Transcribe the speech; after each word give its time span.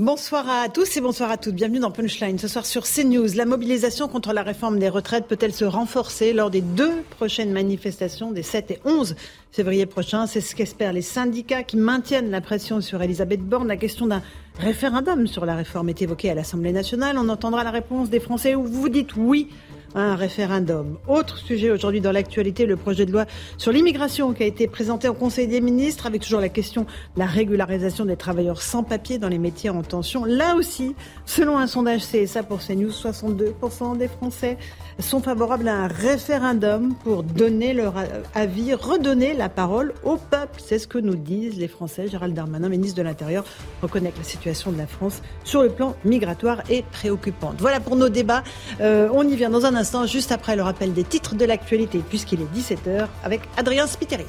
Bonsoir 0.00 0.48
à 0.48 0.68
tous 0.68 0.96
et 0.96 1.00
bonsoir 1.00 1.28
à 1.28 1.36
toutes. 1.36 1.56
Bienvenue 1.56 1.80
dans 1.80 1.90
Punchline. 1.90 2.38
Ce 2.38 2.46
soir 2.46 2.64
sur 2.64 2.84
CNews, 2.84 3.34
la 3.34 3.44
mobilisation 3.44 4.06
contre 4.06 4.32
la 4.32 4.44
réforme 4.44 4.78
des 4.78 4.88
retraites 4.88 5.26
peut-elle 5.26 5.52
se 5.52 5.64
renforcer 5.64 6.32
lors 6.32 6.50
des 6.50 6.60
deux 6.60 7.02
prochaines 7.10 7.50
manifestations 7.50 8.30
des 8.30 8.44
7 8.44 8.70
et 8.70 8.80
11 8.84 9.16
février 9.50 9.86
prochains? 9.86 10.28
C'est 10.28 10.40
ce 10.40 10.54
qu'espèrent 10.54 10.92
les 10.92 11.02
syndicats 11.02 11.64
qui 11.64 11.76
maintiennent 11.76 12.30
la 12.30 12.40
pression 12.40 12.80
sur 12.80 13.02
Elisabeth 13.02 13.40
Borne. 13.40 13.66
La 13.66 13.76
question 13.76 14.06
d'un 14.06 14.22
référendum 14.60 15.26
sur 15.26 15.44
la 15.44 15.56
réforme 15.56 15.88
est 15.88 16.00
évoquée 16.00 16.30
à 16.30 16.34
l'Assemblée 16.36 16.70
nationale. 16.70 17.18
On 17.18 17.28
entendra 17.28 17.64
la 17.64 17.72
réponse 17.72 18.08
des 18.08 18.20
Français 18.20 18.54
où 18.54 18.62
vous 18.62 18.88
dites 18.88 19.16
oui 19.16 19.48
un 19.94 20.16
référendum. 20.16 20.98
Autre 21.06 21.38
sujet 21.38 21.70
aujourd'hui 21.70 22.00
dans 22.00 22.12
l'actualité, 22.12 22.66
le 22.66 22.76
projet 22.76 23.06
de 23.06 23.12
loi 23.12 23.24
sur 23.56 23.72
l'immigration 23.72 24.32
qui 24.32 24.42
a 24.42 24.46
été 24.46 24.66
présenté 24.66 25.08
au 25.08 25.14
Conseil 25.14 25.46
des 25.46 25.60
ministres 25.60 26.06
avec 26.06 26.22
toujours 26.22 26.40
la 26.40 26.48
question 26.48 26.82
de 26.82 27.18
la 27.18 27.26
régularisation 27.26 28.04
des 28.04 28.16
travailleurs 28.16 28.62
sans 28.62 28.82
papier 28.82 29.18
dans 29.18 29.28
les 29.28 29.38
métiers 29.38 29.70
en 29.70 29.82
tension. 29.82 30.24
Là 30.24 30.54
aussi, 30.56 30.94
selon 31.24 31.58
un 31.58 31.66
sondage 31.66 32.02
CSA 32.06 32.42
pour 32.42 32.60
CNews, 32.60 32.90
62% 32.90 33.96
des 33.96 34.08
Français 34.08 34.58
sont 35.00 35.20
favorables 35.20 35.68
à 35.68 35.74
un 35.74 35.86
référendum 35.86 36.94
pour 37.04 37.22
donner 37.22 37.72
leur 37.72 37.94
avis, 38.34 38.74
redonner 38.74 39.34
la 39.34 39.48
parole 39.48 39.94
au 40.02 40.16
peuple. 40.16 40.60
C'est 40.64 40.78
ce 40.78 40.86
que 40.86 40.98
nous 40.98 41.14
disent 41.14 41.58
les 41.58 41.68
Français. 41.68 42.08
Gérald 42.08 42.34
Darmanin, 42.34 42.68
ministre 42.68 42.98
de 42.98 43.02
l'Intérieur, 43.02 43.44
reconnaît 43.82 44.10
que 44.10 44.18
la 44.18 44.24
situation 44.24 44.72
de 44.72 44.78
la 44.78 44.86
France 44.86 45.22
sur 45.44 45.62
le 45.62 45.70
plan 45.70 45.94
migratoire 46.04 46.62
est 46.70 46.84
préoccupante. 46.86 47.56
Voilà 47.58 47.80
pour 47.80 47.96
nos 47.96 48.08
débats. 48.08 48.42
Euh, 48.80 49.08
on 49.12 49.26
y 49.26 49.36
vient 49.36 49.50
dans 49.50 49.66
un 49.66 49.74
instant, 49.74 50.06
juste 50.06 50.32
après 50.32 50.56
le 50.56 50.62
rappel 50.62 50.92
des 50.92 51.04
titres 51.04 51.34
de 51.34 51.44
l'actualité, 51.44 52.02
puisqu'il 52.08 52.40
est 52.42 52.54
17h, 52.54 53.06
avec 53.22 53.42
Adrien 53.56 53.86
Spiteri. 53.86 54.26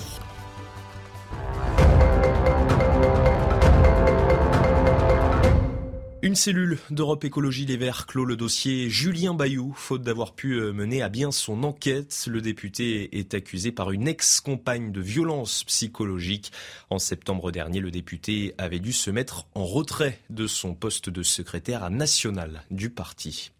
Une 6.21 6.35
cellule 6.35 6.79
d'Europe 6.89 7.23
Écologie 7.23 7.65
Les 7.65 7.77
Verts 7.77 8.05
clôt 8.05 8.25
le 8.25 8.35
dossier 8.35 8.89
Julien 8.89 9.33
Bayou, 9.33 9.73
faute 9.73 10.01
d'avoir 10.01 10.33
pu 10.33 10.59
euh, 10.59 10.73
mener 10.73 11.01
à 11.01 11.07
bien 11.07 11.31
son 11.31 11.63
enquête. 11.63 12.25
Le 12.27 12.41
député 12.41 13.17
est 13.17 13.33
accusé 13.33 13.71
par 13.71 13.91
une 13.91 14.05
ex-compagne 14.05 14.91
de 14.91 14.99
violence 14.99 15.63
psychologique. 15.63 16.51
En 16.89 16.99
septembre 16.99 17.53
dernier, 17.53 17.79
le 17.79 17.89
député 17.89 18.53
avait 18.57 18.81
dû 18.81 18.91
se 18.91 19.09
mettre 19.09 19.47
en 19.55 19.63
retrait 19.65 20.19
de 20.29 20.45
son 20.45 20.73
poste 20.73 21.09
de 21.09 21.23
secrétaire 21.23 21.89
national 21.89 22.63
du 22.69 22.89
parti. 22.89 23.53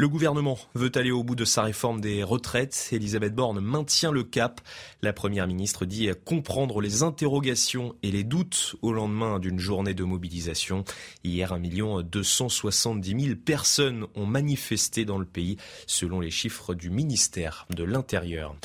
Le 0.00 0.08
gouvernement 0.08 0.58
veut 0.72 0.90
aller 0.94 1.10
au 1.10 1.22
bout 1.22 1.34
de 1.34 1.44
sa 1.44 1.62
réforme 1.62 2.00
des 2.00 2.22
retraites. 2.22 2.88
Elisabeth 2.90 3.34
Borne 3.34 3.60
maintient 3.60 4.12
le 4.12 4.22
cap. 4.22 4.62
La 5.02 5.12
première 5.12 5.46
ministre 5.46 5.84
dit 5.84 6.08
comprendre 6.24 6.80
les 6.80 7.02
interrogations 7.02 7.94
et 8.02 8.10
les 8.10 8.24
doutes 8.24 8.76
au 8.80 8.94
lendemain 8.94 9.38
d'une 9.38 9.58
journée 9.58 9.92
de 9.92 10.02
mobilisation. 10.02 10.84
Hier, 11.22 11.52
1 11.52 11.60
270 12.02 13.24
000 13.24 13.36
personnes 13.44 14.06
ont 14.14 14.24
manifesté 14.24 15.04
dans 15.04 15.18
le 15.18 15.26
pays, 15.26 15.58
selon 15.86 16.20
les 16.20 16.30
chiffres 16.30 16.72
du 16.72 16.88
ministère 16.88 17.66
de 17.68 17.84
l'Intérieur. 17.84 18.56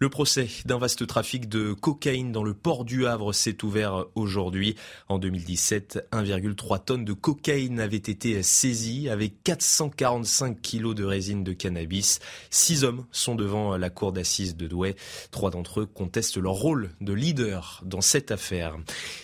Le 0.00 0.08
procès 0.08 0.48
d'un 0.64 0.78
vaste 0.78 1.06
trafic 1.06 1.48
de 1.48 1.72
cocaïne 1.72 2.32
dans 2.32 2.42
le 2.42 2.52
port 2.52 2.84
du 2.84 3.06
Havre 3.06 3.32
s'est 3.32 3.64
ouvert 3.64 4.06
aujourd'hui. 4.16 4.74
En 5.08 5.18
2017, 5.18 6.08
1,3 6.12 6.84
tonnes 6.84 7.04
de 7.04 7.12
cocaïne 7.12 7.78
avaient 7.78 7.96
été 7.96 8.42
saisies 8.42 9.08
avec 9.08 9.42
445 9.44 10.60
kilos 10.60 10.94
de 10.94 11.04
résine 11.04 11.44
de 11.44 11.52
cannabis. 11.52 12.18
Six 12.50 12.84
hommes 12.84 13.06
sont 13.12 13.34
devant 13.34 13.76
la 13.76 13.88
cour 13.88 14.12
d'assises 14.12 14.56
de 14.56 14.66
Douai. 14.66 14.96
Trois 15.30 15.50
d'entre 15.50 15.82
eux 15.82 15.86
contestent 15.86 16.38
leur 16.38 16.54
rôle 16.54 16.90
de 17.00 17.12
leader 17.12 17.80
dans 17.84 18.00
cette 18.00 18.30
affaire. 18.30 18.76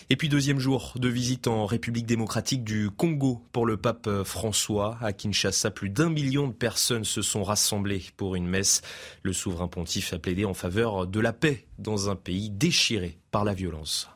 Et 0.09 0.15
puis 0.15 0.29
deuxième 0.29 0.59
jour 0.59 0.93
de 0.95 1.09
visite 1.09 1.47
en 1.47 1.65
République 1.65 2.05
démocratique 2.05 2.63
du 2.63 2.89
Congo 2.89 3.43
pour 3.51 3.65
le 3.65 3.77
pape 3.77 4.09
François. 4.23 4.97
À 5.01 5.11
Kinshasa, 5.11 5.69
plus 5.69 5.89
d'un 5.89 6.09
million 6.09 6.47
de 6.47 6.53
personnes 6.53 7.05
se 7.05 7.21
sont 7.21 7.43
rassemblées 7.43 8.05
pour 8.17 8.35
une 8.35 8.47
messe. 8.47 8.81
Le 9.21 9.33
souverain 9.33 9.67
pontife 9.67 10.13
a 10.13 10.17
plaidé 10.17 10.45
en 10.45 10.53
faveur 10.53 10.70
de 10.71 11.19
la 11.19 11.33
paix 11.33 11.65
dans 11.79 12.09
un 12.09 12.15
pays 12.15 12.49
déchiré 12.49 13.17
par 13.31 13.43
la 13.43 13.53
violence. 13.53 14.07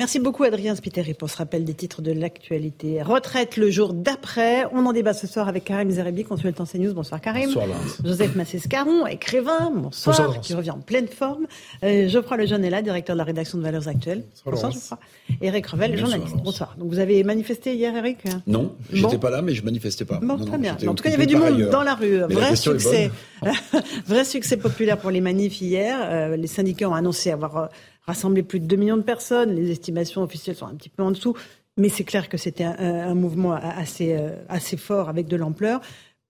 Merci 0.00 0.18
beaucoup 0.18 0.42
Adrien 0.42 0.74
Spiteri 0.74 1.14
pour 1.14 1.30
ce 1.30 1.36
rappel 1.36 1.64
des 1.64 1.72
titres 1.72 2.02
de 2.02 2.10
l'actualité. 2.10 3.00
Retraite 3.00 3.56
le 3.56 3.70
jour 3.70 3.92
d'après. 3.92 4.64
On 4.72 4.84
en 4.86 4.92
débat 4.92 5.14
ce 5.14 5.28
soir 5.28 5.46
avec 5.46 5.62
Karim 5.62 5.88
Zerebi, 5.88 6.24
consultant 6.24 6.64
CNews. 6.66 6.92
Bonsoir 6.92 7.20
Karim. 7.20 7.46
Bonsoir 7.46 7.68
Joseph 8.04 8.34
Massescaron, 8.34 9.06
écrivain. 9.06 9.70
Bonsoir. 9.72 10.40
qui 10.40 10.52
revient 10.52 10.72
en 10.72 10.80
pleine 10.80 11.06
forme. 11.06 11.46
Euh, 11.84 12.08
Geoffroy 12.08 12.38
Lejeune 12.38 12.64
est 12.64 12.70
là, 12.70 12.82
directeur 12.82 13.14
de 13.14 13.18
la 13.18 13.24
rédaction 13.24 13.56
de 13.56 13.62
Valeurs 13.62 13.86
Actuelles. 13.86 14.24
Bonsoir, 14.44 14.72
Geoffroy. 14.72 14.98
Eric 15.40 15.66
Revel, 15.68 15.96
journaliste. 15.96 16.36
Bonsoir. 16.42 16.74
Donc 16.76 16.88
vous 16.88 16.98
avez 16.98 17.22
manifesté 17.22 17.76
hier 17.76 17.96
Eric 17.96 18.18
Non, 18.48 18.74
j'étais 18.92 19.18
pas 19.18 19.30
là 19.30 19.42
mais 19.42 19.54
je 19.54 19.64
manifestais 19.64 20.04
pas. 20.04 20.18
Bon, 20.20 20.44
très 20.44 20.58
bien. 20.58 20.76
En 20.88 20.96
tout 20.96 21.04
cas, 21.04 21.10
il 21.10 21.12
y 21.12 21.16
avait 21.16 21.26
du 21.26 21.36
monde 21.36 21.70
dans 21.70 21.84
la 21.84 21.94
rue. 21.94 22.18
vrai 22.18 22.56
succès. 22.56 23.12
vrai 24.06 24.24
succès 24.24 24.56
populaire 24.56 24.98
pour 24.98 25.10
les 25.10 25.20
manifs 25.20 25.60
hier. 25.60 25.98
Euh, 26.02 26.36
les 26.36 26.46
syndicats 26.46 26.88
ont 26.88 26.94
annoncé 26.94 27.30
avoir 27.30 27.56
euh, 27.56 27.66
rassembler 28.06 28.42
plus 28.42 28.60
de 28.60 28.66
2 28.66 28.76
millions 28.76 28.96
de 28.96 29.02
personnes. 29.02 29.54
Les 29.54 29.70
estimations 29.70 30.22
officielles 30.22 30.56
sont 30.56 30.66
un 30.66 30.74
petit 30.74 30.88
peu 30.88 31.02
en 31.02 31.10
dessous, 31.10 31.34
mais 31.76 31.88
c'est 31.88 32.04
clair 32.04 32.28
que 32.28 32.36
c'était 32.36 32.64
un, 32.64 33.14
mouvement 33.14 33.52
assez, 33.52 34.14
euh, 34.14 34.30
assez 34.48 34.76
fort 34.76 35.08
avec 35.08 35.26
de 35.26 35.36
l'ampleur. 35.36 35.80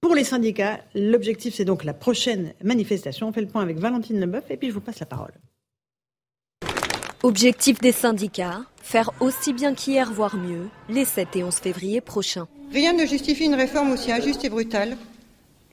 Pour 0.01 0.15
les 0.15 0.25
syndicats, 0.25 0.81
l'objectif, 0.95 1.55
c'est 1.55 1.65
donc 1.65 1.85
la 1.85 1.95
prochaine 1.95 2.53
manifestation. 2.63 3.29
On 3.29 3.33
fait 3.33 3.41
le 3.41 3.47
point 3.47 3.63
avec 3.63 3.79
Valentine 3.79 4.21
Leboeuf 4.21 4.45
et 4.51 4.57
puis 4.57 4.69
je 4.69 4.75
vous 4.75 4.81
passe 4.81 5.01
la 5.01 5.07
parole. 5.07 5.33
Objectif 7.23 7.81
des 7.81 7.93
syndicats, 7.93 8.61
faire 8.83 9.11
aussi 9.21 9.55
bien 9.55 9.73
qu'hier, 9.73 10.13
voire 10.13 10.37
mieux, 10.37 10.69
les 10.91 11.07
7 11.07 11.37
et 11.37 11.45
11 11.45 11.55
février 11.55 12.03
prochains. 12.03 12.47
Rien 12.71 12.93
ne 12.93 13.07
justifie 13.07 13.47
une 13.47 13.55
réforme 13.55 13.93
aussi 13.93 14.13
injuste 14.13 14.45
et 14.45 14.51
brutale. 14.51 14.99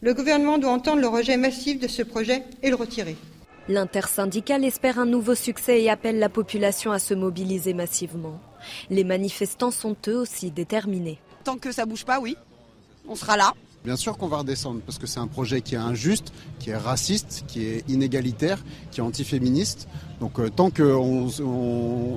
Le 0.03 0.15
gouvernement 0.15 0.57
doit 0.57 0.71
entendre 0.71 0.99
le 0.99 1.07
rejet 1.07 1.37
massif 1.37 1.79
de 1.79 1.87
ce 1.87 2.01
projet 2.01 2.43
et 2.63 2.71
le 2.71 2.75
retirer. 2.75 3.15
L'intersyndicale 3.67 4.65
espère 4.65 4.97
un 4.97 5.05
nouveau 5.05 5.35
succès 5.35 5.83
et 5.83 5.91
appelle 5.91 6.17
la 6.17 6.27
population 6.27 6.91
à 6.91 6.97
se 6.97 7.13
mobiliser 7.13 7.75
massivement. 7.75 8.41
Les 8.89 9.03
manifestants 9.03 9.69
sont 9.69 9.95
eux 10.07 10.17
aussi 10.17 10.49
déterminés. 10.49 11.19
Tant 11.43 11.57
que 11.57 11.71
ça 11.71 11.85
bouge 11.85 12.03
pas, 12.03 12.19
oui, 12.19 12.35
on 13.07 13.15
sera 13.15 13.37
là. 13.37 13.53
Bien 13.83 13.95
sûr 13.95 14.17
qu'on 14.17 14.27
va 14.27 14.37
redescendre 14.37 14.81
parce 14.85 14.99
que 14.99 15.07
c'est 15.07 15.19
un 15.19 15.27
projet 15.27 15.61
qui 15.61 15.73
est 15.73 15.79
injuste, 15.79 16.31
qui 16.59 16.69
est 16.69 16.77
raciste, 16.77 17.45
qui 17.47 17.65
est 17.65 17.89
inégalitaire, 17.89 18.59
qui 18.91 18.99
est 18.99 19.03
antiféministe. 19.03 19.87
Donc 20.19 20.39
euh, 20.39 20.49
tant 20.49 20.69
qu'on 20.69 21.25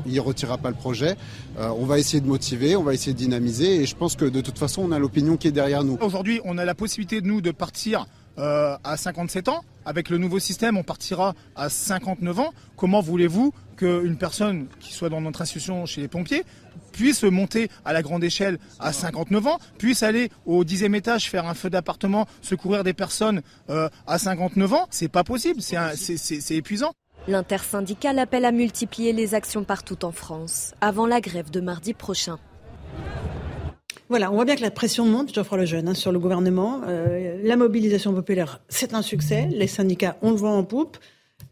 ne 0.05 0.21
retirera 0.21 0.59
pas 0.59 0.69
le 0.69 0.77
projet, 0.77 1.17
euh, 1.59 1.71
on 1.79 1.87
va 1.87 1.99
essayer 1.99 2.21
de 2.21 2.27
motiver, 2.27 2.77
on 2.77 2.83
va 2.83 2.93
essayer 2.93 3.15
de 3.15 3.19
dynamiser 3.19 3.77
et 3.77 3.87
je 3.87 3.97
pense 3.97 4.15
que 4.15 4.27
de 4.27 4.43
toute 4.43 4.59
façon 4.59 4.83
on 4.83 4.93
a 4.93 4.99
l'opinion 4.99 5.39
qui 5.39 5.49
est 5.49 5.53
derrière 5.53 5.85
nous. 5.85 5.97
Aujourd'hui 6.03 6.41
on 6.45 6.59
a 6.59 6.67
la 6.67 6.75
possibilité 6.75 7.23
de 7.23 7.27
nous 7.27 7.41
de 7.41 7.51
partir 7.51 8.07
euh, 8.39 8.77
à 8.83 8.97
57 8.97 9.49
ans. 9.49 9.65
Avec 9.87 10.11
le 10.11 10.19
nouveau 10.19 10.39
système, 10.39 10.77
on 10.77 10.83
partira 10.83 11.35
à 11.57 11.69
59 11.69 12.41
ans. 12.41 12.55
Comment 12.77 13.01
voulez-vous 13.01 13.53
qu'une 13.75 14.17
personne 14.17 14.67
qui 14.81 14.93
soit 14.93 15.09
dans 15.09 15.21
notre 15.21 15.43
institution 15.43 15.87
chez 15.87 16.01
les 16.01 16.09
pompiers 16.09 16.45
puisse 16.93 17.25
monter 17.25 17.69
à 17.85 17.93
la 17.93 18.03
grande 18.03 18.23
échelle 18.23 18.59
à 18.79 18.93
59 18.93 19.47
ans, 19.47 19.59
puisse 19.79 20.03
aller 20.03 20.31
au 20.47 20.65
dixième 20.65 20.95
étage 20.95 21.29
faire 21.29 21.47
un 21.47 21.55
feu 21.55 21.71
d'appartement, 21.71 22.27
secourir 22.41 22.85
des 22.85 22.95
personnes 22.95 23.43
euh, 23.71 23.89
à 24.07 24.19
59 24.19 24.73
ans 24.73 24.87
C'est 24.91 25.09
pas 25.09 25.25
possible, 25.25 25.61
c'est 25.61 26.55
épuisant. 26.55 26.93
L'intersyndicale 27.27 28.19
appelle 28.19 28.45
à 28.45 28.53
multiplier 28.53 29.13
les 29.13 29.35
actions 29.35 29.65
partout 29.65 30.05
en 30.05 30.13
France 30.13 30.75
avant 30.81 31.07
la 31.07 31.21
grève 31.21 31.51
de 31.51 31.61
mardi 31.61 31.95
prochain. 31.95 32.39
Voilà, 34.11 34.31
on 34.31 34.35
voit 34.35 34.45
bien 34.45 34.57
que 34.57 34.63
la 34.63 34.71
pression 34.71 35.07
monte, 35.07 35.35
Geoffroy 35.35 35.59
Lejeune, 35.59 35.89
hein, 35.89 35.95
sur 35.95 36.13
le 36.13 36.19
gouvernement. 36.19 36.83
Euh, 36.87 37.41
la 37.43 37.57
mobilisation 37.57 38.13
populaire, 38.13 38.61
c'est 38.69 38.93
un 38.93 39.01
succès. 39.01 39.49
Les 39.51 39.67
syndicats, 39.67 40.19
on 40.21 40.31
le 40.31 40.37
voit 40.37 40.51
en 40.51 40.63
poupe. 40.63 40.99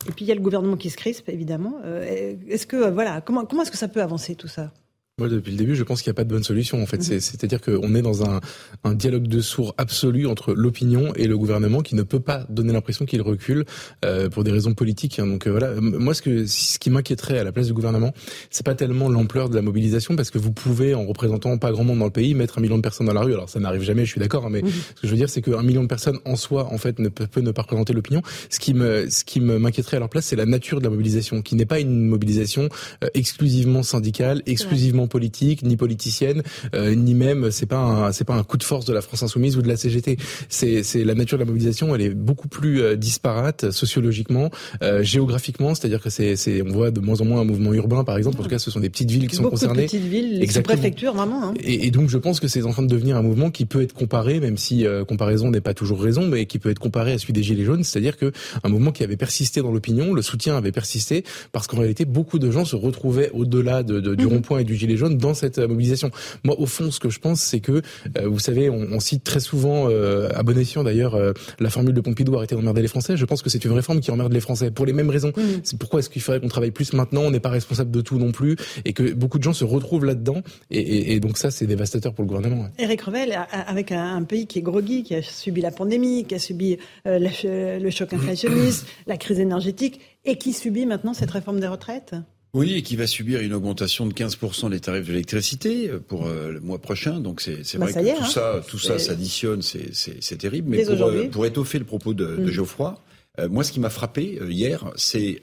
Et 0.09 0.13
puis 0.13 0.25
il 0.25 0.29
y 0.29 0.33
a 0.33 0.35
le 0.35 0.41
gouvernement 0.41 0.77
qui 0.77 0.91
se 0.91 0.97
crispe, 0.97 1.29
évidemment. 1.29 1.77
Euh, 1.85 2.35
est-ce 2.49 2.67
que 2.67 2.91
voilà, 2.91 3.21
comment 3.21 3.45
comment 3.45 3.63
est-ce 3.63 3.71
que 3.71 3.79
ça 3.79 3.89
peut 3.89 4.03
avancer 4.03 4.35
tout 4.35 4.49
ça? 4.49 4.73
Moi, 5.19 5.29
depuis 5.29 5.51
le 5.51 5.59
début, 5.59 5.77
je 5.77 5.83
pense 5.83 6.01
qu'il 6.01 6.09
n'y 6.09 6.15
a 6.15 6.17
pas 6.17 6.25
de 6.25 6.31
bonne 6.31 6.43
solution. 6.43 6.83
En 6.83 6.87
fait, 6.87 6.97
mhm. 6.97 7.21
c'est-à-dire 7.21 7.61
qu'on 7.61 7.95
est 7.95 8.01
dans 8.01 8.25
un, 8.25 8.41
un, 8.83 8.95
dialogue 8.95 9.29
de 9.29 9.43
sourds 9.43 9.75
absolu 9.77 10.27
entre 10.27 10.55
l'opinion 10.55 11.13
et 11.17 11.27
le 11.27 11.37
gouvernement 11.37 11.83
qui 11.83 11.95
ne 11.95 12.03
peut 12.03 12.19
pas 12.19 12.47
donner 12.49 12.73
l'impression 12.73 13.05
qu'il 13.05 13.21
recule 13.21 13.67
euh, 14.07 14.31
pour 14.31 14.43
des 14.43 14.51
raisons 14.51 14.73
politiques. 14.73 15.19
Hein. 15.19 15.27
Donc 15.27 15.47
euh, 15.47 15.51
voilà, 15.51 15.75
moi, 15.83 16.15
ce 16.15 16.23
que 16.23 16.47
ce 16.47 16.79
qui 16.79 16.89
m'inquiéterait 16.89 17.39
à 17.39 17.45
la 17.45 17.53
place 17.53 17.67
du 17.67 17.75
gouvernement, 17.75 18.15
c'est 18.49 18.65
pas 18.65 18.75
tellement 18.75 19.11
l'ampleur 19.11 19.51
de 19.51 19.55
la 19.55 19.61
mobilisation, 19.61 20.17
parce 20.17 20.31
que 20.31 20.39
vous 20.39 20.51
pouvez, 20.51 20.95
en 20.95 21.05
représentant 21.05 21.59
pas 21.59 21.73
grand 21.73 21.85
monde 21.85 21.99
dans 21.99 22.07
le 22.07 22.11
pays, 22.11 22.33
mettre 22.33 22.57
un 22.57 22.63
million 22.63 22.79
de 22.79 22.83
personnes 22.83 23.07
dans 23.07 23.13
la 23.13 23.21
rue. 23.21 23.35
Alors 23.35 23.51
ça 23.51 23.61
n'arrive 23.61 23.83
jamais, 23.83 24.07
je 24.07 24.13
suis 24.13 24.21
d'accord, 24.21 24.47
hein, 24.47 24.51
mais 24.51 24.63
mhm. 24.63 24.71
ce 24.71 25.03
que 25.03 25.07
je 25.07 25.09
veux 25.09 25.19
dire, 25.19 25.29
c'est 25.29 25.43
qu'un 25.43 25.63
million 25.63 25.83
de 25.83 25.89
personnes 25.89 26.21
en 26.25 26.37
soi, 26.37 26.73
en 26.73 26.79
fait, 26.79 26.99
ne 26.99 27.11
peut, 27.11 27.27
peut 27.27 27.43
ne 27.43 27.51
pas 27.51 27.63
représenter 27.63 27.93
l'opinion. 27.93 28.23
Ce 28.49 28.59
qui 28.59 28.73
me, 28.73 29.11
ce 29.11 29.25
qui 29.25 29.41
m'inquiéterait 29.41 29.99
à 29.99 30.01
leur 30.01 30.09
place, 30.09 30.25
c'est 30.25 30.37
la 30.37 30.47
nature 30.47 30.79
de 30.79 30.85
la 30.85 30.91
mobilisation, 30.91 31.43
qui 31.43 31.55
n'est 31.55 31.67
pas 31.67 31.81
une 31.81 32.07
mobilisation 32.07 32.71
euh, 33.05 33.09
exclusivement 33.13 33.83
syndicale, 33.83 34.43
exclusivement 34.47 35.02
politique, 35.07 35.63
ni 35.63 35.77
politicienne, 35.77 36.43
euh, 36.75 36.95
ni 36.95 37.15
même 37.15 37.51
c'est 37.51 37.67
pas 37.67 38.11
c'est 38.13 38.25
pas 38.25 38.35
un 38.35 38.43
coup 38.43 38.57
de 38.57 38.65
force 38.65 38.85
de 38.85 38.93
la 38.93 39.01
France 39.01 39.23
insoumise 39.23 39.57
ou 39.57 39.63
de 39.63 39.69
la 39.69 39.77
CGT. 39.77 40.17
C'est 40.49 40.83
c'est 40.83 41.05
la 41.05 41.15
nature 41.15 41.39
de 41.39 41.43
la 41.43 41.47
mobilisation, 41.47 41.95
elle 41.95 42.03
est 42.03 42.11
beaucoup 42.11 42.49
plus 42.49 42.83
euh, 42.83 42.97
disparate 42.97 43.71
sociologiquement, 43.71 44.51
euh, 44.83 45.03
géographiquement, 45.03 45.75
c'est-à-dire 45.75 46.01
que 46.01 46.11
c'est 46.11 46.37
c'est 46.37 46.63
on 46.63 46.73
voit 46.73 46.91
de 46.91 47.01
moins 47.01 47.21
en 47.21 47.25
moins 47.25 47.41
un 47.41 47.45
mouvement 47.45 47.73
urbain 47.73 48.05
par 48.05 48.17
exemple. 48.17 48.39
En 48.41 48.43
tout 48.43 48.49
cas, 48.49 48.59
ce 48.59 48.71
sont 48.71 48.81
des 48.81 48.91
petites 48.91 49.11
villes 49.11 49.29
qui 49.29 49.37
sont 49.37 49.45
concernées. 49.45 49.83
De 49.83 49.87
petites 49.87 50.05
villes, 50.05 50.39
les 50.39 50.63
préfectures 50.63 51.15
vraiment. 51.15 51.49
Hein. 51.49 51.55
Et, 51.63 51.87
et, 51.87 51.91
donc 51.91 52.09
je 52.09 52.19
pense 52.19 52.41
que 52.41 52.49
c'est 52.49 52.63
en 52.65 52.71
train 52.71 52.83
de 52.83 52.89
devenir 52.89 53.17
un 53.17 53.23
mouvement 53.23 53.51
qui 53.51 53.67
peut 53.67 53.83
être 53.83 53.95
comparé, 53.95 54.41
même 54.41 54.57
si 54.57 54.87
comparaison 55.09 55.51
n'est 55.51 55.61
pas 55.61 55.75
toujours 55.75 56.01
raison, 56.01 56.27
mais 56.27 56.47
qui 56.47 56.59
peut 56.59 56.71
être 56.71 56.79
comparé 56.79 57.13
à 57.13 57.19
celui 57.19 57.33
des 57.33 57.43
gilets 57.43 57.65
jaunes, 57.65 57.85
c'est-à-dire 57.85 58.17
que 58.17 58.33
un 58.63 58.69
mouvement 58.69 58.93
qui 58.93 59.05
avait 59.05 59.17
persisté 59.17 59.63
dans 59.63 59.73
l'opinion, 59.73 60.15
le 60.15 60.23
soutien 60.23 60.57
avait 60.57 60.73
persisté 60.73 61.25
parce 61.53 61.67
qu'en 61.67 61.79
réalité 61.79 62.05
beaucoup 62.05 62.39
de 62.39 62.51
gens 62.51 62.65
se 62.65 62.77
retrouvaient 62.77 63.31
au-delà 63.33 63.83
de, 63.83 64.01
de, 64.01 64.15
du 64.15 64.25
mhm. 64.25 64.33
rond-point 64.33 64.59
et 64.61 64.65
du 64.65 64.77
gilet 64.77 64.92
jaune 64.97 65.19
dans 65.19 65.35
cette 65.35 65.59
euh, 65.59 65.69
mobilisation. 65.69 66.11
Moi, 66.45 66.59
au 66.59 66.67
fond, 66.67 66.91
ce 66.91 67.01
que 67.01 67.11
je 67.11 67.19
pense, 67.19 67.41
c'est 67.41 67.61
que, 67.61 67.83
euh, 68.19 68.29
vous 68.29 68.39
savez, 68.39 68.71
on, 68.71 68.87
on, 68.93 69.01
cite 69.01 69.25
très 69.25 69.41
souvent, 69.41 69.89
euh, 69.89 70.29
à 70.35 70.43
bon 70.43 70.57
escient 70.57 70.85
d'ailleurs, 70.85 71.19
la 71.59 71.71
formule 71.71 71.95
de 71.95 72.01
Pompidou 72.01 72.37
arrêter 72.37 72.55
d'emmerder 72.55 72.83
les 72.83 72.89
Français. 72.89 73.17
Je 73.17 73.25
pense 73.25 73.43
que 73.43 73.51
c'est 73.51 73.65
une 73.65 73.73
réforme 73.73 74.01
qui 74.01 74.11
emmerde 74.11 74.33
les 74.33 74.41
Français 74.41 74.71
pour 74.71 74.87
les 74.87 74.93
mêmes 74.93 75.11
raisons. 75.11 75.33
C'est 75.63 75.79
pourquoi 75.79 76.01
est-ce 76.01 76.11
qu'il 76.11 76.23
faudrait 76.23 76.41
qu'on 76.41 76.49
travaille 76.49 76.71
plus 76.71 76.93
maintenant 76.93 77.23
On 77.23 77.31
n'est 77.31 77.41
pas 77.41 77.51
responsable 77.51 77.91
de 77.91 78.01
tout 78.01 78.19
non 78.19 78.33
plus, 78.33 78.57
et 78.85 78.93
que 78.93 79.13
beaucoup 79.13 79.39
de 79.39 79.43
gens 79.43 79.53
se 79.53 79.65
retrouvent 79.65 80.05
là-dedans. 80.05 80.43
Et, 80.71 80.79
et, 80.79 81.15
et, 81.15 81.21
donc 81.21 81.39
ça, 81.39 81.51
c'est 81.51 81.67
dévastateur 81.67 82.15
pour 82.15 82.25
le 82.25 82.29
gouvernement. 82.29 82.69
Éric 82.79 83.03
Revel, 83.03 83.39
avec 83.51 83.93
un, 83.93 84.23
pays 84.23 84.47
qui 84.47 84.59
est 84.61 84.63
groggy, 84.63 85.03
qui 85.03 85.15
a 85.15 85.23
subi 85.23 85.61
la 85.61 85.71
pandémie, 85.71 86.25
qui 86.25 86.35
a 86.35 86.39
subi 86.39 86.79
le 87.05 87.91
choc 87.91 88.13
inflationniste, 88.13 88.87
la 89.07 89.17
crise 89.17 89.41
énergétique, 89.41 90.01
et 90.25 90.37
qui 90.37 90.53
subit 90.53 90.87
maintenant 90.87 91.15
cette 91.15 91.31
réforme 91.31 91.61
des 91.61 91.67
retraites? 91.67 92.15
Oui, 92.55 92.75
et 92.75 92.83
qui 92.83 92.97
va 92.97 93.07
subir 93.07 93.41
une 93.41 93.55
augmentation 93.55 94.07
de 94.07 94.13
15% 94.13 94.71
des 94.71 94.81
tarifs 94.81 95.07
de 95.07 95.13
l'électricité 95.13 95.89
euh, 95.89 95.99
pour 95.99 96.27
euh, 96.27 96.53
le 96.53 96.61
mois 96.61 96.79
prochain. 96.79 97.19
Donc 97.19 97.41
c'est 97.41 97.57
bah, 97.79 97.87
vrai 97.87 97.95
que 97.95 98.17
tout, 98.17 98.23
hein. 98.23 98.27
ça, 98.27 98.61
tout 98.69 98.79
ça 98.79 98.99
s'additionne, 98.99 99.63
c'est 99.63 100.37
terrible. 100.37 100.69
Mais 100.69 100.85
pour, 100.85 101.07
euh, 101.07 101.29
pour, 101.29 101.47
étoffer 101.47 101.79
le 101.79 101.87
propos 101.87 102.13
de, 102.13 102.37
de 102.37 102.45
mm. 102.45 102.51
Geoffroy, 102.51 103.01
moi, 103.49 103.65
ce 103.65 103.73
qui 103.73 103.81
m'a 103.81 103.89
frappé 103.89 104.39
hier, 104.51 104.91
c'est 104.95 105.41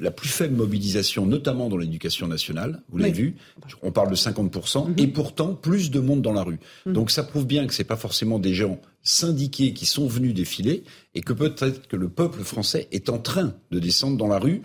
la 0.00 0.12
plus 0.12 0.28
faible 0.28 0.54
mobilisation, 0.54 1.26
notamment 1.26 1.68
dans 1.68 1.76
l'éducation 1.76 2.28
nationale. 2.28 2.82
Vous 2.88 2.98
l'avez 2.98 3.10
vu, 3.10 3.34
on 3.82 3.90
parle 3.90 4.10
de 4.10 4.14
50%, 4.14 4.50
mm-hmm. 4.52 5.02
et 5.02 5.08
pourtant 5.08 5.54
plus 5.54 5.90
de 5.90 5.98
monde 5.98 6.22
dans 6.22 6.32
la 6.32 6.44
rue. 6.44 6.60
Mm. 6.86 6.92
Donc 6.92 7.10
ça 7.10 7.24
prouve 7.24 7.48
bien 7.48 7.66
que 7.66 7.74
c'est 7.74 7.82
pas 7.82 7.96
forcément 7.96 8.38
des 8.38 8.54
gens 8.54 8.80
syndiqués 9.02 9.72
qui 9.72 9.86
sont 9.86 10.06
venus 10.06 10.34
défiler, 10.34 10.84
et 11.16 11.22
que 11.22 11.32
peut-être 11.32 11.88
que 11.88 11.96
le 11.96 12.08
peuple 12.08 12.44
français 12.44 12.86
est 12.92 13.08
en 13.08 13.18
train 13.18 13.54
de 13.72 13.80
descendre 13.80 14.16
dans 14.16 14.28
la 14.28 14.38
rue 14.38 14.62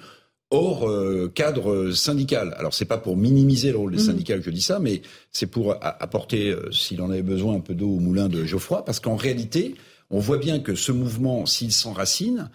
hors 0.51 0.89
euh, 0.89 1.31
cadre 1.33 1.91
syndical. 1.91 2.55
Alors 2.57 2.73
c'est 2.73 2.85
pas 2.85 2.97
pour 2.97 3.17
minimiser 3.17 3.71
le 3.71 3.77
rôle 3.77 3.91
des 3.91 3.99
mhm. 3.99 4.05
syndicats 4.05 4.37
que 4.37 4.43
je 4.43 4.49
dis 4.49 4.61
ça, 4.61 4.79
mais 4.79 5.01
c'est 5.31 5.47
pour 5.47 5.75
apporter, 5.81 6.49
euh, 6.49 6.71
s'il 6.71 7.01
en 7.01 7.11
avait 7.11 7.21
besoin, 7.21 7.55
un 7.55 7.59
peu 7.59 7.75
d'eau 7.75 7.89
au 7.89 7.99
moulin 7.99 8.29
de 8.29 8.45
Geoffroy, 8.45 8.83
parce 8.83 8.99
qu'en 8.99 9.15
réalité, 9.15 9.75
on 10.09 10.19
voit 10.19 10.37
bien 10.37 10.59
que 10.59 10.75
ce 10.75 10.91
mouvement, 10.91 11.45
s'il 11.45 11.71
s'enracine, 11.71 12.49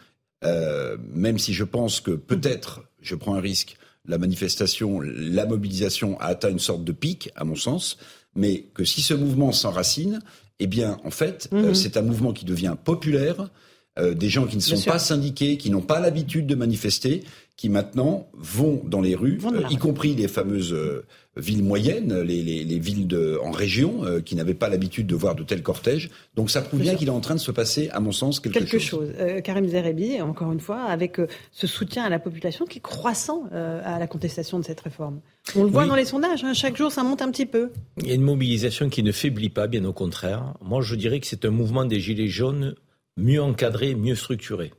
euh, 0.44 0.96
même 1.12 1.38
si 1.38 1.52
je 1.54 1.64
pense 1.64 2.00
que 2.00 2.10
peut-être, 2.10 2.82
je 3.00 3.14
prends 3.14 3.34
un 3.34 3.40
risque, 3.40 3.76
la 4.06 4.18
manifestation, 4.18 5.00
la 5.00 5.46
mobilisation 5.46 6.20
a 6.20 6.26
atteint 6.26 6.50
une 6.50 6.58
sorte 6.58 6.84
de 6.84 6.92
pic, 6.92 7.30
à 7.36 7.44
mon 7.44 7.54
sens, 7.54 7.96
mais 8.34 8.66
que 8.74 8.84
si 8.84 9.00
ce 9.00 9.14
mouvement 9.14 9.52
s'enracine, 9.52 10.20
eh 10.58 10.66
bien, 10.66 10.98
en 11.04 11.10
fait, 11.10 11.48
mhm. 11.52 11.74
c'est 11.74 11.96
un 11.96 12.02
mouvement 12.02 12.32
qui 12.32 12.44
devient 12.44 12.74
populaire, 12.82 13.48
des 13.96 14.28
gens 14.28 14.44
qui 14.44 14.56
ne 14.56 14.60
sont 14.60 14.82
pas 14.82 14.98
syndiqués, 14.98 15.56
qui 15.56 15.70
n'ont 15.70 15.80
pas 15.80 16.00
l'habitude 16.00 16.48
de 16.48 16.56
manifester, 16.56 17.22
qui 17.56 17.68
maintenant 17.68 18.26
vont 18.32 18.82
dans 18.84 19.00
les 19.00 19.14
rues, 19.14 19.38
euh, 19.44 19.62
y 19.70 19.76
compris 19.76 20.14
les 20.16 20.26
fameuses 20.26 20.72
euh, 20.72 21.04
villes 21.36 21.62
moyennes, 21.62 22.20
les, 22.22 22.42
les, 22.42 22.64
les, 22.64 22.78
villes 22.80 23.06
de, 23.06 23.38
en 23.44 23.52
région, 23.52 24.04
euh, 24.04 24.20
qui 24.20 24.34
n'avaient 24.34 24.54
pas 24.54 24.68
l'habitude 24.68 25.06
de 25.06 25.14
voir 25.14 25.36
de 25.36 25.44
tels 25.44 25.62
cortèges. 25.62 26.10
Donc 26.34 26.50
ça 26.50 26.62
prouve 26.62 26.80
bien 26.80 26.96
qu'il 26.96 27.06
est 27.06 27.12
en 27.12 27.20
train 27.20 27.36
de 27.36 27.40
se 27.40 27.52
passer, 27.52 27.90
à 27.90 28.00
mon 28.00 28.10
sens, 28.10 28.40
quelque, 28.40 28.58
quelque 28.58 28.78
chose. 28.80 29.10
Karim 29.44 29.68
Zerebi, 29.68 30.20
encore 30.20 30.50
une 30.50 30.58
fois, 30.58 30.82
avec 30.82 31.20
ce 31.52 31.66
soutien 31.68 32.02
à 32.02 32.08
la 32.08 32.18
population 32.18 32.64
qui 32.64 32.78
est 32.78 32.82
croissant 32.82 33.44
à 33.52 33.98
la 33.98 34.06
contestation 34.06 34.58
de 34.58 34.64
cette 34.64 34.80
réforme. 34.80 35.20
On 35.54 35.62
le 35.62 35.70
voit 35.70 35.86
dans 35.86 35.94
les 35.94 36.04
sondages, 36.04 36.42
hein, 36.42 36.54
chaque 36.54 36.76
jour 36.76 36.90
ça 36.90 37.02
monte 37.04 37.22
un 37.22 37.30
petit 37.30 37.46
peu. 37.46 37.70
Il 38.00 38.08
y 38.08 38.12
a 38.12 38.14
une 38.14 38.22
mobilisation 38.22 38.88
qui 38.88 39.02
ne 39.02 39.12
faiblit 39.12 39.50
pas, 39.50 39.66
bien 39.66 39.84
au 39.84 39.92
contraire. 39.92 40.54
Moi 40.60 40.82
je 40.82 40.94
dirais 40.96 41.20
que 41.20 41.26
c'est 41.26 41.44
un 41.44 41.50
mouvement 41.50 41.84
des 41.84 42.00
Gilets 42.00 42.28
jaunes 42.28 42.74
mieux 43.16 43.42
encadré, 43.42 43.94
mieux 43.94 44.16
structuré 44.16 44.72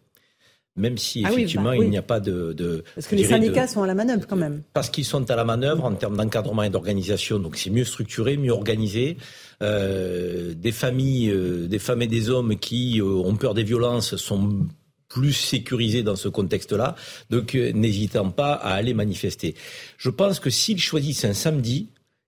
même 0.75 0.97
si 0.97 1.23
ah 1.25 1.31
effectivement 1.31 1.69
bah 1.69 1.77
il 1.77 1.89
n'y 1.89 1.97
a 1.97 2.01
pas 2.01 2.19
de, 2.19 2.53
de 2.53 2.83
parce 2.95 3.07
que 3.07 3.15
les 3.15 3.23
syndicats 3.23 3.67
sont 3.67 3.83
à 3.83 3.87
la 3.87 3.95
manœuvre 3.95 4.27
quand 4.27 4.35
même. 4.35 4.61
Parce 4.73 4.89
qu'ils 4.89 5.05
sont 5.05 5.29
à 5.31 5.35
la 5.35 5.45
manœuvre 5.45 5.85
en 5.85 5.93
termes 5.93 6.17
d'encadrement 6.17 6.63
et 6.63 6.69
d'organisation, 6.69 7.39
donc 7.39 7.55
c'est 7.55 7.69
mieux 7.69 7.85
structuré, 7.85 8.37
mieux 8.37 8.51
organisé. 8.51 9.17
Euh, 9.61 10.53
des 10.53 10.73
familles, 10.73 11.29
euh, 11.31 11.67
des 11.67 11.79
femmes 11.79 12.01
et 12.01 12.07
des 12.07 12.29
hommes 12.29 12.57
qui 12.57 12.99
euh, 12.99 13.05
ont 13.05 13.35
peur 13.35 13.53
des 13.53 13.63
violences 13.63 14.17
sont 14.17 14.67
plus 15.07 15.31
sécurisés 15.31 16.03
dans 16.03 16.17
ce 16.17 16.27
contexte-là, 16.27 16.95
donc 17.29 17.55
euh, 17.55 17.71
n'hésitant 17.71 18.31
pas 18.31 18.51
à 18.51 18.73
aller 18.73 18.93
manifester. 18.93 19.55
Je 19.97 20.09
pense 20.09 20.41
que 20.41 20.49
s'ils 20.49 20.81
choisissent 20.81 21.23
un 21.23 21.33
samedi, 21.33 21.87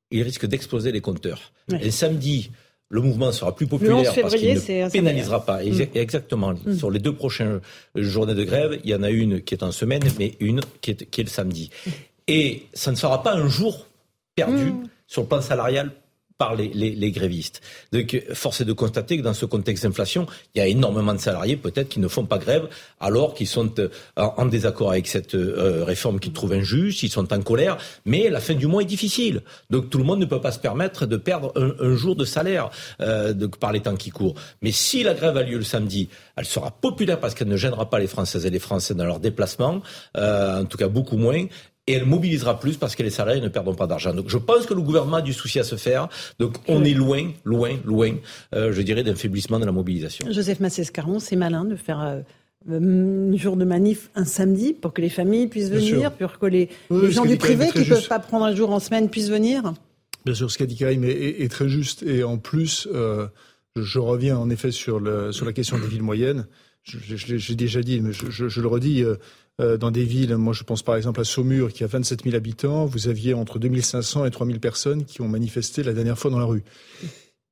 ils 0.10 0.24
risquent 0.24 0.46
d'exploser 0.46 0.94
les 0.94 1.02
compteurs. 1.02 1.52
Un 1.70 1.92
samedi 1.92 2.50
le 2.89 3.01
mouvement 3.01 3.31
sera 3.31 3.56
plus 3.56 3.68
populaire 3.68 4.13
parce 4.22 4.36
qu'il 4.36 4.54
ne 4.54 4.89
pénalisera 4.89 5.45
pas. 5.45 5.63
Mm. 5.63 5.88
Exactement. 5.95 6.54
Mm. 6.54 6.74
Sur 6.74 6.89
les 6.89 7.00
deux 7.00 7.13
prochaines 7.13 7.60
journées 7.95 8.36
de 8.36 8.44
grève, 8.44 8.80
il 8.84 8.89
y 8.89 8.95
en 8.95 9.04
a 9.04 9.10
une 9.10 9.42
qui 9.42 9.54
est 9.54 9.63
en 9.63 9.72
semaine, 9.72 10.04
mais 10.18 10.36
une 10.39 10.62
qui 10.81 10.92
est, 10.92 11.10
qui 11.10 11.22
est 11.22 11.24
le 11.25 11.30
samedi. 11.30 11.69
Mm. 11.86 11.89
Et 12.30 12.63
ça 12.74 12.92
ne 12.92 12.95
sera 12.95 13.24
pas 13.24 13.34
un 13.34 13.48
jour 13.48 13.88
perdu 14.36 14.74
sur 15.07 15.24
le 15.24 15.28
plan 15.28 15.42
salarial 15.42 15.92
par 16.38 16.56
les, 16.56 17.12
grévistes. 17.12 17.62
Donc, 17.92 18.22
force 18.34 18.62
est 18.62 18.66
de 18.66 18.74
constater 18.74 19.18
que 19.18 19.24
dans 19.24 19.34
ce 19.34 19.45
contexte 19.45 19.84
d'inflation, 19.84 20.28
il 20.54 20.60
y 20.60 20.62
a 20.62 20.68
énormément 20.68 21.13
de 21.13 21.19
salariés 21.19 21.57
peut-être 21.57 21.89
qui 21.89 22.00
ne 22.00 22.07
font 22.07 22.25
pas 22.25 22.38
grève 22.38 22.68
alors 23.00 23.34
qu'ils 23.34 23.48
sont 23.48 23.74
euh, 23.80 23.89
en 24.16 24.45
désaccord 24.45 24.92
avec 24.92 25.07
cette 25.07 25.36
euh, 25.36 25.84
réforme 25.84 26.19
qu'ils 26.19 26.34
trouvent 26.34 26.54
injuste, 26.54 27.01
ils 27.04 27.10
sont 27.10 27.34
en 27.34 27.42
colère, 27.42 27.78
mais 28.06 28.30
la 28.30 28.39
fin 28.39 28.54
du 28.54 28.68
mois 28.68 28.84
est 28.84 28.86
difficile. 28.86 29.42
Donc 29.69 29.89
tout 29.89 29.98
le 29.98 30.04
monde 30.04 30.19
ne 30.19 30.25
peut 30.25 30.42
pas 30.42 30.51
se 30.51 30.60
permettre 30.60 31.06
de 31.06 31.17
perdre 31.17 31.51
un, 31.56 31.96
jour 31.96 32.15
de 32.15 32.25
salaire 32.25 32.70
euh, 33.01 33.34
par 33.60 33.72
les 33.72 33.82
temps 33.82 33.96
qui 33.96 34.12
courent. 34.12 34.36
Mais 34.62 34.72
si 34.72 35.03
la 35.03 35.13
grève 35.13 35.38
a 35.38 35.44
lieu 35.44 35.58
le 35.58 35.63
samedi, 35.63 36.10
elle 36.36 36.46
sera 36.46 36.72
populaire 36.72 37.20
parce 37.20 37.34
qu'elle 37.34 37.48
ne 37.48 37.58
gênera 37.58 37.89
pas 37.89 38.00
les 38.00 38.08
Françaises 38.08 38.46
et 38.46 38.50
les 38.50 38.60
Français 38.60 38.94
dans 38.94 39.06
leurs 39.06 39.20
déplacements, 39.20 39.82
en 40.15 40.65
tout 40.65 40.77
cas 40.77 40.88
beaucoup 40.88 41.17
moins, 41.17 41.46
et 41.88 41.94
elle 41.94 42.06
mobilisera 42.06 42.60
plus 42.60 42.77
parce 42.77 42.96
que 42.96 43.03
les 43.03 43.10
salariés 43.10 43.41
ne 43.41 43.48
perdront 43.48 43.74
pas 43.74 43.88
d'argent. 43.88 44.13
Donc 44.13 44.29
je 44.29 44.38
pense 44.38 44.65
que 44.65 44.74
le 44.74 44.82
gouvernement 44.82 45.17
a 45.17 45.22
du 45.22 45.34
souci 45.34 45.60
à 45.60 45.63
se 45.63 45.75
faire. 45.75 46.10
Donc 46.38 46.58
on 46.67 46.84
est 46.84 46.94
loin, 46.94 47.32
loin, 47.46 47.77
loin, 47.86 48.15
euh, 48.53 48.72
je 48.74 48.82
dirais, 48.82 49.03
d'un 49.03 49.15
faiblissement 49.15 49.60
de 49.60 49.65
la 49.65 49.72
mobilisation. 49.72 50.29
Joseph 50.29 50.60
Massescaron, 50.60 51.20
c'est 51.20 51.38
malin 51.38 51.63
de 51.63 51.75
faire 51.75 52.01
euh, 52.01 52.22
un 52.70 53.36
jour 53.38 53.56
de 53.56 53.65
manif 53.65 54.10
un 54.15 54.25
samedi 54.25 54.74
pour 54.74 54.94
que 54.94 55.01
les 55.01 55.10
familles 55.10 55.48
puissent 55.48 55.70
venir, 55.70 56.12
pour 56.12 56.38
que 56.38 56.46
les, 56.46 56.70
gens 56.89 57.25
du 57.25 57.38
privé 57.38 57.70
qui 57.72 57.79
ne 57.79 57.86
peuvent 57.86 58.08
pas 58.08 58.20
prendre 58.20 58.46
un 58.46 58.56
jour 58.56 58.72
en 58.72 58.79
semaine 58.79 59.10
puissent 59.10 59.29
venir 59.29 59.74
Bien 60.25 60.34
sûr, 60.34 60.51
ce 60.51 60.58
qu'a 60.58 60.65
dit 60.65 60.75
Karim 60.75 61.06
est, 61.06 61.50
très 61.50 61.70
juste. 61.70 62.03
Et 62.03 62.25
en 62.25 62.38
plus, 62.38 62.86
euh, 62.94 63.27
je, 63.77 64.00
reviens 64.00 64.38
en 64.38 64.50
effet 64.50 64.72
sur, 64.72 65.00
le, 65.00 65.32
sur 65.32 65.46
la 65.46 65.53
question 65.53 65.79
des 65.79 65.88
villes 65.88 66.03
moyennes. 66.03 66.48
J'ai 66.84 67.56
déjà 67.56 67.82
dit, 67.82 68.01
mais 68.01 68.12
je, 68.12 68.50
je 68.50 68.62
le 68.62 68.67
redis, 68.67 69.03
euh, 69.03 69.15
dans 69.60 69.90
des 69.90 70.04
villes, 70.04 70.36
moi 70.38 70.54
je 70.54 70.64
pense 70.64 70.84
par 70.84 70.96
exemple 70.96 71.20
à 71.20 71.24
Saumur 71.24 71.74
qui 71.74 71.84
a 71.84 71.88
27 71.88 72.26
000 72.26 72.36
habitants, 72.36 72.86
vous 72.86 73.08
aviez 73.08 73.34
entre 73.34 73.58
2500 73.58 74.26
et 74.26 74.32
3000 74.32 74.60
personnes 74.60 75.04
qui 75.04 75.22
ont 75.22 75.28
manifesté 75.28 75.82
la 75.82 75.94
dernière 75.94 76.20
fois 76.20 76.30
dans 76.30 76.38
la 76.38 76.46
rue. 76.46 76.64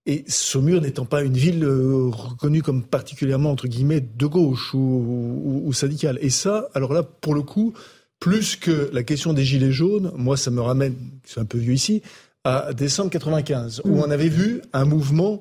Et 0.08 0.24
Saumur 0.28 0.82
n'étant 0.82 1.06
pas 1.06 1.24
une 1.24 1.34
ville 1.34 1.64
euh, 1.64 2.10
reconnue 2.10 2.62
comme 2.62 2.84
particulièrement, 2.84 3.50
entre 3.50 3.68
guillemets, 3.68 4.02
de 4.02 4.26
gauche 4.28 4.74
ou, 4.76 5.64
ou, 5.66 5.74
syndicale. 5.74 6.20
Et 6.22 6.30
ça, 6.30 6.70
alors 6.76 6.94
là, 6.94 7.02
pour 7.02 7.34
le 7.34 7.42
coup, 7.42 7.74
plus 8.20 8.56
que 8.56 8.90
la 8.94 9.02
question 9.02 9.34
des 9.34 9.44
gilets 9.44 9.72
jaunes, 9.72 10.12
moi 10.16 10.38
ça 10.38 10.52
me 10.52 10.62
ramène, 10.62 10.96
c'est 11.24 11.40
un 11.40 11.46
peu 11.46 11.58
vieux 11.58 11.74
ici, 11.74 12.04
à 12.44 12.74
décembre 12.74 13.10
95, 13.10 13.82
où 13.84 13.96
mm. 13.96 14.00
on 14.00 14.12
avait 14.12 14.30
vu 14.30 14.62
un 14.74 14.86
mouvement 14.86 15.40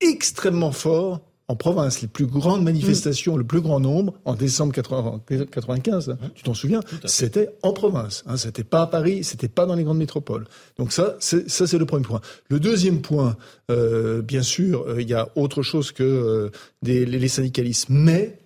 extrêmement 0.00 0.72
fort 0.72 1.22
en 1.48 1.56
province. 1.56 2.00
Les 2.02 2.08
plus 2.08 2.26
grandes 2.26 2.62
manifestations, 2.62 3.36
le 3.36 3.44
plus 3.44 3.60
grand 3.60 3.80
nombre, 3.80 4.14
en 4.24 4.34
décembre 4.34 4.72
1995, 4.72 6.10
hein, 6.10 6.18
tu 6.34 6.42
t'en 6.42 6.54
souviens, 6.54 6.80
c'était 7.04 7.50
en 7.62 7.72
province. 7.72 8.24
Hein, 8.26 8.36
c'était 8.36 8.64
pas 8.64 8.82
à 8.82 8.86
Paris, 8.86 9.24
c'était 9.24 9.48
pas 9.48 9.66
dans 9.66 9.74
les 9.74 9.84
grandes 9.84 9.98
métropoles. 9.98 10.46
Donc 10.78 10.92
ça, 10.92 11.16
c'est, 11.20 11.50
ça 11.50 11.66
c'est 11.66 11.78
le 11.78 11.86
premier 11.86 12.04
point. 12.04 12.20
Le 12.48 12.60
deuxième 12.60 13.00
point, 13.02 13.36
euh, 13.70 14.22
bien 14.22 14.42
sûr, 14.42 14.84
euh, 14.88 15.02
il 15.02 15.08
y 15.08 15.14
a 15.14 15.28
autre 15.36 15.62
chose 15.62 15.92
que 15.92 16.02
euh, 16.02 16.50
des, 16.82 17.06
les 17.06 17.28
syndicalistes, 17.28 17.88
mais 17.88 18.38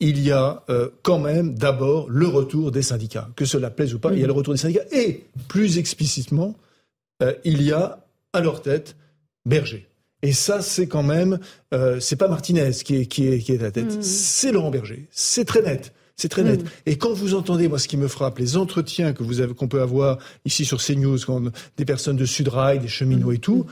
il 0.00 0.20
y 0.20 0.30
a 0.30 0.62
euh, 0.68 0.90
quand 1.02 1.18
même 1.18 1.54
d'abord 1.54 2.08
le 2.10 2.26
retour 2.26 2.70
des 2.70 2.82
syndicats. 2.82 3.28
Que 3.36 3.44
cela 3.44 3.70
plaise 3.70 3.94
ou 3.94 3.98
pas, 3.98 4.12
il 4.12 4.20
y 4.20 4.24
a 4.24 4.26
le 4.26 4.32
retour 4.32 4.54
des 4.54 4.60
syndicats. 4.60 4.84
Et 4.92 5.24
plus 5.48 5.78
explicitement, 5.78 6.54
euh, 7.22 7.34
il 7.44 7.62
y 7.62 7.72
a 7.72 8.04
à 8.32 8.40
leur 8.40 8.62
tête 8.62 8.96
Berger. 9.46 9.88
Et 10.22 10.32
ça, 10.32 10.62
c'est 10.62 10.86
quand 10.86 11.02
même, 11.02 11.38
euh, 11.74 12.00
c'est 12.00 12.16
pas 12.16 12.28
Martinez 12.28 12.70
qui 12.84 12.96
est, 12.96 13.06
qui 13.06 13.28
est, 13.28 13.38
qui 13.38 13.52
est 13.52 13.60
à 13.60 13.64
la 13.64 13.70
tête, 13.70 13.98
mm. 13.98 14.02
c'est 14.02 14.52
Laurent 14.52 14.70
Berger. 14.70 15.06
C'est 15.10 15.44
très 15.44 15.62
net. 15.62 15.92
C'est 16.16 16.28
très 16.28 16.42
net. 16.42 16.62
Mm. 16.62 16.68
Et 16.86 16.96
quand 16.96 17.12
vous 17.12 17.34
entendez, 17.34 17.68
moi, 17.68 17.78
ce 17.78 17.88
qui 17.88 17.96
me 17.96 18.08
frappe, 18.08 18.38
les 18.38 18.56
entretiens 18.56 19.12
que 19.12 19.22
vous 19.22 19.40
avez, 19.40 19.54
qu'on 19.54 19.68
peut 19.68 19.82
avoir 19.82 20.18
ici 20.44 20.64
sur 20.64 20.82
CNews, 20.82 21.18
quand 21.26 21.42
des 21.76 21.84
personnes 21.84 22.16
de 22.16 22.24
Sudrail, 22.24 22.78
des 22.78 22.88
cheminots 22.88 23.32
et 23.32 23.38
tout, 23.38 23.66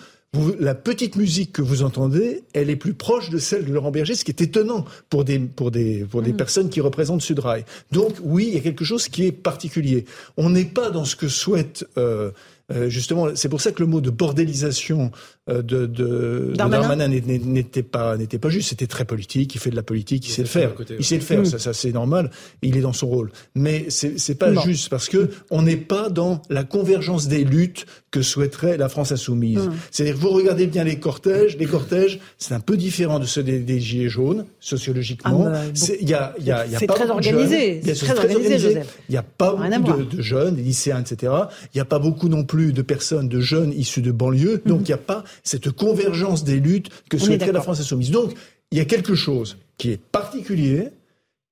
la 0.58 0.74
petite 0.74 1.16
musique 1.16 1.52
que 1.52 1.62
vous 1.62 1.82
entendez, 1.82 2.42
elle 2.52 2.70
est 2.70 2.76
plus 2.76 2.94
proche 2.94 3.30
de 3.30 3.38
celle 3.38 3.64
de 3.64 3.72
Laurent 3.72 3.90
Berger, 3.90 4.14
ce 4.14 4.24
qui 4.24 4.32
est 4.32 4.40
étonnant 4.40 4.84
pour 5.08 5.24
des, 5.24 5.38
pour 5.38 5.70
des, 5.70 6.04
pour 6.04 6.22
des 6.22 6.32
mm. 6.32 6.36
personnes 6.36 6.68
qui 6.68 6.80
représentent 6.80 7.22
Sudrail. 7.22 7.64
Donc 7.92 8.14
oui, 8.22 8.46
il 8.48 8.54
y 8.54 8.58
a 8.58 8.60
quelque 8.60 8.84
chose 8.84 9.08
qui 9.08 9.26
est 9.26 9.32
particulier. 9.32 10.04
On 10.36 10.50
n'est 10.50 10.64
pas 10.64 10.90
dans 10.90 11.04
ce 11.04 11.16
que 11.16 11.28
souhaite 11.28 11.86
euh, 11.96 12.30
euh, 12.72 12.88
justement, 12.88 13.28
c'est 13.34 13.50
pour 13.50 13.60
ça 13.60 13.72
que 13.72 13.80
le 13.80 13.86
mot 13.86 14.00
de 14.00 14.10
bordélisation 14.10 15.10
euh, 15.50 15.60
de, 15.60 15.84
de, 15.84 16.52
Darmanin, 16.54 17.08
n'était 17.08 17.82
pas 17.82 18.16
n'était 18.16 18.38
pas 18.38 18.48
juste. 18.48 18.70
C'était 18.70 18.86
très 18.86 19.04
politique. 19.04 19.54
Il 19.54 19.58
fait 19.58 19.70
de 19.70 19.76
la 19.76 19.82
politique. 19.82 20.26
Il, 20.26 20.30
sait 20.30 20.42
le 20.42 20.48
faire. 20.48 20.72
il 20.98 21.04
sait 21.04 21.16
le 21.16 21.22
faire. 21.22 21.46
Ça, 21.46 21.58
ça 21.58 21.74
c'est 21.74 21.92
normal. 21.92 22.30
Il 22.62 22.76
est 22.76 22.80
dans 22.80 22.94
son 22.94 23.08
rôle. 23.08 23.30
Mais 23.54 23.86
c'est 23.90 24.18
c'est 24.18 24.36
pas 24.36 24.54
juste 24.64 24.88
parce 24.88 25.08
que 25.08 25.30
on 25.50 25.62
n'est 25.62 25.76
pas 25.76 26.08
dans 26.08 26.40
la 26.48 26.64
convergence 26.64 27.28
des 27.28 27.44
luttes 27.44 27.84
que 28.14 28.22
souhaiterait 28.22 28.76
la 28.76 28.88
France 28.88 29.10
insoumise. 29.10 29.58
Hum. 29.58 29.74
C'est-à-dire 29.90 30.16
vous 30.16 30.28
regardez 30.28 30.68
bien 30.68 30.84
les 30.84 31.00
cortèges. 31.00 31.56
Les 31.56 31.66
cortèges, 31.66 32.20
c'est 32.38 32.54
un 32.54 32.60
peu 32.60 32.76
différent 32.76 33.18
de 33.18 33.26
ceux 33.26 33.42
des, 33.42 33.80
gilets 33.80 34.08
jaunes 34.08 34.46
sociologiquement. 34.60 35.50
Ah 35.52 35.62
il 36.00 36.08
y 36.08 36.14
a 36.14 36.32
il 36.38 36.46
y 36.46 36.52
a, 36.52 36.64
y 36.64 36.76
a 36.76 36.78
pas 36.78 36.94
très 36.94 37.10
organisé. 37.10 37.80
C'est 37.82 38.06
très, 38.06 38.16
organisé. 38.16 38.82
Il 39.08 39.12
n'y 39.12 39.16
a 39.16 39.24
pas 39.24 39.52
beaucoup 39.52 40.04
de, 40.04 40.16
de, 40.16 40.22
jeunes, 40.22 40.54
des 40.54 40.62
lycéens, 40.62 41.00
etc. 41.00 41.32
Il 41.64 41.76
n'y 41.76 41.80
a 41.80 41.84
pas 41.84 41.98
beaucoup 41.98 42.28
non 42.28 42.44
plus 42.44 42.72
de 42.72 42.82
personnes, 42.82 43.28
de 43.28 43.40
jeunes 43.40 43.72
issus 43.72 44.00
de 44.00 44.12
banlieue. 44.12 44.62
Donc 44.64 44.78
hum. 44.78 44.84
il 44.84 44.90
n'y 44.90 44.94
a 44.94 44.98
pas 44.98 45.24
cette 45.42 45.72
convergence 45.72 46.44
des 46.44 46.60
luttes 46.60 46.90
que 47.10 47.18
souhaiterait 47.18 47.50
la 47.50 47.62
France 47.62 47.80
insoumise. 47.80 48.12
Donc, 48.12 48.34
il 48.70 48.78
y 48.78 48.80
a 48.80 48.84
quelque 48.84 49.16
chose 49.16 49.56
qui 49.76 49.90
est 49.90 50.00
particulier, 50.00 50.90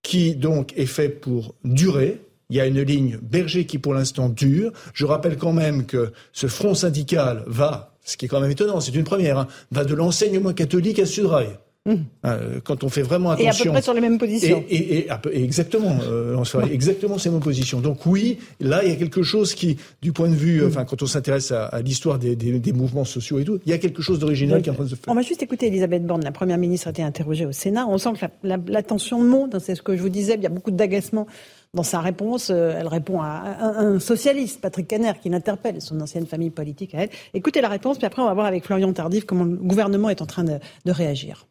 qui 0.03 0.37
donc 0.37 0.75
est 0.77 0.87
fait 0.87 1.09
pour 1.09 1.57
durer. 1.65 2.21
Il 2.53 2.57
y 2.57 2.61
a 2.61 2.67
une 2.67 2.83
ligne 2.83 3.19
Berger 3.23 3.65
qui 3.65 3.79
pour 3.79 3.95
l'instant 3.95 4.29
dure. 4.29 4.73
Je 4.93 5.07
rappelle 5.07 5.39
quand 5.39 5.55
même 5.55 5.87
que 5.87 6.13
ce 6.35 6.49
front 6.49 6.75
syndical 6.75 7.45
va, 7.47 7.95
ce 8.05 8.19
qui 8.19 8.27
est 8.27 8.29
quand 8.29 8.41
même 8.41 8.51
étonnant, 8.51 8.79
c'est 8.81 8.95
une 8.95 9.05
première, 9.05 9.39
hein, 9.39 9.49
va 9.71 9.87
de 9.87 9.95
l'enseignement 9.95 10.53
catholique 10.53 10.99
à 10.99 11.07
Sudrail. 11.07 11.49
Mmh. 11.87 11.95
Euh, 12.27 12.61
quand 12.63 12.85
on 12.85 12.91
fait 12.91 13.01
vraiment 13.01 13.31
attention. 13.31 13.49
Et 13.49 13.61
à 13.61 13.65
peu 13.65 13.71
près 13.71 13.83
sur 13.83 13.95
les 13.95 14.03
mêmes 14.03 14.19
positions. 14.19 14.63
Et, 14.69 15.09
exactement, 15.33 15.97
euh, 16.07 16.37
exactement 16.71 17.17
ces 17.17 17.31
mêmes 17.31 17.41
positions. 17.41 17.81
Donc 17.81 18.05
oui, 18.05 18.39
là 18.61 18.85
il 18.85 18.91
y 18.91 18.93
a 18.93 18.97
quelque 18.97 19.23
chose 19.23 19.55
qui, 19.55 19.79
du 20.03 20.13
point 20.13 20.29
de 20.29 20.35
vue, 20.35 20.61
mmh. 20.61 20.67
enfin 20.69 20.85
quand 20.85 21.03
on 21.03 21.07
s'intéresse 21.07 21.51
à, 21.53 21.81
l'histoire 21.81 22.19
des, 22.19 22.73
mouvements 22.73 23.07
sociaux 23.07 23.39
et 23.39 23.45
tout, 23.45 23.59
il 23.65 23.71
y 23.71 23.73
a 23.73 23.79
quelque 23.79 24.03
chose 24.03 24.19
d'original 24.19 24.61
qui 24.61 24.69
est 24.69 24.73
en 24.73 24.77
train 24.77 24.85
de 24.85 24.91
se 24.91 24.95
faire. 24.95 25.09
On 25.09 25.15
va 25.15 25.23
juste 25.23 25.43
écouter 25.43 25.69
Elisabeth 25.69 26.07
Borne, 26.07 26.23
la 26.23 26.33
première 26.33 26.59
ministre 26.59 26.87
a 26.87 26.91
été 26.91 27.03
interrogée 27.03 27.47
au 27.47 27.53
Sénat. 27.53 27.87
On 27.89 27.97
sent 27.97 28.11
que 28.13 28.27
la, 28.45 28.59
la, 28.65 28.83
tension 28.83 29.21
monte. 29.21 29.55
Hein, 29.55 29.59
c'est 29.59 29.75
ce 29.75 29.83
que 29.83 29.97
je 29.97 30.03
vous 30.03 30.11
disais. 30.11 30.35
Il 30.35 30.43
y 30.43 30.47
a 30.47 30.51
beaucoup 30.51 30.71
d'agacement 30.71 31.27
dans 31.75 31.83
sa 31.83 32.01
réponse, 32.01 32.51
euh, 32.51 32.75
elle 32.79 32.87
répond 32.87 33.21
à 33.23 33.57
un, 33.79 33.99
socialiste, 33.99 34.61
Patrick 34.61 34.89
Caner, 34.89 35.13
qui 35.23 35.31
l'interpelle, 35.31 35.81
son 35.81 36.01
ancienne 36.01 36.27
famille 36.27 36.51
politique 36.51 36.95
à 36.95 37.05
elle. 37.05 37.11
Écoutez 37.33 37.61
la 37.61 37.69
réponse, 37.69 37.99
puis 37.99 38.07
après 38.07 38.21
on 38.21 38.27
va 38.27 38.35
voir 38.35 38.47
avec 38.47 38.65
Florian 38.65 38.93
Tardif 38.93 39.25
comment 39.25 39.45
le 39.45 39.57
gouvernement 39.57 40.11
est 40.11 40.21
en 40.21 40.27
train 40.27 40.45
de 40.45 40.61
réagir. 40.87 41.47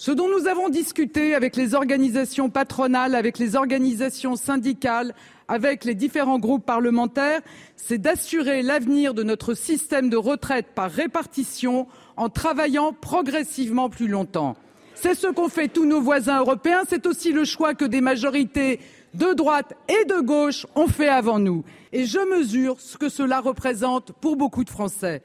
Ce 0.00 0.10
dont 0.10 0.28
nous 0.28 0.48
avons 0.48 0.70
discuté 0.70 1.34
avec 1.34 1.56
les 1.56 1.74
organisations 1.74 2.48
patronales, 2.48 3.14
avec 3.14 3.38
les 3.38 3.54
organisations 3.54 4.34
syndicales, 4.34 5.14
avec 5.46 5.84
les 5.84 5.94
différents 5.94 6.38
groupes 6.38 6.64
parlementaires, 6.64 7.42
c'est 7.76 7.98
d'assurer 7.98 8.62
l'avenir 8.62 9.12
de 9.12 9.22
notre 9.22 9.52
système 9.52 10.08
de 10.08 10.16
retraite 10.16 10.68
par 10.74 10.90
répartition 10.90 11.86
en 12.16 12.30
travaillant 12.30 12.94
progressivement 12.94 13.90
plus 13.90 14.08
longtemps. 14.08 14.56
C'est 15.02 15.14
ce 15.14 15.28
qu'ont 15.28 15.48
fait 15.48 15.68
tous 15.68 15.86
nos 15.86 16.02
voisins 16.02 16.40
européens, 16.40 16.82
c'est 16.86 17.06
aussi 17.06 17.32
le 17.32 17.46
choix 17.46 17.72
que 17.72 17.86
des 17.86 18.02
majorités 18.02 18.80
de 19.14 19.32
droite 19.32 19.72
et 19.88 20.04
de 20.04 20.20
gauche 20.20 20.66
ont 20.74 20.88
fait 20.88 21.08
avant 21.08 21.38
nous. 21.38 21.64
Et 21.90 22.04
je 22.04 22.18
mesure 22.36 22.78
ce 22.78 22.98
que 22.98 23.08
cela 23.08 23.40
représente 23.40 24.12
pour 24.12 24.36
beaucoup 24.36 24.62
de 24.62 24.68
Français. 24.68 25.22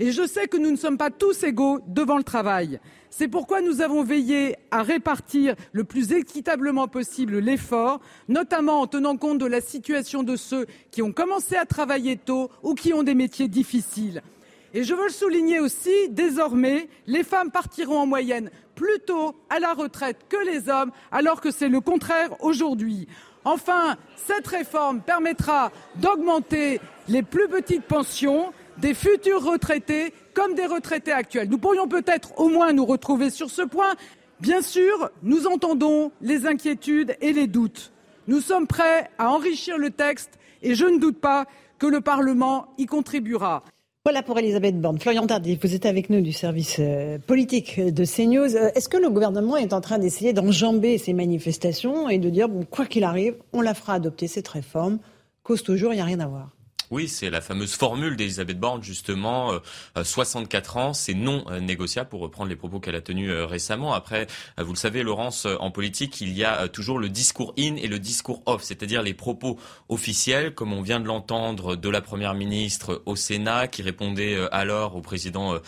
Et 0.00 0.10
je 0.10 0.26
sais 0.26 0.48
que 0.48 0.56
nous 0.56 0.72
ne 0.72 0.76
sommes 0.76 0.98
pas 0.98 1.10
tous 1.10 1.44
égaux 1.44 1.78
devant 1.86 2.16
le 2.16 2.24
travail. 2.24 2.80
C'est 3.10 3.28
pourquoi 3.28 3.60
nous 3.60 3.80
avons 3.80 4.02
veillé 4.02 4.56
à 4.72 4.82
répartir 4.82 5.54
le 5.70 5.84
plus 5.84 6.12
équitablement 6.12 6.88
possible 6.88 7.38
l'effort, 7.38 8.00
notamment 8.26 8.80
en 8.80 8.88
tenant 8.88 9.16
compte 9.16 9.38
de 9.38 9.46
la 9.46 9.60
situation 9.60 10.24
de 10.24 10.34
ceux 10.34 10.66
qui 10.90 11.00
ont 11.00 11.12
commencé 11.12 11.54
à 11.54 11.64
travailler 11.64 12.16
tôt 12.16 12.50
ou 12.64 12.74
qui 12.74 12.92
ont 12.92 13.04
des 13.04 13.14
métiers 13.14 13.46
difficiles. 13.46 14.20
Et 14.74 14.84
je 14.84 14.94
veux 14.94 15.04
le 15.04 15.12
souligner 15.12 15.60
aussi, 15.60 16.08
désormais, 16.08 16.88
les 17.06 17.24
femmes 17.24 17.50
partiront 17.50 17.98
en 17.98 18.06
moyenne 18.06 18.50
plus 18.74 19.00
tôt 19.00 19.34
à 19.50 19.58
la 19.58 19.74
retraite 19.74 20.16
que 20.28 20.44
les 20.46 20.68
hommes, 20.70 20.92
alors 21.10 21.40
que 21.40 21.50
c'est 21.50 21.68
le 21.68 21.80
contraire 21.80 22.30
aujourd'hui. 22.40 23.06
Enfin, 23.44 23.96
cette 24.16 24.46
réforme 24.46 25.00
permettra 25.00 25.72
d'augmenter 25.96 26.80
les 27.08 27.22
plus 27.22 27.48
petites 27.48 27.84
pensions 27.84 28.52
des 28.78 28.94
futurs 28.94 29.42
retraités 29.42 30.14
comme 30.32 30.54
des 30.54 30.66
retraités 30.66 31.12
actuels. 31.12 31.48
Nous 31.50 31.58
pourrions 31.58 31.88
peut-être 31.88 32.38
au 32.38 32.48
moins 32.48 32.72
nous 32.72 32.86
retrouver 32.86 33.30
sur 33.30 33.50
ce 33.50 33.62
point. 33.62 33.94
Bien 34.40 34.62
sûr, 34.62 35.10
nous 35.22 35.46
entendons 35.46 36.12
les 36.20 36.46
inquiétudes 36.46 37.16
et 37.20 37.32
les 37.32 37.46
doutes. 37.46 37.92
Nous 38.28 38.40
sommes 38.40 38.66
prêts 38.66 39.10
à 39.18 39.30
enrichir 39.30 39.76
le 39.76 39.90
texte 39.90 40.38
et 40.62 40.74
je 40.74 40.86
ne 40.86 40.98
doute 40.98 41.20
pas 41.20 41.46
que 41.78 41.86
le 41.86 42.00
Parlement 42.00 42.72
y 42.78 42.86
contribuera. 42.86 43.64
Voilà 44.04 44.24
pour 44.24 44.36
Elisabeth 44.36 44.80
Borne. 44.80 44.98
Florian 44.98 45.28
Tardy, 45.28 45.56
vous 45.62 45.76
êtes 45.76 45.86
avec 45.86 46.10
nous 46.10 46.22
du 46.22 46.32
service 46.32 46.78
euh, 46.80 47.18
politique 47.24 47.78
de 47.78 48.04
CNews. 48.04 48.56
Euh, 48.56 48.72
est-ce 48.74 48.88
que 48.88 48.96
le 48.96 49.08
gouvernement 49.08 49.56
est 49.56 49.72
en 49.72 49.80
train 49.80 50.00
d'essayer 50.00 50.32
d'enjamber 50.32 50.98
ces 50.98 51.12
manifestations 51.12 52.08
et 52.08 52.18
de 52.18 52.28
dire, 52.28 52.48
bon, 52.48 52.64
quoi 52.64 52.86
qu'il 52.86 53.04
arrive, 53.04 53.36
on 53.52 53.60
la 53.60 53.74
fera 53.74 53.94
adopter 53.94 54.26
cette 54.26 54.48
réforme, 54.48 54.98
cause 55.44 55.62
toujours, 55.62 55.92
il 55.92 55.96
n'y 55.96 56.02
a 56.02 56.04
rien 56.04 56.18
à 56.18 56.26
voir 56.26 56.50
oui, 56.92 57.08
c'est 57.08 57.30
la 57.30 57.40
fameuse 57.40 57.72
formule 57.74 58.16
d'Elisabeth 58.16 58.60
Borne, 58.60 58.82
justement, 58.82 59.52
64 60.00 60.76
euh, 60.76 60.80
ans, 60.80 60.92
c'est 60.92 61.14
non 61.14 61.42
euh, 61.50 61.58
négociable, 61.58 62.10
pour 62.10 62.20
reprendre 62.20 62.50
les 62.50 62.56
propos 62.56 62.80
qu'elle 62.80 62.94
a 62.96 63.00
tenus 63.00 63.30
euh, 63.30 63.46
récemment. 63.46 63.94
Après, 63.94 64.26
vous 64.58 64.72
le 64.72 64.76
savez, 64.76 65.02
Laurence, 65.02 65.46
en 65.58 65.70
politique, 65.70 66.20
il 66.20 66.36
y 66.36 66.44
a 66.44 66.68
toujours 66.68 66.98
le 66.98 67.08
discours 67.08 67.54
in 67.58 67.76
et 67.76 67.88
le 67.88 67.98
discours 67.98 68.42
off, 68.44 68.62
c'est-à-dire 68.62 69.02
les 69.02 69.14
propos 69.14 69.58
officiels, 69.88 70.54
comme 70.54 70.74
on 70.74 70.82
vient 70.82 71.00
de 71.00 71.06
l'entendre 71.06 71.76
de 71.76 71.88
la 71.88 72.02
Première 72.02 72.34
ministre 72.34 73.02
au 73.06 73.16
Sénat, 73.16 73.68
qui 73.68 73.80
répondait 73.80 74.36
alors 74.52 74.94
au 74.94 75.00
président 75.00 75.58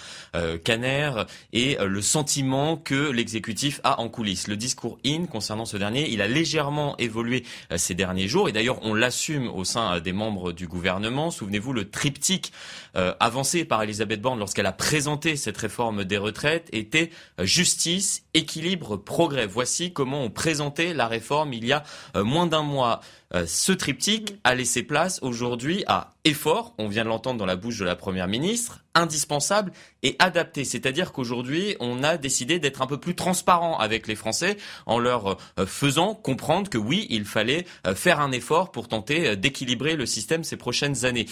Caner, 0.64 1.12
et 1.54 1.78
le 1.80 2.02
sentiment 2.02 2.76
que 2.76 3.10
l'exécutif 3.10 3.80
a 3.82 4.00
en 4.00 4.10
coulisses. 4.10 4.46
Le 4.46 4.56
discours 4.56 4.98
in, 5.06 5.24
concernant 5.24 5.64
ce 5.64 5.78
dernier, 5.78 6.10
il 6.10 6.20
a 6.20 6.28
légèrement 6.28 6.96
évolué 6.98 7.44
ces 7.76 7.94
derniers 7.94 8.28
jours, 8.28 8.48
et 8.48 8.52
d'ailleurs, 8.52 8.80
on 8.82 8.92
l'assume 8.92 9.48
au 9.48 9.64
sein 9.64 10.00
des 10.00 10.12
membres 10.12 10.52
du 10.52 10.66
gouvernement 10.66 11.13
Souvenez-vous 11.30 11.72
le 11.72 11.90
triptyque 11.90 12.52
euh, 12.96 13.12
avancé 13.18 13.64
par 13.64 13.82
Elisabeth 13.82 14.20
Borne 14.20 14.38
lorsqu'elle 14.38 14.66
a 14.66 14.72
présenté 14.72 15.36
cette 15.36 15.56
réforme 15.56 16.04
des 16.04 16.16
retraites 16.16 16.68
était 16.72 17.10
euh, 17.40 17.44
justice, 17.44 18.24
équilibre, 18.34 18.96
progrès. 18.96 19.46
Voici 19.46 19.92
comment 19.92 20.22
on 20.22 20.30
présentait 20.30 20.94
la 20.94 21.08
réforme 21.08 21.52
il 21.52 21.64
y 21.64 21.72
a 21.72 21.82
euh, 22.16 22.24
moins 22.24 22.46
d'un 22.46 22.62
mois. 22.62 23.00
ce 23.46 23.72
triptyque 23.72 24.36
a 24.44 24.54
laissé 24.54 24.84
place 24.84 25.18
aujourd'hui 25.22 25.82
à 25.88 26.12
effort, 26.24 26.72
on 26.78 26.86
vient 26.86 27.02
de 27.02 27.08
l'entendre 27.08 27.38
dans 27.38 27.46
la 27.46 27.56
bouche 27.56 27.78
de 27.78 27.84
la 27.84 27.96
Première 27.96 28.28
ministre, 28.28 28.84
indispensable 28.94 29.72
et 30.04 30.14
adapté. 30.20 30.64
C'est-à-dire 30.64 31.10
qu'aujourd'hui, 31.10 31.76
on 31.80 32.04
a 32.04 32.16
décidé 32.16 32.60
d'être 32.60 32.80
un 32.80 32.86
peu 32.86 32.98
plus 32.98 33.16
transparent 33.16 33.76
avec 33.76 34.06
les 34.06 34.14
Français 34.14 34.56
en 34.86 35.00
leur 35.00 35.36
faisant 35.66 36.14
comprendre 36.14 36.70
que 36.70 36.78
oui, 36.78 37.08
il 37.10 37.24
fallait 37.24 37.66
faire 37.96 38.20
un 38.20 38.30
effort 38.30 38.70
pour 38.70 38.86
tenter 38.86 39.36
d'équilibrer 39.36 39.96
le 39.96 40.06
système 40.06 40.44
ces 40.44 40.56
prochaines 40.56 41.04
années. 41.04 41.26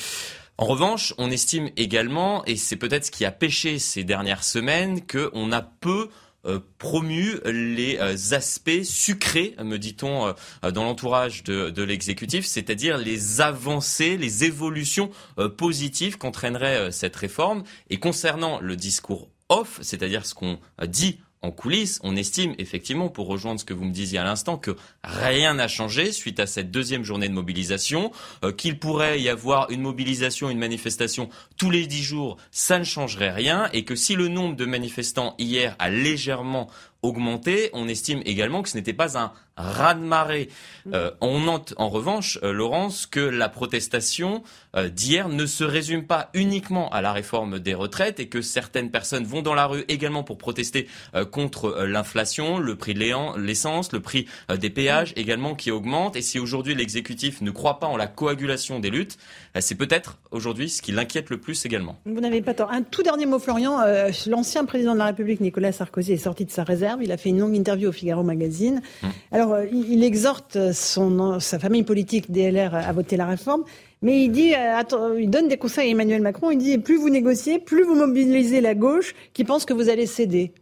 En 0.59 0.66
revanche, 0.66 1.14
on 1.18 1.30
estime 1.30 1.71
également, 1.76 2.44
et 2.44 2.56
c'est 2.56 2.76
peut-être 2.76 3.06
ce 3.06 3.11
qui 3.11 3.25
a 3.25 3.32
pêché 3.32 3.78
ces 3.78 4.04
dernières 4.04 4.44
semaines, 4.44 5.00
qu'on 5.06 5.50
a 5.50 5.62
peu 5.62 6.09
euh, 6.44 6.59
promu 6.78 7.38
les 7.44 7.99
euh, 7.99 8.16
aspects 8.32 8.82
sucrés, 8.82 9.54
me 9.62 9.76
dit-on 9.76 10.26
euh, 10.26 10.71
dans 10.73 10.82
l'entourage 10.82 11.44
de, 11.44 11.82
l'exécutif, 11.82 12.44
c'est-à-dire 12.44 12.99
les 12.99 13.40
avancées, 13.40 14.16
les 14.16 14.44
évolutions 14.44 15.11
positives 15.56 16.18
qu'entraînerait 16.18 16.90
cette 16.90 17.16
réforme. 17.16 17.62
Et 17.90 17.99
concernant 17.99 18.61
le 18.61 18.76
discours 18.76 19.28
off, 19.49 19.78
c'est-à-dire 19.82 20.26
ce 20.26 20.35
qu'on 20.35 20.59
dit 20.87 21.21
en 21.42 21.50
coulisses, 21.50 22.00
on 22.02 22.16
estime 22.16 22.54
effectivement, 22.58 23.08
pour 23.08 23.26
rejoindre 23.26 23.61
ce 23.61 23.64
que 23.64 23.75
vous 23.75 23.84
me 23.84 23.92
disiez 23.92 24.18
à 24.18 24.25
l'instant, 24.25 24.56
que 24.56 24.76
rien 25.02 25.54
n'a 25.54 25.68
changé 25.68 26.12
suite 26.12 26.40
à 26.40 26.46
cette 26.46 26.70
deuxième 26.70 27.04
journée 27.04 27.28
de 27.28 27.34
mobilisation, 27.34 28.12
euh, 28.44 28.52
qu'il 28.52 28.78
pourrait 28.78 29.20
y 29.20 29.28
avoir 29.28 29.70
une 29.70 29.82
mobilisation, 29.82 30.50
une 30.50 30.58
manifestation 30.58 31.28
tous 31.56 31.70
les 31.70 31.87
dix 31.87 32.02
jours, 32.02 32.37
ça 32.50 32.78
ne 32.78 32.84
changerait 32.84 33.32
rien, 33.32 33.68
et 33.72 33.84
que 33.84 33.96
si 33.96 34.14
le 34.14 34.28
nombre 34.28 34.56
de 34.56 34.64
manifestants 34.64 35.34
hier 35.38 35.75
a 35.78 35.90
légèrement 35.90 36.70
augmenté, 37.02 37.70
on 37.72 37.88
estime 37.88 38.22
également 38.25 38.62
que 38.62 38.68
ce 38.68 38.76
n'était 38.76 38.92
pas 38.92 39.18
un 39.18 39.32
raz-de-marée. 39.56 40.49
Euh, 40.92 41.11
on 41.21 41.40
note 41.40 41.75
en 41.76 41.88
revanche, 41.88 42.38
euh, 42.42 42.52
Laurence, 42.52 43.06
que 43.06 43.21
la 43.21 43.49
protestation 43.49 44.42
euh, 44.76 44.88
d'hier 44.88 45.28
ne 45.28 45.47
se 45.47 45.64
résume 45.64 46.06
pas 46.06 46.30
uniquement 46.35 46.90
à 46.90 47.02
la 47.02 47.12
réforme 47.12 47.59
des 47.59 47.75
retraites 47.75 48.21
et 48.21 48.28
que 48.28 48.40
certaines 48.42 48.90
personnes 48.90 49.25
vont 49.25 49.42
dans 49.42 49.54
la 49.54 49.66
rue 49.66 49.85
également 49.88 50.25
pour 50.25 50.38
protester 50.38 50.88
contre 51.30 51.85
l'inflation, 51.85 52.59
le 52.59 52.76
prix 52.76 52.94
de 52.94 53.00
l'essence, 53.38 53.92
le 53.92 54.00
prix 54.00 54.26
des 54.54 54.71
péages 54.71 55.12
également 55.16 55.54
qui 55.54 55.71
augmente. 55.71 56.16
Et 56.16 56.23
si 56.23 56.38
aujourd'hui 56.38 56.75
l'exécutif 56.75 57.40
ne 57.40 57.50
croit 57.50 57.78
pas 57.78 57.87
en 57.87 57.97
la 57.97 58.06
coagulation 58.06 58.80
des 58.80 58.90
luttes, 58.90 59.18
c'est 59.59 59.75
peut-être 59.75 60.18
aujourd'hui 60.30 60.68
ce 60.68 60.82
qui 60.82 60.92
l'inquiète 60.92 61.30
le 61.30 61.38
plus 61.38 61.64
également. 61.66 61.99
Vous 62.06 62.21
n'avez 62.21 62.42
pas 62.42 62.54
tort. 62.54 62.71
Un 62.71 62.82
tout 62.82 63.02
dernier 63.02 63.26
mot, 63.26 63.38
Florian. 63.38 63.78
L'ancien 64.26 64.64
président 64.64 64.94
de 64.94 64.99
la 64.99 65.06
République, 65.06 65.40
Nicolas 65.40 65.73
Sarkozy, 65.73 66.12
est 66.12 66.18
sorti 66.18 66.44
de 66.44 66.50
sa 66.50 66.64
réserve. 66.64 67.02
Il 67.02 67.12
a 67.12 67.16
fait 67.16 67.30
une 67.30 67.40
longue 67.40 67.54
interview 67.54 67.88
au 67.88 67.92
Figaro 67.92 68.23
Magazine. 68.23 68.82
Hum. 69.02 69.11
Alors, 69.32 69.41
euh, 69.50 69.66
il 69.72 70.04
exhorte 70.04 70.72
son, 70.72 71.40
sa 71.40 71.58
famille 71.58 71.82
politique 71.82 72.30
DLR 72.30 72.75
à 72.75 72.92
voter 72.92 73.16
la 73.16 73.26
réforme, 73.26 73.64
mais 74.00 74.25
il 74.25 74.30
dit, 74.30 74.54
euh, 74.54 75.20
il 75.20 75.30
donne 75.30 75.49
des 75.49 75.56
conseils 75.56 75.88
à 75.88 75.90
Emmanuel 75.90 76.22
Macron. 76.22 76.50
Il 76.50 76.58
dit 76.58 76.78
plus 76.78 76.96
vous 76.96 77.11
négociez, 77.11 77.58
plus 77.58 77.84
vous 77.84 77.94
mobilisez 77.94 78.61
la 78.61 78.75
gauche, 78.75 79.14
qui 79.32 79.44
pense 79.44 79.64
que 79.64 79.72
vous 79.72 79.88
allez 79.88 80.06
céder. 80.06 80.52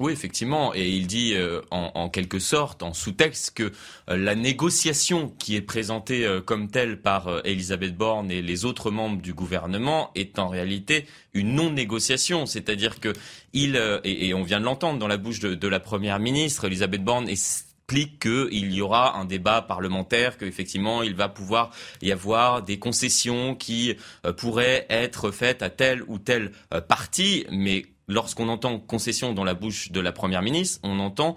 Oui, 0.00 0.12
effectivement, 0.12 0.74
et 0.74 0.88
il 0.88 1.06
dit 1.06 1.34
euh, 1.34 1.60
en, 1.70 2.08
quelque 2.08 2.40
sorte, 2.40 2.82
en 2.82 2.92
sous-texte, 2.92 3.52
que 3.52 3.70
la 4.08 4.34
négociation 4.34 5.32
qui 5.38 5.54
est 5.54 5.62
présentée 5.62 6.28
comme 6.44 6.68
telle 6.68 7.00
par 7.00 7.42
Elisabeth 7.44 7.96
Borne 7.96 8.28
et 8.28 8.42
les 8.42 8.64
autres 8.64 8.90
membres 8.90 9.22
du 9.22 9.34
gouvernement 9.34 10.10
est 10.16 10.40
en 10.40 10.48
réalité 10.48 11.06
une 11.32 11.54
non-négociation, 11.54 12.44
c'est-à-dire 12.44 12.98
que 12.98 13.12
il 13.52 13.80
et, 14.02 14.34
on 14.34 14.42
vient 14.42 14.58
de 14.58 14.64
l'entendre 14.64 14.98
dans 14.98 15.06
la 15.06 15.16
bouche 15.16 15.38
de, 15.38 15.54
de 15.54 15.68
la 15.68 15.78
première 15.78 16.18
ministre, 16.18 16.64
Elisabeth 16.64 17.04
Borne, 17.04 17.28
est 17.28 17.63
explique 17.84 18.20
qu'il 18.20 18.72
y 18.72 18.80
aura 18.80 19.18
un 19.18 19.26
débat 19.26 19.60
parlementaire, 19.60 20.38
qu'effectivement 20.38 21.02
il 21.02 21.14
va 21.14 21.28
pouvoir 21.28 21.70
y 22.00 22.12
avoir 22.12 22.62
des 22.62 22.78
concessions 22.78 23.54
qui 23.54 23.94
euh, 24.24 24.32
pourraient 24.32 24.86
être 24.88 25.30
faites 25.30 25.62
à 25.62 25.68
telle 25.68 26.02
ou 26.06 26.18
telle 26.18 26.52
euh, 26.72 26.80
partie, 26.80 27.44
mais 27.50 27.84
lorsqu'on 28.08 28.48
entend 28.48 28.78
concession 28.78 29.34
dans 29.34 29.44
la 29.44 29.52
bouche 29.52 29.92
de 29.92 30.00
la 30.00 30.12
Première 30.12 30.40
ministre, 30.40 30.80
on 30.82 30.98
entend 30.98 31.36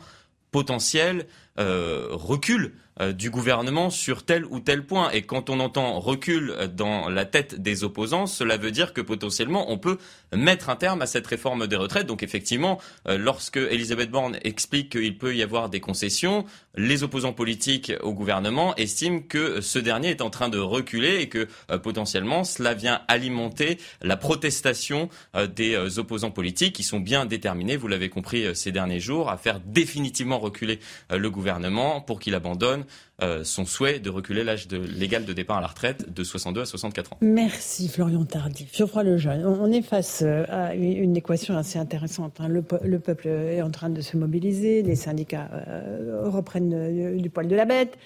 potentiel 0.52 1.28
euh, 1.60 2.08
recul 2.12 2.74
euh, 3.00 3.14
du 3.14 3.30
gouvernement 3.30 3.90
sur 3.90 4.24
tel 4.24 4.46
ou 4.46 4.60
tel 4.60 4.86
point. 4.86 5.10
Et 5.12 5.24
quand 5.24 5.50
on 5.50 5.60
entend 5.60 6.00
recul 6.00 6.56
dans 6.74 7.10
la 7.10 7.26
tête 7.26 7.62
des 7.62 7.84
opposants, 7.84 8.26
cela 8.26 8.58
veut 8.58 8.72
dire 8.72 8.94
que 8.94 9.02
potentiellement 9.02 9.72
on 9.72 9.78
peut 9.78 9.98
mettre 10.36 10.70
un 10.70 10.76
terme 10.76 11.02
à 11.02 11.06
cette 11.06 11.28
réforme 11.28 11.68
des 11.68 11.76
retraites. 11.76 12.08
Donc 12.08 12.24
effectivement, 12.24 12.80
euh, 13.08 13.18
lorsque 13.18 13.58
Elisabeth 13.58 14.12
Borne 14.12 14.38
explique 14.44 14.92
qu'il 14.92 15.18
peut 15.18 15.36
y 15.36 15.44
avoir 15.44 15.70
des 15.70 15.80
concessions, 15.80 16.46
les 16.76 17.04
opposants 17.04 17.34
politiques 17.34 17.94
au 18.02 18.14
gouvernement 18.14 18.76
estiment 18.76 19.22
que 19.22 19.62
ce 19.62 19.80
dernier 19.80 20.10
est 20.10 20.22
en 20.22 20.30
train 20.30 20.50
de 20.50 20.60
reculer 20.60 21.18
et 21.22 21.30
que 21.30 21.48
euh, 21.72 21.78
potentiellement 21.78 22.44
cela 22.44 22.74
vient 22.74 23.02
alimenter 23.08 23.78
la 24.02 24.18
protestation 24.18 25.10
des 25.56 26.00
opposants 26.00 26.32
politiques 26.32 26.76
qui 26.76 26.84
sont 26.84 27.00
bien 27.00 27.26
déterminés, 27.26 27.78
vous 27.78 27.88
l'avez 27.88 28.10
compris 28.10 28.56
ces 28.56 28.72
derniers 28.72 29.00
jours, 29.00 29.30
à 29.30 29.38
faire 29.38 29.60
définitivement 29.60 30.40
reculer 30.40 30.80
le 31.10 31.30
gouvernement 31.30 32.02
pour 32.02 32.20
qu'il 32.20 32.36
abandonne 32.36 32.86
euh, 33.24 33.44
son 33.44 33.66
souhait 33.66 33.98
de 33.98 34.12
reculer 34.12 34.44
l'âge 34.44 34.68
légal 34.70 35.26
de 35.26 35.34
départ 35.34 35.58
à 35.58 35.62
la 35.62 35.68
retraite 35.68 36.14
de 36.14 36.24
62 36.24 36.62
à 36.62 36.66
64 36.66 37.14
ans. 37.14 37.18
Merci 37.22 37.90
Florian 37.90 38.24
Tardif. 38.26 38.78
Geoffroy 38.78 39.02
Lejeune, 39.02 39.44
on 39.44 39.72
est 39.72 39.82
face 39.82 40.22
euh, 40.24 40.46
à 40.50 40.76
une 40.76 41.18
équation 41.18 41.58
assez 41.58 41.80
intéressante. 41.80 42.40
Hein. 42.40 42.48
Le, 42.48 43.00
peuple 43.00 43.28
est 43.28 43.64
en 43.64 43.72
train 43.72 43.90
de 43.90 44.02
se 44.02 44.18
mobiliser, 44.18 44.84
les 44.84 44.96
syndicats 44.96 45.50
euh, 45.52 46.30
reprennent 46.30 47.18
du 47.18 47.30
poil 47.32 47.48
de 47.48 47.56
la 47.56 47.66
bête. 47.66 47.98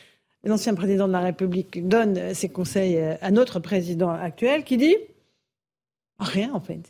L'ancien 0.46 0.76
président 0.76 1.10
de 1.10 1.14
la 1.14 1.20
République 1.20 1.86
donne 1.86 2.34
ses 2.34 2.48
conseils 2.48 2.98
à 3.22 3.32
notre 3.32 3.60
président 3.60 4.12
actuel 4.12 4.64
qui 4.64 4.78
dit 4.78 4.96
rien 6.20 6.54
en 6.54 6.62
fait. 6.62 6.90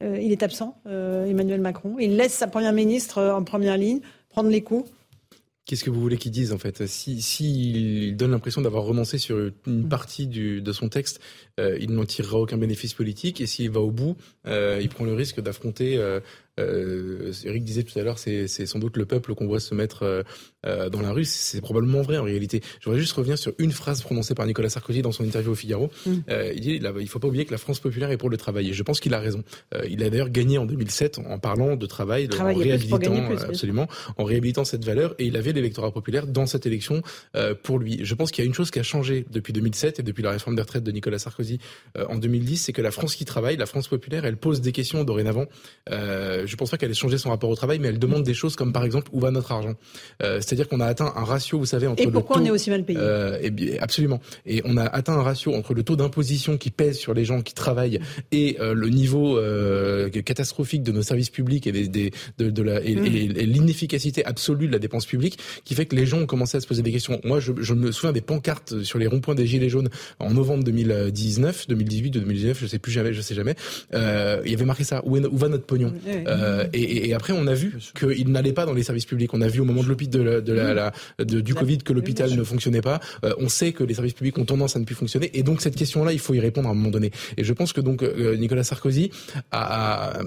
il 0.00 0.32
est 0.32 0.42
absent, 0.42 0.80
Emmanuel 0.86 1.60
Macron. 1.60 1.96
Il 2.00 2.16
laisse 2.16 2.32
sa 2.32 2.48
première 2.48 2.72
ministre 2.72 3.22
en 3.22 3.44
première 3.44 3.76
ligne 3.76 4.00
prendre 4.30 4.48
les 4.48 4.62
coups. 4.62 4.90
Qu'est-ce 5.68 5.84
que 5.84 5.90
vous 5.90 6.00
voulez 6.00 6.16
qu'il 6.16 6.32
dise 6.32 6.54
en 6.54 6.58
fait? 6.58 6.86
Si, 6.86 7.20
si 7.20 8.14
donne 8.14 8.30
l'impression 8.30 8.62
d'avoir 8.62 8.84
renoncé 8.84 9.18
sur 9.18 9.36
une 9.66 9.82
mm. 9.82 9.88
partie 9.90 10.26
du, 10.26 10.62
de 10.62 10.72
son 10.72 10.88
texte, 10.88 11.20
euh, 11.60 11.76
il 11.78 11.92
n'en 11.92 12.06
tirera 12.06 12.38
aucun 12.38 12.56
bénéfice 12.56 12.94
politique. 12.94 13.42
Et 13.42 13.46
s'il 13.46 13.70
va 13.70 13.80
au 13.80 13.90
bout, 13.90 14.16
euh, 14.46 14.78
il 14.80 14.88
prend 14.88 15.04
le 15.04 15.12
risque 15.12 15.42
d'affronter 15.42 15.98
euh, 15.98 16.20
euh, 16.58 17.32
Eric 17.44 17.64
disait 17.64 17.82
tout 17.82 17.98
à 17.98 18.02
l'heure, 18.02 18.18
c'est 18.18 18.48
sans 18.48 18.78
doute 18.78 18.96
le 18.96 19.06
peuple 19.06 19.34
qu'on 19.34 19.46
voit 19.46 19.60
se 19.60 19.74
mettre 19.74 20.24
euh, 20.66 20.90
dans 20.90 21.00
la 21.00 21.12
rue. 21.12 21.24
C'est 21.24 21.60
probablement 21.60 22.02
vrai 22.02 22.18
en 22.18 22.24
réalité. 22.24 22.62
Je 22.80 22.86
voudrais 22.86 22.98
juste 22.98 23.12
revenir 23.12 23.38
sur 23.38 23.52
une 23.58 23.70
phrase 23.70 24.02
prononcée 24.02 24.34
par 24.34 24.44
Nicolas 24.44 24.68
Sarkozy 24.68 25.02
dans 25.02 25.12
son 25.12 25.22
interview 25.22 25.52
au 25.52 25.54
Figaro. 25.54 25.88
Mm. 26.04 26.12
Euh, 26.30 26.52
il 26.52 26.60
dit 26.60 26.74
il 26.74 26.82
ne 26.82 27.06
faut 27.06 27.20
pas 27.20 27.28
oublier 27.28 27.44
que 27.44 27.52
la 27.52 27.58
France 27.58 27.78
populaire 27.78 28.10
est 28.10 28.16
pour 28.16 28.28
le 28.28 28.36
travail. 28.36 28.70
Et 28.70 28.72
je 28.72 28.82
pense 28.82 28.98
qu'il 28.98 29.14
a 29.14 29.20
raison. 29.20 29.44
Euh, 29.72 29.86
il 29.88 30.02
a 30.02 30.10
d'ailleurs 30.10 30.30
gagné 30.30 30.58
en 30.58 30.66
2007 30.66 31.20
en 31.20 31.38
parlant 31.38 31.76
de 31.76 31.86
travail, 31.86 32.28
en 32.36 32.52
réhabilitant 32.52 33.30
absolument, 33.48 33.86
en 34.16 34.24
réhabilitant 34.24 34.64
cette 34.64 34.84
valeur. 34.84 35.14
Et 35.20 35.26
il 35.26 35.36
avait 35.36 35.52
l'électorat 35.52 35.92
populaire 35.92 36.26
dans 36.26 36.46
cette 36.46 36.66
élection 36.66 37.02
pour 37.62 37.78
lui. 37.78 38.00
Je 38.02 38.14
pense 38.16 38.32
qu'il 38.32 38.42
y 38.42 38.46
a 38.46 38.48
une 38.48 38.54
chose 38.54 38.72
qui 38.72 38.80
a 38.80 38.82
changé 38.82 39.26
depuis 39.30 39.52
2007 39.52 40.00
et 40.00 40.02
depuis 40.02 40.24
la 40.24 40.32
réforme 40.32 40.56
des 40.56 40.62
retraites 40.62 40.82
de 40.82 40.90
Nicolas 40.90 41.20
Sarkozy 41.20 41.60
en 41.96 42.16
2010, 42.16 42.56
c'est 42.56 42.72
que 42.72 42.82
la 42.82 42.90
France 42.90 43.14
qui 43.14 43.24
travaille, 43.24 43.56
la 43.56 43.66
France 43.66 43.86
populaire, 43.86 44.24
elle 44.24 44.36
pose 44.36 44.60
des 44.60 44.72
questions 44.72 45.04
dorénavant. 45.04 45.46
Je 45.88 46.56
pense 46.56 46.70
pas 46.70 46.78
qu'elle 46.78 46.90
ait 46.90 46.94
changé 46.94 47.16
son 47.16 47.30
rapport 47.30 47.50
au 47.50 47.54
travail, 47.54 47.78
mais 47.78 47.88
elle 47.88 48.00
demande 48.00 48.24
des 48.24 48.34
choses 48.34 48.56
comme 48.56 48.72
par 48.72 48.84
exemple 48.84 49.08
où 49.12 49.20
va 49.20 49.30
notre 49.30 49.52
argent? 49.52 49.74
C'est-à-dire 50.48 50.68
qu'on 50.68 50.80
a 50.80 50.86
atteint 50.86 51.12
un 51.14 51.24
ratio, 51.24 51.58
vous 51.58 51.66
savez, 51.66 51.86
entre 51.86 52.02
et 52.02 52.10
pourquoi 52.10 52.38
on 52.38 52.44
est 52.44 52.50
aussi 52.50 52.70
mal 52.70 52.84
payé 52.84 52.98
euh, 53.00 53.38
et 53.42 53.50
bien, 53.50 53.74
Absolument. 53.80 54.20
Et 54.46 54.62
on 54.64 54.76
a 54.76 54.84
atteint 54.84 55.12
un 55.12 55.22
ratio 55.22 55.54
entre 55.54 55.74
le 55.74 55.82
taux 55.82 55.96
d'imposition 55.96 56.56
qui 56.56 56.70
pèse 56.70 56.96
sur 56.96 57.12
les 57.12 57.24
gens 57.24 57.42
qui 57.42 57.52
travaillent 57.52 58.00
et 58.32 58.56
euh, 58.60 58.72
le 58.72 58.88
niveau 58.88 59.38
euh, 59.38 60.08
catastrophique 60.08 60.82
de 60.82 60.92
nos 60.92 61.02
services 61.02 61.30
publics 61.30 61.66
et, 61.66 61.72
des, 61.72 61.88
des, 61.88 62.12
de, 62.38 62.50
de 62.50 62.62
la, 62.62 62.82
et, 62.82 62.94
mmh. 62.94 63.06
et, 63.06 63.46
l'inefficacité 63.46 64.24
absolue 64.24 64.68
de 64.68 64.72
la 64.72 64.78
dépense 64.78 65.04
publique 65.04 65.38
qui 65.64 65.74
fait 65.74 65.86
que 65.86 65.94
les 65.94 66.06
gens 66.06 66.20
ont 66.20 66.26
commencé 66.26 66.56
à 66.56 66.60
se 66.60 66.66
poser 66.66 66.82
des 66.82 66.92
questions. 66.92 67.20
Moi, 67.24 67.40
je, 67.40 67.52
je 67.60 67.74
me 67.74 67.92
souviens 67.92 68.12
des 68.12 68.20
pancartes 68.20 68.82
sur 68.82 68.98
les 68.98 69.06
ronds-points 69.06 69.34
des 69.34 69.46
Gilets 69.46 69.68
jaunes 69.68 69.90
en 70.18 70.32
novembre 70.32 70.64
2019, 70.64 71.68
2018, 71.68 72.10
2019, 72.10 72.58
je 72.60 72.66
sais 72.66 72.78
plus 72.78 72.92
jamais, 72.92 73.12
je 73.12 73.20
sais 73.20 73.34
jamais. 73.34 73.54
Euh, 73.94 74.40
il 74.44 74.50
y 74.50 74.54
avait 74.54 74.64
marqué 74.64 74.84
ça. 74.84 75.02
Où, 75.04 75.16
est, 75.16 75.26
où 75.26 75.36
va 75.36 75.48
notre 75.48 75.64
pognon 75.64 75.92
euh, 76.06 76.66
et, 76.72 77.08
et, 77.08 77.14
après, 77.14 77.32
on 77.32 77.46
a 77.46 77.54
vu 77.54 77.74
qu'il 77.98 78.30
n'allait 78.30 78.52
pas 78.52 78.66
dans 78.66 78.72
les 78.72 78.82
services 78.82 79.06
publics. 79.06 79.32
On 79.34 79.40
a 79.40 79.48
vu 79.48 79.60
au 79.60 79.64
moment 79.64 79.82
de 79.82 79.88
l'hôpital 79.88 80.37
de, 80.40 80.54
de, 80.54 80.60
la, 80.60 80.92
de, 81.18 81.40
du 81.40 81.54
Covid 81.54 81.78
que 81.78 81.92
l'hôpital 81.92 82.34
ne 82.34 82.42
fonctionnait 82.42 82.80
pas. 82.80 83.00
Euh, 83.24 83.34
on 83.38 83.48
sait 83.48 83.72
que 83.72 83.84
les 83.84 83.94
services 83.94 84.14
publics 84.14 84.38
ont 84.38 84.44
tendance 84.44 84.76
à 84.76 84.78
ne 84.78 84.84
plus 84.84 84.94
fonctionner. 84.94 85.30
Et 85.34 85.42
donc 85.42 85.60
cette 85.60 85.76
question-là, 85.76 86.12
il 86.12 86.18
faut 86.18 86.34
y 86.34 86.40
répondre 86.40 86.68
à 86.68 86.72
un 86.72 86.74
moment 86.74 86.90
donné. 86.90 87.10
Et 87.36 87.44
je 87.44 87.52
pense 87.52 87.72
que 87.72 87.80
donc 87.80 88.02
euh, 88.02 88.36
Nicolas 88.36 88.64
Sarkozy 88.64 89.10
a, 89.50 90.20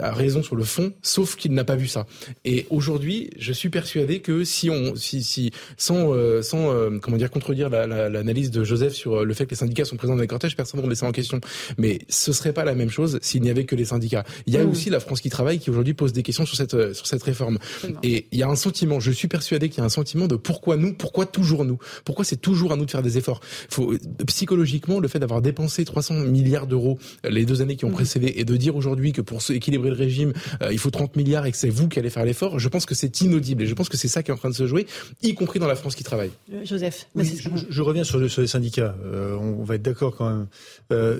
a, 0.00 0.12
raison 0.12 0.42
sur 0.42 0.56
le 0.56 0.64
fond, 0.64 0.92
sauf 1.02 1.36
qu'il 1.36 1.52
n'a 1.52 1.64
pas 1.64 1.76
vu 1.76 1.86
ça. 1.86 2.06
Et 2.44 2.66
aujourd'hui, 2.70 3.30
je 3.38 3.52
suis 3.52 3.70
persuadé 3.70 4.20
que 4.20 4.44
si 4.44 4.70
on, 4.70 4.96
si, 4.96 5.22
si 5.22 5.50
sans, 5.76 6.14
euh, 6.14 6.42
sans 6.42 6.68
comment 7.00 7.16
dire 7.16 7.30
contredire 7.30 7.68
l'analyse 7.68 8.52
la, 8.52 8.60
de 8.60 8.64
Joseph 8.64 8.94
sur 8.94 9.24
le 9.24 9.34
fait 9.34 9.46
que 9.46 9.50
les 9.50 9.56
syndicats 9.56 9.84
sont 9.84 9.96
présents 9.96 10.16
dans 10.16 10.22
les 10.22 10.26
cortèges, 10.26 10.56
personne 10.56 10.80
ne 10.80 10.84
remet 10.84 10.94
ça 10.94 11.06
en 11.06 11.12
question. 11.12 11.40
Mais 11.76 12.00
ce 12.08 12.32
serait 12.32 12.52
pas 12.52 12.64
la 12.64 12.74
même 12.74 12.90
chose 12.90 13.18
s'il 13.22 13.42
n'y 13.42 13.50
avait 13.50 13.64
que 13.64 13.76
les 13.76 13.84
syndicats. 13.84 14.24
Il 14.46 14.54
y 14.54 14.56
a 14.56 14.64
mmh. 14.64 14.70
aussi 14.70 14.90
la 14.90 15.00
France 15.00 15.20
qui 15.20 15.30
travaille 15.30 15.58
qui 15.58 15.70
aujourd'hui 15.70 15.94
pose 15.94 16.12
des 16.12 16.22
questions 16.22 16.46
sur 16.46 16.56
cette 16.56 16.92
sur 16.92 17.06
cette 17.06 17.22
réforme. 17.22 17.58
Et 18.02 18.26
il 18.32 18.38
y 18.38 18.42
a 18.42 18.48
un 18.48 18.56
sentiment, 18.56 19.00
je 19.00 19.10
suis 19.10 19.28
persuadé 19.28 19.47
qu'il 19.56 19.78
y 19.78 19.80
a 19.80 19.84
un 19.84 19.88
sentiment 19.88 20.26
de 20.26 20.36
pourquoi 20.36 20.76
nous, 20.76 20.94
pourquoi 20.94 21.26
toujours 21.26 21.64
nous, 21.64 21.78
pourquoi 22.04 22.24
c'est 22.24 22.36
toujours 22.36 22.72
à 22.72 22.76
nous 22.76 22.84
de 22.84 22.90
faire 22.90 23.02
des 23.02 23.18
efforts. 23.18 23.40
Faut 23.70 23.92
euh, 23.92 23.98
psychologiquement 24.26 25.00
le 25.00 25.08
fait 25.08 25.18
d'avoir 25.18 25.42
dépensé 25.42 25.84
300 25.84 26.14
milliards 26.14 26.66
d'euros 26.66 26.98
euh, 27.24 27.30
les 27.30 27.44
deux 27.44 27.62
années 27.62 27.76
qui 27.76 27.84
ont 27.84 27.90
mmh. 27.90 27.92
précédé 27.92 28.32
et 28.36 28.44
de 28.44 28.56
dire 28.56 28.76
aujourd'hui 28.76 29.12
que 29.12 29.20
pour 29.20 29.40
équilibrer 29.50 29.90
le 29.90 29.96
régime, 29.96 30.32
il 30.70 30.78
faut 30.78 30.90
30 30.90 31.16
milliards 31.16 31.46
et 31.46 31.52
que 31.52 31.56
c'est 31.56 31.68
vous 31.68 31.88
qui 31.88 31.98
allez 31.98 32.10
faire 32.10 32.24
l'effort, 32.24 32.58
je 32.58 32.68
pense 32.68 32.86
que 32.86 32.94
c'est 32.94 33.20
inaudible 33.20 33.62
et 33.62 33.66
je 33.66 33.74
pense 33.74 33.88
que 33.88 33.96
c'est 33.96 34.08
ça 34.08 34.22
qui 34.22 34.30
est 34.30 34.34
en 34.34 34.38
train 34.38 34.50
de 34.50 34.54
se 34.54 34.66
jouer, 34.66 34.86
y 35.22 35.34
compris 35.34 35.58
dans 35.58 35.66
la 35.66 35.76
France 35.76 35.94
qui 35.94 36.04
travaille. 36.04 36.30
Joseph, 36.64 37.06
je, 37.16 37.82
reviens 37.82 38.04
sur, 38.04 38.18
les 38.18 38.46
syndicats. 38.46 38.96
on 39.40 39.64
va 39.64 39.76
être 39.76 39.82
d'accord 39.82 40.16
quand 40.16 40.28
même. 40.28 40.46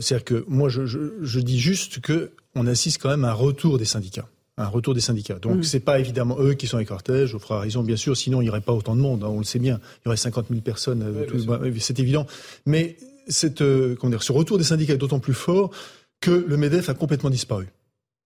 C'est-à-dire 0.01 0.25
que 0.25 0.45
moi, 0.49 0.69
je, 0.69 0.85
je 0.87 1.41
dis 1.41 1.59
juste 1.59 2.01
que 2.01 2.33
on 2.55 2.67
assiste 2.67 3.01
quand 3.01 3.11
même 3.11 3.25
à 3.25 3.31
un 3.31 3.35
retour 3.35 3.79
des 3.79 3.85
syndicats 3.85 4.29
un 4.59 4.67
retour 4.67 4.93
des 4.93 5.01
syndicats. 5.01 5.39
Donc 5.39 5.59
mm. 5.59 5.63
c'est 5.63 5.81
pas 5.81 5.99
évidemment 5.99 6.37
eux 6.41 6.55
qui 6.55 6.67
sont 6.67 6.79
les 6.79 6.85
cortèges, 6.85 7.35
on 7.35 7.39
fera 7.39 7.61
raison 7.61 7.83
bien 7.83 7.97
sûr, 7.97 8.17
sinon 8.17 8.41
il 8.41 8.45
n'y 8.45 8.51
aurait 8.51 8.61
pas 8.61 8.73
autant 8.73 8.97
de 8.97 9.01
monde, 9.01 9.25
hein, 9.25 9.29
on 9.31 9.39
le 9.39 9.45
sait 9.45 9.59
bien, 9.59 9.81
il 10.01 10.07
y 10.07 10.09
aurait 10.09 10.17
50 10.17 10.47
000 10.51 10.61
personnes, 10.61 11.03
euh, 11.03 11.73
c'est 11.79 11.99
évident. 12.01 12.27
Mais 12.67 12.97
cette, 13.29 13.63
euh, 13.63 13.95
comment 13.95 14.11
dire, 14.11 14.23
ce 14.23 14.33
retour 14.33 14.59
des 14.59 14.65
syndicats 14.65 14.95
est 14.95 14.99
d'autant 14.99 15.21
plus 15.21 15.35
fort 15.35 15.71
que 16.21 16.31
le 16.31 16.57
MEDEF 16.57 16.89
a 16.89 16.95
complètement 16.95 17.31
disparu. 17.31 17.69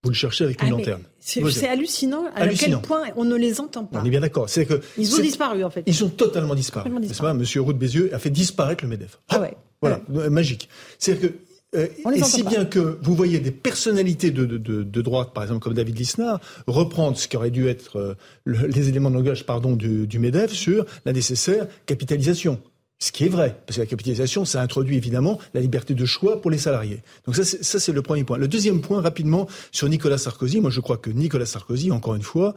Vous 0.03 0.09
le 0.09 0.15
cherchez 0.15 0.43
avec 0.43 0.61
une 0.61 0.67
ah, 0.67 0.71
lanterne. 0.71 1.03
C'est 1.19 1.67
hallucinant 1.67 2.25
à 2.35 2.47
quel 2.49 2.77
point 2.81 3.03
on 3.15 3.23
ne 3.23 3.35
les 3.35 3.61
entend 3.61 3.85
pas. 3.85 4.01
On 4.01 4.05
est 4.05 4.09
bien 4.09 4.19
d'accord. 4.19 4.49
C'est 4.49 4.65
que 4.65 4.81
ils 4.97 5.15
ont 5.15 5.21
disparu 5.21 5.63
en 5.63 5.69
fait. 5.69 5.83
Ils 5.85 6.03
ont 6.03 6.09
totalement 6.09 6.55
disparu. 6.55 6.89
Monsieur 7.35 7.61
Roux 7.61 7.71
de 7.71 7.77
Bézieux 7.77 8.13
a 8.13 8.19
fait 8.19 8.29
disparaître 8.29 8.83
le 8.83 8.89
Medef. 8.89 9.19
Ah 9.29 9.39
ouais. 9.39 9.55
Voilà, 9.81 10.01
euh, 10.15 10.29
magique. 10.29 10.69
C'est-à-dire 10.97 11.29
que 11.29 11.35
euh, 11.75 11.87
et 12.13 12.23
si 12.23 12.43
bien 12.43 12.65
que 12.65 12.97
vous 13.01 13.15
voyez 13.15 13.39
des 13.39 13.51
personnalités 13.51 14.31
de, 14.31 14.45
de, 14.45 14.57
de, 14.57 15.01
droite, 15.01 15.33
par 15.33 15.43
exemple 15.43 15.61
comme 15.61 15.73
David 15.73 15.97
Lisnard, 15.97 16.39
reprendre 16.67 17.17
ce 17.17 17.27
qui 17.27 17.37
aurait 17.37 17.51
dû 17.51 17.67
être 17.67 17.97
euh, 17.97 18.15
les 18.45 18.89
éléments 18.89 19.09
de 19.09 19.15
langage 19.15 19.45
pardon, 19.45 19.75
du, 19.75 20.07
du 20.07 20.19
MEDEF 20.19 20.51
sur 20.51 20.85
la 21.05 21.13
nécessaire 21.13 21.67
capitalisation. 21.85 22.59
Ce 22.99 23.11
qui 23.11 23.25
est 23.25 23.29
vrai, 23.29 23.57
parce 23.65 23.75
que 23.75 23.81
la 23.81 23.87
capitalisation, 23.87 24.45
ça 24.45 24.61
introduit 24.61 24.95
évidemment 24.95 25.37
la 25.53 25.59
liberté 25.59 25.93
de 25.93 26.05
choix 26.05 26.41
pour 26.41 26.49
les 26.49 26.57
salariés. 26.57 27.01
Donc 27.25 27.35
ça, 27.35 27.43
c'est 27.43 27.91
le 27.91 28.01
premier 28.01 28.23
point. 28.23 28.37
Le 28.37 28.47
deuxième 28.47 28.79
point, 28.79 29.01
rapidement, 29.01 29.45
sur 29.73 29.89
Nicolas 29.89 30.17
Sarkozy. 30.17 30.61
Moi, 30.61 30.69
je 30.71 30.79
crois 30.79 30.95
que 30.95 31.09
Nicolas 31.09 31.45
Sarkozy, 31.45 31.91
encore 31.91 32.15
une 32.15 32.21
fois, 32.21 32.53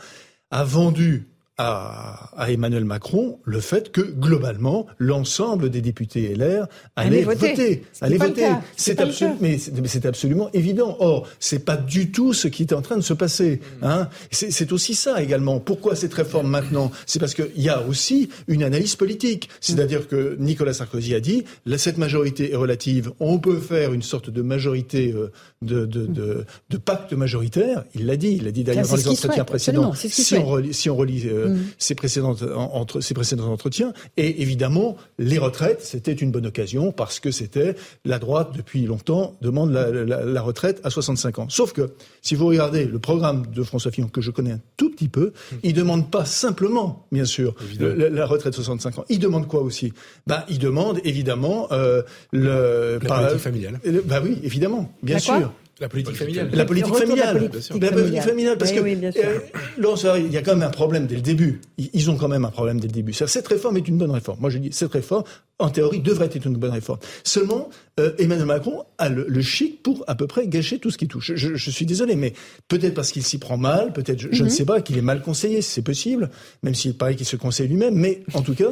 a 0.53 0.63
vendu 0.63 1.27
à, 1.59 2.31
à, 2.37 2.51
Emmanuel 2.51 2.85
Macron 2.85 3.39
le 3.45 3.61
fait 3.61 3.91
que 3.93 4.03
globalement 4.03 4.87
l'ensemble 4.99 5.71
des 5.71 5.81
députés 5.81 6.35
LR 6.35 6.67
allaient 6.97 7.23
voter, 7.23 7.85
allaient 8.01 8.19
voter. 8.19 8.49
C'est 8.77 9.01
absolument, 9.01 9.39
mais 9.41 9.59
c'est 9.59 10.07
absolument 10.07 10.51
évident. 10.53 10.97
Or, 11.01 11.29
c'est 11.41 11.65
pas 11.65 11.77
du 11.77 12.11
tout 12.11 12.35
ce 12.35 12.49
qui 12.49 12.63
est 12.63 12.73
en 12.73 12.83
train 12.83 12.97
de 12.97 13.03
se 13.03 13.15
passer. 13.15 13.61
Hein. 13.83 14.09
C'est 14.31 14.73
aussi 14.73 14.95
ça 14.95 15.23
également. 15.23 15.61
Pourquoi 15.61 15.97
cette 15.97 16.15
réforme 16.15 16.49
maintenant? 16.49 16.91
C'est 17.07 17.19
parce 17.19 17.35
qu'il 17.35 17.63
y 17.63 17.69
a 17.69 17.83
aussi 17.83 18.29
une 18.49 18.63
analyse 18.63 18.97
politique. 18.97 19.49
C'est-à-dire 19.61 20.09
que 20.09 20.37
Nicolas 20.39 20.73
Sarkozy 20.73 21.15
a 21.15 21.21
dit 21.21 21.45
cette 21.77 21.99
majorité 21.99 22.53
est 22.53 22.57
relative. 22.57 23.13
On 23.21 23.39
peut 23.39 23.59
faire 23.59 23.93
une 23.93 24.03
sorte 24.03 24.31
de 24.31 24.43
majorité 24.43 25.13
euh, 25.13 25.31
de, 25.63 25.87
de, 25.87 26.07
de, 26.07 26.45
de 26.71 26.77
pacte 26.77 27.13
majoritaire. 27.13 27.85
Il 27.95 28.07
l'a 28.07 28.17
dit. 28.17 28.37
Il 28.37 28.45
l'a 28.45 28.51
dit 28.51 28.65
d'ailleurs 28.65 28.89
dans 28.89 28.97
les 28.97 29.09
entretiens 29.09 29.45
précédents. 29.45 29.93
Si 29.95 30.35
on, 30.37 30.45
relit, 30.45 30.75
si 30.75 30.91
on 30.91 30.97
relit 30.97 31.23
euh, 31.27 31.46
ses, 31.79 31.95
mm. 31.95 31.97
précédentes, 31.97 32.43
entre, 32.55 33.01
ses 33.01 33.15
précédents 33.15 33.53
entretiens. 33.53 33.93
Et 34.17 34.43
évidemment, 34.43 34.97
les 35.19 35.39
retraites, 35.39 35.83
c'était 35.83 36.13
une 36.13 36.31
bonne 36.31 36.47
occasion 36.47 36.93
parce 36.93 37.21
que 37.21 37.31
c'était 37.31 37.75
la 38.05 38.19
droite, 38.19 38.51
depuis 38.57 38.87
longtemps, 38.87 39.35
demande 39.41 39.73
la, 39.73 39.91
la, 39.91 40.25
la, 40.25 40.43
retraite 40.43 40.81
à 40.85 40.91
65 40.91 41.39
ans. 41.39 41.49
Sauf 41.49 41.73
que, 41.73 41.93
si 42.23 42.35
vous 42.35 42.47
regardez 42.47 42.85
le 42.85 42.99
programme 42.99 43.47
de 43.47 43.63
François 43.63 43.91
Fillon, 43.91 44.09
que 44.09 44.21
je 44.21 44.31
connais 44.31 44.53
un 44.53 44.61
tout 44.77 44.91
petit 44.91 45.09
peu, 45.09 45.33
mm. 45.53 45.57
il 45.63 45.75
demande 45.75 46.11
pas 46.11 46.25
simplement, 46.25 47.07
bien 47.13 47.25
sûr, 47.25 47.55
la, 47.79 48.27
retraite 48.27 48.55
à 48.55 48.57
65 48.57 48.99
ans. 48.99 49.05
Il 49.09 49.19
demande 49.19 49.47
quoi 49.47 49.61
aussi? 49.61 49.93
Ben, 50.27 50.45
il 50.49 50.59
demande 50.59 51.01
évidemment 51.05 51.69
euh, 51.73 52.03
le... 52.33 52.99
La 53.03 53.17
politique 53.17 53.39
familiale. 53.39 53.81
bah 54.05 54.21
oui, 54.23 54.39
évidemment, 54.43 54.91
bien 55.03 55.19
sûr. 55.19 55.53
La 55.79 55.89
politique 55.91 56.17
familiale. 56.17 56.51
La 56.53 56.65
politique 56.65 56.95
familiale. 56.95 57.51
La 57.81 57.93
politique 57.93 58.23
familiale. 58.23 58.57
Parce 58.59 58.73
que 58.73 58.79
euh, 58.79 60.19
il 60.19 60.33
y 60.33 60.39
a 60.39 60.43
quand 60.43 60.55
même 60.55 60.67
un 60.67 60.71
problème 60.71 61.07
dès 61.07 61.17
le 61.17 61.21
début. 61.21 61.61
Ils 61.77 62.11
ont 62.11 62.17
quand 62.17 62.29
même 62.29 62.47
un 62.47 62.51
problème 62.51 62.81
dès 62.81 62.87
le 62.87 62.95
début. 62.95 63.13
Cette 63.13 63.47
réforme 63.47 63.77
est 63.77 63.87
une 63.87 63.99
bonne 63.99 64.11
réforme. 64.11 64.41
Moi, 64.41 64.49
je 64.49 64.59
dis, 64.59 64.73
cette 64.73 64.93
réforme, 64.93 65.25
en 65.59 65.71
théorie, 65.71 66.01
devrait 66.01 66.27
être 66.27 66.47
une 66.47 66.57
bonne 66.57 66.71
réforme. 66.71 66.99
Seulement, 67.25 67.71
euh, 67.99 68.13
Emmanuel 68.19 68.47
Macron 68.47 68.85
a 68.99 69.09
le, 69.09 69.41
chic 69.41 69.83
pour 69.83 70.05
à 70.07 70.15
peu 70.15 70.27
près 70.27 70.47
gâcher 70.49 70.79
tout 70.79 70.91
ce 70.91 70.99
qui 70.99 71.09
touche. 71.09 71.33
Je, 71.35 71.57
je 71.57 71.71
suis 71.71 71.87
désolé, 71.87 72.15
mais 72.15 72.35
peut-être 72.69 72.95
parce 72.95 73.11
qu'il 73.11 73.23
s'y 73.23 73.39
prend 73.39 73.57
mal, 73.57 73.95
peut-être, 73.95 74.21
je, 74.21 74.43
ne 74.43 74.49
mhm. 74.49 74.51
sais 74.51 74.67
pas, 74.67 74.83
qu'il 74.83 74.99
est 74.99 75.03
mal 75.03 75.23
conseillé, 75.23 75.63
c'est 75.63 75.83
possible, 75.83 76.31
même 76.63 76.75
s'il 76.75 76.95
paraît 76.95 77.17
qu'il 77.17 77.27
se 77.27 77.37
conseille 77.37 77.69
lui-même, 77.69 77.95
mais 77.95 78.23
en 78.35 78.43
tout 78.43 78.55
cas, 78.55 78.71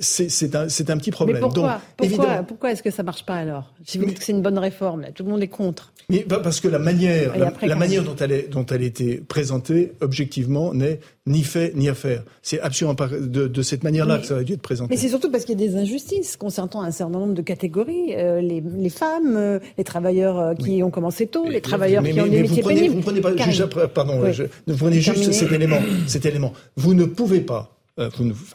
c'est 0.00 0.54
un, 0.56 0.62
un, 0.64 0.98
petit 0.98 1.12
problème. 1.12 1.36
Mais 1.36 1.40
pourquoi, 1.40 1.80
pourquoi, 1.96 2.42
pourquoi 2.42 2.72
est-ce 2.72 2.82
que 2.82 2.90
ça 2.90 3.04
marche 3.04 3.24
pas 3.24 3.36
alors? 3.36 3.72
Si 3.84 3.98
vous 3.98 4.04
dites 4.04 4.18
que 4.18 4.24
c'est 4.24 4.32
une 4.32 4.42
bonne 4.42 4.58
réforme, 4.58 5.06
tout 5.14 5.22
le 5.22 5.30
monde 5.30 5.42
est 5.42 5.48
contre. 5.48 5.92
Mais 6.08 6.26
parce 6.28 6.58
que 6.58 6.66
la 6.66 6.80
manière, 6.80 7.32
la, 7.62 7.76
manière 7.76 8.02
dont 8.02 8.16
elle, 8.16 8.32
est, 8.32 8.48
dont 8.48 8.66
elle 8.66 8.82
a 8.82 8.84
été 8.84 9.18
présentée, 9.18 9.92
objectivement, 10.00 10.74
n'est 10.74 10.98
ni 11.26 11.42
fait 11.42 11.72
ni 11.74 11.88
à 11.88 11.94
faire. 11.94 12.24
C'est 12.42 12.60
absolument 12.60 12.94
pas 12.94 13.08
de, 13.08 13.46
de 13.46 13.62
cette 13.62 13.84
manière-là 13.84 14.18
que 14.18 14.26
ça 14.26 14.38
a 14.38 14.42
dû 14.42 14.54
être 14.54 14.62
présenté. 14.62 14.94
Mais 14.94 15.00
c'est 15.00 15.08
surtout 15.08 15.30
parce 15.30 15.44
qu'il 15.44 15.60
y 15.60 15.64
a 15.64 15.68
des 15.68 15.76
injustices 15.76 16.36
concernant 16.36 16.82
un 16.82 16.90
certain 16.90 17.18
nombre 17.18 17.34
de 17.34 17.42
catégories. 17.42 18.14
Euh, 18.16 18.40
les, 18.40 18.60
les, 18.60 18.90
femmes, 18.90 19.36
euh, 19.36 19.58
les 19.76 19.84
travailleurs 19.84 20.38
euh, 20.38 20.54
qui 20.54 20.82
ont 20.82 20.90
commencé 20.90 21.26
tôt, 21.26 21.46
les 21.48 21.60
travailleurs 21.60 22.02
qui 22.02 22.18
ont 22.20 22.26
des 22.26 22.42
métiers 22.42 22.62
prenez, 22.62 22.80
pénibles. 22.80 22.94
Vous 22.96 23.02
prenez 23.02 23.20
pas 23.20 23.36
juste, 23.36 23.66
pardon, 23.88 24.20
vous 24.66 24.76
prenez 24.76 25.00
juste 25.00 25.32
cet 25.32 25.52
élément, 25.52 25.80
cet 26.06 26.24
élément. 26.24 26.52
Vous 26.76 26.94
ne 26.94 27.04
pouvez 27.04 27.40
pas 27.40 27.79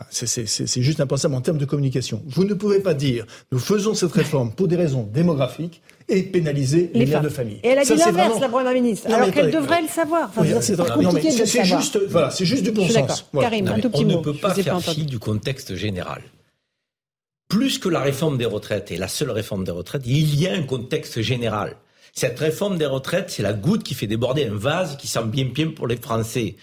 c'est 0.10 0.82
juste 0.82 1.00
impensable 1.00 1.36
en 1.36 1.42
termes 1.42 1.58
de 1.58 1.66
communication. 1.66 2.24
Vous 2.28 2.44
ne 2.44 2.54
pouvez 2.54 2.80
pas 2.80 2.94
dire 2.94 3.26
nous 3.52 3.60
faisons 3.60 3.94
cette 3.94 4.12
réforme 4.12 4.52
pour 4.52 4.68
des 4.68 4.76
raisons 4.76 5.10
démographiques 5.14 5.82
et 6.08 6.24
pénaliser 6.24 6.92
les, 6.94 7.06
mères 7.06 7.22
de 7.22 7.30
famille. 7.30 7.60
Et 7.64 7.70
elle 7.70 7.80
a 7.80 7.84
dit 7.84 7.96
l'inverse, 7.96 8.40
la 8.40 8.50
première 8.50 8.74
ministre, 8.74 9.12
alors 9.12 9.32
qu'elle 9.32 9.52
devrait 9.52 9.82
le 9.82 9.88
savoir. 9.88 10.32
c'est 10.34 11.66
juste, 11.66 12.00
voilà, 12.10 12.30
c'est 12.32 12.46
juste 12.46 12.64
du 12.64 12.72
bon 12.72 12.88
sens. 12.88 13.26
Karim, 13.34 13.68
un 13.68 13.80
tout 13.80 13.90
petit 13.90 14.06
on 14.06 14.08
ne 14.08 14.18
peut 14.18 14.34
pas 14.34 14.54
faire 14.54 14.82
fi 14.82 15.06
du 15.06 15.20
contexte 15.20 15.76
général. 15.76 16.22
Plus 17.48 17.78
que 17.78 17.90
la 17.90 18.02
réforme 18.02 18.38
des 18.38 18.46
retraites 18.46 18.92
et 18.92 18.98
la 18.98 19.08
seule 19.08 19.30
réforme 19.30 19.64
des 19.64 19.72
retraites, 19.72 20.04
il 20.06 20.40
y 20.40 20.48
a 20.48 20.54
un 20.54 20.64
contexte 20.64 21.22
général. 21.22 21.76
Cette 22.18 22.40
réforme 22.40 22.78
des 22.78 22.86
retraites, 22.86 23.30
c'est 23.30 23.44
la 23.44 23.52
goutte 23.52 23.84
qui 23.84 23.94
fait 23.94 24.08
déborder 24.08 24.46
un 24.46 24.56
vase 24.56 24.96
qui 24.96 25.06
sent 25.06 25.26
bien 25.26 25.44
bien 25.44 25.72
pour 25.72 25.86
les 25.86 25.98
Français. 25.98 26.56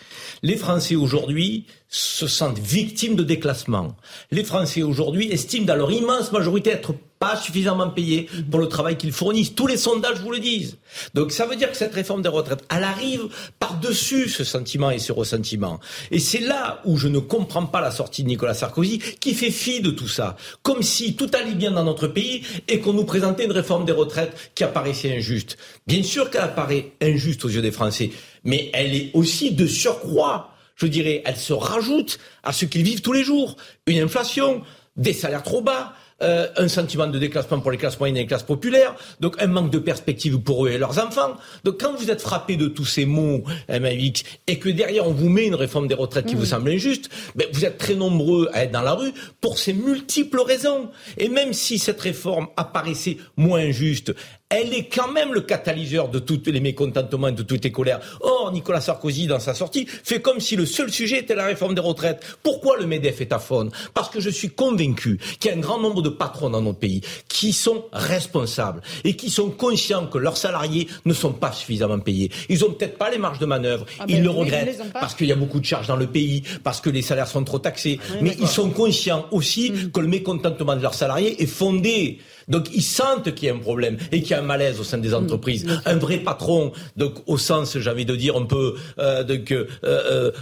Les 0.42 0.56
Français 0.56 0.96
aujourd'hui 0.96 1.66
se 1.90 2.26
sentent 2.26 2.58
victimes 2.58 3.16
de 3.16 3.22
déclassement. 3.22 3.94
Les 4.30 4.44
Français 4.44 4.82
aujourd'hui 4.82 5.30
estiment 5.30 5.66
dans 5.66 5.76
leur 5.76 5.92
immense 5.92 6.32
majorité 6.32 6.70
être 6.70 6.94
pas 7.22 7.36
suffisamment 7.36 7.88
payés 7.88 8.28
pour 8.50 8.58
le 8.58 8.66
travail 8.66 8.96
qu'ils 8.96 9.12
fournissent. 9.12 9.54
Tous 9.54 9.68
les 9.68 9.76
sondages 9.76 10.18
vous 10.18 10.32
le 10.32 10.40
disent. 10.40 10.78
Donc 11.14 11.30
ça 11.30 11.46
veut 11.46 11.54
dire 11.54 11.70
que 11.70 11.76
cette 11.76 11.94
réforme 11.94 12.20
des 12.20 12.28
retraites, 12.28 12.64
elle 12.68 12.82
arrive 12.82 13.28
par-dessus 13.60 14.28
ce 14.28 14.42
sentiment 14.42 14.90
et 14.90 14.98
ce 14.98 15.12
ressentiment. 15.12 15.78
Et 16.10 16.18
c'est 16.18 16.40
là 16.40 16.80
où 16.84 16.96
je 16.96 17.06
ne 17.06 17.20
comprends 17.20 17.66
pas 17.66 17.80
la 17.80 17.92
sortie 17.92 18.24
de 18.24 18.28
Nicolas 18.28 18.54
Sarkozy, 18.54 18.98
qui 18.98 19.34
fait 19.34 19.52
fi 19.52 19.80
de 19.80 19.92
tout 19.92 20.08
ça. 20.08 20.36
Comme 20.64 20.82
si 20.82 21.14
tout 21.14 21.30
allait 21.32 21.54
bien 21.54 21.70
dans 21.70 21.84
notre 21.84 22.08
pays 22.08 22.42
et 22.66 22.80
qu'on 22.80 22.92
nous 22.92 23.04
présentait 23.04 23.44
une 23.44 23.52
réforme 23.52 23.84
des 23.84 23.92
retraites 23.92 24.50
qui 24.56 24.64
apparaissait 24.64 25.16
injuste. 25.16 25.58
Bien 25.86 26.02
sûr 26.02 26.28
qu'elle 26.28 26.42
apparaît 26.42 26.90
injuste 27.00 27.44
aux 27.44 27.50
yeux 27.50 27.62
des 27.62 27.70
Français, 27.70 28.10
mais 28.42 28.68
elle 28.74 28.96
est 28.96 29.10
aussi 29.14 29.52
de 29.52 29.68
surcroît 29.68 30.48
je 30.74 30.86
dirais, 30.88 31.22
elle 31.24 31.36
se 31.36 31.52
rajoute 31.52 32.18
à 32.42 32.52
ce 32.52 32.64
qu'ils 32.64 32.82
vivent 32.82 33.02
tous 33.02 33.12
les 33.12 33.22
jours. 33.22 33.56
Une 33.86 34.00
inflation, 34.00 34.62
des 34.96 35.12
salaires 35.12 35.44
trop 35.44 35.60
bas, 35.60 35.94
euh, 36.22 36.46
un 36.56 36.68
sentiment 36.68 37.06
de 37.06 37.18
déclassement 37.18 37.60
pour 37.60 37.70
les 37.70 37.78
classes 37.78 37.98
moyennes 37.98 38.16
et 38.16 38.20
les 38.20 38.26
classes 38.26 38.42
populaires, 38.42 38.94
donc 39.20 39.36
un 39.40 39.46
manque 39.46 39.70
de 39.70 39.78
perspective 39.78 40.38
pour 40.38 40.66
eux 40.66 40.70
et 40.70 40.78
leurs 40.78 40.98
enfants. 40.98 41.36
Donc 41.64 41.80
quand 41.80 41.94
vous 41.94 42.10
êtes 42.10 42.20
frappé 42.20 42.56
de 42.56 42.68
tous 42.68 42.84
ces 42.84 43.06
mots 43.06 43.42
MAX 43.68 44.22
et 44.46 44.58
que 44.58 44.68
derrière 44.68 45.06
on 45.06 45.12
vous 45.12 45.28
met 45.28 45.46
une 45.46 45.54
réforme 45.54 45.88
des 45.88 45.94
retraites 45.94 46.26
qui 46.26 46.34
vous 46.34 46.46
semble 46.46 46.70
injuste, 46.70 47.10
ben, 47.34 47.46
vous 47.52 47.64
êtes 47.64 47.78
très 47.78 47.94
nombreux 47.94 48.48
à 48.52 48.64
être 48.64 48.72
dans 48.72 48.82
la 48.82 48.94
rue 48.94 49.12
pour 49.40 49.58
ces 49.58 49.72
multiples 49.72 50.40
raisons. 50.40 50.90
Et 51.18 51.28
même 51.28 51.52
si 51.52 51.78
cette 51.78 52.00
réforme 52.00 52.48
apparaissait 52.56 53.18
moins 53.36 53.60
injuste, 53.60 54.14
elle 54.52 54.74
est 54.74 54.84
quand 54.84 55.10
même 55.10 55.32
le 55.32 55.40
catalyseur 55.40 56.08
de 56.08 56.18
tous 56.18 56.42
les 56.46 56.60
mécontentements 56.60 57.28
et 57.28 57.32
de 57.32 57.42
toutes 57.42 57.64
les 57.64 57.72
colères. 57.72 58.00
Or, 58.20 58.52
Nicolas 58.52 58.80
Sarkozy, 58.80 59.26
dans 59.26 59.40
sa 59.40 59.54
sortie, 59.54 59.86
fait 59.86 60.20
comme 60.20 60.40
si 60.40 60.56
le 60.56 60.66
seul 60.66 60.90
sujet 60.90 61.20
était 61.20 61.34
la 61.34 61.46
réforme 61.46 61.74
des 61.74 61.80
retraites. 61.80 62.22
Pourquoi 62.42 62.76
le 62.78 62.86
MEDEF 62.86 63.20
est 63.20 63.32
à 63.32 63.38
fond? 63.38 63.70
Parce 63.94 64.10
que 64.10 64.20
je 64.20 64.30
suis 64.30 64.50
convaincu 64.50 65.18
qu'il 65.40 65.50
y 65.50 65.54
a 65.54 65.56
un 65.56 65.60
grand 65.60 65.78
nombre 65.78 66.02
de 66.02 66.08
patrons 66.08 66.50
dans 66.50 66.60
notre 66.60 66.78
pays 66.78 67.00
qui 67.28 67.52
sont 67.52 67.84
responsables 67.92 68.82
et 69.04 69.16
qui 69.16 69.30
sont 69.30 69.50
conscients 69.50 70.06
que 70.06 70.18
leurs 70.18 70.36
salariés 70.36 70.88
ne 71.04 71.14
sont 71.14 71.32
pas 71.32 71.52
suffisamment 71.52 71.98
payés. 71.98 72.30
Ils 72.48 72.64
ont 72.64 72.72
peut-être 72.72 72.98
pas 72.98 73.10
les 73.10 73.18
marges 73.18 73.38
de 73.38 73.46
manœuvre, 73.46 73.86
ah 73.98 74.04
ils 74.08 74.16
ben 74.16 74.24
le 74.24 74.30
regrettent 74.30 74.82
parce 74.92 75.14
qu'il 75.14 75.26
y 75.26 75.32
a 75.32 75.36
beaucoup 75.36 75.60
de 75.60 75.64
charges 75.64 75.86
dans 75.86 75.96
le 75.96 76.06
pays, 76.06 76.42
parce 76.62 76.80
que 76.80 76.90
les 76.90 77.02
salaires 77.02 77.28
sont 77.28 77.44
trop 77.44 77.58
taxés, 77.58 77.98
mais 78.20 78.36
ils 78.40 78.48
sont 78.48 78.70
conscients 78.70 79.26
aussi 79.30 79.70
mm. 79.70 79.90
que 79.92 80.00
le 80.00 80.08
mécontentement 80.08 80.76
de 80.76 80.82
leurs 80.82 80.94
salariés 80.94 81.42
est 81.42 81.46
fondé 81.46 82.18
donc 82.48 82.68
ils 82.74 82.82
sentent 82.82 83.34
qu'il 83.34 83.48
y 83.48 83.50
a 83.50 83.54
un 83.54 83.58
problème 83.58 83.96
et 84.10 84.22
qu'il 84.22 84.32
y 84.32 84.34
a 84.34 84.40
un 84.40 84.42
malaise 84.42 84.80
au 84.80 84.84
sein 84.84 84.98
des 84.98 85.14
entreprises. 85.14 85.66
Un 85.84 85.96
vrai 85.96 86.18
patron, 86.18 86.72
donc 86.96 87.14
au 87.26 87.38
sens, 87.38 87.78
j'ai 87.78 87.90
envie 87.90 88.04
de 88.04 88.16
dire 88.16 88.36
un 88.36 88.44
peu 88.44 88.74
euh, 88.98 89.24
donc 89.24 89.52
euh, 89.52 89.66
euh, 89.84 90.32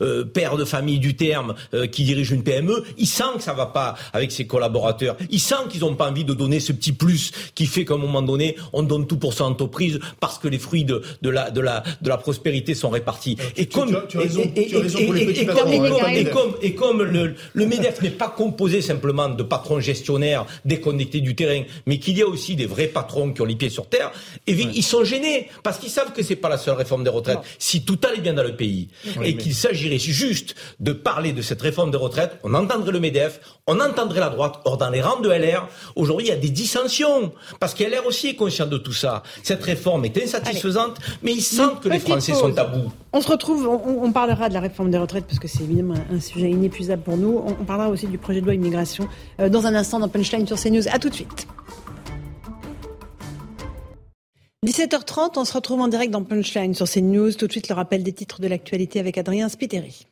euh, 0.00 0.24
père 0.24 0.56
de 0.56 0.64
famille 0.64 0.98
du 0.98 1.16
terme, 1.16 1.54
qui 1.92 2.04
dirige 2.04 2.30
une 2.30 2.42
PME, 2.42 2.84
il 2.98 3.06
sent 3.06 3.24
que 3.36 3.42
ça 3.42 3.52
va 3.52 3.66
pas 3.66 3.94
avec 4.12 4.32
ses 4.32 4.46
collaborateurs. 4.46 5.16
Il 5.30 5.40
sent 5.40 5.54
qu'ils 5.70 5.80
n'ont 5.80 5.94
pas 5.94 6.10
envie 6.10 6.24
de 6.24 6.34
donner 6.34 6.60
ce 6.60 6.72
petit 6.72 6.92
plus 6.92 7.32
qui 7.54 7.66
fait 7.66 7.84
qu'à 7.84 7.94
un 7.94 7.98
moment 7.98 8.22
donné, 8.22 8.56
on 8.72 8.82
donne 8.82 9.06
tout 9.06 9.16
pour 9.16 9.32
son 9.32 9.44
entreprise 9.44 9.98
parce 10.20 10.38
que 10.38 10.48
les 10.48 10.58
fruits 10.58 10.84
de, 10.84 11.02
de 11.22 11.30
la 11.30 11.50
de 11.50 11.60
la 11.60 11.82
de 12.02 12.08
la 12.08 12.16
prospérité 12.16 12.74
sont 12.74 12.90
répartis. 12.90 13.36
Et 13.56 13.66
comme 13.66 13.96
et 16.62 16.74
comme 16.74 17.02
le, 17.02 17.34
le 17.52 17.66
Medef 17.66 18.02
n'est 18.02 18.10
pas 18.10 18.28
composé 18.28 18.82
simplement 18.82 19.28
de 19.28 19.42
patrons 19.42 19.80
gestionnaires 19.80 20.46
déconnectés 20.64 21.20
du 21.20 21.33
du 21.34 21.44
terrain, 21.44 21.62
mais 21.86 21.98
qu'il 21.98 22.16
y 22.16 22.22
a 22.22 22.26
aussi 22.26 22.56
des 22.56 22.66
vrais 22.66 22.86
patrons 22.86 23.32
qui 23.32 23.40
ont 23.42 23.44
les 23.44 23.56
pieds 23.56 23.70
sur 23.70 23.86
terre, 23.88 24.12
et 24.46 24.52
ils 24.52 24.82
sont 24.82 25.04
gênés 25.04 25.48
parce 25.62 25.78
qu'ils 25.78 25.90
savent 25.90 26.12
que 26.12 26.22
c'est 26.22 26.36
pas 26.36 26.48
la 26.48 26.58
seule 26.58 26.76
réforme 26.76 27.04
des 27.04 27.10
retraites. 27.10 27.38
Si 27.58 27.84
tout 27.84 27.98
allait 28.06 28.20
bien 28.20 28.34
dans 28.34 28.42
le 28.42 28.56
pays 28.56 28.88
et 29.22 29.36
qu'il 29.36 29.54
s'agirait 29.54 29.98
juste 29.98 30.54
de 30.80 30.92
parler 30.92 31.32
de 31.32 31.42
cette 31.42 31.60
réforme 31.62 31.90
des 31.90 31.96
retraites, 31.96 32.38
on 32.42 32.54
entendrait 32.54 32.92
le 32.92 33.00
Medef, 33.00 33.40
on 33.66 33.80
entendrait 33.80 34.20
la 34.20 34.30
droite. 34.30 34.60
Or 34.64 34.76
dans 34.76 34.90
les 34.90 35.00
rangs 35.00 35.20
de 35.20 35.30
LR, 35.30 35.68
aujourd'hui 35.96 36.26
il 36.26 36.30
y 36.30 36.32
a 36.32 36.36
des 36.36 36.50
dissensions 36.50 37.32
parce 37.60 37.74
que 37.74 37.84
LR 37.84 38.06
aussi 38.06 38.28
est 38.28 38.36
conscient 38.36 38.66
de 38.66 38.78
tout 38.78 38.92
ça. 38.92 39.22
Cette 39.42 39.62
réforme 39.62 40.04
est 40.04 40.16
insatisfaisante, 40.22 40.98
mais 41.22 41.32
ils 41.32 41.42
sentent 41.42 41.80
que 41.80 41.88
les 41.88 41.98
Français 41.98 42.34
sont 42.34 42.56
à 42.58 42.64
bout. 42.64 42.92
On 43.16 43.20
se 43.20 43.28
retrouve, 43.28 43.68
on, 43.68 44.10
parlera 44.10 44.48
de 44.48 44.54
la 44.54 44.60
réforme 44.60 44.90
des 44.90 44.98
retraites 44.98 45.24
parce 45.24 45.38
que 45.38 45.46
c'est 45.46 45.62
évidemment 45.62 45.94
un, 46.12 46.18
sujet 46.18 46.50
inépuisable 46.50 47.02
pour 47.02 47.16
nous. 47.16 47.40
On, 47.46 47.64
parlera 47.64 47.88
aussi 47.88 48.08
du 48.08 48.18
projet 48.18 48.40
de 48.40 48.46
loi 48.46 48.54
immigration 48.54 49.08
euh, 49.40 49.48
dans 49.48 49.66
un 49.66 49.74
instant 49.76 50.00
dans 50.00 50.08
Punchline 50.08 50.46
sur 50.48 50.58
CNews. 50.60 50.88
À 50.90 50.98
tout 50.98 51.10
de 51.10 51.14
suite. 51.24 51.46
17h30, 54.66 55.32
on 55.36 55.44
se 55.44 55.52
retrouve 55.52 55.80
en 55.80 55.88
direct 55.88 56.10
dans 56.10 56.22
Punchline 56.22 56.74
sur 56.74 56.88
CNews. 56.88 57.32
Tout 57.34 57.46
de 57.46 57.52
suite, 57.52 57.68
le 57.68 57.74
rappel 57.74 58.02
des 58.02 58.12
titres 58.12 58.40
de 58.40 58.48
l'actualité 58.48 58.98
avec 58.98 59.18
Adrien 59.18 59.48
Spiteri. 59.48 60.06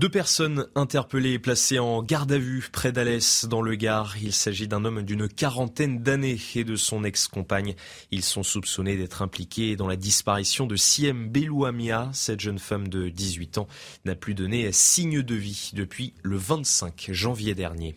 Deux 0.00 0.08
personnes 0.08 0.66
interpellées 0.76 1.32
et 1.32 1.38
placées 1.38 1.78
en 1.78 2.02
garde 2.02 2.32
à 2.32 2.38
vue 2.38 2.66
près 2.72 2.90
d'Alès 2.90 3.44
dans 3.44 3.60
le 3.60 3.74
Gard. 3.74 4.16
Il 4.22 4.32
s'agit 4.32 4.66
d'un 4.66 4.86
homme 4.86 5.02
d'une 5.02 5.28
quarantaine 5.28 6.02
d'années 6.02 6.38
et 6.54 6.64
de 6.64 6.74
son 6.74 7.04
ex-compagne. 7.04 7.74
Ils 8.10 8.24
sont 8.24 8.42
soupçonnés 8.42 8.96
d'être 8.96 9.20
impliqués 9.20 9.76
dans 9.76 9.86
la 9.86 9.96
disparition 9.96 10.66
de 10.66 10.74
Siem 10.74 11.28
Belouamia. 11.28 12.08
Cette 12.14 12.40
jeune 12.40 12.58
femme 12.58 12.88
de 12.88 13.10
18 13.10 13.58
ans 13.58 13.68
n'a 14.06 14.14
plus 14.14 14.32
donné 14.32 14.72
signe 14.72 15.20
de 15.20 15.34
vie 15.34 15.72
depuis 15.74 16.14
le 16.22 16.38
25 16.38 17.10
janvier 17.12 17.54
dernier. 17.54 17.94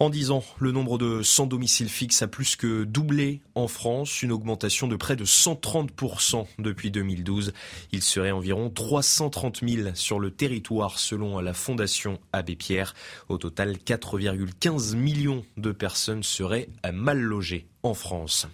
En 0.00 0.08
10 0.08 0.30
ans, 0.30 0.44
le 0.58 0.72
nombre 0.72 0.96
de 0.96 1.22
sans 1.22 1.46
domicile 1.46 1.90
fixe 1.90 2.22
a 2.22 2.26
plus 2.26 2.56
que 2.56 2.84
doublé 2.84 3.42
en 3.60 3.68
France, 3.68 4.22
une 4.22 4.32
augmentation 4.32 4.88
de 4.88 4.96
près 4.96 5.16
de 5.16 5.24
130% 5.26 6.46
depuis 6.58 6.90
2012. 6.90 7.52
Il 7.92 8.02
serait 8.02 8.30
environ 8.30 8.70
330 8.70 9.60
000 9.68 9.90
sur 9.94 10.18
le 10.18 10.30
territoire 10.30 10.98
selon 10.98 11.38
la 11.40 11.52
Fondation 11.52 12.18
Abbé 12.32 12.56
Pierre. 12.56 12.94
Au 13.28 13.36
total, 13.36 13.76
4,15 13.76 14.96
millions 14.96 15.44
de 15.58 15.72
personnes 15.72 16.22
seraient 16.22 16.68
mal 16.90 17.20
logées 17.20 17.66
en 17.82 17.94
France. 17.94 18.46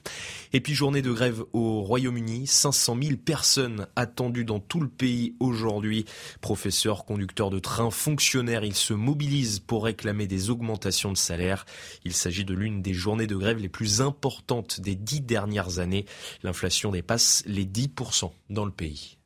Et 0.52 0.60
puis 0.60 0.74
journée 0.74 1.02
de 1.02 1.10
grève 1.10 1.42
au 1.52 1.82
Royaume-Uni, 1.82 2.46
500 2.46 2.96
000 3.02 3.16
personnes 3.16 3.86
attendues 3.96 4.44
dans 4.44 4.60
tout 4.60 4.80
le 4.80 4.88
pays 4.88 5.34
aujourd'hui. 5.40 6.04
Professeurs, 6.40 7.04
conducteurs 7.04 7.50
de 7.50 7.58
train, 7.58 7.90
fonctionnaires, 7.90 8.64
ils 8.64 8.74
se 8.74 8.94
mobilisent 8.94 9.58
pour 9.58 9.84
réclamer 9.84 10.26
des 10.26 10.50
augmentations 10.50 11.10
de 11.10 11.16
salaire. 11.16 11.66
Il 12.04 12.12
s'agit 12.12 12.44
de 12.44 12.54
l'une 12.54 12.82
des 12.82 12.94
journées 12.94 13.26
de 13.26 13.36
grève 13.36 13.58
les 13.58 13.68
plus 13.68 14.00
importantes 14.00 14.80
des 14.80 14.94
dix 14.96 15.20
dernières 15.20 15.78
années. 15.78 16.06
L'inflation 16.42 16.90
dépasse 16.90 17.42
les 17.46 17.64
10% 17.64 18.32
dans 18.50 18.64
le 18.64 18.72
pays. 18.72 19.18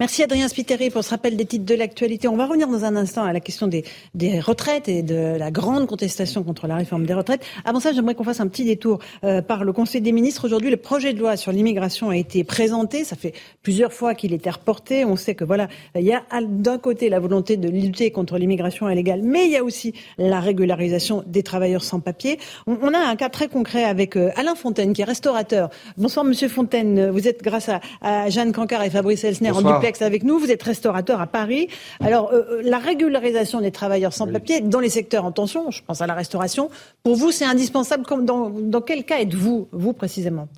Merci 0.00 0.22
Adrien 0.22 0.46
Spiteri 0.46 0.90
pour 0.90 1.02
ce 1.02 1.10
rappel 1.10 1.36
des 1.36 1.44
titres 1.44 1.64
de 1.64 1.74
l'actualité. 1.74 2.28
On 2.28 2.36
va 2.36 2.46
revenir 2.46 2.68
dans 2.68 2.84
un 2.84 2.94
instant 2.94 3.24
à 3.24 3.32
la 3.32 3.40
question 3.40 3.66
des, 3.66 3.82
des, 4.14 4.38
retraites 4.38 4.88
et 4.88 5.02
de 5.02 5.36
la 5.36 5.50
grande 5.50 5.88
contestation 5.88 6.44
contre 6.44 6.68
la 6.68 6.76
réforme 6.76 7.04
des 7.04 7.14
retraites. 7.14 7.44
Avant 7.64 7.80
ça, 7.80 7.92
j'aimerais 7.92 8.14
qu'on 8.14 8.22
fasse 8.22 8.38
un 8.38 8.46
petit 8.46 8.64
détour 8.64 9.00
euh, 9.24 9.42
par 9.42 9.64
le 9.64 9.72
Conseil 9.72 10.00
des 10.00 10.12
ministres. 10.12 10.44
Aujourd'hui, 10.44 10.70
le 10.70 10.76
projet 10.76 11.14
de 11.14 11.18
loi 11.18 11.36
sur 11.36 11.50
l'immigration 11.50 12.10
a 12.10 12.16
été 12.16 12.44
présenté. 12.44 13.02
Ça 13.02 13.16
fait 13.16 13.32
plusieurs 13.64 13.92
fois 13.92 14.14
qu'il 14.14 14.32
était 14.32 14.50
reporté. 14.50 15.04
On 15.04 15.16
sait 15.16 15.34
que 15.34 15.42
voilà, 15.42 15.66
il 15.96 16.02
y 16.02 16.12
a 16.12 16.22
d'un 16.42 16.78
côté 16.78 17.08
la 17.08 17.18
volonté 17.18 17.56
de 17.56 17.68
lutter 17.68 18.12
contre 18.12 18.38
l'immigration 18.38 18.88
illégale, 18.88 19.22
mais 19.24 19.46
il 19.46 19.50
y 19.50 19.56
a 19.56 19.64
aussi 19.64 19.94
la 20.16 20.38
régularisation 20.38 21.24
des 21.26 21.42
travailleurs 21.42 21.82
sans 21.82 21.98
papier. 21.98 22.38
On, 22.68 22.78
on 22.82 22.94
a 22.94 22.98
un 22.98 23.16
cas 23.16 23.30
très 23.30 23.48
concret 23.48 23.82
avec 23.82 24.16
euh, 24.16 24.30
Alain 24.36 24.54
Fontaine, 24.54 24.92
qui 24.92 25.02
est 25.02 25.04
restaurateur. 25.04 25.70
Bonsoir 25.96 26.24
Monsieur 26.24 26.46
Fontaine. 26.48 27.10
Vous 27.10 27.26
êtes 27.26 27.42
grâce 27.42 27.68
à, 27.68 27.80
à 28.00 28.30
Jeanne 28.30 28.52
Cancard 28.52 28.84
et 28.84 28.90
Fabrice 28.90 29.24
Elsner 29.24 29.50
en 29.50 29.87
avec 30.00 30.22
nous. 30.22 30.38
Vous 30.38 30.50
êtes 30.50 30.62
restaurateur 30.62 31.20
à 31.20 31.26
Paris. 31.26 31.68
Alors, 32.00 32.30
euh, 32.32 32.42
euh, 32.50 32.62
la 32.64 32.78
régularisation 32.78 33.60
des 33.60 33.70
travailleurs 33.70 34.12
sans 34.12 34.26
papier 34.26 34.60
dans 34.60 34.80
les 34.80 34.90
secteurs 34.90 35.24
en 35.24 35.32
tension, 35.32 35.70
je 35.70 35.82
pense 35.82 36.00
à 36.00 36.06
la 36.06 36.14
restauration, 36.14 36.70
pour 37.02 37.16
vous, 37.16 37.32
c'est 37.32 37.44
indispensable. 37.44 38.04
Dans, 38.24 38.50
dans 38.50 38.80
quel 38.80 39.04
cas 39.04 39.20
êtes-vous, 39.20 39.68
vous 39.72 39.92
précisément? 39.92 40.48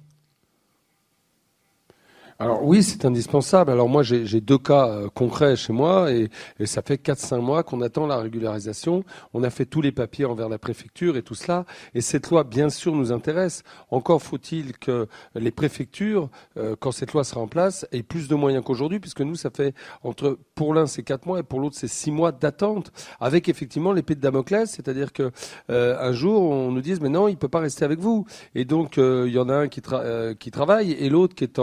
Alors 2.40 2.64
oui, 2.64 2.82
c'est 2.82 3.04
indispensable. 3.04 3.70
Alors 3.70 3.90
moi, 3.90 4.02
j'ai 4.02 4.40
deux 4.40 4.56
cas 4.56 4.88
euh, 4.88 5.08
concrets 5.10 5.56
chez 5.56 5.74
moi 5.74 6.10
et, 6.10 6.30
et 6.58 6.64
ça 6.64 6.80
fait 6.80 6.94
4-5 6.94 7.38
mois 7.42 7.62
qu'on 7.62 7.82
attend 7.82 8.06
la 8.06 8.16
régularisation. 8.16 9.04
On 9.34 9.42
a 9.42 9.50
fait 9.50 9.66
tous 9.66 9.82
les 9.82 9.92
papiers 9.92 10.24
envers 10.24 10.48
la 10.48 10.58
préfecture 10.58 11.18
et 11.18 11.22
tout 11.22 11.34
cela. 11.34 11.66
Et 11.94 12.00
cette 12.00 12.30
loi, 12.30 12.44
bien 12.44 12.70
sûr, 12.70 12.94
nous 12.94 13.12
intéresse. 13.12 13.62
Encore 13.90 14.22
faut-il 14.22 14.78
que 14.78 15.06
les 15.34 15.50
préfectures, 15.50 16.30
euh, 16.56 16.76
quand 16.80 16.92
cette 16.92 17.12
loi 17.12 17.24
sera 17.24 17.42
en 17.42 17.46
place, 17.46 17.86
aient 17.92 18.02
plus 18.02 18.26
de 18.26 18.34
moyens 18.34 18.64
qu'aujourd'hui, 18.64 19.00
puisque 19.00 19.20
nous, 19.20 19.34
ça 19.34 19.50
fait 19.50 19.74
entre 20.02 20.38
pour 20.54 20.72
l'un 20.72 20.86
c'est 20.86 21.02
4 21.02 21.26
mois 21.26 21.40
et 21.40 21.42
pour 21.42 21.60
l'autre 21.60 21.76
c'est 21.78 21.88
6 21.88 22.10
mois 22.10 22.32
d'attente, 22.32 22.90
avec 23.20 23.50
effectivement 23.50 23.92
l'épée 23.92 24.14
de 24.14 24.20
Damoclès, 24.20 24.70
c'est-à-dire 24.70 25.12
que 25.12 25.30
euh, 25.68 25.98
un 26.00 26.12
jour 26.12 26.42
on 26.50 26.70
nous 26.70 26.80
dise 26.80 27.02
mais 27.02 27.10
non, 27.10 27.28
il 27.28 27.36
peut 27.36 27.48
pas 27.48 27.60
rester 27.60 27.84
avec 27.84 27.98
vous. 27.98 28.26
Et 28.54 28.64
donc 28.64 28.96
il 28.96 29.28
y 29.28 29.38
en 29.38 29.50
a 29.50 29.54
un 29.54 29.68
qui, 29.68 29.82
qui 30.38 30.50
travaille 30.50 30.92
et 30.92 31.10
l'autre 31.10 31.34
qui 31.34 31.44
est 31.44 31.58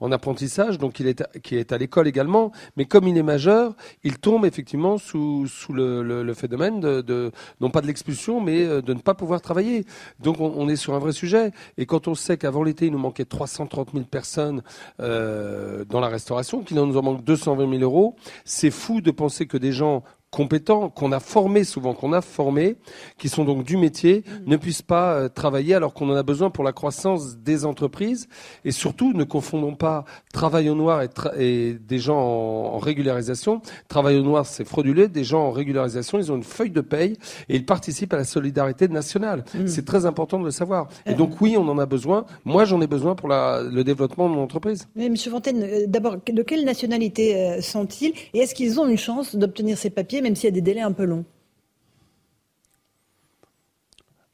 en 0.01 0.11
apprentissage, 0.11 0.77
donc 0.77 0.99
il 0.99 1.07
est 1.07 1.23
qui 1.41 1.55
est 1.55 1.71
à 1.71 1.77
l'école 1.77 2.07
également, 2.07 2.51
mais 2.75 2.85
comme 2.85 3.07
il 3.07 3.17
est 3.17 3.23
majeur, 3.23 3.75
il 4.03 4.17
tombe 4.17 4.45
effectivement 4.45 4.97
sous, 4.97 5.47
sous 5.47 5.73
le, 5.73 6.01
le, 6.01 6.33
phénomène 6.33 6.79
de, 6.79 7.31
non 7.61 7.69
pas 7.69 7.81
de 7.81 7.87
l'expulsion, 7.87 8.41
mais 8.41 8.63
euh, 8.63 8.81
de 8.81 8.93
ne 8.93 8.99
pas 8.99 9.13
pouvoir 9.13 9.41
travailler. 9.41 9.85
Donc 10.19 10.39
on, 10.39 10.67
est 10.67 10.75
sur 10.75 10.95
un 10.95 10.99
vrai 10.99 11.13
sujet. 11.13 11.51
Et 11.77 11.85
quand 11.85 12.07
on 12.07 12.15
sait 12.15 12.37
qu'avant 12.37 12.63
l'été, 12.63 12.87
il 12.87 12.91
nous 12.91 12.97
manquait 12.97 13.25
330 13.25 13.91
000 13.93 14.05
personnes 14.05 14.63
euh, 14.99 15.85
dans 15.85 15.99
la 15.99 16.07
restauration, 16.07 16.63
qu'il 16.63 16.77
nous 16.77 16.97
en 16.97 17.03
manque 17.03 17.23
220 17.23 17.69
000 17.69 17.83
euros, 17.83 18.15
c'est 18.43 18.71
fou 18.71 19.01
de 19.01 19.11
penser 19.11 19.45
que 19.45 19.57
des 19.57 19.71
gens 19.71 20.03
compétents, 20.31 20.89
qu'on 20.89 21.11
a 21.11 21.19
formés 21.19 21.65
souvent, 21.65 21.93
qu'on 21.93 22.13
a 22.13 22.21
formés, 22.21 22.77
qui 23.17 23.27
sont 23.27 23.43
donc 23.43 23.65
du 23.65 23.75
métier, 23.75 24.23
mmh. 24.25 24.49
ne 24.49 24.55
puissent 24.55 24.81
pas 24.81 25.13
euh, 25.13 25.29
travailler 25.29 25.75
alors 25.75 25.93
qu'on 25.93 26.09
en 26.09 26.15
a 26.15 26.23
besoin 26.23 26.49
pour 26.49 26.63
la 26.63 26.71
croissance 26.71 27.37
des 27.37 27.65
entreprises. 27.65 28.29
Et 28.63 28.71
surtout, 28.71 29.11
ne 29.11 29.25
confondons 29.25 29.75
pas 29.75 30.05
travail 30.33 30.69
au 30.69 30.75
noir 30.75 31.01
et, 31.37 31.73
des 31.73 31.99
gens 31.99 32.17
en, 32.17 32.77
régularisation. 32.77 33.61
Travail 33.89 34.17
au 34.17 34.23
noir, 34.23 34.45
c'est 34.45 34.63
frauduleux. 34.63 35.09
Des 35.09 35.25
gens 35.25 35.41
en 35.41 35.51
régularisation, 35.51 36.17
ils 36.17 36.31
ont 36.31 36.37
une 36.37 36.43
feuille 36.43 36.71
de 36.71 36.81
paye 36.81 37.17
et 37.49 37.57
ils 37.57 37.65
participent 37.65 38.13
à 38.13 38.17
la 38.17 38.23
solidarité 38.23 38.87
nationale. 38.87 39.43
Mmh. 39.53 39.67
C'est 39.67 39.85
très 39.85 40.05
important 40.05 40.39
de 40.39 40.45
le 40.45 40.51
savoir. 40.51 40.87
Et 41.05 41.13
donc 41.13 41.41
oui, 41.41 41.57
on 41.57 41.67
en 41.67 41.77
a 41.77 41.85
besoin. 41.85 42.25
Moi, 42.45 42.63
j'en 42.63 42.79
ai 42.79 42.87
besoin 42.87 43.15
pour 43.15 43.27
la, 43.27 43.63
le 43.63 43.83
développement 43.83 44.29
de 44.29 44.35
mon 44.35 44.43
entreprise. 44.43 44.87
Mais 44.95 45.09
Monsieur 45.09 45.31
Fontaine, 45.31 45.61
euh, 45.61 45.85
d'abord, 45.87 46.17
de 46.25 46.41
quelle 46.41 46.63
nationalité 46.63 47.35
euh, 47.35 47.61
sont-ils 47.61 48.13
et 48.33 48.39
est-ce 48.39 48.55
qu'ils 48.55 48.79
ont 48.79 48.87
une 48.87 48.97
chance 48.97 49.35
d'obtenir 49.35 49.77
ces 49.77 49.89
papiers 49.89 50.20
même 50.21 50.35
s'il 50.35 50.45
y 50.45 50.47
a 50.47 50.51
des 50.51 50.61
délais 50.61 50.81
un 50.81 50.91
peu 50.91 51.05
longs 51.05 51.25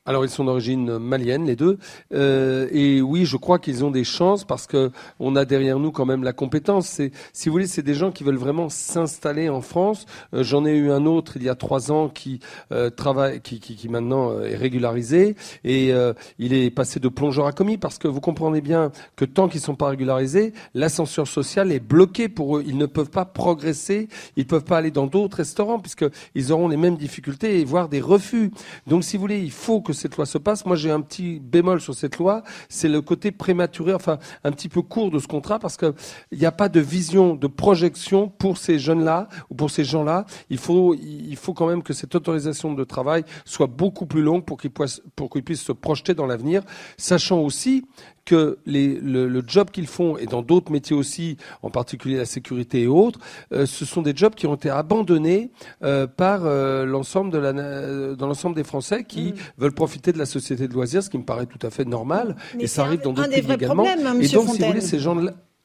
alors 0.08 0.26
ils 0.26 0.30
sont 0.30 0.46
d'origine 0.46 0.98
malienne 0.98 1.46
les 1.46 1.56
deux, 1.56 1.78
euh, 2.14 2.68
et 2.72 3.02
oui, 3.02 3.26
je 3.26 3.38
crois 3.38 3.60
qu'ils 3.60 3.86
ont 3.86 3.92
des 3.92 4.04
chances 4.04 4.44
parce 4.44 4.66
que 4.66 4.92
on 5.20 5.36
a 5.36 5.46
derrière 5.46 5.78
nous 5.78 5.92
quand 5.92 6.06
même 6.06 6.24
la 6.24 6.34
compétence. 6.34 6.88
C'est, 6.88 7.12
si 7.34 7.50
vous 7.50 7.54
voulez, 7.54 7.68
c'est 7.68 7.84
des 7.84 7.94
gens 7.94 8.12
qui 8.12 8.24
veulent 8.24 8.38
vraiment 8.38 8.70
s'installer 8.70 9.50
en 9.50 9.62
France. 9.62 10.06
Euh, 10.34 10.44
j'en 10.44 10.66
ai 10.66 10.74
eu 10.74 10.92
un 10.92 11.06
autre 11.06 11.28
il 11.36 11.44
y 11.44 11.50
a 11.50 11.56
trois 11.56 11.92
ans 11.92 12.10
qui 12.10 12.40
euh, 12.72 12.90
travaille, 12.90 13.42
qui, 13.42 13.60
qui, 13.60 13.76
qui, 13.76 13.90
maintenant 13.90 14.32
euh, 14.32 14.46
est 14.46 14.56
régularisé 14.56 15.36
et 15.64 15.94
euh, 15.94 16.14
il 16.40 16.54
est 16.54 16.70
passé 16.70 17.00
de 17.00 17.08
plongeur 17.08 17.46
à 17.46 17.52
commis 17.52 17.78
parce 17.78 17.98
que 17.98 18.08
vous 18.08 18.22
comprenez 18.22 18.62
bien 18.62 18.92
que 19.16 19.26
tant 19.26 19.48
qu'ils 19.48 19.62
sont 19.62 19.76
pas 19.76 19.90
régularisés, 19.90 20.54
l'ascenseur 20.74 21.28
social 21.28 21.72
est 21.72 21.80
bloqué 21.80 22.30
pour 22.30 22.58
eux. 22.58 22.64
Ils 22.66 22.78
ne 22.78 22.86
peuvent 22.86 23.10
pas 23.10 23.26
progresser, 23.26 24.08
ils 24.36 24.48
peuvent 24.48 24.64
pas 24.64 24.78
aller 24.78 24.92
dans 24.92 25.08
d'autres 25.08 25.38
restaurants 25.38 25.80
puisque 25.80 26.06
ils 26.36 26.52
auront 26.52 26.68
les 26.68 26.78
mêmes 26.78 26.98
difficultés 26.98 27.60
et 27.60 27.66
voire 27.66 27.90
des 27.90 28.02
refus. 28.02 28.52
Donc 28.88 29.04
si 29.04 29.18
vous 29.18 29.22
voulez, 29.22 29.40
il 29.40 29.52
faut 29.52 29.82
que 29.82 29.94
cette 29.98 30.16
loi 30.16 30.26
se 30.26 30.38
passe. 30.38 30.66
Moi, 30.66 30.76
j'ai 30.76 30.92
un 30.92 31.02
petit 31.02 31.40
bémol 31.40 31.82
sur 31.82 31.94
cette 31.94 32.18
loi, 32.18 32.44
c'est 32.70 32.88
le 32.88 33.02
côté 33.02 33.32
prématuré, 33.32 33.94
enfin 33.94 34.18
un 34.44 34.52
petit 34.52 34.70
peu 34.70 34.82
court 34.82 35.12
de 35.12 35.20
ce 35.20 35.28
contrat, 35.28 35.60
parce 35.60 35.78
qu'il 35.78 35.94
n'y 36.32 36.46
a 36.46 36.52
pas 36.52 36.70
de 36.70 36.80
vision, 36.80 37.36
de 37.36 37.48
projection 37.48 38.30
pour 38.30 38.58
ces 38.58 38.80
jeunes-là 38.80 39.28
ou 39.50 39.56
pour 39.56 39.72
ces 39.72 39.84
gens-là. 39.84 40.26
Il 40.50 40.58
faut, 40.58 40.94
il 40.94 41.36
faut 41.36 41.54
quand 41.54 41.68
même 41.68 41.84
que 41.84 41.94
cette 41.94 42.16
autorisation 42.16 42.74
de 42.74 42.84
travail 42.84 43.24
soit 43.46 43.68
beaucoup 43.68 44.06
plus 44.06 44.22
longue 44.22 44.46
pour 44.46 44.58
qu'ils 44.58 44.72
puissent, 44.72 45.02
pour 45.16 45.30
qu'ils 45.30 45.44
puissent 45.44 45.64
se 45.64 45.72
projeter 45.72 46.14
dans 46.14 46.26
l'avenir, 46.26 46.64
sachant 46.98 47.40
aussi 47.40 47.86
que 48.28 48.58
les, 48.66 49.00
le, 49.02 49.42
job 49.48 49.72
qu'ils 49.72 49.88
font, 49.88 50.18
et 50.18 50.26
dans 50.26 50.42
d'autres 50.42 50.70
métiers 50.70 50.96
aussi, 50.96 51.38
en 51.64 51.70
particulier 51.70 52.18
la 52.18 52.26
sécurité 52.26 52.82
et 52.82 52.88
autres, 52.88 53.20
euh, 53.54 53.66
ce 53.66 53.86
sont 53.86 54.02
des 54.02 54.14
jobs 54.14 54.36
qui 54.36 54.46
ont 54.48 54.56
été 54.56 54.70
abandonnés 54.70 55.50
euh, 55.82 56.08
par 56.08 56.42
euh, 56.46 56.86
l'ensemble 56.86 57.32
de 57.32 57.38
la, 57.38 57.54
dans 57.54 58.28
l'ensemble 58.28 58.56
des 58.56 58.66
Français 58.66 59.06
qui 59.06 59.32
mm. 59.32 59.36
veulent 59.60 59.74
profiter 59.74 60.12
de 60.12 60.18
la 60.18 60.26
société 60.26 60.68
de 60.68 60.74
loisirs, 60.74 61.02
ce 61.04 61.10
qui 61.10 61.18
me 61.18 61.24
paraît 61.24 61.46
tout 61.46 61.66
à 61.66 61.70
fait 61.70 61.86
normal. 61.86 62.36
et 62.60 62.68
ça 62.68 62.84
arrive 62.84 63.02
dans 63.02 63.14
d'autres 63.14 63.30
pays 63.30 63.40
également. 63.40 63.86
Problème, 63.86 64.22
et 64.22 64.28
donc, 64.28 64.50
si 64.50 64.60
vous 64.60 64.68
voulez, 64.68 64.82
ces 64.82 65.00
gens 65.00 65.16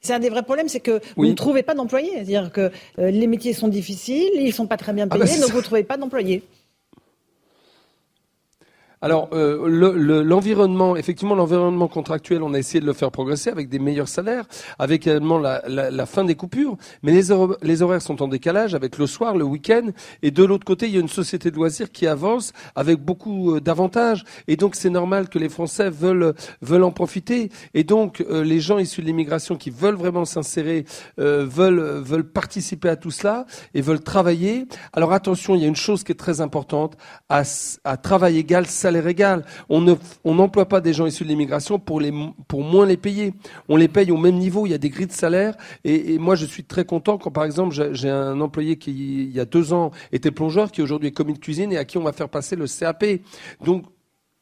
C'est 0.00 0.14
un 0.14 0.20
des 0.20 0.30
vrais 0.30 0.44
problèmes, 0.44 0.68
c'est 0.68 0.80
que 0.80 1.00
vous 1.16 1.26
ne 1.26 1.32
trouvez 1.32 1.64
pas 1.64 1.74
d'employés. 1.74 2.12
C'est-à-dire 2.14 2.52
que 2.52 2.70
euh, 3.00 3.10
les 3.10 3.26
métiers 3.26 3.54
sont 3.54 3.68
difficiles, 3.68 4.30
ils 4.36 4.46
ne 4.46 4.52
sont 4.52 4.68
pas 4.68 4.76
très 4.76 4.92
bien 4.92 5.08
ah 5.10 5.18
bah, 5.18 5.24
payés, 5.24 5.40
donc 5.40 5.50
vous 5.50 5.58
ne 5.58 5.62
trouvez 5.62 5.82
pas 5.82 5.96
d'employés. 5.96 6.44
Alors, 9.02 9.30
euh, 9.32 10.22
l'environnement, 10.22 10.94
effectivement, 10.94 11.34
l'environnement 11.34 11.88
contractuel, 11.88 12.40
on 12.44 12.54
a 12.54 12.58
essayé 12.58 12.80
de 12.80 12.86
le 12.86 12.92
faire 12.92 13.10
progresser 13.10 13.50
avec 13.50 13.68
des 13.68 13.80
meilleurs 13.80 14.06
salaires, 14.06 14.44
avec 14.78 15.08
également 15.08 15.38
la, 15.38 15.60
la, 15.66 16.06
fin 16.06 16.22
des 16.22 16.36
coupures, 16.36 16.76
mais 17.02 17.10
les, 17.10 17.82
horaires 17.82 18.00
sont 18.00 18.22
en 18.22 18.28
décalage 18.28 18.76
avec 18.76 18.98
le 18.98 19.08
soir, 19.08 19.36
le 19.36 19.44
week-end, 19.44 19.88
et 20.22 20.30
de 20.30 20.44
l'autre 20.44 20.64
côté, 20.64 20.86
il 20.86 20.94
y 20.94 20.98
a 20.98 21.00
une 21.00 21.08
société 21.08 21.50
de 21.50 21.56
loisirs 21.56 21.90
qui 21.90 22.06
avance 22.06 22.52
avec 22.76 23.00
beaucoup 23.00 23.56
euh, 23.56 23.60
d'avantages, 23.60 24.22
et 24.46 24.56
donc 24.56 24.76
c'est 24.76 24.90
normal 24.90 25.28
que 25.28 25.40
les 25.40 25.48
Français 25.48 25.90
veulent 25.90 26.34
veulent 26.60 26.84
en 26.84 26.92
profiter, 26.92 27.50
et 27.74 27.82
donc 27.82 28.20
euh, 28.20 28.44
les 28.44 28.60
gens 28.60 28.78
issus 28.78 29.00
de 29.00 29.06
l'immigration 29.06 29.56
qui 29.56 29.70
veulent 29.70 29.96
vraiment 29.96 30.24
s'insérer, 30.24 30.84
veulent 31.18 32.00
veulent 32.04 32.30
participer 32.30 32.88
à 32.88 32.96
tout 32.96 33.10
cela 33.10 33.46
et 33.74 33.80
veulent 33.80 34.02
travailler. 34.02 34.66
Alors 34.92 35.12
attention, 35.12 35.56
il 35.56 35.62
y 35.62 35.64
a 35.64 35.68
une 35.68 35.74
chose 35.74 36.04
qui 36.04 36.12
est 36.12 36.16
très 36.16 36.40
importante. 36.40 36.96
À, 37.28 37.42
à 37.84 37.96
travail 37.96 38.38
égal, 38.38 38.66
salaire 38.66 38.91
égal. 38.96 39.44
On 39.68 39.80
ne, 39.80 39.94
on 40.24 40.34
n'emploie 40.34 40.66
pas 40.66 40.80
des 40.80 40.92
gens 40.92 41.06
issus 41.06 41.24
de 41.24 41.28
l'immigration 41.28 41.78
pour 41.78 42.00
moins 42.62 42.86
les 42.86 42.96
payer. 42.96 43.34
On 43.68 43.76
les 43.76 43.88
paye 43.88 44.10
au 44.10 44.16
même 44.16 44.36
niveau. 44.36 44.66
Il 44.66 44.70
y 44.70 44.74
a 44.74 44.78
des 44.78 44.90
grilles 44.90 45.06
de 45.06 45.12
salaire. 45.12 45.56
Et, 45.84 46.18
moi, 46.18 46.34
je 46.34 46.46
suis 46.46 46.64
très 46.64 46.84
content 46.84 47.18
quand, 47.18 47.30
par 47.30 47.44
exemple, 47.44 47.74
j'ai 47.92 48.10
un 48.10 48.40
employé 48.40 48.76
qui, 48.76 49.24
il 49.24 49.32
y 49.32 49.40
a 49.40 49.44
deux 49.44 49.72
ans, 49.72 49.90
était 50.12 50.30
plongeur, 50.30 50.70
qui 50.70 50.82
aujourd'hui 50.82 51.08
est 51.08 51.12
commis 51.12 51.34
de 51.34 51.38
cuisine 51.38 51.72
et 51.72 51.78
à 51.78 51.84
qui 51.84 51.98
on 51.98 52.02
va 52.02 52.12
faire 52.12 52.28
passer 52.28 52.56
le 52.56 52.66
CAP. 52.66 53.04
Donc, 53.64 53.84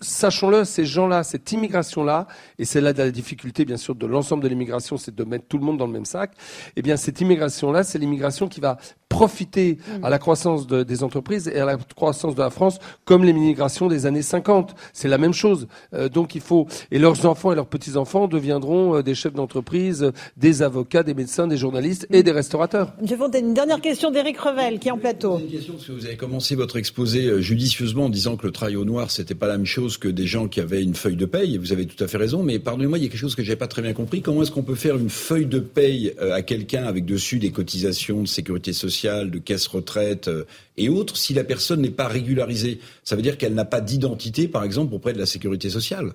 sachons-le, 0.00 0.64
ces 0.64 0.84
gens-là, 0.84 1.22
cette 1.22 1.52
immigration-là, 1.52 2.26
et 2.58 2.64
c'est 2.64 2.80
là 2.80 2.92
la 2.92 3.10
difficulté, 3.10 3.64
bien 3.64 3.76
sûr, 3.76 3.94
de 3.94 4.06
l'ensemble 4.06 4.42
de 4.42 4.48
l'immigration, 4.48 4.96
c'est 4.96 5.14
de 5.14 5.24
mettre 5.24 5.46
tout 5.46 5.58
le 5.58 5.64
monde 5.64 5.78
dans 5.78 5.86
le 5.86 5.92
même 5.92 6.04
sac. 6.04 6.32
Eh 6.76 6.82
bien, 6.82 6.96
cette 6.96 7.20
immigration-là, 7.20 7.84
c'est 7.84 7.98
l'immigration 7.98 8.48
qui 8.48 8.60
va 8.60 8.78
profiter 9.10 9.76
à 10.02 10.08
la 10.08 10.18
croissance 10.18 10.66
des 10.66 11.02
entreprises 11.02 11.48
et 11.48 11.58
à 11.58 11.66
la 11.66 11.76
croissance 11.76 12.34
de 12.34 12.40
la 12.40 12.48
France 12.48 12.78
comme 13.04 13.24
l'immigration 13.24 13.88
des 13.88 14.06
années 14.06 14.22
50. 14.22 14.74
C'est 14.94 15.08
la 15.08 15.18
même 15.18 15.34
chose. 15.34 15.66
Euh, 15.92 16.08
donc 16.08 16.34
il 16.34 16.40
faut 16.40 16.66
et 16.90 16.98
leurs 16.98 17.26
enfants 17.26 17.52
et 17.52 17.56
leurs 17.56 17.66
petits 17.66 17.96
enfants 17.96 18.28
deviendront 18.28 18.96
euh, 18.96 19.02
des 19.02 19.14
chefs 19.14 19.34
d'entreprise, 19.34 20.12
des 20.36 20.62
avocats, 20.62 21.02
des 21.02 21.12
médecins, 21.12 21.48
des 21.48 21.56
journalistes 21.56 22.06
et 22.10 22.22
des 22.22 22.30
restaurateurs. 22.30 22.92
Monsieur 23.02 23.16
Fontaine, 23.16 23.48
une 23.48 23.54
dernière 23.54 23.80
question 23.80 24.10
d'Éric 24.10 24.38
Revel 24.38 24.78
qui 24.78 24.88
est 24.88 24.92
en 24.92 24.98
plateau. 24.98 25.38
Une 25.40 25.50
question 25.50 25.74
parce 25.74 25.86
que 25.86 25.92
vous 25.92 26.06
avez 26.06 26.16
commencé 26.16 26.54
votre 26.54 26.76
exposé 26.76 27.26
euh, 27.26 27.40
judicieusement 27.40 28.04
en 28.04 28.10
disant 28.10 28.36
que 28.36 28.46
le 28.46 28.52
travail 28.52 28.76
au 28.76 28.84
noir 28.84 29.10
c'était 29.10 29.34
pas 29.34 29.48
la 29.48 29.56
même 29.56 29.66
chose 29.66 29.98
que 29.98 30.08
des 30.08 30.26
gens 30.26 30.46
qui 30.46 30.60
avaient 30.60 30.84
une 30.84 30.94
feuille 30.94 31.16
de 31.16 31.26
paye. 31.26 31.58
Vous 31.58 31.72
avez 31.72 31.86
tout 31.86 32.02
à 32.02 32.06
fait 32.06 32.16
raison, 32.16 32.44
mais 32.44 32.60
pardonnez-moi, 32.60 32.98
il 32.98 33.02
y 33.02 33.06
a 33.06 33.08
quelque 33.08 33.20
chose 33.20 33.34
que 33.34 33.42
j'ai 33.42 33.56
pas 33.56 33.66
très 33.66 33.82
bien 33.82 33.92
compris. 33.92 34.22
Comment 34.22 34.44
est-ce 34.44 34.52
qu'on 34.52 34.62
peut 34.62 34.76
faire 34.76 34.96
une 34.96 35.10
feuille 35.10 35.46
de 35.46 35.58
paye 35.58 36.14
à 36.20 36.42
quelqu'un 36.42 36.84
avec 36.84 37.04
dessus 37.04 37.40
des 37.40 37.50
cotisations 37.50 38.22
de 38.22 38.28
sécurité 38.28 38.72
sociale 38.72 38.99
de 39.04 39.38
caisse 39.38 39.66
retraite 39.66 40.28
euh, 40.28 40.44
et 40.76 40.88
autres, 40.88 41.16
si 41.16 41.34
la 41.34 41.44
personne 41.44 41.80
n'est 41.80 41.90
pas 41.90 42.08
régularisée. 42.08 42.80
Ça 43.04 43.16
veut 43.16 43.22
dire 43.22 43.38
qu'elle 43.38 43.54
n'a 43.54 43.64
pas 43.64 43.80
d'identité, 43.80 44.48
par 44.48 44.64
exemple, 44.64 44.94
auprès 44.94 45.12
de 45.12 45.18
la 45.18 45.26
sécurité 45.26 45.70
sociale. 45.70 46.14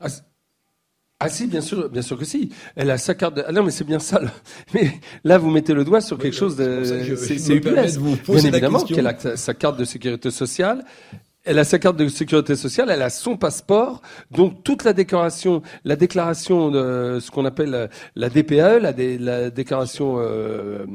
Ah, 0.00 0.08
ah 1.20 1.28
si, 1.28 1.46
bien 1.46 1.60
sûr, 1.60 1.88
bien 1.88 2.02
sûr 2.02 2.18
que 2.18 2.24
si. 2.24 2.50
Elle 2.76 2.90
a 2.90 2.98
sa 2.98 3.14
carte. 3.14 3.36
De... 3.36 3.44
Ah 3.46 3.52
non, 3.52 3.62
mais 3.62 3.70
c'est 3.70 3.84
bien 3.84 3.98
ça. 3.98 4.20
Mais 4.74 5.00
là, 5.22 5.38
vous 5.38 5.50
mettez 5.50 5.72
le 5.72 5.84
doigt 5.84 6.00
sur 6.00 6.18
quelque 6.18 6.36
chose 6.36 6.56
de. 6.56 6.82
C'est 7.16 7.54
UPS. 7.54 7.98
Bien 8.28 8.44
évidemment 8.44 8.84
qu'elle 8.84 9.06
a 9.06 9.36
sa 9.36 9.54
carte 9.54 9.78
de 9.78 9.84
sécurité 9.84 10.30
sociale. 10.30 10.84
Elle 11.44 11.58
a 11.58 11.64
sa 11.64 11.78
carte 11.78 11.96
de 11.96 12.08
sécurité 12.08 12.56
sociale, 12.56 12.90
elle 12.90 13.02
a 13.02 13.10
son 13.10 13.36
passeport, 13.36 14.00
donc 14.30 14.64
toute 14.64 14.84
la 14.84 14.94
déclaration, 14.94 15.62
la 15.84 15.96
déclaration 15.96 16.70
de 16.70 17.18
ce 17.20 17.30
qu'on 17.30 17.44
appelle 17.44 17.90
la 18.16 18.28
DPE, 18.30 18.80
la, 18.80 18.92
la 18.92 19.50
déclaration 19.50 20.16
euh, 20.18 20.86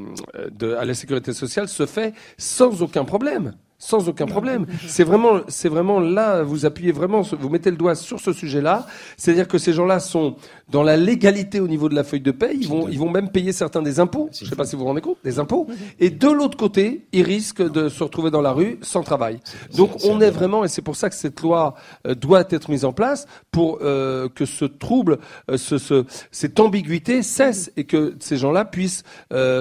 de, 0.52 0.74
à 0.74 0.86
la 0.86 0.94
sécurité 0.96 1.34
sociale 1.34 1.68
se 1.68 1.86
fait 1.86 2.14
sans 2.38 2.82
aucun 2.82 3.06
problème 3.06 3.54
sans 3.80 4.10
aucun 4.10 4.26
problème. 4.26 4.66
C'est 4.86 5.06
vraiment, 5.06 5.40
c'est 5.48 5.70
vraiment 5.70 6.00
là, 6.00 6.44
vous 6.44 6.66
appuyez 6.66 6.92
vraiment, 6.92 7.22
vous 7.22 7.50
mettez 7.50 7.72
le 7.72 7.78
doigt 7.78 7.96
sur 7.96 8.20
ce 8.20 8.34
sujet-là. 8.34 8.86
C'est-à-dire 9.18 9.48
que 9.48 9.58
ces 9.58 9.74
gens-là 9.74 10.00
sont 10.00 10.36
dans 10.70 10.84
la 10.84 10.98
légalité 10.98 11.60
au 11.60 11.68
niveau 11.68 11.90
de 11.90 11.96
la 11.96 12.04
feuille 12.04 12.22
de 12.22 12.32
paie. 12.32 12.52
Ils 12.54 12.68
vont, 12.68 12.88
ils 12.90 13.00
vont 13.00 13.10
même 13.10 13.30
payer 13.30 13.54
certains 13.54 13.82
des 13.82 14.00
impôts. 14.00 14.30
Je 14.34 14.44
ne 14.44 14.50
sais 14.50 14.56
pas 14.56 14.66
si 14.66 14.76
vous 14.76 14.82
vous 14.82 14.88
rendez 14.88 15.02
compte, 15.02 15.18
des 15.24 15.40
impôts. 15.40 15.68
Et 16.00 16.10
de 16.10 16.28
l'autre 16.28 16.58
côté, 16.58 17.08
ils 17.14 17.24
risquent 17.24 17.68
de 17.68 17.90
se 17.90 18.04
retrouver 18.04 18.32
dans 18.32 18.42
la 18.42 18.52
rue 18.52 18.78
sans 18.82 19.02
travail. 19.02 19.40
Donc 19.76 19.92
on 20.06 20.20
est 20.20 20.30
vraiment, 20.30 20.66
et 20.66 20.68
c'est 20.68 20.82
pour 20.82 20.98
ça 20.98 21.10
que 21.10 21.16
cette 21.16 21.42
loi 21.42 21.74
euh, 22.06 22.16
doit 22.16 22.44
être 22.50 22.70
mise 22.70 22.84
en 22.84 22.92
place 22.92 23.28
pour 23.50 23.80
euh, 23.82 24.28
que 24.28 24.46
ce 24.46 24.66
trouble, 24.66 25.20
euh, 25.50 25.58
ce, 25.58 25.78
ce, 25.78 26.06
cette 26.32 26.60
ambiguïté 26.60 27.24
cesse 27.24 27.72
et 27.78 27.86
que 27.86 28.16
ces 28.20 28.38
gens-là 28.38 28.66
puissent 28.66 29.04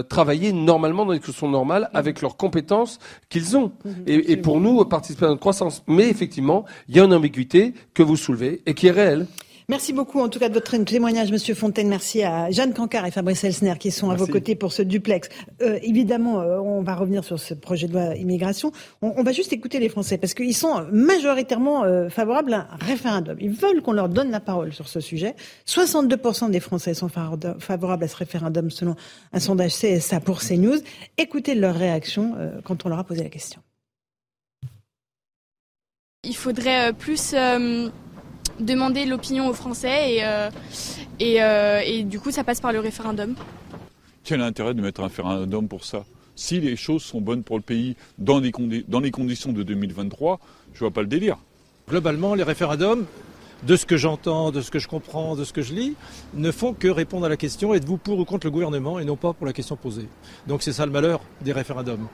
travailler 0.09 0.53
normalement 0.53 1.07
dans 1.07 1.13
les 1.13 1.21
conditions 1.21 1.49
normales 1.49 1.91
avec 1.95 2.21
leurs 2.21 2.37
compétences 2.37 2.99
qu'ils 3.29 3.57
ont 3.57 3.73
et, 4.09 4.37
pour 4.37 4.61
nous 4.61 4.85
participer 4.85 5.27
à 5.27 5.29
notre 5.29 5.40
croissance. 5.40 5.83
Mais 5.87 6.09
effectivement, 6.09 6.64
il 6.88 6.97
y 6.97 7.01
a 7.01 7.05
une 7.05 7.14
ambiguïté 7.14 7.75
que 7.94 8.03
vous 8.03 8.16
soulevez 8.16 8.62
et 8.66 8.75
qui 8.75 8.87
est 8.87 8.92
réelle. 8.92 9.27
Merci 9.71 9.92
beaucoup 9.92 10.21
en 10.21 10.31
tout 10.31 10.38
cas 10.38 10.49
de 10.49 10.55
votre 10.55 10.75
témoignage, 10.79 11.31
Monsieur 11.31 11.55
Fontaine. 11.55 11.88
Merci 11.88 12.23
à 12.23 12.51
Jeanne 12.51 12.73
Cancard 12.73 13.05
et 13.05 13.11
Fabrice 13.11 13.44
Elsner 13.44 13.75
qui 13.79 13.90
sont 13.90 14.09
à 14.09 14.14
vos 14.14 14.27
côtés 14.27 14.55
pour 14.55 14.73
ce 14.73 14.81
duplex. 14.81 15.29
Euh, 15.61 15.79
évidemment, 15.83 16.40
euh, 16.40 16.57
on 16.59 16.81
va 16.81 16.94
revenir 16.94 17.23
sur 17.23 17.38
ce 17.38 17.53
projet 17.53 17.87
de 17.87 17.92
loi 17.92 18.16
immigration. 18.16 18.73
On, 19.03 19.23
va 19.23 19.31
juste 19.33 19.53
écouter 19.53 19.79
les 19.79 19.90
Français 19.90 20.16
parce 20.16 20.33
qu'ils 20.33 20.55
sont 20.55 20.87
majoritairement 20.90 21.85
euh, 21.85 22.09
favorables 22.09 22.55
à 22.55 22.66
un 22.73 22.77
référendum. 22.87 23.37
Ils 23.42 23.51
veulent 23.51 23.83
qu'on 23.83 23.92
leur 23.92 24.09
donne 24.09 24.31
la 24.31 24.40
parole 24.40 24.73
sur 24.73 24.88
ce 24.88 25.01
sujet. 25.01 25.37
62% 25.66 26.51
des 26.51 26.61
Français 26.61 26.94
sont 26.94 27.11
favorables 27.11 28.05
à 28.05 28.09
ce 28.09 28.16
référendum 28.16 28.71
selon 28.71 28.97
un 29.35 29.38
sondage 29.38 29.73
CSA 29.75 30.21
pour 30.21 30.40
CNews. 30.40 30.79
Écoutez 31.18 31.55
leur 31.55 31.75
réaction 31.75 32.37
quand 32.64 32.87
on 32.87 32.88
leur 32.88 33.01
a 33.01 33.05
posé 33.05 33.23
la 33.23 33.29
question. 33.29 33.61
Il 36.25 36.35
faudrait 36.35 36.89
euh, 36.89 36.93
plus 36.93 37.33
euh, 37.33 37.91
demander 38.59 39.07
l'opinion 39.07 39.47
aux 39.47 39.53
Français 39.53 40.17
et, 41.21 41.41
euh, 41.41 41.81
et, 41.81 42.03
du 42.03 42.19
coup 42.19 42.33
ça 42.33 42.43
passe 42.43 42.61
par 42.61 42.73
le 42.73 42.81
référendum. 42.81 43.37
Quel 44.25 44.41
intérêt 44.41 44.75
de 44.75 44.83
mettre 44.83 45.01
un 45.01 45.05
référendum 45.05 45.69
pour 45.69 45.85
ça? 45.85 46.05
Si 46.35 46.59
les 46.61 46.75
choses 46.75 47.05
sont 47.05 47.21
bonnes 47.21 47.45
pour 47.45 47.57
le 47.57 47.63
pays 47.63 47.95
dans 48.19 48.41
les, 48.41 48.53
dans 48.89 48.99
les 48.99 49.13
conditions 49.13 49.53
de 49.53 49.63
2023, 49.63 50.41
je 50.75 50.81
vois 50.81 50.91
pas 50.91 51.03
le 51.03 51.07
délire. 51.07 51.39
Globalement, 51.89 52.35
les 52.35 52.43
référendums, 52.43 53.07
de 53.63 53.77
ce 53.77 53.87
que 53.87 53.97
j'entends, 53.97 54.51
de 54.51 54.61
ce 54.61 54.73
que 54.73 54.81
je 54.81 54.89
comprends, 54.89 55.37
de 55.37 55.45
ce 55.45 55.53
que 55.53 55.63
je 55.63 55.73
lis, 55.73 55.95
ne 56.35 56.51
font 56.51 56.75
que 56.75 56.89
répondre 56.89 57.27
à 57.27 57.29
la 57.29 57.37
question 57.37 57.75
êtes-vous 57.75 57.97
pour 57.97 58.19
ou 58.19 58.25
contre 58.25 58.49
le 58.49 58.51
gouvernement 58.51 58.99
et 58.99 59.05
non 59.05 59.17
pas 59.17 59.35
pour 59.35 59.47
la 59.47 59.53
question 59.53 59.77
posée? 59.77 60.09
Donc 60.49 60.63
c'est 60.63 60.73
ça 60.73 60.85
le 60.85 60.91
malheur 60.91 61.21
des 61.43 61.53
référendums. 61.53 62.09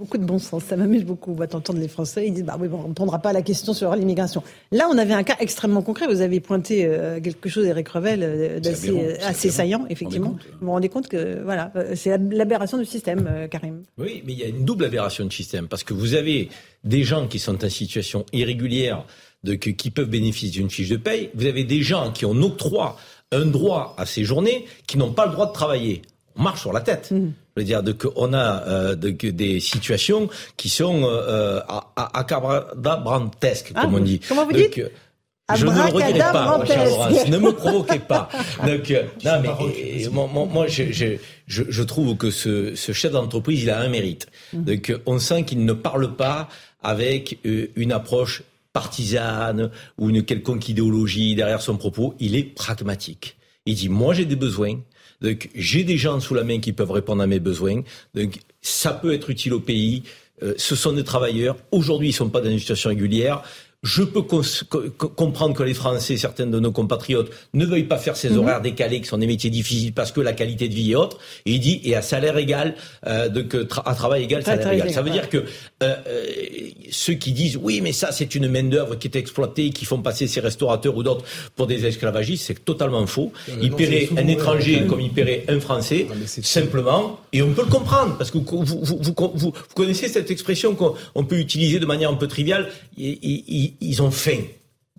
Beaucoup 0.00 0.16
de 0.16 0.24
bon 0.24 0.38
sens, 0.38 0.64
ça 0.64 0.76
m'amuse 0.78 1.04
beaucoup. 1.04 1.32
On 1.32 1.34
va 1.34 1.46
t'entendre 1.46 1.78
les 1.78 1.86
Français, 1.86 2.26
ils 2.26 2.32
disent 2.32 2.44
bah 2.44 2.56
oui, 2.58 2.68
on 2.72 2.84
ne 2.84 2.88
répondra 2.88 3.18
pas 3.18 3.28
à 3.28 3.32
la 3.34 3.42
question 3.42 3.74
sur 3.74 3.94
l'immigration. 3.94 4.42
Là, 4.72 4.88
on 4.90 4.96
avait 4.96 5.12
un 5.12 5.24
cas 5.24 5.36
extrêmement 5.40 5.82
concret. 5.82 6.06
Vous 6.06 6.22
avez 6.22 6.40
pointé 6.40 6.86
euh, 6.86 7.20
quelque 7.20 7.50
chose, 7.50 7.66
Eric 7.66 7.86
Revel, 7.90 8.20
euh, 8.22 8.60
d'assez 8.60 9.18
assez 9.20 9.50
saillant, 9.50 9.84
effectivement. 9.90 10.38
Vous 10.58 10.66
vous 10.66 10.70
rendez 10.70 10.88
compte 10.88 11.06
que 11.06 11.42
voilà, 11.44 11.70
euh, 11.76 11.92
c'est 11.96 12.16
l'aberration 12.16 12.78
du 12.78 12.86
système, 12.86 13.46
Karim. 13.50 13.82
Oui, 13.98 14.22
mais 14.24 14.32
il 14.32 14.38
y 14.38 14.42
a 14.42 14.46
une 14.46 14.64
double 14.64 14.86
aberration 14.86 15.26
du 15.26 15.36
système 15.36 15.68
parce 15.68 15.84
que 15.84 15.92
vous 15.92 16.14
avez 16.14 16.48
des 16.82 17.04
gens 17.04 17.28
qui 17.28 17.38
sont 17.38 17.62
en 17.62 17.68
situation 17.68 18.24
irrégulière, 18.32 19.04
de, 19.44 19.52
qui 19.52 19.90
peuvent 19.90 20.08
bénéficier 20.08 20.48
d'une 20.48 20.70
fiche 20.70 20.88
de 20.88 20.96
paye. 20.96 21.28
Vous 21.34 21.44
avez 21.44 21.64
des 21.64 21.82
gens 21.82 22.10
qui 22.10 22.24
ont 22.24 22.40
octroie 22.40 22.96
un 23.32 23.44
droit 23.44 23.94
à 23.98 24.06
ces 24.06 24.24
journées 24.24 24.64
qui 24.86 24.96
n'ont 24.96 25.12
pas 25.12 25.26
le 25.26 25.32
droit 25.32 25.46
de 25.46 25.52
travailler. 25.52 26.00
On 26.36 26.42
marche 26.42 26.62
sur 26.62 26.72
la 26.72 26.80
tête. 26.80 27.10
Mmh. 27.10 27.32
Je 27.56 27.62
veux 27.62 27.66
dire, 27.66 27.82
de, 27.82 27.96
on 28.16 28.32
a 28.32 28.62
euh, 28.66 28.94
de, 28.94 29.10
des 29.10 29.60
situations 29.60 30.28
qui 30.56 30.68
sont 30.68 31.02
euh, 31.04 31.60
acabrantesques, 31.96 33.72
comme 33.72 33.94
ah, 33.94 33.98
on 33.98 34.00
dit. 34.00 34.20
Comment 34.20 34.46
vous 34.46 34.52
dites 34.52 34.80
je 35.56 35.66
ne 35.66 35.72
le 35.72 35.80
redirai 35.80 36.18
pas, 36.18 36.64
Charles 36.66 37.14
Ne 37.28 37.38
me 37.38 37.52
provoquez 37.52 37.98
pas. 37.98 38.28
Donc, 38.66 38.90
euh, 38.90 39.04
non, 39.24 39.40
mais 39.42 40.08
moi, 40.10 40.28
moi 40.46 40.66
je, 40.66 40.92
je, 40.92 41.16
je, 41.46 41.82
trouve 41.82 42.16
que 42.16 42.30
ce, 42.30 42.74
ce 42.74 42.92
chef 42.92 43.12
d'entreprise, 43.12 43.62
il 43.62 43.70
a 43.70 43.80
un 43.80 43.88
mérite. 43.88 44.26
Mmh. 44.52 44.64
Donc, 44.64 44.94
on 45.06 45.18
sent 45.18 45.44
qu'il 45.44 45.64
ne 45.64 45.72
parle 45.72 46.14
pas 46.16 46.48
avec 46.82 47.38
euh, 47.46 47.68
une 47.76 47.92
approche 47.92 48.42
partisane 48.72 49.70
ou 49.98 50.10
une 50.10 50.24
quelconque 50.24 50.68
idéologie 50.68 51.34
derrière 51.34 51.62
son 51.62 51.76
propos. 51.76 52.14
Il 52.20 52.36
est 52.36 52.44
pragmatique. 52.44 53.36
Il 53.66 53.74
dit, 53.74 53.88
moi, 53.88 54.14
j'ai 54.14 54.24
des 54.24 54.36
besoins. 54.36 54.78
Donc 55.20 55.48
j'ai 55.54 55.84
des 55.84 55.98
gens 55.98 56.20
sous 56.20 56.34
la 56.34 56.44
main 56.44 56.60
qui 56.60 56.72
peuvent 56.72 56.90
répondre 56.90 57.22
à 57.22 57.26
mes 57.26 57.40
besoins. 57.40 57.82
Donc 58.14 58.38
ça 58.62 58.92
peut 58.92 59.12
être 59.12 59.30
utile 59.30 59.54
au 59.54 59.60
pays. 59.60 60.02
Euh, 60.42 60.54
ce 60.56 60.74
sont 60.74 60.92
des 60.92 61.04
travailleurs. 61.04 61.56
Aujourd'hui, 61.70 62.08
ils 62.08 62.12
ne 62.12 62.16
sont 62.16 62.30
pas 62.30 62.40
dans 62.40 62.50
une 62.50 62.58
situation 62.58 62.88
régulière. 62.90 63.42
je 63.82 64.02
peux 64.02 64.22
comprendre 64.22 65.54
que 65.54 65.62
les 65.62 65.74
Français, 65.74 66.16
certains 66.18 66.46
de 66.46 66.60
nos 66.60 66.72
compatriotes, 66.72 67.30
ne 67.54 67.64
veuillent 67.64 67.84
pas 67.84 67.96
faire 67.96 68.16
ces 68.16 68.30
mhm. 68.30 68.38
horaires 68.38 68.60
décalés, 68.60 69.00
qui 69.00 69.06
sont 69.06 69.18
des 69.18 69.26
métiers 69.26 69.50
difficiles, 69.50 69.92
parce 69.92 70.12
que 70.12 70.20
la 70.20 70.32
qualité 70.32 70.68
de 70.68 70.74
vie 70.74 70.92
est 70.92 70.96
autre. 70.96 71.18
Et 71.46 71.52
il 71.52 71.60
dit, 71.60 71.80
et 71.84 71.96
à 71.96 72.02
salaire 72.02 72.36
égal, 72.36 72.74
euh, 73.06 73.28
de, 73.28 73.42
que 73.42 73.66
à 73.84 73.94
travail 73.94 74.24
égal, 74.24 74.42
salaire 74.44 74.72
égal. 74.72 74.90
Ça 74.90 75.02
veut 75.02 75.10
dire 75.10 75.28
que 75.28 75.44
euh, 75.82 75.96
euh, 76.06 76.26
ceux 76.90 77.14
qui 77.14 77.32
disent, 77.32 77.56
oui, 77.56 77.80
mais 77.80 77.92
ça, 77.92 78.12
c'est 78.12 78.34
une 78.34 78.48
main-d'œuvre 78.48 78.96
qui 78.96 79.08
est 79.08 79.16
exploitée, 79.16 79.70
qui 79.70 79.86
font 79.86 80.02
passer 80.02 80.26
ces 80.26 80.40
restaurateurs 80.40 80.94
ou 80.94 81.02
d'autres 81.02 81.24
pour 81.56 81.66
des 81.66 81.86
esclavagistes, 81.86 82.44
c'est 82.46 82.64
totalement 82.64 83.06
faux. 83.06 83.32
Ils 83.62 83.72
paieraient 83.72 84.10
un 84.16 84.26
étranger 84.26 84.82
comme 84.86 85.00
ils 85.00 85.10
paieraient 85.10 85.44
un 85.48 85.58
Français, 85.58 86.06
simplement. 86.26 87.20
Et 87.32 87.40
on 87.40 87.52
peut 87.52 87.62
le 87.62 87.70
comprendre, 87.70 88.18
parce 88.18 88.30
que 88.30 88.38
vous, 88.38 88.62
vous, 88.62 88.98
vous, 89.00 89.14
vous 89.34 89.52
connaissez 89.74 90.08
cette 90.08 90.30
expression 90.30 90.74
qu'on 90.74 91.24
peut 91.24 91.38
utiliser 91.38 91.78
de 91.78 91.86
manière 91.86 92.10
un 92.10 92.14
peu 92.14 92.28
triviale 92.28 92.68
ils, 92.98 94.02
ont 94.02 94.10
faim. 94.10 94.42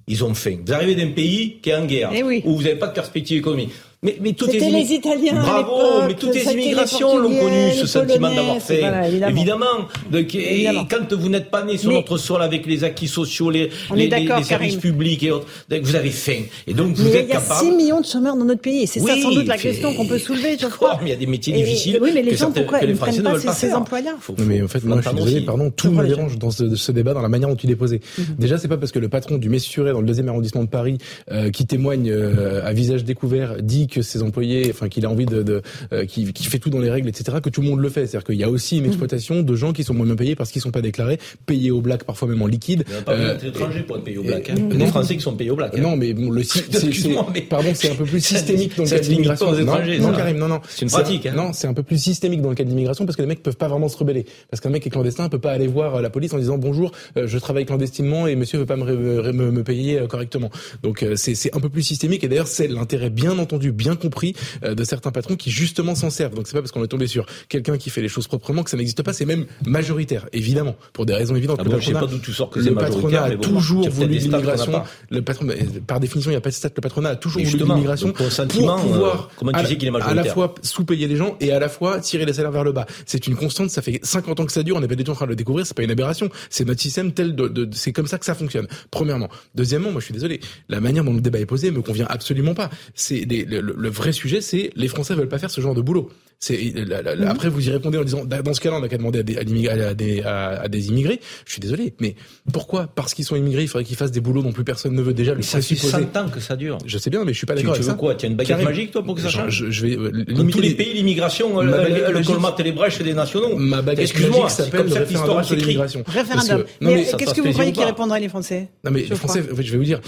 Ils 0.08 0.24
ont 0.24 0.34
faim. 0.34 0.58
Vous 0.66 0.74
arrivez 0.74 0.96
d'un 0.96 1.12
pays 1.12 1.60
qui 1.62 1.70
est 1.70 1.76
en 1.76 1.86
guerre, 1.86 2.10
eh 2.14 2.24
où 2.24 2.56
vous 2.56 2.64
n'avez 2.64 2.76
pas 2.76 2.88
de 2.88 2.94
perspective 2.94 3.38
économique. 3.38 3.72
Mais, 4.04 4.18
mais 4.20 4.34
toutes 4.34 4.54
les, 4.54 4.60
les 4.60 4.94
Italiens. 4.94 5.40
Bravo, 5.42 6.08
mais 6.08 6.16
toutes 6.16 6.34
les 6.34 6.52
immigrations 6.52 7.20
l'ont 7.20 7.38
connu, 7.38 7.72
ce 7.74 7.86
sentiment 7.86 8.34
d'avoir 8.34 8.60
fait. 8.60 8.82
évidemment. 9.30 9.88
Et 10.34 10.68
quand 10.90 11.14
vous 11.14 11.30
n'êtes 11.30 11.52
pas 11.52 11.64
né 11.64 11.78
sur 11.78 11.92
notre 11.92 12.18
sol 12.18 12.42
avec 12.42 12.66
les 12.66 12.84
acquis 12.84 13.08
sociaux, 13.08 13.52
les, 13.52 13.70
les, 13.96 14.10
services 14.44 14.78
publics 14.78 15.22
et 15.24 15.32
autres, 15.32 15.46
vous 15.70 15.96
avez 15.96 16.10
faim. 16.10 16.42
Et 16.66 16.74
donc 16.74 16.96
vous 16.96 17.16
êtes 17.16 17.28
capable. 17.28 17.62
Il 17.62 17.68
y 17.68 17.70
a 17.70 17.72
6 17.72 17.78
millions 17.78 18.02
de 18.02 18.06
chômeurs 18.06 18.36
dans 18.36 18.46
notre 18.46 18.62
pays. 18.62 18.84
Et 18.84 18.88
c'est 18.88 19.00
ça 19.00 19.16
sans 19.22 19.32
doute 19.32 19.48
la 19.48 19.58
question 19.58 19.94
qu'on 19.94 20.08
peut 20.08 20.20
soulever, 20.20 20.58
je 20.60 20.68
crois. 20.68 20.98
Mais 21.02 21.10
il 21.10 21.12
y 21.12 21.16
a 21.16 21.18
des 21.18 21.28
métiers 21.28 21.54
difficiles. 21.54 22.00
oui, 22.02 22.12
mais 22.14 22.24
les 22.24 22.36
gens, 22.36 22.52
pourquoi 22.52 22.80
ils 22.82 22.90
ne 22.90 22.96
prennent 22.96 23.24
pas 23.24 23.54
ces 23.54 23.74
emplois-là 23.74 24.12
mais 24.48 24.62
en 24.62 24.68
fait, 24.68 24.84
moi, 24.84 24.98
je 25.02 25.08
suis 25.08 25.16
désolé, 25.16 25.42
pardon, 25.42 25.72
tout 25.72 25.92
me 25.92 26.06
dérange 26.06 26.38
dans 26.38 26.52
ce 26.52 26.92
débat, 26.92 27.14
dans 27.14 27.22
la 27.22 27.30
manière 27.30 27.50
dont 27.50 27.56
il 27.56 27.70
est 27.70 27.76
posé. 27.76 28.02
Mhm. 28.18 28.26
Déjà, 28.40 28.58
c'est 28.58 28.68
pas 28.68 28.78
parce 28.78 28.92
que 28.92 29.00
le 29.00 29.10
patron 29.10 29.38
du 29.38 29.50
Messuré 29.50 29.92
dans 29.92 30.02
le 30.02 30.08
deuxième 30.08 30.30
arrondissement 30.30 30.64
de 30.64 30.70
Paris, 30.70 30.98
euh, 31.32 31.50
qui 31.52 31.66
témoigne 31.66 32.10
euh, 32.10 32.66
à 32.66 32.74
visage 32.74 33.04
découvert, 33.04 33.62
dit 33.62 33.88
que 33.92 34.02
ses 34.02 34.24
employés, 34.24 34.68
enfin 34.72 34.90
qu'il 34.90 35.06
a 35.06 35.10
envie 35.10 35.26
de, 35.26 35.44
de 35.44 35.62
euh, 35.94 36.06
qui, 36.06 36.26
fait 36.26 36.58
tout 36.58 36.70
dans 36.70 36.80
les 36.80 36.90
règles, 36.90 37.10
etc., 37.10 37.38
que 37.44 37.50
tout 37.50 37.62
le 37.62 37.68
monde 37.68 37.80
le 37.80 37.90
fait. 37.90 38.08
C'est-à-dire 38.08 38.24
qu'il 38.26 38.40
y 38.40 38.44
a 38.44 38.50
aussi 38.50 38.78
une 38.78 38.84
mmh. 38.84 38.88
exploitation 38.88 39.42
de 39.44 39.56
gens 39.56 39.74
qui 39.74 39.84
sont 39.84 39.94
moins 39.94 40.06
bien 40.06 40.16
payés 40.16 40.36
parce 40.36 40.52
qu'ils 40.52 40.62
sont 40.62 40.72
pas 40.72 40.82
déclarés, 40.82 41.20
payés 41.46 41.70
au 41.70 41.82
black, 41.82 42.04
parfois 42.04 42.28
même 42.28 42.42
en 42.42 42.48
liquide. 42.48 42.84
Il 42.88 42.94
n'y 42.94 43.00
a 43.00 43.02
pas 43.04 43.14
euh, 43.14 43.38
d'étrangers 43.38 43.84
pour 43.84 43.98
être 43.98 44.04
payés 44.04 44.18
au 44.18 44.24
black. 44.24 44.50
Hein. 44.50 44.56
Les 44.72 44.88
Français 44.88 45.16
qui 45.16 45.22
sont 45.22 45.36
payés 45.36 45.52
au 45.52 45.56
black. 45.56 45.74
Hein. 45.76 45.82
Non, 45.82 45.96
mais 45.96 46.14
bon, 46.14 46.32
le 46.32 46.44
c'est, 46.44 47.42
pardon, 47.50 47.72
c'est 47.74 47.92
un 47.92 47.96
peu 47.96 48.06
plus 48.06 48.22
systémique 48.26 48.76
dans 48.76 48.84
le 48.84 48.90
cas 48.90 49.00
de 49.00 49.06
l'immigration. 49.06 49.52
Non, 49.52 50.14
Karim, 50.14 50.38
non, 50.38 50.48
non. 50.48 50.62
C'est 50.70 50.84
une 50.84 50.92
pratique. 50.92 51.26
Hein. 51.26 51.34
Non, 51.36 51.54
c'est 51.54 51.68
un 51.68 51.74
peu 51.74 51.84
plus 51.84 51.98
systémique 51.98 52.42
dans 52.42 52.50
le 52.50 52.56
cas 52.56 52.64
de 52.64 52.70
l'immigration 52.70 53.06
parce 53.06 53.16
que 53.16 53.22
les 53.22 53.28
mecs 53.28 53.44
peuvent 53.44 53.58
pas 53.58 53.68
vraiment 53.68 53.90
se 53.90 53.98
rebeller. 53.98 54.26
Parce 54.50 54.62
qu'un 54.62 54.70
mec 54.70 54.86
est 54.88 54.90
clandestin 54.90 55.30
peut 55.30 55.40
pas 55.40 55.52
aller 55.52 55.68
voir 55.68 55.96
euh, 55.96 56.02
la 56.02 56.10
police 56.10 56.34
en 56.34 56.38
disant 56.38 56.58
bonjour, 56.58 56.92
je 57.16 57.38
travaille 57.38 57.66
clandestinement 57.66 58.28
et 58.28 58.36
monsieur 58.36 58.60
veut 58.60 58.66
pas 58.66 58.76
me, 58.76 59.32
me, 59.32 59.64
payer 59.64 60.02
correctement. 60.10 60.50
Donc 60.84 61.06
c'est 61.16 61.56
un 61.56 61.60
peu 61.60 61.70
plus 61.70 61.84
systémique 61.84 62.24
et 62.24 62.28
d'ailleurs 62.28 62.48
c'est 62.48 62.68
l'intérêt 62.68 63.10
bien 63.10 63.38
entendu, 63.38 63.72
bien 63.82 63.96
compris 63.96 64.36
de 64.64 64.84
certains 64.84 65.12
patrons 65.12 65.36
qui 65.36 65.52
justement 65.52 65.96
s'en 65.96 66.10
servent. 66.10 66.36
Donc 66.36 66.48
c'est 66.48 66.54
pas 66.54 66.62
parce 66.62 66.72
qu'on 66.72 66.84
est 66.84 66.88
tombé 66.88 67.08
sur 67.08 67.26
quelqu'un 67.50 67.78
qui 67.78 67.90
fait 67.90 68.02
les 68.02 68.08
choses 68.08 68.28
proprement 68.28 68.64
que 68.64 68.70
ça 68.70 68.78
n'existe 68.78 69.02
pas. 69.04 69.14
C'est 69.14 69.26
même 69.26 69.46
majoritaire, 69.66 70.28
évidemment, 70.34 70.76
pour 70.94 71.06
des 71.06 71.14
raisons 71.14 71.36
évidentes. 71.36 71.60
Ah 71.62 71.68
le 71.68 71.82
sais 71.82 71.94
pas 71.94 72.06
d'où 72.06 72.20
tu 72.20 72.34
sors 72.34 72.50
que 72.50 72.60
le 72.60 72.76
patronat 72.76 73.24
a 73.24 73.36
toujours 73.36 73.90
voulu 73.90 74.18
l'immigration. 74.18 74.84
Le 75.10 75.22
patron, 75.22 75.48
par 75.88 76.00
définition, 76.00 76.32
il 76.32 76.34
n'y 76.34 76.38
a 76.38 76.42
pas 76.42 76.50
de 76.50 76.56
stat. 76.56 76.70
Le 76.76 76.82
patronat 76.82 77.10
a 77.10 77.16
toujours 77.16 77.42
voulu 77.44 77.58
l'immigration 77.58 78.12
pour 78.12 78.28
pouvoir 78.28 79.30
euh, 79.30 79.34
comment 79.38 79.52
tu 79.54 79.66
sais 79.66 79.78
qu'il 79.78 79.88
est 79.90 80.02
à 80.02 80.14
la 80.14 80.24
fois 80.26 80.56
sous-payer 80.62 81.08
les 81.08 81.16
gens 81.16 81.36
et 81.40 81.52
à 81.52 81.60
la 81.60 81.70
fois 81.70 82.00
tirer 82.00 82.26
les 82.26 82.34
salaires 82.34 82.52
vers 82.52 82.64
le 82.64 82.72
bas. 82.72 82.86
C'est 83.06 83.28
une 83.28 83.36
constante. 83.36 83.70
Ça 83.70 83.82
fait 83.82 84.00
50 84.04 84.40
ans 84.40 84.46
que 84.46 84.52
ça 84.52 84.64
dure. 84.64 84.76
On 84.76 84.82
n'est 84.82 84.88
pas 84.88 84.96
du 84.96 85.04
tout 85.04 85.12
en 85.12 85.16
train 85.16 85.26
de 85.26 85.32
le 85.32 85.36
découvrir. 85.36 85.66
C'est 85.66 85.76
pas 85.76 85.84
une 85.84 85.92
aberration. 85.92 86.30
C'est 86.50 86.66
notre 86.66 86.82
système 86.82 87.12
tel 87.14 87.36
de, 87.36 87.48
de 87.48 87.70
c'est 87.74 87.92
comme 87.92 88.08
ça 88.08 88.18
que 88.18 88.26
ça 88.26 88.36
fonctionne. 88.36 88.68
Premièrement. 88.90 89.30
Deuxièmement, 89.56 89.92
moi 89.92 90.00
je 90.00 90.06
suis 90.06 90.14
désolé. 90.14 90.40
La 90.70 90.80
manière 90.80 91.04
dont 91.04 91.14
le 91.14 91.22
débat 91.22 91.40
est 91.40 91.46
posé 91.46 91.72
me 91.72 91.82
convient 91.82 92.08
absolument 92.10 92.54
pas. 92.54 92.70
C'est 92.96 93.26
le, 93.26 93.71
le, 93.76 93.90
vrai 93.90 94.12
sujet, 94.12 94.42
c'est 94.42 94.72
les 94.76 94.88
Français 94.88 95.16
veulent 95.16 95.30
pas 95.30 95.40
faire 95.40 95.52
ce 95.52 95.62
genre 95.62 95.76
de 95.76 95.82
boulot. 95.82 96.10
C'est 96.44 96.58
mhm. 96.58 97.28
après 97.28 97.50
vous 97.50 97.68
y 97.68 97.70
répondez 97.70 98.00
en 98.00 98.04
disant 98.04 98.26
dans 98.26 98.54
ce 98.56 98.60
cas-là 98.62 98.78
on 98.78 98.80
n'a 98.80 98.88
qu'à 98.88 98.98
demander 98.98 99.20
à 99.20 99.24
des, 99.24 99.38
à, 99.38 99.94
des, 99.94 100.24
à, 100.24 100.68
des 100.68 100.88
immigrés. 100.88 101.20
Je 101.46 101.52
suis 101.52 101.62
désolé, 101.62 101.94
mais 102.00 102.16
pourquoi? 102.52 102.88
Parce 102.88 103.14
qu'ils 103.14 103.26
sont 103.26 103.36
immigrés, 103.36 103.62
il 103.62 103.68
faudrait 103.68 103.84
qu'ils 103.84 103.96
fassent 103.96 104.12
des 104.12 104.22
boulots 104.22 104.42
dont 104.42 104.52
plus 104.52 104.64
personne 104.64 104.96
ne 104.96 105.04
veut 105.04 105.14
déjà. 105.14 105.36
Le 105.36 105.44
ça 105.44 105.62
fait 105.62 105.76
100 105.76 106.18
ans 106.18 106.30
que 106.30 106.40
ça 106.40 106.56
dure. 106.56 106.80
Je 106.84 106.98
sais 106.98 107.12
bien, 107.12 107.24
mais 107.26 107.34
je 107.34 107.38
suis 107.38 107.46
pas 107.46 107.54
d'accord. 107.54 107.76
Tu, 107.76 107.84
veux 107.84 107.94
quoi? 107.94 108.16
Tu 108.16 108.26
as 108.26 108.30
une 108.30 108.36
baguette 108.36 108.64
magique 108.64 108.90
toi 108.90 109.04
pour 109.04 109.14
que 109.14 109.22
ça 109.22 109.30
change? 109.30 109.52
je, 109.52 109.70
je 109.70 109.86
vais 109.86 109.96
euh, 109.96 110.50
tous 110.50 110.62
les 110.62 110.74
pays 110.74 110.96
l'immigration, 110.96 111.62
le 111.62 112.26
colmate 112.26 112.60
et 112.60 112.64
les 112.64 112.72
brèches 112.72 112.98
des 112.98 113.14
nationaux. 113.14 113.56
Ma 113.58 113.84
baguette 113.84 114.12
magique 114.20 114.50
s'appelle 114.50 114.88
le 114.88 114.94
référendum 114.96 115.44
sur 115.44 115.56
l'immigration. 115.56 116.04
Référendum. 116.08 116.64
Mais 116.82 117.06
qu'est-ce 117.20 117.36
que 117.36 117.42
vous 117.42 117.52
croyez 117.52 117.72
qu'ils 117.72 117.84
répondraient 117.84 118.20
les 118.20 118.30
Français? 118.30 118.70
Non 118.84 118.90
mais 118.90 119.02
les 119.02 119.16
Français, 119.16 119.44
en 119.52 119.56
fait, 119.56 119.62
je 119.62 119.72
vais 119.74 119.78
vous 119.78 119.84
dire, 119.84 120.02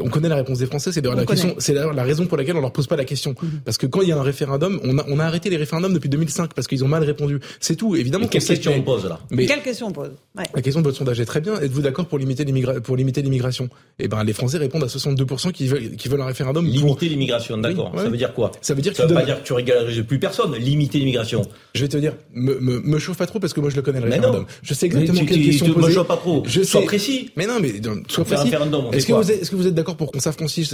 on 0.00 0.08
connaît 0.08 0.30
la 0.30 0.36
réponse 0.36 0.60
des 0.60 0.66
Français. 0.66 0.92
C'est 0.92 1.02
d'ailleurs 1.02 1.18
la 1.18 1.26
question, 1.26 1.54
c'est 1.58 1.74
d'ailleurs 1.74 1.92
la 1.92 2.04
raison 2.04 2.24
pour 2.24 2.38
laquelle 2.38 2.56
on 2.56 2.62
leur 2.62 2.72
pose 2.72 2.86
pas 2.86 2.96
la 2.96 3.04
question, 3.04 3.34
mhm. 3.42 3.60
parce 3.66 3.76
que 3.76 3.86
quand 3.86 4.00
il 4.00 4.08
y 4.08 4.12
a 4.12 4.16
un 4.16 4.22
référendum, 4.22 4.80
on 4.82 5.18
a 5.18 5.24
arrêté 5.24 5.50
les 5.50 5.58
référendums 5.58 5.73
depuis 5.80 6.08
2005 6.08 6.54
parce 6.54 6.66
qu'ils 6.66 6.84
ont 6.84 6.88
mal 6.88 7.02
répondu. 7.04 7.40
C'est 7.60 7.76
tout. 7.76 7.96
Évidemment. 7.96 8.26
Quelle 8.26 8.42
question 8.42 8.72
on 8.76 8.82
pose 8.82 9.04
là 9.06 9.20
mais 9.30 9.46
Quelle 9.46 9.62
question 9.62 9.88
on 9.88 9.92
pose 9.92 10.12
La 10.36 10.62
question 10.62 10.80
de 10.80 10.86
votre 10.86 10.96
sondage 10.96 11.20
est 11.20 11.24
très 11.24 11.40
bien. 11.40 11.60
Êtes-vous 11.60 11.82
d'accord 11.82 12.06
pour 12.06 12.18
limiter 12.18 12.44
l'immigration 12.44 13.68
Eh 13.98 14.08
ben, 14.08 14.24
les 14.24 14.32
Français 14.32 14.58
répondent 14.58 14.84
à 14.84 14.88
62% 14.88 15.52
qui 15.52 15.66
veulent, 15.66 15.96
qui 15.96 16.08
veulent 16.08 16.20
un 16.20 16.26
référendum. 16.26 16.66
Limiter 16.66 17.08
l'immigration, 17.08 17.58
d'accord. 17.58 17.92
Ça 17.96 18.08
veut 18.08 18.16
dire 18.16 18.34
quoi? 18.34 18.52
Ça 18.60 18.74
veut 18.74 18.82
dire 18.82 18.92
que 18.92 18.98
ça 18.98 19.06
veut 19.06 19.14
pas 19.14 19.24
dire 19.24 19.42
que 19.42 19.46
tu 19.46 19.52
régularises 19.52 20.02
plus 20.02 20.18
personne. 20.18 20.54
Limiter 20.54 20.98
l'immigration. 20.98 21.42
Je 21.74 21.82
vais 21.82 21.88
te 21.88 21.96
dire, 21.96 22.14
me, 22.32 22.58
me, 22.60 22.80
me, 22.80 22.98
chauffe 22.98 23.18
pas 23.18 23.26
trop 23.26 23.38
parce 23.38 23.52
que 23.52 23.60
moi 23.60 23.70
je 23.70 23.76
le 23.76 23.82
connais 23.82 24.00
le 24.00 24.10
référendum. 24.10 24.46
Je 24.62 24.74
sais 24.74 24.86
exactement 24.86 25.24
quelle 25.24 25.42
question 25.42 25.72
poser. 25.72 25.88
Me 25.88 25.92
chauffe 25.92 26.06
pas 26.06 26.16
trop. 26.16 26.42
Je 26.46 26.62
sois 26.62 26.82
précis. 26.82 27.30
Mais 27.36 27.46
non, 27.46 27.58
mais 27.60 27.72
sois 28.08 28.24
précis. 28.24 28.50
Est-ce 28.92 29.06
que, 29.06 29.12
vous 29.12 29.30
êtes, 29.30 29.42
est-ce 29.42 29.50
que 29.50 29.56
vous 29.56 29.66
êtes 29.66 29.74
d'accord 29.74 29.96
pour 29.96 30.12
qu'on 30.12 30.20
s'affranchisse 30.20 30.72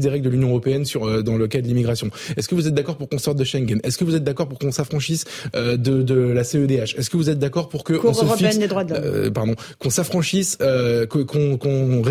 des 0.00 0.08
règles 0.08 0.24
de 0.24 0.30
l'Union 0.30 0.48
européenne 0.48 0.84
sur 0.84 1.04
euh, 1.04 1.22
dans 1.22 1.36
le 1.36 1.46
cas 1.48 1.60
de 1.60 1.66
l'immigration? 1.66 2.10
Est-ce 2.36 2.48
que 2.48 2.54
vous 2.54 2.66
êtes 2.66 2.74
d'accord 2.74 2.96
pour 2.96 3.08
qu'on 3.08 3.18
sorte 3.18 3.38
de 3.38 3.44
Schengen? 3.44 3.80
Est-ce 3.82 3.98
que 3.98 4.04
vous 4.04 4.14
êtes 4.14 4.24
d'accord 4.30 4.48
pour 4.48 4.58
qu'on 4.58 4.72
s'affranchisse 4.72 5.24
euh, 5.54 5.76
de, 5.76 6.02
de 6.02 6.14
la 6.14 6.44
CEDH 6.44 6.94
Est-ce 6.96 7.10
que 7.10 7.16
vous 7.16 7.30
êtes 7.30 7.38
d'accord 7.38 7.68
pour 7.68 7.84
que 7.84 7.94
on 8.02 8.14
se 8.14 8.24
fixe, 8.36 8.58
des 8.58 8.68
droits 8.68 8.84
de 8.84 8.94
euh, 8.94 9.30
pardon, 9.30 9.54
qu'on 9.78 9.90
s'affranchisse, 9.90 10.58
euh, 10.60 11.06
qu'on 11.06 11.24
qu'on 11.24 11.56
qu'on 11.56 12.02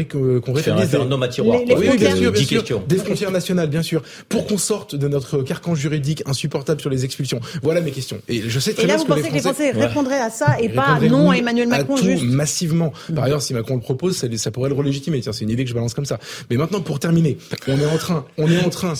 qu'on 0.41 0.55
un 0.55 0.75
référendum 0.75 1.23
à 1.23 1.27
tiroir. 1.27 1.59
Les, 1.65 1.75
oui, 1.75 1.97
bien 1.97 2.15
sûr, 2.15 2.31
bien 2.31 2.43
sûr. 2.43 2.81
Des 2.87 2.97
frontières 2.97 3.31
nationales, 3.31 3.69
bien 3.69 3.81
sûr, 3.81 4.03
pour 4.27 4.45
qu'on 4.45 4.57
sorte 4.57 4.95
de 4.95 5.07
notre 5.07 5.41
carcan 5.43 5.75
juridique 5.75 6.23
insupportable 6.25 6.81
sur 6.81 6.89
les 6.89 7.05
expulsions. 7.05 7.39
Voilà 7.63 7.81
mes 7.81 7.91
questions. 7.91 8.21
Et 8.27 8.43
je 8.47 8.59
sais 8.59 8.73
très 8.73 8.83
et 8.83 8.87
là, 8.87 8.95
bien 8.95 9.03
vous 9.03 9.13
pensez 9.13 9.29
que 9.29 9.33
les 9.33 9.41
Français 9.41 9.71
répondraient 9.71 10.19
à 10.19 10.29
ça 10.29 10.57
et 10.61 10.69
pas 10.69 10.99
non 10.99 11.31
à 11.31 11.37
Emmanuel 11.37 11.67
Macron 11.67 11.95
à 11.95 11.99
tout, 11.99 12.05
juste 12.05 12.23
massivement. 12.23 12.93
Par 13.15 13.23
ailleurs, 13.25 13.41
si 13.41 13.53
Macron 13.53 13.75
le 13.75 13.81
propose, 13.81 14.17
ça, 14.17 14.27
ça 14.37 14.51
pourrait 14.51 14.69
le 14.69 14.75
relégitimer. 14.75 15.21
Tiens, 15.21 15.31
c'est 15.31 15.45
une 15.45 15.51
idée 15.51 15.63
que 15.63 15.69
je 15.69 15.75
balance 15.75 15.93
comme 15.93 16.05
ça. 16.05 16.19
Mais 16.49 16.57
maintenant, 16.57 16.81
pour 16.81 16.99
terminer, 16.99 17.37
on 17.67 17.79
est 17.79 17.85
en 17.85 17.97
train, 17.97 18.25
on 18.37 18.51
est 18.51 18.63
en 18.63 18.69
train 18.69 18.93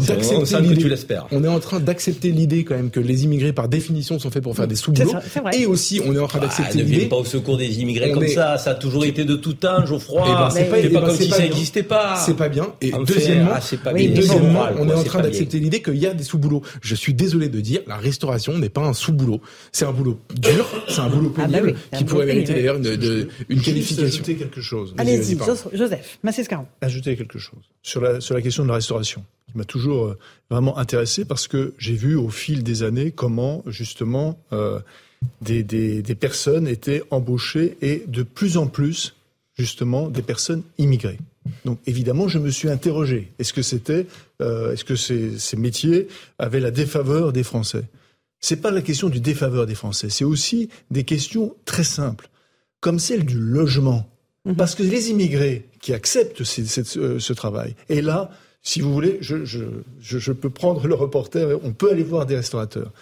d'accepter 0.00 0.58
l'idée. 0.60 0.94
On 1.30 1.44
est 1.44 1.48
en 1.48 1.60
train 1.60 1.80
d'accepter 1.80 2.30
l'idée 2.30 2.49
quand 2.58 2.76
même 2.76 2.90
que 2.90 3.00
les 3.00 3.24
immigrés, 3.24 3.52
par 3.52 3.68
définition, 3.68 4.18
sont 4.18 4.30
faits 4.30 4.42
pour 4.42 4.56
faire 4.56 4.68
des 4.68 4.76
sous-boulots. 4.76 5.14
Et 5.52 5.66
aussi, 5.66 6.00
on 6.04 6.14
est 6.14 6.18
en 6.18 6.26
train 6.26 6.40
d'accepter 6.40 6.80
ah, 6.80 6.82
l'idée. 6.82 7.04
Ne 7.04 7.08
pas 7.08 7.16
au 7.16 7.24
secours 7.24 7.56
des 7.56 7.80
immigrés 7.80 8.12
comme 8.12 8.28
ça. 8.28 8.58
Ça 8.58 8.70
a 8.70 8.74
toujours 8.74 9.04
été 9.04 9.24
de 9.24 9.36
tout 9.36 9.54
temps, 9.54 9.84
Geoffroy. 9.86 10.24
Eh 10.26 10.32
ben, 10.32 10.50
c'est 10.50 10.64
pas, 10.64 11.00
pas 11.00 11.06
comme 11.06 11.16
si 11.16 11.30
ça 11.30 11.42
n'existait 11.42 11.82
pas. 11.82 12.16
C'est 12.16 12.36
pas 12.36 12.48
bien. 12.48 12.74
Et 12.80 12.92
deuxièmement, 13.06 13.52
ah, 13.54 13.92
deuxièmement, 13.92 14.66
on 14.78 14.88
est 14.88 14.94
en 14.94 15.04
train 15.04 15.22
d'accepter 15.22 15.58
l'idée 15.58 15.82
qu'il 15.82 15.96
y 15.96 16.06
a 16.06 16.14
des 16.14 16.24
sous-boulots. 16.24 16.62
Je 16.80 16.94
suis 16.94 17.14
désolé 17.14 17.48
de 17.48 17.60
dire, 17.60 17.80
la 17.86 17.96
restauration 17.96 18.58
n'est 18.58 18.68
pas 18.68 18.82
un 18.82 18.92
sous-boulot. 18.92 19.40
C'est 19.72 19.84
un 19.84 19.92
boulot 19.92 20.18
dur, 20.34 20.66
c'est 20.88 21.00
un 21.00 21.08
boulot 21.08 21.32
ah, 21.36 21.46
bah 21.46 21.58
pénible, 21.58 21.78
qui 21.96 22.04
pourrait 22.04 22.26
mériter 22.26 22.54
d'ailleurs 22.54 22.76
une, 22.76 23.28
une 23.48 23.60
qualification. 23.60 24.06
Ajouter 24.06 24.36
quelque 24.36 24.60
chose. 24.60 24.94
Allez-y, 24.98 25.38
Joseph, 25.72 26.18
Massescaron. 26.22 26.66
Ajouter 26.80 27.16
quelque 27.16 27.38
chose 27.38 27.60
sur 27.82 28.00
la, 28.00 28.20
sur 28.20 28.34
la 28.34 28.42
question 28.42 28.62
de 28.62 28.68
la 28.68 28.74
restauration 28.74 29.24
qui 29.50 29.58
m'a 29.58 29.64
toujours 29.64 30.06
euh, 30.06 30.18
vraiment 30.50 30.78
intéressé 30.78 31.24
parce 31.24 31.48
que 31.48 31.74
j'ai 31.78 31.94
vu 31.94 32.16
au 32.16 32.28
fil 32.28 32.62
des 32.62 32.82
années 32.82 33.10
comment 33.10 33.62
justement 33.66 34.38
euh, 34.52 34.80
des, 35.42 35.62
des, 35.62 36.02
des, 36.02 36.14
personnes 36.14 36.66
étaient 36.66 37.02
embauchées 37.10 37.76
et 37.82 38.04
de 38.06 38.22
plus 38.22 38.56
en 38.56 38.66
plus 38.66 39.14
justement 39.54 40.08
des 40.08 40.22
personnes 40.22 40.62
immigrées. 40.78 41.18
Donc 41.64 41.78
évidemment, 41.86 42.28
je 42.28 42.38
me 42.38 42.50
suis 42.50 42.68
interrogé 42.68 43.32
est-ce 43.38 43.52
que 43.52 43.62
c'était, 43.62 44.06
euh, 44.40 44.72
est-ce 44.72 44.84
que 44.84 44.96
ces, 44.96 45.38
ces 45.38 45.56
métiers 45.56 46.08
avaient 46.38 46.60
la 46.60 46.70
défaveur 46.70 47.32
des 47.32 47.42
Français? 47.42 47.84
C'est 48.40 48.56
pas 48.56 48.70
la 48.70 48.80
question 48.80 49.08
du 49.08 49.20
défaveur 49.20 49.66
des 49.66 49.74
Français, 49.74 50.08
c'est 50.08 50.24
aussi 50.24 50.70
des 50.90 51.04
questions 51.04 51.54
très 51.66 51.84
simples, 51.84 52.30
comme 52.80 52.98
celle 52.98 53.26
du 53.26 53.38
logement, 53.38 54.08
mhm. 54.46 54.56
parce 54.56 54.74
que 54.74 54.82
les 54.82 55.10
immigrés 55.10 55.66
qui 55.80 55.92
acceptent 55.92 56.44
ce, 56.44 56.64
ce, 56.64 57.18
ce 57.18 57.32
travail, 57.34 57.74
et 57.90 58.00
là, 58.00 58.30
si 58.62 58.80
vous 58.80 58.92
voulez, 58.92 59.18
je, 59.20 60.32
peux 60.32 60.50
prendre 60.50 60.86
le 60.86 60.94
reporter, 60.94 61.58
on 61.62 61.72
peut 61.72 61.90
aller 61.90 62.02
voir 62.02 62.26
des 62.26 62.36
restaurateurs. 62.36 62.92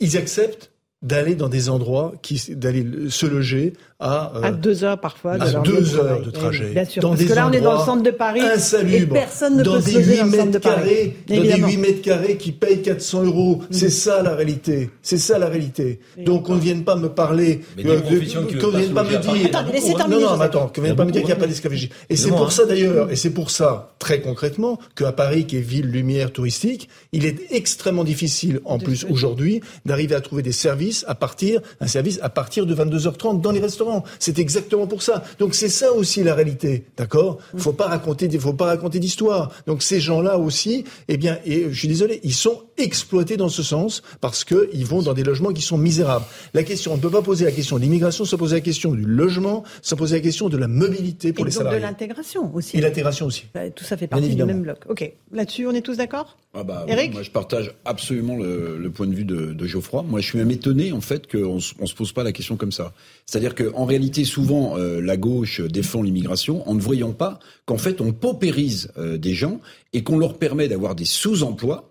Ils 0.00 0.16
acceptent 0.16 0.70
d'aller 1.02 1.34
dans 1.34 1.48
des 1.48 1.68
endroits, 1.68 2.14
d'aller 2.50 3.10
se 3.10 3.26
loger 3.26 3.72
à, 4.00 4.32
euh, 4.36 4.42
à 4.42 4.50
deux 4.52 4.84
heures 4.84 5.00
parfois 5.00 5.38
de 5.38 5.42
à 5.42 5.52
deux 5.60 5.96
heures 5.96 6.22
de 6.22 6.30
trajet. 6.30 6.70
bien 6.70 6.84
sûr, 6.84 7.02
parce 7.02 7.24
que 7.24 7.32
là 7.32 7.48
on 7.48 7.52
est 7.52 7.60
dans 7.60 7.78
le 7.78 7.84
centre 7.84 8.04
de 8.04 8.12
Paris 8.12 8.40
et 8.40 9.06
personne 9.06 9.56
ne 9.56 9.64
dans 9.64 9.74
peut 9.74 9.80
des 9.80 9.90
se 9.90 9.98
loger 9.98 10.16
dans 10.18 10.24
le 10.26 10.32
centre 10.32 10.50
de 10.52 10.58
Paris. 10.58 11.12
Dans 11.28 11.34
des 11.42 11.56
8 11.56 11.76
mètres 11.78 12.02
carrés 12.02 12.36
qui 12.36 12.52
payent 12.52 12.80
400 12.80 13.24
euros. 13.24 13.56
Mm. 13.56 13.66
C'est 13.72 13.90
ça 13.90 14.22
la 14.22 14.36
réalité. 14.36 14.90
C'est 15.02 15.18
ça 15.18 15.38
la 15.38 15.48
réalité. 15.48 15.98
Donc 16.16 16.48
on 16.48 16.54
ne 16.54 16.60
vienne 16.60 16.84
pas 16.84 16.94
me 16.94 17.08
parler, 17.08 17.62
euh, 17.78 18.00
qu'on 18.00 18.68
ne 18.68 18.78
vienne 18.78 18.94
pas 18.94 19.02
me 19.02 19.16
dire. 19.16 19.46
Attends, 19.46 19.72
laissez 19.72 19.94
terminer. 19.94 20.22
Non, 20.22 20.36
non, 20.36 20.40
attends, 20.40 20.68
qu'on 20.68 20.80
ne 20.80 20.86
vienne 20.86 20.96
pas 20.96 21.04
me 21.04 21.10
dire 21.10 21.22
qu'il 21.22 21.30
n'y 21.30 21.36
a 21.36 21.40
pas 21.40 21.48
d'esclavagisme. 21.48 21.92
Et 22.08 22.16
c'est 22.16 22.30
pour 22.30 22.52
ça 22.52 22.66
d'ailleurs, 22.66 23.10
et 23.10 23.16
c'est 23.16 23.30
pour 23.30 23.50
ça 23.50 23.94
très 23.98 24.20
concrètement 24.20 24.78
qu'à 24.94 25.10
Paris, 25.10 25.44
qui 25.46 25.56
est 25.56 25.60
ville 25.60 25.86
lumière 25.86 26.32
touristique, 26.32 26.88
il 27.12 27.24
est 27.24 27.36
extrêmement 27.50 28.04
difficile 28.04 28.60
en 28.64 28.78
plus 28.78 29.04
aujourd'hui 29.10 29.60
d'arriver 29.86 30.14
à 30.14 30.20
trouver 30.20 30.42
des 30.42 30.52
services 30.52 31.04
à 31.08 31.16
partir 31.16 31.60
un 31.80 31.88
service 31.88 32.20
à 32.22 32.28
partir 32.28 32.64
de 32.64 32.74
22h30 32.76 33.40
dans 33.40 33.50
les 33.50 33.60
restaurants. 33.60 33.87
C'est 34.18 34.38
exactement 34.38 34.86
pour 34.86 35.02
ça. 35.02 35.24
Donc 35.38 35.54
c'est 35.54 35.68
ça 35.68 35.92
aussi 35.92 36.22
la 36.22 36.34
réalité, 36.34 36.86
d'accord? 36.96 37.38
Il 37.54 37.60
faut 37.60 37.72
pas 37.72 37.86
raconter, 37.86 38.28
faut 38.38 38.52
pas 38.52 38.66
raconter 38.66 38.98
d'histoire. 38.98 39.50
Donc 39.66 39.82
ces 39.82 40.00
gens-là 40.00 40.38
aussi, 40.38 40.84
eh 41.08 41.16
bien, 41.16 41.38
et 41.44 41.66
je 41.70 41.78
suis 41.78 41.88
désolé, 41.88 42.20
ils 42.22 42.34
sont 42.34 42.62
exploités 42.76 43.36
dans 43.36 43.48
ce 43.48 43.62
sens 43.62 44.02
parce 44.20 44.44
que 44.44 44.68
ils 44.72 44.86
vont 44.86 45.02
dans 45.02 45.14
des 45.14 45.24
logements 45.24 45.52
qui 45.52 45.62
sont 45.62 45.78
misérables. 45.78 46.24
La 46.54 46.62
question, 46.62 46.92
on 46.92 46.96
ne 46.96 47.00
peut 47.00 47.10
pas 47.10 47.22
poser 47.22 47.44
la 47.44 47.52
question 47.52 47.76
de 47.76 47.82
l'immigration 47.82 48.24
sans 48.24 48.36
poser 48.36 48.56
la 48.56 48.60
question 48.60 48.92
du 48.92 49.04
logement, 49.04 49.64
sans 49.82 49.96
poser 49.96 50.16
la 50.16 50.22
question 50.22 50.48
de 50.48 50.56
la 50.56 50.68
mobilité 50.68 51.32
pour 51.32 51.44
et 51.46 51.48
les 51.48 51.54
donc 51.54 51.58
salariés. 51.58 51.80
de 51.80 51.86
l'intégration 51.86 52.54
aussi. 52.54 52.76
Et 52.76 52.80
l'intégration 52.80 53.26
aussi. 53.26 53.46
Bah, 53.54 53.70
tout 53.70 53.84
ça 53.84 53.96
fait 53.96 54.06
partie 54.06 54.34
du 54.34 54.44
même 54.44 54.62
bloc. 54.62 54.78
Ok, 54.88 55.12
là-dessus, 55.32 55.66
on 55.66 55.72
est 55.72 55.82
tous 55.82 55.96
d'accord? 55.96 56.36
Ah 56.54 56.64
bah, 56.64 56.86
Eric 56.88 57.12
Moi, 57.12 57.22
je 57.22 57.30
partage 57.30 57.72
absolument 57.84 58.36
le, 58.36 58.78
le 58.78 58.90
point 58.90 59.06
de 59.06 59.14
vue 59.14 59.24
de, 59.24 59.52
de, 59.52 59.66
Geoffroy. 59.66 60.02
Moi, 60.02 60.20
je 60.20 60.26
suis 60.26 60.38
même 60.38 60.50
étonné 60.50 60.92
en 60.92 61.00
fait 61.00 61.30
qu'on 61.30 61.58
on 61.78 61.86
se 61.86 61.94
pose 61.94 62.12
pas 62.12 62.24
la 62.24 62.32
question 62.32 62.56
comme 62.56 62.72
ça. 62.72 62.94
C'est-à-dire 63.26 63.54
qu'en 63.54 63.84
réalité, 63.84 64.24
souvent, 64.24 64.78
euh, 64.78 65.00
la 65.00 65.16
gauche 65.18 65.60
défend 65.60 66.02
l'immigration 66.02 66.68
en 66.68 66.74
ne 66.74 66.80
voyant 66.80 67.12
pas 67.12 67.38
qu'en 67.66 67.76
fait, 67.76 68.00
on 68.00 68.12
paupérise 68.12 68.90
euh, 68.96 69.18
des 69.18 69.34
gens 69.34 69.60
et 69.92 70.02
qu'on 70.02 70.18
leur 70.18 70.38
permet 70.38 70.68
d'avoir 70.68 70.94
des 70.94 71.04
sous-emplois 71.04 71.90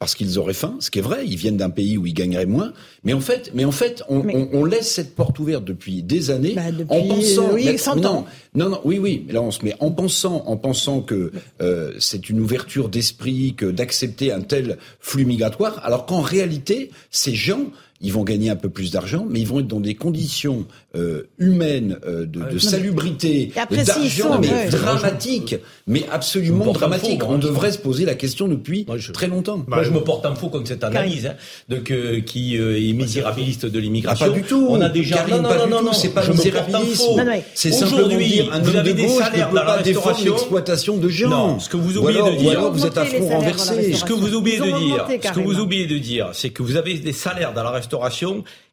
parce 0.00 0.14
qu'ils 0.14 0.38
auraient 0.38 0.54
faim, 0.54 0.76
ce 0.80 0.90
qui 0.90 0.98
est 0.98 1.02
vrai, 1.02 1.26
ils 1.26 1.36
viennent 1.36 1.58
d'un 1.58 1.68
pays 1.68 1.98
où 1.98 2.06
ils 2.06 2.14
gagneraient 2.14 2.46
moins, 2.46 2.72
mais 3.04 3.12
en 3.12 3.20
fait, 3.20 3.50
mais 3.52 3.66
en 3.66 3.70
fait, 3.70 4.02
on, 4.08 4.20
on, 4.30 4.48
on 4.54 4.64
laisse 4.64 4.90
cette 4.90 5.14
porte 5.14 5.38
ouverte 5.38 5.62
depuis 5.62 6.02
des 6.02 6.30
années 6.30 6.54
bah 6.54 6.72
depuis, 6.72 6.96
en 6.96 7.06
pensant, 7.06 7.52
oui, 7.52 7.76
100 7.76 8.06
ans. 8.06 8.24
non, 8.54 8.70
non, 8.70 8.80
oui, 8.84 8.98
oui, 8.98 9.24
mais 9.26 9.34
là 9.34 9.42
on 9.42 9.50
se 9.50 9.62
met 9.62 9.74
en 9.78 9.90
pensant, 9.90 10.42
en 10.46 10.56
pensant 10.56 11.02
que 11.02 11.32
euh, 11.60 11.92
c'est 11.98 12.30
une 12.30 12.40
ouverture 12.40 12.88
d'esprit 12.88 13.52
que 13.54 13.66
d'accepter 13.66 14.32
un 14.32 14.40
tel 14.40 14.78
flux 15.00 15.26
migratoire, 15.26 15.84
alors 15.84 16.06
qu'en 16.06 16.22
réalité, 16.22 16.90
ces 17.10 17.34
gens 17.34 17.66
ils 18.00 18.12
vont 18.12 18.24
gagner 18.24 18.48
un 18.48 18.56
peu 18.56 18.70
plus 18.70 18.90
d'argent, 18.90 19.26
mais 19.28 19.40
ils 19.40 19.46
vont 19.46 19.60
être 19.60 19.66
dans 19.66 19.80
des 19.80 19.94
conditions 19.94 20.64
euh, 20.96 21.28
humaines, 21.38 21.98
euh, 22.06 22.24
de, 22.24 22.50
de, 22.50 22.58
salubrité, 22.58 23.52
d'argent, 23.54 24.40
mais 24.40 24.68
dramatiques, 24.70 25.56
mais 25.86 26.06
absolument 26.10 26.72
dramatiques. 26.72 27.22
On 27.28 27.36
devrait 27.36 27.72
se 27.72 27.78
poser 27.78 28.06
la 28.06 28.14
question 28.14 28.48
depuis 28.48 28.86
très 29.12 29.26
longtemps. 29.26 29.62
Moi, 29.66 29.82
je 29.82 29.90
me 29.90 30.00
porte 30.00 30.24
en 30.24 30.34
faux 30.34 30.48
contre 30.48 30.68
cette 30.68 30.82
analyse, 30.82 31.26
hein, 31.26 31.34
donc 31.68 31.90
euh, 31.90 32.20
qui 32.20 32.56
euh, 32.56 32.78
est 32.78 32.92
misérabiliste 32.94 33.66
de 33.66 33.78
l'immigration. 33.78 34.26
Ah, 34.26 34.30
pas 34.30 34.34
du 34.34 34.42
tout. 34.44 34.66
On 34.70 34.80
a 34.80 34.88
déjà 34.88 35.16
Karine, 35.16 35.42
non, 35.42 35.54
non, 35.54 35.66
non, 35.68 35.82
non, 35.82 35.92
c'est 35.92 36.14
pas 36.14 36.26
misérabilisme. 36.26 37.22
C'est 37.54 37.72
simplement 37.72 38.08
dire 38.08 38.50
un 38.52 38.60
homme 38.60 38.82
de 38.82 38.92
gauche 38.92 39.32
ne 39.32 39.44
peut 39.44 39.54
pas 39.54 39.82
défendre 39.82 40.24
l'exploitation 40.24 40.96
de 40.96 41.08
gens. 41.08 41.28
Non, 41.28 41.58
ce 41.58 41.68
que 41.68 41.76
vous 41.76 41.98
oubliez 41.98 42.22
de 42.22 42.38
dire, 42.38 42.70
vous 42.70 42.86
êtes 42.86 42.96
à 42.96 43.04
front 43.04 43.28
renversé. 43.28 43.92
Ce 43.92 44.04
que 44.04 44.14
vous 44.14 44.34
oubliez 44.34 44.58
de 44.58 44.78
dire, 44.78 45.06
ce 45.22 45.32
que 45.32 45.40
vous 45.40 45.60
oubliez 45.60 45.86
de 45.86 45.98
dire, 45.98 46.30
c'est 46.32 46.48
que 46.48 46.62
vous 46.62 46.76
avez 46.76 46.94
des 46.94 47.12
salaires 47.12 47.52
dans 47.52 47.62
la 47.62 47.70
restauration 47.70 47.89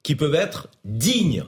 qui 0.03 0.15
peuvent 0.15 0.35
être 0.35 0.69
dignes. 0.85 1.43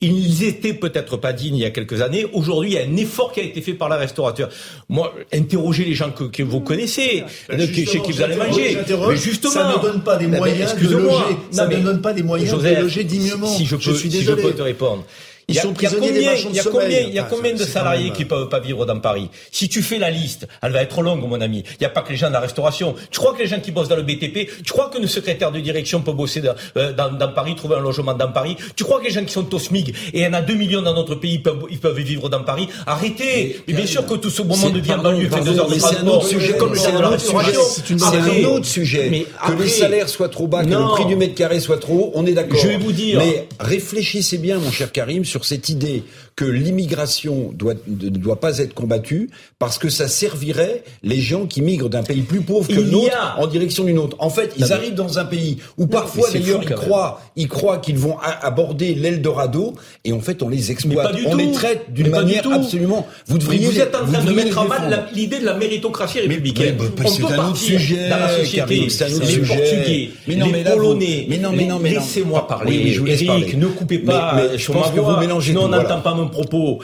Ils 0.00 0.42
étaient 0.42 0.74
peut-être 0.74 1.16
pas 1.16 1.32
dignes 1.32 1.56
il 1.56 1.62
y 1.62 1.64
a 1.64 1.70
quelques 1.70 2.00
années. 2.00 2.26
Aujourd'hui, 2.32 2.70
il 2.70 2.74
y 2.74 2.78
a 2.78 2.82
un 2.82 2.96
effort 2.96 3.30
qui 3.30 3.38
a 3.38 3.44
été 3.44 3.60
fait 3.60 3.74
par 3.74 3.88
la 3.88 3.96
restaurateur. 3.96 4.48
Moi, 4.88 5.14
interrogez 5.32 5.84
les 5.84 5.94
gens 5.94 6.10
que, 6.10 6.42
vous 6.42 6.60
connaissez, 6.60 7.22
ben 7.48 7.60
chez 7.72 8.00
qui 8.00 8.12
vous 8.12 8.20
allez 8.20 8.34
manger. 8.34 8.78
Mais 9.08 9.16
justement, 9.16 9.52
ça 9.52 9.76
ne 9.76 9.80
donne 9.80 10.02
pas 10.02 10.16
des 10.16 10.26
ben, 10.26 10.38
moyens 10.38 10.74
de 10.74 10.88
loger. 10.88 11.36
Ça 11.52 11.68
ne 11.68 11.76
donne 11.76 12.00
pas 12.00 12.12
des 12.12 12.24
moyens 12.24 12.60
de 12.60 12.80
loger 12.80 13.04
dignement. 13.04 13.46
Si 13.46 13.64
je 13.64 13.76
peux, 13.76 13.94
suis 13.94 14.10
si 14.10 14.22
je 14.22 14.32
peux 14.32 14.52
te 14.52 14.62
répondre. 14.62 15.04
Ils 15.48 15.58
sont 15.58 15.72
prisonniers 15.72 16.12
des 16.12 16.24
marchands 16.24 16.50
de 16.50 16.56
sommeil. 16.56 17.06
Il 17.08 17.14
y 17.14 17.18
a 17.18 17.24
combien 17.24 17.52
de 17.52 17.64
salariés 17.64 18.10
qui 18.10 18.24
peuvent 18.24 18.48
pas 18.48 18.60
vivre 18.60 18.86
dans 18.86 18.98
Paris? 19.00 19.28
Si 19.50 19.68
tu 19.68 19.82
fais 19.82 19.98
la 19.98 20.10
liste, 20.10 20.46
elle 20.62 20.72
va 20.72 20.82
être 20.82 21.02
longue, 21.02 21.26
mon 21.26 21.40
ami. 21.40 21.64
Il 21.72 21.80
n'y 21.80 21.86
a 21.86 21.90
pas 21.90 22.02
que 22.02 22.10
les 22.10 22.16
gens 22.16 22.28
de 22.28 22.32
la 22.32 22.40
restauration. 22.40 22.94
Tu 23.10 23.18
crois 23.18 23.34
que 23.34 23.40
les 23.40 23.46
gens 23.46 23.60
qui 23.60 23.70
bossent 23.70 23.88
dans 23.88 23.96
le 23.96 24.02
BTP, 24.02 24.48
tu 24.64 24.72
crois 24.72 24.88
que 24.88 24.98
le 24.98 25.06
secrétaire 25.06 25.52
de 25.52 25.60
direction 25.60 26.00
peut 26.00 26.12
bosser 26.12 26.42
euh, 26.76 26.92
dans, 26.92 27.10
dans, 27.12 27.32
Paris, 27.32 27.54
trouver 27.56 27.76
un 27.76 27.80
logement 27.80 28.14
dans 28.14 28.30
Paris? 28.30 28.56
Tu 28.76 28.84
crois 28.84 29.00
que 29.00 29.04
les 29.04 29.10
gens 29.10 29.24
qui 29.24 29.32
sont 29.32 29.52
au 29.54 29.58
SMIG, 29.58 29.90
et 30.12 30.20
il 30.20 30.22
y 30.22 30.26
en 30.26 30.32
a 30.32 30.42
2 30.42 30.54
millions 30.54 30.82
dans 30.82 30.94
notre 30.94 31.14
pays, 31.14 31.34
ils 31.34 31.42
peuvent, 31.42 31.64
ils 31.70 31.78
peuvent 31.78 31.98
vivre 31.98 32.28
dans 32.28 32.42
Paris? 32.42 32.68
Arrêtez 32.86 33.62
Mais, 33.66 33.74
bien 33.74 33.86
sûr 33.86 34.06
que 34.06 34.14
tout 34.14 34.30
ce 34.30 34.42
moment 34.42 34.70
de 34.70 34.80
vie 34.80 34.92
en 34.92 34.98
banlieue 34.98 35.28
fait 35.28 35.40
deux 35.40 35.58
heures 35.58 35.68
de 35.68 35.74
transport, 35.74 36.28
comme 36.58 36.76
C'est 36.76 36.92
un 36.92 38.44
autre 38.44 38.66
sujet. 38.66 39.26
Que 39.46 39.62
les 39.62 39.68
salaires 39.68 40.08
soient 40.08 40.28
trop 40.28 40.46
bas, 40.46 40.64
que 40.64 40.70
le 40.70 40.92
prix 40.92 41.06
du 41.06 41.16
mètre 41.16 41.34
carré 41.34 41.60
soit 41.60 41.78
trop 41.78 41.94
haut, 41.94 42.12
on 42.14 42.26
est 42.26 42.32
d'accord. 42.32 42.58
Je 42.58 42.68
vais 42.68 42.76
vous 42.76 42.92
dire. 42.92 43.18
Mais 43.18 43.46
réfléchissez 43.60 44.38
bien, 44.38 44.58
mon 44.58 44.70
cher 44.70 44.92
Karim, 44.92 45.24
sur 45.32 45.46
cette 45.46 45.70
idée 45.70 46.04
que 46.36 46.44
l'immigration 46.44 47.50
doit, 47.52 47.74
ne 47.86 48.08
doit 48.08 48.40
pas 48.40 48.58
être 48.58 48.74
combattue 48.74 49.30
parce 49.58 49.78
que 49.78 49.88
ça 49.88 50.08
servirait 50.08 50.82
les 51.02 51.20
gens 51.20 51.46
qui 51.46 51.62
migrent 51.62 51.90
d'un 51.90 52.02
pays 52.02 52.22
plus 52.22 52.40
pauvre 52.40 52.68
que 52.68 52.80
l'autre 52.80 53.16
en 53.38 53.46
direction 53.46 53.84
d'une 53.84 53.98
autre. 53.98 54.16
En 54.18 54.30
fait, 54.30 54.52
ils 54.56 54.72
arrivent 54.72 54.94
dans 54.94 55.18
un 55.18 55.24
pays 55.24 55.58
où 55.76 55.86
parfois 55.86 56.30
d'ailleurs 56.30 56.62
ils 56.62 56.74
croient, 56.74 57.20
ils 57.36 57.48
croient 57.48 57.78
qu'ils 57.78 57.98
vont 57.98 58.16
aborder 58.42 58.94
l'Eldorado 58.94 59.74
et 60.04 60.12
en 60.12 60.20
fait 60.20 60.42
on 60.42 60.48
les 60.48 60.70
exploite, 60.70 61.14
on 61.26 61.36
les 61.36 61.52
traite 61.52 61.92
d'une 61.92 62.10
manière 62.10 62.50
absolument. 62.50 63.06
Vous 63.26 63.38
devriez. 63.38 63.66
Vous 63.66 63.78
êtes 63.78 63.94
en 63.94 64.06
train 64.06 64.24
de 64.24 64.32
mettre 64.32 64.58
en 64.58 64.66
mal 64.66 65.06
l'idée 65.14 65.38
de 65.38 65.46
la 65.46 65.54
méritocratie 65.54 66.20
républicaine. 66.20 66.76
c'est 67.06 67.24
un 67.24 67.48
autre 67.48 67.56
sujet. 67.56 68.08
Dans 68.08 68.16
la 68.16 68.38
société, 68.38 68.88
c'est 68.88 69.08
les 69.08 69.38
Portugais, 69.38 70.10
mais 70.26 70.36
non, 70.36 70.46
les 70.46 70.64
Polonais. 70.64 71.26
Mais 71.28 71.38
non, 71.38 71.52
mais 71.52 71.66
non, 71.66 71.78
mais 71.78 71.90
laissez-moi 71.90 72.46
parler. 72.46 72.98
Eric, 73.06 73.56
ne 73.56 73.66
coupez 73.66 73.98
pas. 73.98 74.34
Mais 74.36 74.58
je 74.58 74.72
pense 74.72 74.90
que 74.90 75.00
vous 75.00 75.16
mélangez. 75.18 75.52
Non, 75.52 75.64
on 75.64 75.68
n'entend 75.68 76.00
pas 76.00 76.14
propos. 76.28 76.80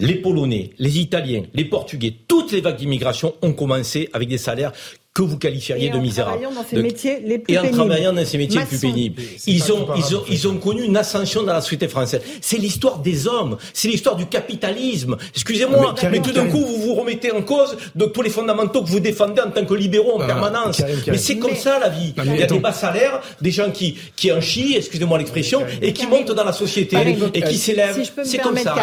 Les 0.00 0.14
Polonais, 0.14 0.70
les 0.78 1.00
Italiens, 1.00 1.42
les 1.54 1.64
Portugais, 1.64 2.14
toutes 2.28 2.52
les 2.52 2.60
vagues 2.60 2.76
d'immigration 2.76 3.34
ont 3.42 3.52
commencé 3.52 4.08
avec 4.12 4.28
des 4.28 4.38
salaires 4.38 4.72
que 5.18 5.30
vous 5.30 5.38
qualifieriez 5.38 5.90
de 5.90 5.98
misérables. 5.98 6.42
Dans 6.42 6.64
ces 6.68 6.80
métiers 6.80 7.20
les 7.24 7.38
plus 7.38 7.54
et 7.54 7.58
en 7.58 7.68
travaillant 7.70 8.12
dans 8.12 8.24
ces 8.24 8.38
métiers 8.38 8.60
les 8.60 8.66
plus 8.66 8.78
pénibles. 8.78 9.22
Ils 9.46 9.72
ont, 9.72 9.88
ils, 9.96 10.16
ont, 10.16 10.22
ils 10.28 10.48
ont 10.48 10.56
connu 10.58 10.84
une 10.84 10.96
ascension 10.96 11.42
dans 11.42 11.52
la 11.52 11.60
société 11.60 11.88
française. 11.88 12.20
C'est 12.40 12.58
l'histoire 12.58 12.98
des 13.00 13.26
hommes, 13.26 13.56
c'est 13.72 13.88
l'histoire 13.88 14.14
du 14.14 14.26
capitalisme. 14.26 15.16
Excusez-moi, 15.34 15.94
mais, 16.10 16.20
tout 16.20 16.30
d'un 16.30 16.46
coup, 16.46 16.64
vous 16.64 16.76
vous 16.82 16.94
remettez 16.94 17.32
en 17.32 17.42
cause 17.42 17.76
de 17.96 18.04
tous 18.04 18.22
les 18.22 18.30
fondamentaux 18.30 18.82
que 18.82 18.88
vous 18.88 19.00
défendez 19.00 19.40
en 19.40 19.50
tant 19.50 19.64
que 19.64 19.74
libéraux 19.74 20.20
en 20.22 20.26
permanence. 20.26 20.82
Mais 21.08 21.18
c'est 21.18 21.38
comme 21.38 21.56
ça 21.56 21.80
la 21.80 21.88
vie. 21.88 22.14
Il 22.24 22.36
y 22.36 22.42
a 22.42 22.46
des 22.46 22.58
bas 22.60 22.72
salaires, 22.72 23.20
des 23.40 23.50
gens 23.50 23.70
qui, 23.72 23.96
qui 24.14 24.30
en 24.30 24.40
chient, 24.40 24.76
excusez-moi 24.76 25.18
l'expression, 25.18 25.62
et 25.82 25.92
qui 25.92 26.06
montent 26.06 26.30
dans 26.30 26.44
la 26.44 26.52
société 26.52 26.96
et 27.34 27.42
qui 27.42 27.58
s'élèvent. 27.58 27.98
c'est 28.22 28.38
comme 28.38 28.56
ça. 28.56 28.76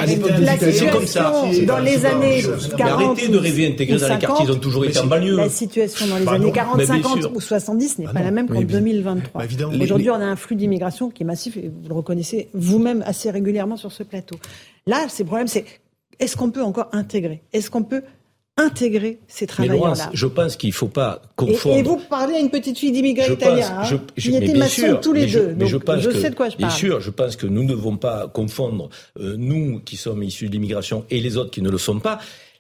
C'est 0.59 0.89
comme 0.89 1.07
ça. 1.07 1.31
Dans 1.65 1.79
les 1.79 2.05
années 2.05 2.43
40 2.77 3.05
Arrêtez 3.05 3.27
de 3.29 3.38
rêver 3.38 3.67
intégrés 3.67 3.97
dans 3.97 4.09
les 4.09 4.19
quartiers, 4.19 4.45
ils 4.47 4.51
ont 4.51 4.59
toujours 4.59 4.83
été 4.83 4.99
en 4.99 5.05
banlieue. 5.05 5.38
La 5.38 5.49
situation 5.49 6.07
dans 6.07 6.24
les 6.26 6.36
années 6.36 6.51
40, 6.51 6.82
50 6.82 7.32
ou 7.34 7.39
70 7.39 7.99
n'est 7.99 8.05
pas 8.05 8.21
la 8.21 8.32
même 8.32 8.47
qu'en 8.47 8.61
2023. 8.61 9.41
Bah, 9.41 9.47
Aujourd'hui, 9.82 10.09
on 10.09 10.15
a 10.15 10.26
un 10.26 10.36
flux 10.36 10.55
d'immigration 10.55 11.09
qui 11.09 11.23
est 11.23 11.26
massif 11.26 11.57
et 11.57 11.69
vous 11.69 11.88
le 11.88 11.93
reconnaissez 11.93 12.49
vous-même 12.53 13.03
assez 13.05 13.32
régulièrement 13.32 13.78
sur 13.78 13.91
ce 13.91 14.03
plateau. 14.03 14.36
Là, 14.88 15.05
c'est 15.07 15.23
le 15.23 15.28
problème, 15.28 15.47
c'est 15.47 15.65
est-ce 16.19 16.38
qu'on 16.38 16.51
peut 16.51 16.63
encore 16.63 16.89
intégrer? 16.91 17.41
Est-ce 17.53 17.69
qu'on 17.69 17.84
peut 17.84 18.03
intégrer 18.57 19.19
ces 19.28 19.47
travailleurs-là? 19.47 20.09
Je 20.13 20.28
pense 20.28 20.55
qu'il 20.55 20.69
ne 20.69 20.73
faut 20.73 20.88
pas 20.88 21.21
confondre. 21.36 21.78
Et, 21.78 21.84
vous 21.84 21.99
parlez 22.09 22.36
à 22.36 22.39
une 22.39 22.49
petite 22.49 22.78
fille 22.78 22.91
d'immigrés 22.91 23.32
italiens. 23.32 23.80
Hein 23.80 23.84
je, 23.84 24.30
Ils 24.30 24.36
étaient 24.36 24.57
maçons 24.57 24.99
tous 25.01 25.13
les 25.13 25.26
deux. 25.26 25.55
Mais 25.57 25.67
je, 25.67 25.78
pense 25.78 25.99
je 25.99 26.11
sais 26.11 26.30
de 26.30 26.36
quoi 26.36 26.49
je 26.49 26.55
parle. 26.55 26.69
Bien 26.69 26.78
sûr, 26.78 27.01
je 27.01 27.09
pense 27.09 27.36
que 27.36 27.47
nous 27.47 27.63
ne 27.63 27.69
devons 27.69 27.97
pas 27.97 28.28
confondre 28.28 28.89
euh, 29.19 29.36
nous 29.38 29.82
qui 29.82 29.97
sommes 29.97 30.23
issus 30.23 30.47
de 30.47 30.53
l'immigration 30.53 31.05
et 31.09 31.19
les 31.19 31.38
autres 31.38 31.51
qui 31.51 31.61
ne 31.61 31.69
le 31.69 31.78
sont 31.78 31.99
pas 31.99 32.19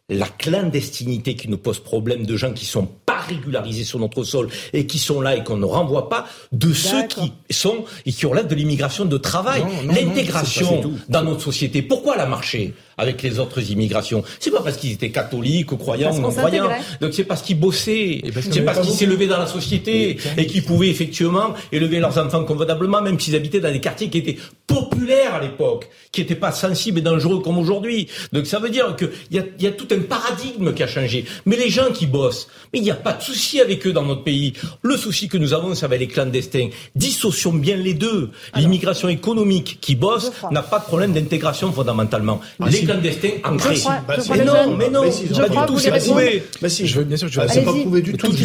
la 0.09 0.27
clandestinité 0.27 1.35
qui 1.35 1.49
nous 1.49 1.57
pose 1.57 1.79
problème 1.79 2.25
de 2.25 2.37
gens 2.37 2.53
qui 2.53 2.65
sont 2.65 2.87
pas 3.15 3.21
régularisés 3.21 3.83
sur 3.83 3.99
notre 3.99 4.23
sol 4.23 4.49
et 4.73 4.85
qui 4.85 4.99
sont 4.99 5.21
là 5.21 5.35
et 5.35 5.43
qu'on 5.43 5.57
ne 5.57 5.65
renvoie 5.65 6.09
pas 6.09 6.27
de 6.51 6.73
ceux 6.73 7.07
qui 7.07 7.31
sont 7.49 7.85
et 8.05 8.11
qui 8.11 8.25
relèvent 8.25 8.47
de 8.47 8.55
l'immigration 8.55 9.05
de 9.05 9.17
travail. 9.17 9.63
L'intégration 9.85 10.81
dans 11.09 11.23
notre 11.23 11.41
société, 11.41 11.81
pourquoi 11.81 12.15
elle 12.15 12.21
a 12.21 12.25
marché 12.25 12.73
avec 12.97 13.21
les 13.21 13.39
autres 13.39 13.71
immigrations. 13.71 14.23
C'est 14.39 14.51
pas 14.51 14.61
parce 14.61 14.77
qu'ils 14.77 14.93
étaient 14.93 15.11
catholiques 15.11 15.71
ou 15.71 15.77
croyants 15.77 16.15
ou 16.15 16.19
non 16.19 16.31
croyants. 16.31 16.69
Donc 17.01 17.13
c'est 17.13 17.23
parce 17.23 17.41
qu'ils 17.41 17.59
bossaient. 17.59 18.21
C'est 18.51 18.61
parce 18.61 18.79
qu'ils 18.79 18.93
s'élevaient 18.93 19.27
dans 19.27 19.39
la 19.39 19.47
société 19.47 20.17
et 20.37 20.45
qu'ils 20.45 20.63
pouvaient 20.63 20.89
effectivement 20.89 21.53
élever 21.71 21.99
leurs 21.99 22.17
enfants 22.17 22.43
convenablement, 22.43 23.01
même 23.01 23.19
s'ils 23.19 23.35
habitaient 23.35 23.59
dans 23.59 23.71
des 23.71 23.81
quartiers 23.81 24.09
qui 24.09 24.19
étaient 24.19 24.37
populaires 24.67 25.35
à 25.35 25.41
l'époque, 25.41 25.89
qui 26.11 26.21
n'étaient 26.21 26.35
pas 26.35 26.51
sensibles 26.51 26.99
et 26.99 27.01
dangereux 27.01 27.41
comme 27.41 27.57
aujourd'hui. 27.57 28.07
Donc 28.33 28.45
ça 28.45 28.59
veut 28.59 28.69
dire 28.69 28.95
qu'il 28.95 29.09
y 29.31 29.39
a, 29.39 29.43
y 29.59 29.67
a 29.67 29.71
tout 29.71 29.87
un 29.91 29.99
paradigme 29.99 30.73
qui 30.73 30.83
a 30.83 30.87
changé. 30.87 31.25
Mais 31.45 31.55
les 31.55 31.69
gens 31.69 31.91
qui 31.93 32.07
bossent, 32.07 32.47
mais 32.73 32.79
il 32.79 32.85
y 32.85 32.91
a 32.91 32.95
pas 32.95 33.13
de 33.13 33.21
souci 33.21 33.61
avec 33.61 33.85
eux 33.87 33.93
dans 33.93 34.03
notre 34.03 34.23
pays. 34.23 34.53
Le 34.81 34.97
souci 34.97 35.27
que 35.27 35.37
nous 35.37 35.53
avons, 35.53 35.75
c'est 35.75 35.85
avec 35.85 35.99
les 35.99 36.07
clandestins. 36.07 36.69
Dissocions 36.95 37.53
bien 37.53 37.77
les 37.77 37.93
deux. 37.93 38.31
L'immigration 38.55 39.09
économique 39.09 39.79
qui 39.81 39.95
bosse 39.95 40.31
n'a 40.51 40.63
pas 40.63 40.79
de 40.79 40.85
problème 40.85 41.13
d'intégration 41.13 41.71
fondamentalement. 41.71 42.41
Ah, 42.59 42.69
les 42.69 42.84
clandestins 42.85 43.29
ancrés. 43.43 43.81
mais 44.29 44.45
non, 44.45 44.77
mais 44.77 44.89
non, 44.89 45.03
je 45.03 45.41
crois 45.43 45.65
que 45.65 45.71
vous 45.71 46.05
prouvé. 46.05 46.43
Bah 46.61 46.69
si, 46.69 46.87
je 46.87 46.99
veux 46.99 47.05
bien 47.05 47.17
sûr, 47.17 47.27
je 47.27 47.39
veux 47.39 47.47
pas 47.47 47.73
prouver 47.73 48.01
du 48.01 48.13
tout. 48.13 48.31
Tu 48.31 48.43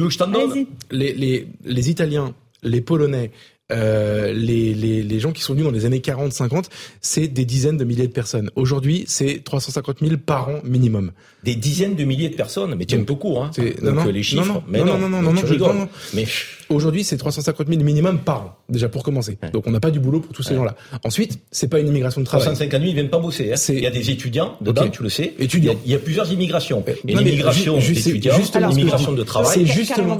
veux 0.00 0.06
que 0.06 0.12
je 0.12 0.18
t'en 0.18 0.28
donne 0.28 0.66
les, 0.90 1.12
les, 1.12 1.48
les 1.64 1.90
Italiens, 1.90 2.34
les 2.62 2.80
Polonais, 2.80 3.30
euh, 3.72 4.32
les, 4.34 4.74
les, 4.74 5.02
les, 5.02 5.20
gens 5.20 5.32
qui 5.32 5.40
sont 5.40 5.54
venus 5.54 5.64
dans 5.64 5.72
les 5.72 5.86
années 5.86 6.00
40-50, 6.00 6.66
c'est 7.00 7.28
des 7.28 7.46
dizaines 7.46 7.78
de 7.78 7.84
milliers 7.84 8.06
de 8.06 8.12
personnes. 8.12 8.50
Aujourd'hui, 8.56 9.04
c'est 9.06 9.42
350 9.42 10.00
000 10.00 10.16
par 10.18 10.50
an 10.50 10.60
minimum. 10.64 11.12
Des 11.44 11.54
dizaines 11.54 11.94
de 11.94 12.04
milliers 12.04 12.28
de 12.28 12.36
personnes, 12.36 12.74
mais 12.74 12.84
tu 12.84 12.94
es 12.94 13.00
un 13.00 13.04
peu 13.04 13.14
court, 13.14 13.42
hein. 13.42 13.50
Donc, 13.82 13.94
non, 13.94 14.04
les 14.04 14.22
chiffres. 14.22 14.46
Non, 14.46 14.54
non, 14.54 14.62
mais 14.68 14.80
non, 14.80 14.98
non, 14.98 15.08
non, 15.08 15.22
non, 15.22 15.32
non, 15.32 15.88
Mais 16.12 16.26
aujourd'hui, 16.68 17.04
c'est 17.04 17.16
350 17.16 17.68
000 17.68 17.82
minimum 17.82 18.18
par 18.18 18.40
an, 18.42 18.56
déjà 18.68 18.88
pour 18.88 19.02
commencer. 19.02 19.38
Donc 19.52 19.66
on 19.66 19.70
n'a 19.70 19.80
pas 19.80 19.90
du 19.90 20.00
boulot 20.00 20.20
pour 20.20 20.32
tous 20.32 20.42
ces 20.42 20.54
gens-là. 20.54 20.74
Ensuite, 21.04 21.40
c'est 21.50 21.68
pas 21.68 21.80
une 21.80 21.88
immigration 21.88 22.20
de 22.20 22.26
travail. 22.26 22.46
350 22.46 22.80
000, 22.80 22.90
ils 22.90 22.94
viennent 22.94 23.10
pas 23.10 23.18
bosser. 23.18 23.52
Hein. 23.52 23.56
Il 23.68 23.80
y 23.80 23.86
a 23.86 23.90
des 23.90 24.10
étudiants 24.10 24.56
dedans, 24.60 24.88
tu 24.88 25.02
le 25.02 25.08
sais. 25.08 25.34
Étudiants. 25.38 25.74
Il 25.84 25.92
y 25.92 25.94
a, 25.94 25.98
plusieurs 25.98 26.30
immigrations. 26.30 26.84
Et 26.86 27.14
l'immigration 27.14 27.78
d'étudiants, 27.78 28.36
l'immigration 28.68 29.12
de 29.12 29.22
travail. 29.22 29.52
C'est 29.54 29.66
justement. 29.66 30.18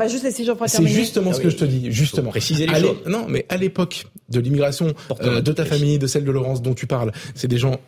C'est 0.67 0.87
justement 0.87 1.33
ce 1.33 1.41
que 1.41 1.51
je 1.51 1.57
te 1.57 1.65
dis, 1.65 1.91
justement. 1.91 2.31
Préciser 2.31 2.67
les 2.67 2.81
choses. 2.81 2.97
Non, 3.07 3.27
mais 3.29 3.47
à 3.49 3.57
l'époque 3.57 4.07
de 4.31 4.41
l'immigration 4.41 4.95
euh, 5.23 5.41
de 5.41 5.53
ta 5.53 5.65
famille, 5.65 5.99
de 5.99 6.07
celle 6.07 6.25
de 6.25 6.31
Laurence 6.31 6.63
dont 6.63 6.75
tu 6.75 6.87
parles, 6.87 7.13
c'est 7.35 7.49
des 7.49 7.59
gens 7.59 7.79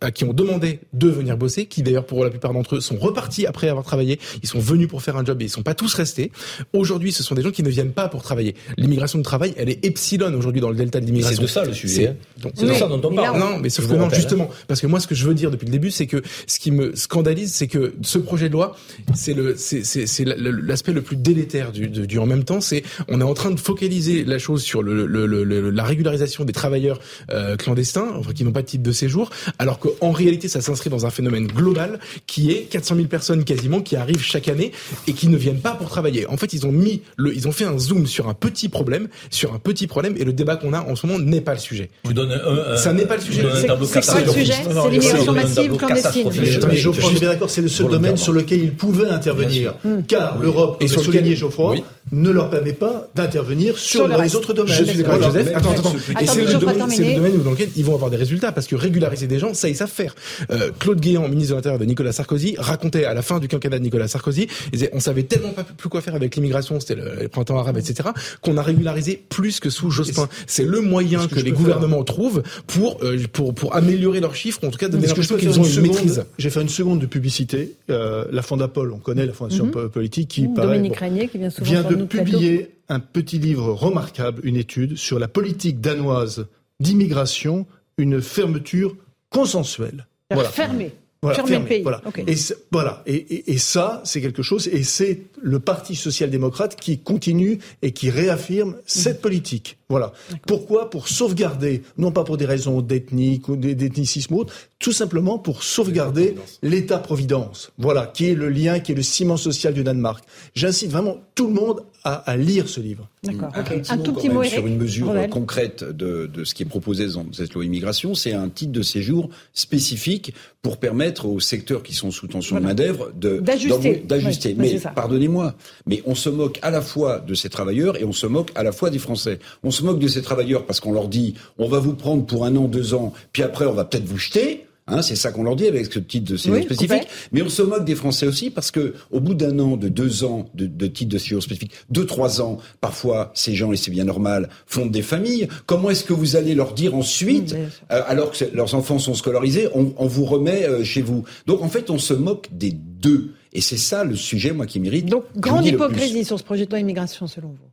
à 0.00 0.10
qui 0.10 0.24
ont 0.24 0.32
demandé 0.32 0.80
de 0.92 1.08
venir 1.08 1.36
bosser, 1.36 1.66
qui 1.66 1.82
d'ailleurs 1.82 2.06
pour 2.06 2.24
la 2.24 2.30
plupart 2.30 2.52
d'entre 2.52 2.76
eux 2.76 2.80
sont 2.80 2.96
repartis 2.96 3.46
après 3.46 3.68
avoir 3.68 3.84
travaillé, 3.84 4.18
ils 4.42 4.48
sont 4.48 4.58
venus 4.58 4.88
pour 4.88 5.02
faire 5.02 5.16
un 5.16 5.24
job 5.24 5.40
et 5.40 5.46
ils 5.46 5.50
sont 5.50 5.62
pas 5.62 5.74
tous 5.74 5.94
restés. 5.94 6.32
Aujourd'hui, 6.72 7.12
ce 7.12 7.22
sont 7.22 7.34
des 7.34 7.42
gens 7.42 7.50
qui 7.50 7.62
ne 7.62 7.70
viennent 7.70 7.92
pas 7.96 8.08
pour 8.08 8.22
travailler. 8.22 8.54
L'immigration 8.76 9.18
de 9.18 9.24
travail, 9.24 9.54
elle 9.56 9.68
est 9.68 9.84
epsilon 9.84 10.32
aujourd'hui 10.34 10.60
dans 10.60 10.70
le 10.70 10.76
delta 10.76 11.00
de 11.00 11.06
l'immigration. 11.06 11.36
C'est 11.36 11.42
de 11.42 11.46
ça 11.48 11.64
le 11.64 11.72
sujet. 11.72 12.08
Hein. 12.08 12.50
C'est 12.54 12.66
de 12.66 12.74
ça 12.74 12.86
dont 12.86 13.00
on 13.02 13.14
parle. 13.14 13.40
Non, 13.40 13.58
mais 13.58 13.70
sauf 13.70 13.88
que 13.88 13.94
non, 13.94 14.08
justement, 14.10 14.48
parce 14.68 14.80
que 14.80 14.86
moi, 14.86 15.00
ce 15.00 15.08
que 15.08 15.14
je 15.14 15.26
veux 15.26 15.34
dire 15.34 15.50
depuis 15.50 15.66
le 15.66 15.72
début, 15.72 15.90
c'est 15.90 16.06
que 16.06 16.22
ce 16.46 16.60
qui 16.60 16.70
me 16.70 16.94
scandalise, 16.94 17.52
c'est 17.52 17.66
que 17.66 17.94
ce 18.02 18.18
projet 18.18 18.48
de 18.48 18.52
loi, 18.52 18.76
c'est 19.14 19.34
le, 19.34 19.56
c'est 19.56 20.24
l'aspect 20.24 20.92
le 20.92 21.02
plus 21.02 21.16
délétère 21.16 21.72
du, 21.72 21.88
du 21.88 22.18
en 22.18 22.26
même 22.26 22.44
temps. 22.44 22.60
C'est 22.60 22.84
on 23.08 23.20
est 23.20 23.24
en 23.24 23.34
train 23.34 23.50
de 23.50 23.58
focaliser 23.58 24.24
la 24.24 24.38
chose 24.38 24.62
sur 24.62 24.82
le, 24.82 25.06
le, 25.06 25.26
le 25.26 25.70
la 25.70 25.84
régularisation 25.84 26.44
des 26.44 26.52
travailleurs 26.52 27.00
euh, 27.30 27.56
clandestins, 27.56 28.12
enfin, 28.16 28.32
qui 28.32 28.44
n'ont 28.44 28.52
pas 28.52 28.62
de 28.62 28.66
titre 28.66 28.82
de 28.82 28.92
séjour, 28.92 29.30
alors 29.58 29.78
qu'en 29.78 30.10
réalité, 30.10 30.48
ça 30.48 30.60
s'inscrit 30.60 30.90
dans 30.90 31.06
un 31.06 31.10
phénomène 31.10 31.46
global 31.46 31.98
qui 32.26 32.52
est 32.52 32.62
400 32.62 32.96
000 32.96 33.08
personnes 33.08 33.44
quasiment 33.44 33.80
qui 33.80 33.96
arrivent 33.96 34.22
chaque 34.22 34.48
année 34.48 34.72
et 35.06 35.12
qui 35.12 35.28
ne 35.28 35.36
viennent 35.36 35.60
pas 35.60 35.72
pour 35.72 35.88
travailler. 35.88 36.26
En 36.26 36.36
fait, 36.36 36.52
ils 36.52 36.66
ont 36.66 36.72
mis 36.72 37.02
le, 37.16 37.34
ils 37.34 37.48
ont 37.48 37.52
fait 37.52 37.64
un 37.64 37.78
zoom 37.86 38.06
sur 38.06 38.28
un 38.28 38.34
petit 38.34 38.68
problème, 38.68 39.08
sur 39.30 39.54
un 39.54 39.58
petit 39.58 39.86
problème, 39.86 40.14
et 40.18 40.24
le 40.24 40.32
débat 40.32 40.56
qu'on 40.56 40.72
a 40.72 40.80
en 40.80 40.96
ce 40.96 41.06
moment 41.06 41.18
n'est 41.18 41.40
pas 41.40 41.54
le 41.54 41.60
sujet. 41.60 41.90
Je 42.06 42.12
donne 42.12 42.32
un, 42.32 42.76
ça 42.76 42.92
n'est 42.92 43.06
pas 43.06 43.16
le 43.16 43.22
sujet. 43.22 43.42
C'est 43.54 43.66
quoi 43.66 44.20
le 44.20 44.32
sujet 44.32 44.52
C'est 44.52 44.90
l'immigration 44.90 45.32
massive 45.32 45.76
clandestine. 45.76 46.30
Je 46.32 46.90
suis 46.90 47.18
bien 47.18 47.28
d'accord, 47.30 47.50
c'est 47.50 47.62
le 47.62 47.68
seul 47.68 47.88
domaine 47.88 48.16
sur 48.16 48.32
lequel 48.32 48.62
ils 48.62 48.72
pouvaient 48.74 49.08
intervenir, 49.08 49.74
car 50.08 50.38
l'Europe, 50.38 50.76
et 50.80 50.88
souligné 50.88 51.36
Geoffroy, 51.36 51.76
ne 52.12 52.30
leur 52.30 52.50
permet 52.50 52.72
pas 52.72 53.08
d'intervenir 53.14 53.78
sur, 53.78 54.06
les 54.06 54.36
autres 54.36 54.52
domaines. 54.52 54.74
Je 54.74 54.84
suis 54.84 55.02
d'accord 55.02 55.22
Joseph. 55.22 55.50
Attends, 55.54 55.72
attends. 55.72 55.94
Et 56.20 56.26
c'est 56.26 56.44
le, 56.44 56.54
domaine, 56.54 57.42
dans 57.42 57.50
lequel 57.50 57.68
ils 57.76 57.84
vont 57.84 57.94
avoir 57.94 58.10
des 58.10 58.16
résultats, 58.16 58.52
parce 58.52 58.66
que 58.66 58.76
régulariser 58.76 59.26
des 59.26 59.38
gens, 59.38 59.54
ça, 59.54 59.68
ils 59.68 59.76
savent 59.76 59.90
faire. 59.90 60.14
Euh, 60.50 60.70
Claude 60.78 61.00
Guéant, 61.00 61.28
ministre 61.28 61.52
de 61.52 61.56
l'Intérieur 61.56 61.80
de 61.80 61.84
Nicolas 61.84 62.12
Sarkozy, 62.12 62.54
racontait 62.58 63.04
à 63.04 63.14
la 63.14 63.22
fin 63.22 63.40
du 63.40 63.48
quinquennat 63.48 63.78
de 63.78 63.84
Nicolas 63.84 64.08
Sarkozy, 64.08 64.48
il 64.66 64.70
disait, 64.72 64.90
on 64.92 65.00
savait 65.00 65.24
tellement 65.24 65.50
pas 65.50 65.64
plus 65.64 65.88
quoi 65.88 66.00
faire 66.00 66.14
avec 66.14 66.36
l'immigration, 66.36 66.78
c'était 66.78 66.94
le, 66.94 67.28
printemps 67.28 67.58
arabe, 67.58 67.75
etc., 67.78 68.10
qu'on 68.40 68.56
a 68.56 68.62
régularisé 68.62 69.22
plus 69.28 69.60
que 69.60 69.70
sous 69.70 69.90
Jospin. 69.90 70.28
C'est 70.46 70.64
le 70.64 70.80
moyen 70.80 71.26
que, 71.28 71.40
les 71.40 71.52
gouvernements 71.52 72.04
trouvent 72.04 72.42
pour, 72.66 72.98
euh, 73.02 73.18
pour, 73.32 73.54
pour 73.54 73.74
améliorer 73.74 74.20
leurs 74.20 74.34
chiffres, 74.34 74.64
en 74.66 74.70
tout 74.70 74.78
cas 74.78 74.88
donner 74.88 75.06
l'impression 75.06 75.36
qu'ils 75.36 75.58
ont 75.60 75.64
une 75.64 75.82
maîtrise. 75.82 76.24
J'ai 76.38 76.50
fait 76.50 76.62
une 76.62 76.68
seconde 76.68 77.00
de 77.00 77.06
publicité. 77.06 77.74
Euh, 77.90 78.24
la 78.30 78.42
Fondapol, 78.42 78.92
on 78.92 78.98
connaît 78.98 79.26
la 79.26 79.32
Fondation 79.32 79.66
mhm. 79.66 79.88
politique 79.90 80.28
qui, 80.28 80.48
Dominique 80.48 80.98
qui 81.30 81.38
vient 81.38 81.50
souvent 81.50 81.82
de 81.90 82.04
publier 82.04 82.70
un 82.88 83.00
petit 83.00 83.38
livre 83.38 83.72
remarquable, 83.72 84.40
une 84.44 84.56
étude 84.56 84.96
sur 84.96 85.18
la 85.18 85.28
politique 85.28 85.80
danoise 85.80 86.46
d'immigration, 86.80 87.66
une 87.98 88.20
fermeture 88.20 88.96
consensuelle. 89.30 90.06
Voilà. 90.30 90.48
Fermée. 90.48 90.92
Voilà, 91.34 91.58
le 91.58 91.64
pays. 91.64 91.82
Voilà. 91.82 92.02
Et, 92.26 92.34
voilà. 92.70 93.02
Et, 93.06 93.52
et, 93.52 93.58
ça, 93.58 94.00
c'est 94.04 94.20
quelque 94.20 94.42
chose. 94.42 94.68
Et 94.68 94.82
c'est 94.84 95.22
le 95.42 95.58
Parti 95.58 95.94
social-démocrate 95.94 96.76
qui 96.76 96.98
continue 96.98 97.58
et 97.82 97.92
qui 97.92 98.10
réaffirme 98.10 98.76
cette 98.86 99.20
politique. 99.20 99.78
Voilà. 99.88 100.12
Pourquoi 100.46 100.90
Pour 100.90 101.06
sauvegarder, 101.06 101.82
non 101.96 102.10
pas 102.10 102.24
pour 102.24 102.36
des 102.36 102.44
raisons 102.44 102.80
d'ethnique 102.80 103.48
ou 103.48 103.56
d'ethnicisme 103.56 104.34
ou 104.34 104.40
autre, 104.40 104.52
tout 104.78 104.92
simplement 104.92 105.38
pour 105.38 105.62
sauvegarder 105.62 106.34
l'État-providence. 106.62 107.70
Voilà, 107.78 108.06
qui 108.06 108.30
est 108.30 108.34
le 108.34 108.48
lien, 108.48 108.80
qui 108.80 108.92
est 108.92 108.94
le 108.96 109.02
ciment 109.02 109.36
social 109.36 109.72
du 109.74 109.84
Danemark. 109.84 110.24
J'incite 110.54 110.90
vraiment 110.90 111.18
tout 111.34 111.46
le 111.46 111.54
monde 111.54 111.82
à, 112.04 112.36
lire 112.36 112.68
ce 112.68 112.80
livre. 112.80 113.08
D'accord. 113.24 113.50
Un, 113.54 113.98
tout 113.98 114.12
petit 114.12 114.28
mot 114.28 114.44
sur 114.44 114.64
une 114.64 114.76
mesure 114.76 115.12
concrète 115.28 115.82
de, 115.82 116.30
de, 116.32 116.44
ce 116.44 116.54
qui 116.54 116.62
est 116.62 116.66
proposé 116.66 117.08
dans 117.08 117.26
cette 117.32 117.52
loi 117.54 117.64
immigration, 117.64 118.14
c'est 118.14 118.32
un 118.32 118.48
titre 118.48 118.70
de 118.70 118.82
séjour 118.82 119.28
spécifique 119.52 120.32
pour 120.62 120.78
permettre 120.78 121.26
aux 121.26 121.40
secteurs 121.40 121.82
qui 121.82 121.94
sont 121.94 122.12
sous 122.12 122.28
tension 122.28 122.56
de 122.56 122.60
main 122.60 122.74
d'œuvre 122.74 123.10
d'ajuster. 123.12 124.02
D'ajuster. 124.04 124.54
mais 124.56 124.80
pardonnez-moi, 124.94 125.54
mais 125.86 126.02
on 126.06 126.14
se 126.14 126.28
moque 126.28 126.60
à 126.62 126.70
la 126.70 126.80
fois 126.80 127.18
de 127.18 127.34
ces 127.34 127.48
travailleurs 127.48 128.00
et 128.00 128.04
on 128.04 128.12
se 128.12 128.26
moque 128.26 128.50
à 128.54 128.62
la 128.62 128.70
fois 128.70 128.90
des 128.90 128.98
Français. 128.98 129.38
On 129.64 129.70
se 129.76 129.84
moque 129.84 129.98
de 129.98 130.08
ces 130.08 130.22
travailleurs 130.22 130.64
parce 130.66 130.80
qu'on 130.80 130.92
leur 130.92 131.08
dit 131.08 131.34
on 131.58 131.68
va 131.68 131.78
vous 131.78 131.94
prendre 131.94 132.24
pour 132.24 132.44
un 132.44 132.56
an, 132.56 132.66
deux 132.68 132.94
ans, 132.94 133.12
puis 133.32 133.42
après 133.42 133.66
on 133.66 133.72
va 133.72 133.84
peut-être 133.84 134.06
vous 134.06 134.18
jeter. 134.18 134.62
Hein, 134.88 135.02
c'est 135.02 135.16
ça 135.16 135.32
qu'on 135.32 135.42
leur 135.42 135.56
dit 135.56 135.66
avec 135.66 135.92
ce 135.92 135.98
titre 135.98 136.30
de 136.30 136.36
séjour 136.36 136.62
spécifique. 136.62 137.08
Mais 137.32 137.42
on 137.42 137.48
se 137.48 137.62
moque 137.62 137.84
des 137.84 137.96
Français 137.96 138.24
aussi 138.24 138.50
parce 138.50 138.70
que 138.70 138.94
au 139.10 139.18
bout 139.18 139.34
d'un 139.34 139.58
an, 139.58 139.76
de 139.76 139.88
deux 139.88 140.22
ans 140.22 140.48
de, 140.54 140.66
de 140.66 140.86
titre 140.86 141.12
de 141.12 141.18
séjour 141.18 141.42
spécifique, 141.42 141.72
deux 141.90 142.06
trois 142.06 142.40
ans, 142.40 142.58
parfois 142.80 143.32
ces 143.34 143.56
gens 143.56 143.72
et 143.72 143.76
c'est 143.76 143.90
bien 143.90 144.04
normal 144.04 144.48
fondent 144.66 144.92
des 144.92 145.02
familles. 145.02 145.48
Comment 145.66 145.90
est-ce 145.90 146.04
que 146.04 146.12
vous 146.12 146.36
allez 146.36 146.54
leur 146.54 146.72
dire 146.72 146.94
ensuite, 146.94 147.56
euh, 147.90 148.02
alors 148.06 148.30
que 148.30 148.44
leurs 148.54 148.76
enfants 148.76 149.00
sont 149.00 149.14
scolarisés, 149.14 149.66
on, 149.74 149.92
on 149.98 150.06
vous 150.06 150.24
remet 150.24 150.64
euh, 150.64 150.84
chez 150.84 151.02
vous? 151.02 151.24
Donc 151.48 151.62
en 151.62 151.68
fait, 151.68 151.90
on 151.90 151.98
se 151.98 152.14
moque 152.14 152.48
des 152.52 152.70
deux. 152.70 153.32
Et 153.52 153.60
c'est 153.62 153.78
ça 153.78 154.04
le 154.04 154.14
sujet, 154.14 154.52
moi, 154.52 154.66
qui 154.66 154.78
mérite. 154.78 155.06
Donc 155.06 155.24
grande 155.36 155.66
hypocrisie 155.66 156.24
sur 156.24 156.38
ce 156.38 156.44
projet 156.44 156.66
de 156.66 156.70
loi 156.70 156.78
immigration, 156.78 157.26
selon 157.26 157.48
vous. 157.48 157.65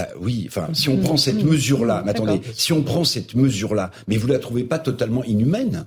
Bah 0.00 0.08
oui, 0.18 0.46
enfin, 0.48 0.68
si 0.72 0.88
on 0.88 0.96
prend 0.96 1.16
cette 1.16 1.44
mesure-là, 1.44 2.02
mais 2.04 2.12
attendez, 2.12 2.40
si 2.54 2.72
on 2.72 2.82
prend 2.82 3.04
cette 3.04 3.34
mesure-là, 3.34 3.90
mais 4.08 4.16
vous 4.16 4.28
la 4.28 4.38
trouvez 4.38 4.64
pas 4.64 4.78
totalement 4.78 5.22
inhumaine? 5.24 5.86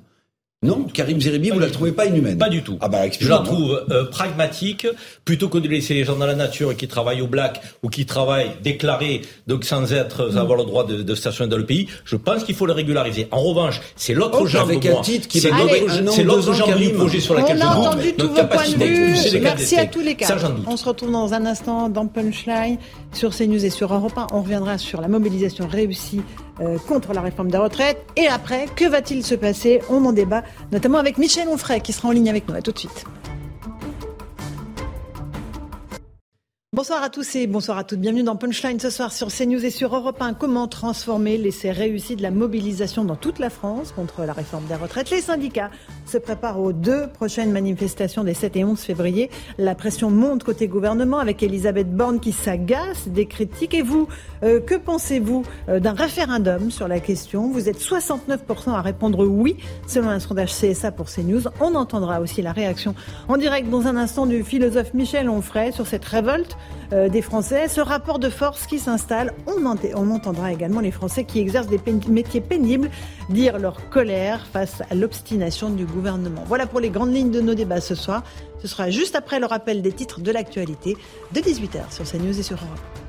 Non, 0.63 0.85
Karim 0.93 1.19
Zeribi, 1.19 1.49
vous 1.49 1.59
ne 1.59 1.65
la 1.65 1.71
trouvez 1.71 1.91
pas 1.91 2.05
inhumaine 2.05 2.37
Pas 2.37 2.49
du 2.49 2.63
tout. 2.63 2.77
Ah 2.81 2.87
bah, 2.87 2.99
je 3.19 3.27
la 3.27 3.39
trouve 3.39 3.85
euh, 3.91 4.05
pragmatique, 4.05 4.87
plutôt 5.25 5.49
que 5.49 5.57
de 5.57 5.67
laisser 5.67 5.93
les 5.93 6.03
gens 6.03 6.15
dans 6.15 6.25
la 6.25 6.35
nature 6.35 6.75
qui 6.75 6.87
travaillent 6.87 7.21
au 7.21 7.27
black 7.27 7.61
ou 7.83 7.89
qui 7.89 8.05
travaillent 8.05 8.51
déclarés, 8.63 9.21
donc 9.47 9.65
sans 9.65 9.91
être 9.93 10.31
mm. 10.31 10.37
avoir 10.37 10.57
le 10.57 10.65
droit 10.65 10.85
de, 10.85 11.03
de, 11.03 11.15
stationner 11.15 11.49
dans 11.49 11.57
le 11.57 11.65
pays. 11.65 11.87
Je 12.05 12.15
pense 12.15 12.43
qu'il 12.43 12.55
faut 12.55 12.65
le 12.65 12.73
régulariser. 12.73 13.27
En 13.31 13.41
revanche, 13.41 13.81
c'est 13.95 14.13
l'autre 14.13 14.39
oh, 14.41 14.47
jambe 14.47 14.69
avec 14.69 14.85
un 14.85 15.01
titre 15.01 15.27
qui 15.27 15.39
c'est 15.39 15.51
l'autre 16.23 16.53
jambe 16.53 16.77
du 16.77 16.89
projet 16.89 17.19
sur 17.19 17.35
laquelle 17.35 17.59
On 17.61 17.65
a 17.65 17.75
entendu 17.75 18.13
tous 18.13 18.29
vos 18.29 18.43
points 18.43 18.69
de 18.69 18.83
vue. 18.83 19.39
Merci 19.41 19.75
à 19.75 19.85
tous 19.85 20.01
les 20.01 20.15
cas. 20.15 20.35
On 20.67 20.77
se 20.77 20.85
retrouve 20.85 21.11
dans 21.11 21.33
un 21.33 21.45
instant 21.45 21.89
dans 21.89 22.07
Punchline 22.07 22.77
sur 23.11 23.35
CNews 23.35 23.65
et 23.65 23.69
sur 23.69 23.93
Europe 23.93 24.17
1. 24.17 24.27
On 24.33 24.41
reviendra 24.41 24.77
sur 24.77 25.01
la 25.01 25.07
mobilisation 25.07 25.67
réussie 25.67 26.21
euh, 26.61 26.77
contre 26.87 27.13
la 27.13 27.21
réforme 27.21 27.49
des 27.49 27.57
retraites. 27.57 28.05
Et 28.15 28.27
après, 28.27 28.65
que 28.75 28.85
va-t-il 28.85 29.23
se 29.23 29.35
passer? 29.35 29.81
On 29.89 30.05
en 30.05 30.13
débat 30.13 30.43
notamment 30.71 30.97
avec 30.97 31.17
Michel 31.17 31.47
Onfray 31.47 31.81
qui 31.81 31.93
sera 31.93 32.09
en 32.09 32.11
ligne 32.11 32.29
avec 32.29 32.47
nous. 32.47 32.55
À 32.55 32.61
tout 32.61 32.71
de 32.71 32.79
suite. 32.79 33.05
Bonsoir 36.73 37.03
à 37.03 37.11
tous 37.11 37.35
et 37.35 37.45
bonsoir 37.45 37.77
à 37.77 37.83
toutes. 37.83 37.99
Bienvenue 37.99 38.23
dans 38.23 38.35
Punchline 38.35 38.79
ce 38.79 38.89
soir 38.89 39.13
sur 39.13 39.27
CNews 39.27 39.63
et 39.63 39.69
sur 39.69 39.95
Europe 39.95 40.19
1. 40.19 40.33
Comment 40.33 40.67
transformer 40.67 41.37
l'essai 41.37 41.69
réussi 41.69 42.15
de 42.15 42.23
la 42.23 42.31
mobilisation 42.31 43.05
dans 43.05 43.15
toute 43.15 43.37
la 43.37 43.51
France 43.51 43.91
contre 43.91 44.23
la 44.23 44.33
réforme 44.33 44.65
des 44.65 44.73
retraites? 44.73 45.11
Les 45.11 45.21
syndicats 45.21 45.69
se 46.07 46.17
préparent 46.17 46.59
aux 46.59 46.73
deux 46.73 47.05
prochaines 47.13 47.51
manifestations 47.51 48.23
des 48.23 48.33
7 48.33 48.55
et 48.55 48.63
11 48.63 48.79
février. 48.79 49.29
La 49.59 49.75
pression 49.75 50.09
monte 50.09 50.43
côté 50.43 50.67
gouvernement 50.67 51.19
avec 51.19 51.43
Elisabeth 51.43 51.95
Borne 51.95 52.19
qui 52.19 52.31
s'agace 52.31 53.07
des 53.07 53.27
critiques. 53.27 53.75
Et 53.75 53.83
vous, 53.83 54.07
euh, 54.41 54.59
que 54.59 54.73
pensez-vous 54.73 55.43
euh, 55.69 55.79
d'un 55.79 55.93
référendum 55.93 56.71
sur 56.71 56.87
la 56.87 56.99
question? 56.99 57.51
Vous 57.51 57.69
êtes 57.69 57.79
69% 57.79 58.71
à 58.71 58.81
répondre 58.81 59.23
oui 59.27 59.57
selon 59.85 60.09
un 60.09 60.19
sondage 60.19 60.51
CSA 60.51 60.91
pour 60.91 61.05
CNews. 61.05 61.43
On 61.61 61.75
entendra 61.75 62.19
aussi 62.19 62.41
la 62.41 62.51
réaction 62.51 62.95
en 63.27 63.37
direct 63.37 63.69
dans 63.69 63.85
un 63.85 63.95
instant 63.95 64.25
du 64.25 64.43
philosophe 64.43 64.95
Michel 64.95 65.29
Onfray 65.29 65.71
sur 65.71 65.85
cette 65.85 66.05
révolte 66.05 66.57
des 66.91 67.21
Français. 67.23 67.67
Ce 67.69 67.81
rapport 67.81 68.19
de 68.19 68.29
force 68.29 68.67
qui 68.67 68.77
s'installe, 68.77 69.33
on, 69.47 69.65
on 69.95 70.11
entendra 70.11 70.53
également 70.53 70.79
les 70.79 70.91
Français 70.91 71.23
qui 71.23 71.39
exercent 71.39 71.67
des 71.67 71.79
métiers 72.07 72.41
pénibles 72.41 72.89
dire 73.29 73.57
leur 73.57 73.89
colère 73.89 74.45
face 74.45 74.83
à 74.89 74.93
l'obstination 74.93 75.69
du 75.69 75.85
gouvernement. 75.85 76.43
Voilà 76.47 76.67
pour 76.67 76.79
les 76.79 76.89
grandes 76.89 77.13
lignes 77.13 77.31
de 77.31 77.41
nos 77.41 77.55
débats 77.55 77.81
ce 77.81 77.95
soir. 77.95 78.23
Ce 78.61 78.67
sera 78.67 78.89
juste 78.89 79.15
après 79.15 79.39
le 79.39 79.45
rappel 79.45 79.81
des 79.81 79.91
titres 79.91 80.21
de 80.21 80.31
l'actualité 80.31 80.95
de 81.33 81.41
18h 81.41 81.91
sur 81.91 82.05
CNews 82.05 82.39
et 82.39 82.43
sur 82.43 82.57
Europe. 82.57 83.02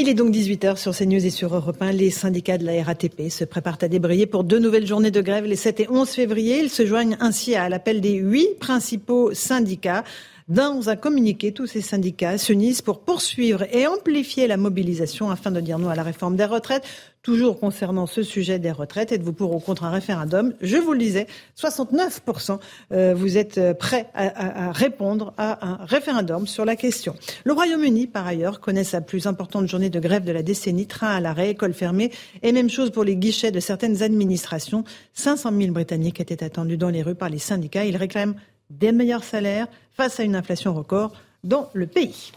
Il 0.00 0.08
est 0.08 0.14
donc 0.14 0.30
18h 0.30 0.76
sur 0.76 0.94
CNews 0.94 1.26
et 1.26 1.30
sur 1.30 1.52
Europe 1.54 1.82
1. 1.82 1.90
Les 1.90 2.10
syndicats 2.10 2.56
de 2.56 2.64
la 2.64 2.84
RATP 2.84 3.30
se 3.30 3.44
préparent 3.44 3.78
à 3.82 3.88
débrayer 3.88 4.26
pour 4.26 4.44
deux 4.44 4.60
nouvelles 4.60 4.86
journées 4.86 5.10
de 5.10 5.20
grève 5.20 5.44
les 5.44 5.56
7 5.56 5.80
et 5.80 5.90
11 5.90 6.08
février. 6.08 6.60
Ils 6.60 6.70
se 6.70 6.86
joignent 6.86 7.16
ainsi 7.20 7.56
à 7.56 7.68
l'appel 7.68 8.00
des 8.00 8.12
huit 8.12 8.58
principaux 8.60 9.34
syndicats. 9.34 10.04
Dans 10.48 10.88
un 10.88 10.96
communiqué, 10.96 11.52
tous 11.52 11.66
ces 11.66 11.82
syndicats 11.82 12.38
s'unissent 12.38 12.80
pour 12.80 13.00
poursuivre 13.00 13.64
et 13.70 13.86
amplifier 13.86 14.46
la 14.46 14.56
mobilisation 14.56 15.30
afin 15.30 15.50
de 15.50 15.60
dire 15.60 15.78
non 15.78 15.90
à 15.90 15.94
la 15.94 16.02
réforme 16.02 16.36
des 16.36 16.46
retraites. 16.46 16.84
Toujours 17.20 17.60
concernant 17.60 18.06
ce 18.06 18.22
sujet 18.22 18.58
des 18.58 18.70
retraites, 18.70 19.12
êtes-vous 19.12 19.34
pour 19.34 19.54
ou 19.54 19.58
contre 19.58 19.84
un 19.84 19.90
référendum? 19.90 20.54
Je 20.62 20.78
vous 20.78 20.94
le 20.94 21.00
disais, 21.00 21.26
69% 21.60 22.60
euh, 22.92 23.12
vous 23.14 23.36
êtes 23.36 23.58
euh, 23.58 23.74
prêts 23.74 24.08
à, 24.14 24.72
répondre 24.72 25.34
à 25.36 25.68
un 25.68 25.84
référendum 25.84 26.46
sur 26.46 26.64
la 26.64 26.76
question. 26.76 27.14
Le 27.44 27.52
Royaume-Uni, 27.52 28.06
par 28.06 28.26
ailleurs, 28.26 28.60
connaît 28.60 28.84
sa 28.84 29.02
plus 29.02 29.26
importante 29.26 29.66
journée 29.66 29.90
de 29.90 30.00
grève 30.00 30.24
de 30.24 30.32
la 30.32 30.42
décennie, 30.42 30.86
train 30.86 31.08
à 31.08 31.20
l'arrêt, 31.20 31.50
école 31.50 31.74
fermée, 31.74 32.10
et 32.42 32.52
même 32.52 32.70
chose 32.70 32.90
pour 32.90 33.04
les 33.04 33.16
guichets 33.16 33.50
de 33.50 33.60
certaines 33.60 34.02
administrations. 34.02 34.84
500 35.12 35.50
000 35.60 35.72
Britanniques 35.72 36.20
étaient 36.20 36.42
attendus 36.42 36.78
dans 36.78 36.88
les 36.88 37.02
rues 37.02 37.14
par 37.14 37.28
les 37.28 37.38
syndicats. 37.38 37.84
Ils 37.84 37.98
réclament 37.98 38.36
des 38.70 38.92
meilleurs 38.92 39.24
salaires 39.24 39.68
face 39.92 40.20
à 40.20 40.22
une 40.22 40.36
inflation 40.36 40.74
record 40.74 41.12
dans 41.44 41.70
le 41.72 41.86
pays. 41.86 42.32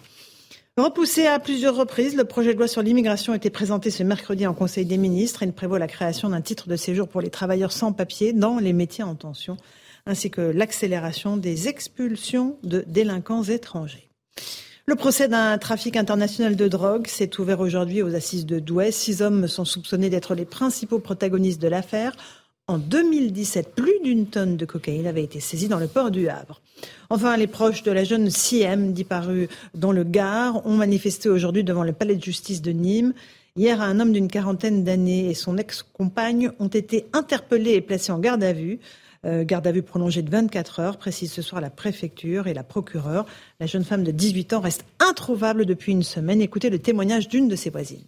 Repoussé 0.77 1.27
à 1.27 1.37
plusieurs 1.37 1.75
reprises, 1.75 2.15
le 2.15 2.23
projet 2.23 2.53
de 2.53 2.57
loi 2.57 2.67
sur 2.67 2.81
l'immigration 2.81 3.33
a 3.33 3.35
été 3.35 3.49
présenté 3.49 3.91
ce 3.91 4.03
mercredi 4.03 4.47
en 4.47 4.53
Conseil 4.53 4.85
des 4.85 4.97
ministres. 4.97 5.43
Il 5.43 5.51
prévoit 5.51 5.79
la 5.79 5.87
création 5.87 6.29
d'un 6.29 6.41
titre 6.41 6.69
de 6.69 6.77
séjour 6.77 7.09
pour 7.09 7.19
les 7.19 7.29
travailleurs 7.29 7.73
sans 7.73 7.91
papier 7.91 8.31
dans 8.31 8.57
les 8.57 8.71
métiers 8.71 9.03
en 9.03 9.15
tension, 9.15 9.57
ainsi 10.05 10.31
que 10.31 10.41
l'accélération 10.41 11.35
des 11.35 11.67
expulsions 11.67 12.57
de 12.63 12.85
délinquants 12.87 13.43
étrangers. 13.43 14.07
Le 14.85 14.95
procès 14.95 15.27
d'un 15.27 15.57
trafic 15.57 15.95
international 15.95 16.55
de 16.55 16.67
drogue 16.67 17.07
s'est 17.07 17.39
ouvert 17.39 17.59
aujourd'hui 17.59 18.01
aux 18.01 18.15
assises 18.15 18.45
de 18.45 18.59
Douai. 18.59 18.91
Six 18.91 19.21
hommes 19.21 19.47
sont 19.47 19.65
soupçonnés 19.65 20.09
d'être 20.09 20.35
les 20.35 20.45
principaux 20.45 20.99
protagonistes 20.99 21.61
de 21.61 21.67
l'affaire. 21.67 22.13
En 22.71 22.77
2017, 22.77 23.75
plus 23.75 23.99
d'une 24.01 24.27
tonne 24.27 24.55
de 24.55 24.63
cocaïne 24.63 25.05
avait 25.05 25.25
été 25.25 25.41
saisie 25.41 25.67
dans 25.67 25.77
le 25.77 25.87
port 25.87 26.09
du 26.09 26.29
Havre. 26.29 26.61
Enfin, 27.09 27.35
les 27.35 27.47
proches 27.47 27.83
de 27.83 27.91
la 27.91 28.05
jeune 28.05 28.29
Siem, 28.29 28.93
disparue 28.93 29.49
dans 29.75 29.91
le 29.91 30.05
Gard, 30.05 30.65
ont 30.65 30.75
manifesté 30.75 31.27
aujourd'hui 31.27 31.65
devant 31.65 31.83
le 31.83 31.91
palais 31.91 32.15
de 32.15 32.23
justice 32.23 32.61
de 32.61 32.71
Nîmes. 32.71 33.13
Hier, 33.57 33.81
un 33.81 33.99
homme 33.99 34.13
d'une 34.13 34.29
quarantaine 34.29 34.85
d'années 34.85 35.29
et 35.29 35.33
son 35.33 35.57
ex-compagne 35.57 36.51
ont 36.59 36.69
été 36.69 37.07
interpellés 37.11 37.73
et 37.73 37.81
placés 37.81 38.13
en 38.13 38.19
garde 38.19 38.41
à 38.41 38.53
vue. 38.53 38.79
Euh, 39.25 39.43
garde 39.43 39.67
à 39.67 39.73
vue 39.73 39.83
prolongée 39.83 40.21
de 40.21 40.31
24 40.31 40.79
heures, 40.79 40.97
précise 40.97 41.29
ce 41.29 41.41
soir 41.41 41.59
la 41.59 41.71
préfecture 41.71 42.47
et 42.47 42.53
la 42.53 42.63
procureure. 42.63 43.25
La 43.59 43.65
jeune 43.65 43.83
femme 43.83 44.05
de 44.05 44.11
18 44.11 44.53
ans 44.53 44.61
reste 44.61 44.85
introuvable 44.99 45.65
depuis 45.65 45.91
une 45.91 46.03
semaine. 46.03 46.39
Écoutez 46.39 46.69
le 46.69 46.79
témoignage 46.79 47.27
d'une 47.27 47.49
de 47.49 47.57
ses 47.57 47.69
voisines 47.69 48.05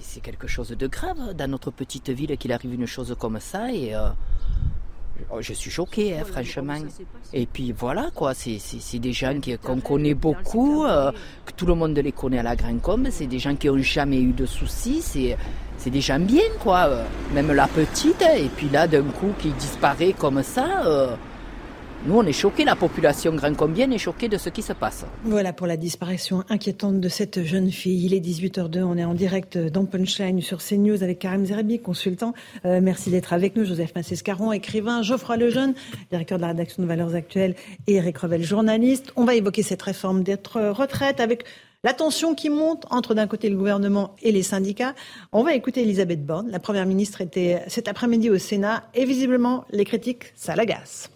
c'est 0.00 0.20
quelque 0.20 0.46
chose 0.46 0.70
de 0.70 0.86
grave 0.86 1.34
dans 1.34 1.50
notre 1.50 1.70
petite 1.70 2.10
ville 2.10 2.36
qu'il 2.38 2.52
arrive 2.52 2.74
une 2.74 2.86
chose 2.86 3.14
comme 3.18 3.38
ça 3.40 3.72
et 3.72 3.94
euh, 3.94 4.08
je 5.40 5.52
suis 5.52 5.70
choquée 5.70 6.18
hein, 6.18 6.24
franchement. 6.24 6.76
Et 7.32 7.46
puis 7.46 7.72
voilà 7.72 8.10
quoi, 8.14 8.34
c'est 8.34 8.98
des 8.98 9.12
gens 9.12 9.38
qu'on 9.62 9.80
connaît 9.80 10.14
beaucoup, 10.14 10.84
euh, 10.84 11.12
que 11.44 11.52
tout 11.52 11.66
le 11.66 11.74
monde 11.74 11.96
les 11.98 12.12
connaît 12.12 12.38
à 12.38 12.42
la 12.42 12.56
Grande 12.56 12.80
Combe, 12.80 13.08
c'est 13.10 13.26
des 13.26 13.38
gens 13.38 13.54
qui 13.56 13.68
n'ont 13.68 13.78
jamais 13.78 14.20
eu 14.20 14.32
de 14.32 14.46
soucis, 14.46 15.02
c'est 15.02 15.90
des 15.90 16.00
gens 16.00 16.18
bien 16.18 16.42
quoi, 16.60 16.86
euh, 16.86 17.04
même 17.34 17.52
la 17.52 17.66
petite, 17.66 18.22
et 18.22 18.48
puis 18.56 18.68
là 18.68 18.86
d'un 18.86 19.04
coup 19.04 19.32
qui 19.38 19.50
disparaît 19.50 20.12
comme 20.12 20.42
ça. 20.42 21.16
Nous, 22.04 22.18
on 22.18 22.24
est 22.24 22.32
choqués, 22.32 22.64
la 22.64 22.74
population 22.74 23.32
grand 23.32 23.54
combien 23.54 23.88
est 23.92 23.98
choquée 23.98 24.28
de 24.28 24.36
ce 24.36 24.48
qui 24.48 24.60
se 24.60 24.72
passe. 24.72 25.04
Voilà 25.22 25.52
pour 25.52 25.68
la 25.68 25.76
disparition 25.76 26.42
inquiétante 26.48 26.98
de 26.98 27.08
cette 27.08 27.44
jeune 27.44 27.70
fille. 27.70 28.04
Il 28.04 28.12
est 28.12 28.18
18h02, 28.18 28.82
on 28.82 28.98
est 28.98 29.04
en 29.04 29.14
direct 29.14 29.56
dans 29.56 29.86
sur 30.40 30.58
CNews 30.58 31.04
avec 31.04 31.20
Karim 31.20 31.46
Zerbi, 31.46 31.78
consultant. 31.78 32.34
Euh, 32.64 32.80
merci 32.82 33.10
d'être 33.10 33.32
avec 33.32 33.54
nous. 33.54 33.64
Joseph 33.64 33.94
Massescaron, 33.94 34.50
écrivain. 34.50 35.02
Geoffroy 35.02 35.36
Lejeune, 35.36 35.74
directeur 36.10 36.38
de 36.38 36.42
la 36.42 36.48
rédaction 36.48 36.82
de 36.82 36.88
Valeurs 36.88 37.14
Actuelles. 37.14 37.54
Et 37.86 37.94
Eric 37.94 38.18
Revel, 38.18 38.42
journaliste. 38.42 39.12
On 39.14 39.24
va 39.24 39.36
évoquer 39.36 39.62
cette 39.62 39.82
réforme 39.82 40.24
d'être 40.24 40.60
retraite 40.60 41.20
avec 41.20 41.44
la 41.84 41.94
tension 41.94 42.34
qui 42.34 42.50
monte 42.50 42.84
entre 42.90 43.14
d'un 43.14 43.28
côté 43.28 43.48
le 43.48 43.56
gouvernement 43.56 44.16
et 44.22 44.32
les 44.32 44.42
syndicats. 44.42 44.96
On 45.30 45.44
va 45.44 45.54
écouter 45.54 45.82
Elisabeth 45.82 46.26
Borne. 46.26 46.50
La 46.50 46.58
première 46.58 46.86
ministre 46.86 47.20
était 47.20 47.62
cet 47.68 47.86
après-midi 47.86 48.28
au 48.28 48.38
Sénat 48.38 48.82
et 48.92 49.04
visiblement 49.04 49.64
les 49.70 49.84
critiques, 49.84 50.32
ça 50.34 50.56
l'agace. 50.56 51.11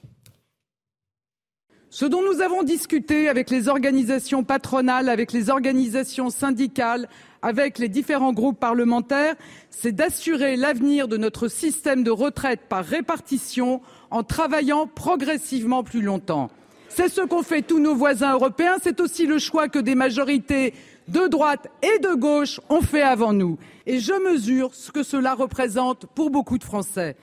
Ce 1.98 2.04
dont 2.04 2.20
nous 2.20 2.42
avons 2.42 2.62
discuté 2.62 3.26
avec 3.26 3.48
les 3.48 3.68
organisations 3.68 4.44
patronales, 4.44 5.08
avec 5.08 5.32
les 5.32 5.48
organisations 5.48 6.28
syndicales, 6.28 7.08
avec 7.40 7.78
les 7.78 7.88
différents 7.88 8.34
groupes 8.34 8.60
parlementaires, 8.60 9.34
c'est 9.70 9.92
d'assurer 9.92 10.56
l'avenir 10.56 11.08
de 11.08 11.16
notre 11.16 11.48
système 11.48 12.04
de 12.04 12.10
retraite 12.10 12.60
par 12.68 12.84
répartition 12.84 13.80
en 14.10 14.22
travaillant 14.22 14.86
progressivement 14.86 15.82
plus 15.82 16.02
longtemps. 16.02 16.50
C'est 16.90 17.08
ce 17.08 17.22
qu'ont 17.22 17.42
fait 17.42 17.62
tous 17.62 17.80
nos 17.80 17.94
voisins 17.94 18.34
européens, 18.34 18.76
c'est 18.82 19.00
aussi 19.00 19.24
le 19.24 19.38
choix 19.38 19.70
que 19.70 19.78
des 19.78 19.94
majorités 19.94 20.74
de 21.08 21.26
droite 21.28 21.68
et 21.80 21.98
de 22.00 22.14
gauche 22.14 22.60
ont 22.68 22.82
fait 22.82 23.00
avant 23.00 23.32
nous. 23.32 23.56
Et 23.86 24.00
je 24.00 24.12
mesure 24.30 24.74
ce 24.74 24.92
que 24.92 25.02
cela 25.02 25.32
représente 25.32 26.04
pour 26.14 26.28
beaucoup 26.28 26.58
de 26.58 26.64
Français. 26.64 27.16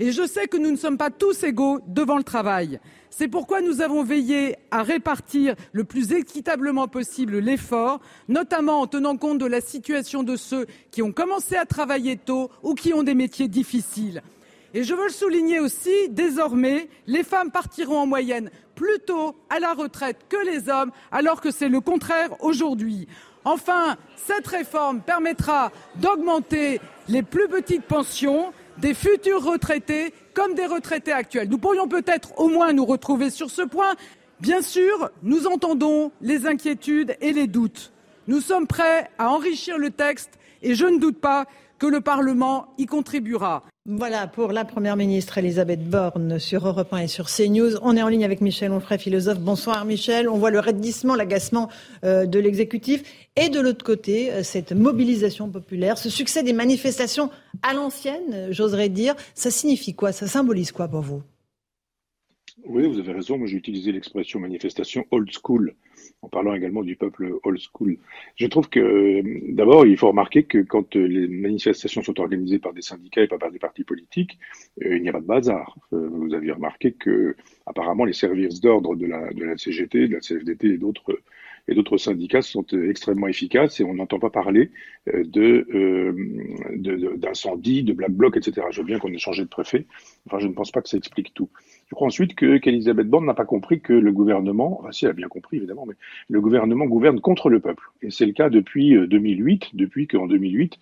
Et 0.00 0.10
je 0.10 0.26
sais 0.26 0.48
que 0.48 0.56
nous 0.56 0.72
ne 0.72 0.76
sommes 0.76 0.98
pas 0.98 1.10
tous 1.10 1.44
égaux 1.44 1.78
devant 1.86 2.16
le 2.16 2.24
travail. 2.24 2.80
C'est 3.10 3.28
pourquoi 3.28 3.60
nous 3.60 3.80
avons 3.80 4.02
veillé 4.02 4.56
à 4.72 4.82
répartir 4.82 5.54
le 5.72 5.84
plus 5.84 6.12
équitablement 6.12 6.88
possible 6.88 7.38
l'effort, 7.38 8.00
notamment 8.26 8.80
en 8.80 8.88
tenant 8.88 9.16
compte 9.16 9.38
de 9.38 9.46
la 9.46 9.60
situation 9.60 10.24
de 10.24 10.34
ceux 10.34 10.66
qui 10.90 11.00
ont 11.00 11.12
commencé 11.12 11.54
à 11.54 11.64
travailler 11.64 12.16
tôt 12.16 12.50
ou 12.64 12.74
qui 12.74 12.92
ont 12.92 13.04
des 13.04 13.14
métiers 13.14 13.46
difficiles. 13.46 14.22
Et 14.76 14.82
je 14.82 14.94
veux 14.94 15.04
le 15.04 15.12
souligner 15.12 15.60
aussi, 15.60 16.08
désormais, 16.10 16.88
les 17.06 17.22
femmes 17.22 17.52
partiront 17.52 17.98
en 17.98 18.06
moyenne 18.06 18.50
plus 18.74 18.98
tôt 19.06 19.36
à 19.48 19.60
la 19.60 19.74
retraite 19.74 20.18
que 20.28 20.44
les 20.44 20.68
hommes, 20.68 20.90
alors 21.12 21.40
que 21.40 21.52
c'est 21.52 21.68
le 21.68 21.80
contraire 21.80 22.30
aujourd'hui. 22.40 23.06
Enfin, 23.44 23.96
cette 24.16 24.48
réforme 24.48 25.02
permettra 25.02 25.70
d'augmenter 25.96 26.80
les 27.08 27.22
plus 27.22 27.46
petites 27.46 27.84
pensions 27.84 28.52
des 28.78 28.94
futurs 28.94 29.42
retraités 29.42 30.12
comme 30.34 30.54
des 30.54 30.66
retraités 30.66 31.12
actuels. 31.12 31.48
Nous 31.48 31.58
pourrions 31.58 31.88
peut-être 31.88 32.38
au 32.38 32.48
moins 32.48 32.72
nous 32.72 32.84
retrouver 32.84 33.30
sur 33.30 33.50
ce 33.50 33.62
point. 33.62 33.94
Bien 34.40 34.62
sûr, 34.62 35.10
nous 35.22 35.46
entendons 35.46 36.12
les 36.20 36.46
inquiétudes 36.46 37.16
et 37.20 37.32
les 37.32 37.46
doutes. 37.46 37.92
Nous 38.26 38.40
sommes 38.40 38.66
prêts 38.66 39.10
à 39.18 39.30
enrichir 39.30 39.78
le 39.78 39.90
texte 39.90 40.30
et 40.62 40.74
je 40.74 40.86
ne 40.86 40.98
doute 40.98 41.20
pas 41.20 41.46
que 41.84 41.90
le 41.90 42.00
Parlement 42.00 42.68
y 42.78 42.86
contribuera. 42.86 43.62
Voilà 43.84 44.26
pour 44.26 44.52
la 44.52 44.64
Première 44.64 44.96
ministre 44.96 45.36
Elisabeth 45.36 45.84
Borne 45.86 46.38
sur 46.38 46.66
Europe 46.66 46.90
1 46.94 46.96
et 47.00 47.08
sur 47.08 47.26
CNews. 47.26 47.76
On 47.82 47.94
est 47.94 48.02
en 48.02 48.08
ligne 48.08 48.24
avec 48.24 48.40
Michel 48.40 48.72
Onfray, 48.72 48.98
philosophe. 48.98 49.38
Bonsoir 49.38 49.84
Michel. 49.84 50.30
On 50.30 50.38
voit 50.38 50.50
le 50.50 50.60
raidissement, 50.60 51.14
l'agacement 51.14 51.68
euh, 52.02 52.24
de 52.24 52.38
l'exécutif. 52.38 53.02
Et 53.36 53.50
de 53.50 53.60
l'autre 53.60 53.84
côté, 53.84 54.32
euh, 54.32 54.42
cette 54.42 54.72
mobilisation 54.72 55.50
populaire, 55.50 55.98
ce 55.98 56.08
succès 56.08 56.42
des 56.42 56.54
manifestations 56.54 57.28
à 57.60 57.74
l'ancienne, 57.74 58.48
j'oserais 58.48 58.88
dire. 58.88 59.14
Ça 59.34 59.50
signifie 59.50 59.92
quoi? 59.92 60.12
Ça 60.12 60.26
symbolise 60.26 60.72
quoi 60.72 60.88
pour 60.88 61.02
vous? 61.02 61.22
Oui, 62.64 62.88
vous 62.88 62.98
avez 62.98 63.12
raison. 63.12 63.36
Moi, 63.36 63.46
j'ai 63.46 63.58
utilisé 63.58 63.92
l'expression 63.92 64.40
manifestation 64.40 65.04
old 65.10 65.28
school 65.30 65.74
en 66.24 66.28
parlant 66.28 66.54
également 66.54 66.82
du 66.82 66.96
peuple 66.96 67.34
old 67.42 67.58
school. 67.58 67.98
Je 68.36 68.46
trouve 68.46 68.68
que, 68.68 69.22
d'abord, 69.52 69.86
il 69.86 69.96
faut 69.96 70.08
remarquer 70.08 70.44
que 70.44 70.58
quand 70.58 70.94
les 70.94 71.28
manifestations 71.28 72.02
sont 72.02 72.18
organisées 72.20 72.58
par 72.58 72.72
des 72.72 72.82
syndicats 72.82 73.22
et 73.22 73.28
pas 73.28 73.38
par 73.38 73.50
des 73.50 73.58
partis 73.58 73.84
politiques, 73.84 74.38
euh, 74.82 74.96
il 74.96 75.02
n'y 75.02 75.08
a 75.08 75.12
pas 75.12 75.20
de 75.20 75.26
bazar. 75.26 75.76
Euh, 75.92 76.08
vous 76.10 76.34
aviez 76.34 76.52
remarqué 76.52 76.92
que, 76.92 77.36
apparemment, 77.66 78.04
les 78.04 78.12
services 78.12 78.60
d'ordre 78.60 78.96
de 78.96 79.06
la, 79.06 79.56
CGT, 79.56 80.08
de 80.08 80.14
la 80.14 80.20
CFDT 80.20 80.78
et 81.68 81.74
d'autres 81.74 81.96
syndicats 81.98 82.42
sont 82.42 82.66
extrêmement 82.88 83.28
efficaces 83.28 83.80
et 83.80 83.84
on 83.84 83.94
n'entend 83.94 84.18
pas 84.18 84.30
parler 84.30 84.70
euh, 85.08 85.24
de 85.24 87.16
d'incendie, 87.16 87.82
de, 87.82 87.92
black 87.92 88.12
bloc, 88.12 88.36
etc. 88.36 88.66
Je 88.70 88.80
veux 88.80 88.86
bien 88.86 88.98
qu'on 88.98 89.12
ait 89.12 89.18
changé 89.18 89.42
de 89.42 89.48
préfet, 89.48 89.86
enfin 90.26 90.38
je 90.38 90.46
ne 90.46 90.52
pense 90.52 90.70
pas 90.70 90.82
que 90.82 90.88
ça 90.88 90.96
explique 90.96 91.32
tout. 91.34 91.48
Je 91.88 91.94
crois 91.94 92.06
ensuite 92.06 92.34
que 92.34 92.56
qu'Elisabeth 92.56 93.08
Borne 93.08 93.26
n'a 93.26 93.34
pas 93.34 93.44
compris 93.44 93.80
que 93.80 93.92
le 93.92 94.12
gouvernement, 94.12 94.82
si 94.90 95.04
elle 95.04 95.10
a 95.10 95.14
bien 95.14 95.28
compris 95.28 95.58
évidemment, 95.58 95.84
mais 95.86 95.94
le 96.28 96.40
gouvernement 96.40 96.86
gouverne 96.86 97.20
contre 97.20 97.50
le 97.50 97.60
peuple. 97.60 97.84
Et 98.02 98.10
c'est 98.10 98.26
le 98.26 98.32
cas 98.32 98.48
depuis 98.48 98.96
2008, 99.06 99.64
euh, 99.64 99.68
depuis 99.74 100.06
qu'en 100.06 100.26
2008, 100.26 100.78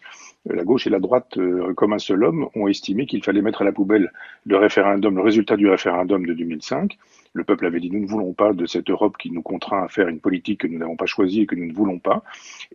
euh, 0.50 0.57
la 0.57 0.64
gauche 0.64 0.86
et 0.86 0.90
la 0.90 1.00
droite, 1.00 1.36
euh, 1.38 1.74
comme 1.74 1.92
un 1.92 1.98
seul 1.98 2.24
homme, 2.24 2.48
ont 2.55 2.68
estimé 2.68 3.07
qu'il 3.07 3.22
fallait 3.22 3.42
mettre 3.42 3.62
à 3.62 3.64
la 3.64 3.72
poubelle 3.72 4.12
le 4.46 4.57
référendum, 4.57 5.16
le 5.16 5.22
résultat 5.22 5.57
du 5.57 5.68
référendum 5.68 6.24
de 6.24 6.34
2005 6.34 6.98
le 7.34 7.44
peuple 7.44 7.66
avait 7.66 7.80
dit 7.80 7.90
nous 7.90 8.00
ne 8.00 8.06
voulons 8.06 8.32
pas 8.34 8.52
de 8.52 8.66
cette 8.66 8.90
Europe 8.90 9.16
qui 9.18 9.30
nous 9.30 9.42
contraint 9.42 9.84
à 9.84 9.88
faire 9.88 10.08
une 10.08 10.20
politique 10.20 10.60
que 10.60 10.66
nous 10.66 10.78
n'avons 10.78 10.96
pas 10.96 11.06
choisie 11.06 11.42
et 11.42 11.46
que 11.46 11.54
nous 11.54 11.66
ne 11.66 11.72
voulons 11.72 11.98
pas. 11.98 12.22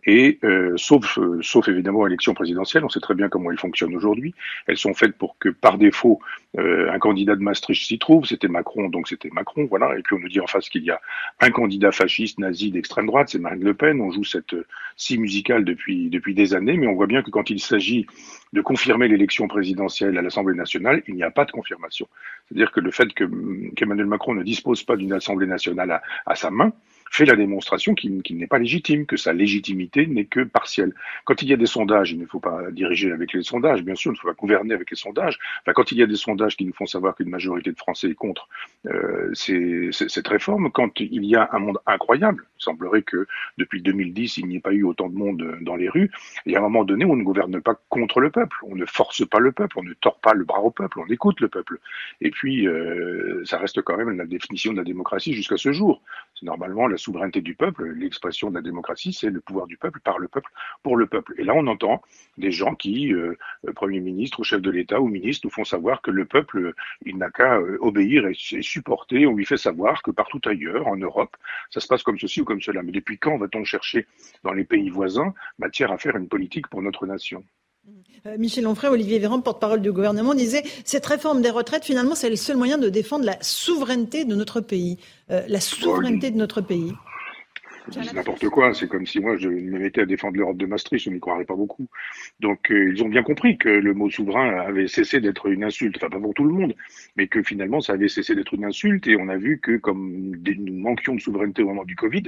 Et 0.04 0.38
euh, 0.42 0.74
sauf, 0.76 1.18
euh, 1.18 1.40
sauf 1.42 1.68
évidemment 1.68 2.06
élections 2.06 2.34
présidentielles, 2.34 2.84
on 2.84 2.88
sait 2.88 3.00
très 3.00 3.14
bien 3.14 3.28
comment 3.28 3.50
elles 3.50 3.58
fonctionnent 3.58 3.94
aujourd'hui. 3.94 4.34
Elles 4.66 4.76
sont 4.76 4.94
faites 4.94 5.16
pour 5.16 5.38
que 5.38 5.48
par 5.48 5.78
défaut 5.78 6.20
euh, 6.58 6.90
un 6.92 6.98
candidat 6.98 7.36
de 7.36 7.42
Maastricht 7.42 7.86
s'y 7.86 7.98
trouve. 7.98 8.24
C'était 8.26 8.48
Macron, 8.48 8.88
donc 8.88 9.08
c'était 9.08 9.30
Macron, 9.30 9.66
voilà. 9.66 9.96
Et 9.96 10.02
puis 10.02 10.16
on 10.16 10.18
nous 10.18 10.28
dit 10.28 10.40
en 10.40 10.46
face 10.46 10.68
qu'il 10.68 10.84
y 10.84 10.90
a 10.90 11.00
un 11.40 11.50
candidat 11.50 11.92
fasciste, 11.92 12.38
nazi 12.38 12.70
d'extrême 12.70 13.06
droite, 13.06 13.28
c'est 13.30 13.38
Marine 13.38 13.62
Le 13.62 13.74
Pen. 13.74 14.00
On 14.00 14.10
joue 14.10 14.24
cette 14.24 14.56
scie 14.96 15.18
musicale 15.18 15.64
depuis 15.64 16.08
depuis 16.10 16.34
des 16.34 16.54
années, 16.54 16.76
mais 16.76 16.86
on 16.86 16.94
voit 16.94 17.06
bien 17.06 17.22
que 17.22 17.30
quand 17.30 17.50
il 17.50 17.60
s'agit 17.60 18.06
de 18.52 18.60
confirmer 18.60 19.08
l'élection 19.08 19.46
présidentielle 19.46 20.16
à 20.16 20.22
l'Assemblée 20.22 20.56
nationale, 20.56 21.02
il 21.06 21.14
n'y 21.14 21.22
a 21.22 21.30
pas 21.30 21.44
de 21.44 21.52
confirmation. 21.52 22.08
C'est-à-dire 22.48 22.72
que 22.72 22.80
le 22.80 22.90
fait 22.90 23.08
qu'Emmanuel 23.12 24.06
Macron 24.06 24.34
ne 24.34 24.42
dispose 24.48 24.82
pas 24.82 24.96
d'une 24.96 25.12
Assemblée 25.12 25.46
nationale 25.46 26.00
à, 26.26 26.34
sa 26.34 26.50
main, 26.50 26.72
fait 27.10 27.24
la 27.24 27.36
démonstration 27.36 27.94
qu'il 27.94 28.22
n'est 28.30 28.46
pas 28.46 28.58
légitime, 28.58 29.06
que 29.06 29.16
sa 29.16 29.32
légitimité 29.32 30.06
n'est 30.06 30.26
que 30.26 30.40
partielle. 30.40 30.94
Quand 31.24 31.42
il 31.42 31.48
y 31.48 31.52
a 31.52 31.56
des 31.56 31.66
sondages, 31.66 32.12
il 32.12 32.18
ne 32.18 32.26
faut 32.26 32.40
pas 32.40 32.70
diriger 32.70 33.12
avec 33.12 33.32
les 33.32 33.42
sondages, 33.42 33.82
bien 33.82 33.94
sûr, 33.94 34.10
il 34.12 34.14
ne 34.14 34.18
faut 34.18 34.28
pas 34.28 34.34
gouverner 34.34 34.74
avec 34.74 34.90
les 34.90 34.96
sondages. 34.96 35.38
Enfin, 35.62 35.72
quand 35.72 35.92
il 35.92 35.98
y 35.98 36.02
a 36.02 36.06
des 36.06 36.16
sondages 36.16 36.56
qui 36.56 36.64
nous 36.64 36.74
font 36.74 36.86
savoir 36.86 37.14
qu'une 37.14 37.30
majorité 37.30 37.72
de 37.72 37.78
Français 37.78 38.10
est 38.10 38.14
contre 38.14 38.48
euh, 38.86 39.32
cette 39.34 40.28
réforme, 40.28 40.70
quand 40.70 41.00
il 41.00 41.24
y 41.24 41.36
a 41.36 41.48
un 41.52 41.58
monde 41.58 41.78
incroyable, 41.86 42.44
il 42.58 42.64
semblerait 42.64 43.02
que 43.02 43.26
depuis 43.56 43.82
2010, 43.82 44.38
il 44.38 44.46
n'y 44.46 44.56
ait 44.56 44.60
pas 44.60 44.72
eu 44.72 44.84
autant 44.84 45.08
de 45.08 45.14
monde 45.14 45.58
dans 45.60 45.76
les 45.76 45.88
rues, 45.88 46.10
y 46.46 46.56
a 46.56 46.58
un 46.58 46.62
moment 46.62 46.84
donné 46.84 47.04
où 47.04 47.12
on 47.12 47.16
ne 47.16 47.22
gouverne 47.22 47.60
pas 47.60 47.74
contre 47.88 48.20
le 48.20 48.30
peuple, 48.30 48.56
on 48.62 48.74
ne 48.74 48.84
force 48.84 49.26
pas 49.28 49.38
le 49.38 49.52
peuple, 49.52 49.78
on 49.78 49.82
ne 49.82 49.94
tord 49.94 50.18
pas 50.18 50.34
le 50.34 50.44
bras 50.44 50.60
au 50.60 50.70
peuple, 50.70 51.00
on 51.00 51.06
écoute 51.06 51.40
le 51.40 51.48
peuple. 51.48 51.78
Et 52.20 52.30
puis, 52.30 52.66
euh, 52.66 53.42
ça 53.44 53.58
reste 53.58 53.82
quand 53.82 53.96
même 53.96 54.16
la 54.16 54.26
définition 54.26 54.72
de 54.72 54.78
la 54.78 54.84
démocratie 54.84 55.34
jusqu'à 55.34 55.56
ce 55.56 55.72
jour. 55.72 56.02
C'est 56.34 56.46
normalement 56.46 56.86
la 56.86 56.96
souveraineté 56.98 57.40
du 57.40 57.54
peuple, 57.54 57.84
l'expression 57.92 58.50
de 58.50 58.56
la 58.56 58.62
démocratie, 58.62 59.12
c'est 59.12 59.30
le 59.30 59.40
pouvoir 59.40 59.66
du 59.66 59.76
peuple 59.76 60.00
par 60.00 60.18
le 60.18 60.28
peuple 60.28 60.50
pour 60.82 60.96
le 60.96 61.06
peuple. 61.06 61.34
Et 61.38 61.44
là, 61.44 61.54
on 61.54 61.66
entend 61.66 62.02
des 62.36 62.50
gens 62.50 62.74
qui, 62.74 63.12
euh, 63.12 63.36
Premier 63.74 64.00
ministre 64.00 64.40
ou 64.40 64.44
chef 64.44 64.60
de 64.60 64.70
l'État 64.70 65.00
ou 65.00 65.08
ministre, 65.08 65.46
nous 65.46 65.50
font 65.50 65.64
savoir 65.64 66.02
que 66.02 66.10
le 66.10 66.24
peuple, 66.24 66.74
il 67.04 67.16
n'a 67.16 67.30
qu'à 67.30 67.56
euh, 67.56 67.78
obéir 67.80 68.26
et, 68.26 68.34
supporter. 68.34 69.26
On 69.26 69.34
lui 69.34 69.46
fait 69.46 69.56
savoir 69.56 70.02
que 70.02 70.10
partout 70.10 70.40
ailleurs, 70.44 70.86
en 70.86 70.96
Europe, 70.96 71.36
ça 71.70 71.80
se 71.80 71.86
passe 71.86 72.02
comme 72.02 72.18
ceci 72.18 72.40
ou 72.40 72.44
comme 72.44 72.60
cela. 72.60 72.82
Mais 72.82 72.92
depuis 72.92 73.18
quand 73.18 73.38
va-t-on 73.38 73.64
chercher 73.64 74.06
dans 74.44 74.52
les 74.52 74.64
pays 74.64 74.90
voisins 74.90 75.34
matière 75.58 75.92
à 75.92 75.98
faire 75.98 76.16
une 76.16 76.28
politique 76.28 76.68
pour 76.68 76.82
notre 76.82 77.06
nation? 77.06 77.44
Michel 78.36 78.66
Onfray, 78.66 78.90
Olivier 78.90 79.18
Véran, 79.18 79.40
porte-parole 79.40 79.80
du 79.80 79.92
gouvernement, 79.92 80.34
disait 80.34 80.62
cette 80.84 81.06
réforme 81.06 81.40
des 81.40 81.50
retraites, 81.50 81.84
finalement, 81.84 82.14
c'est 82.14 82.28
le 82.28 82.36
seul 82.36 82.56
moyen 82.56 82.76
de 82.76 82.88
défendre 82.88 83.24
la 83.24 83.38
souveraineté 83.40 84.24
de 84.24 84.34
notre 84.34 84.60
pays. 84.60 84.98
la 85.28 85.60
souveraineté 85.60 86.30
de 86.30 86.36
notre 86.36 86.60
pays 86.60 86.92
c'est 87.90 88.12
n'importe 88.12 88.48
quoi. 88.48 88.74
C'est 88.74 88.88
comme 88.88 89.06
si 89.06 89.20
moi 89.20 89.36
je 89.36 89.48
me 89.48 89.78
mettais 89.78 90.02
à 90.02 90.06
défendre 90.06 90.36
l'Europe 90.36 90.56
de 90.56 90.66
Maastricht, 90.66 91.04
je 91.04 91.10
n'y 91.10 91.20
croirais 91.20 91.44
pas 91.44 91.54
beaucoup. 91.54 91.88
Donc 92.40 92.70
euh, 92.70 92.92
ils 92.92 93.02
ont 93.02 93.08
bien 93.08 93.22
compris 93.22 93.58
que 93.58 93.68
le 93.68 93.94
mot 93.94 94.10
souverain 94.10 94.60
avait 94.60 94.88
cessé 94.88 95.20
d'être 95.20 95.46
une 95.46 95.64
insulte, 95.64 95.96
enfin 95.96 96.10
pas 96.10 96.20
pour 96.20 96.34
tout 96.34 96.44
le 96.44 96.52
monde, 96.52 96.74
mais 97.16 97.26
que 97.26 97.42
finalement 97.42 97.80
ça 97.80 97.94
avait 97.94 98.08
cessé 98.08 98.34
d'être 98.34 98.54
une 98.54 98.64
insulte. 98.64 99.06
Et 99.06 99.16
on 99.16 99.28
a 99.28 99.36
vu 99.36 99.58
que 99.60 99.76
comme 99.76 100.36
nous 100.44 100.74
manquions 100.74 101.14
de 101.14 101.20
souveraineté 101.20 101.62
au 101.62 101.68
moment 101.68 101.84
du 101.84 101.96
Covid, 101.96 102.24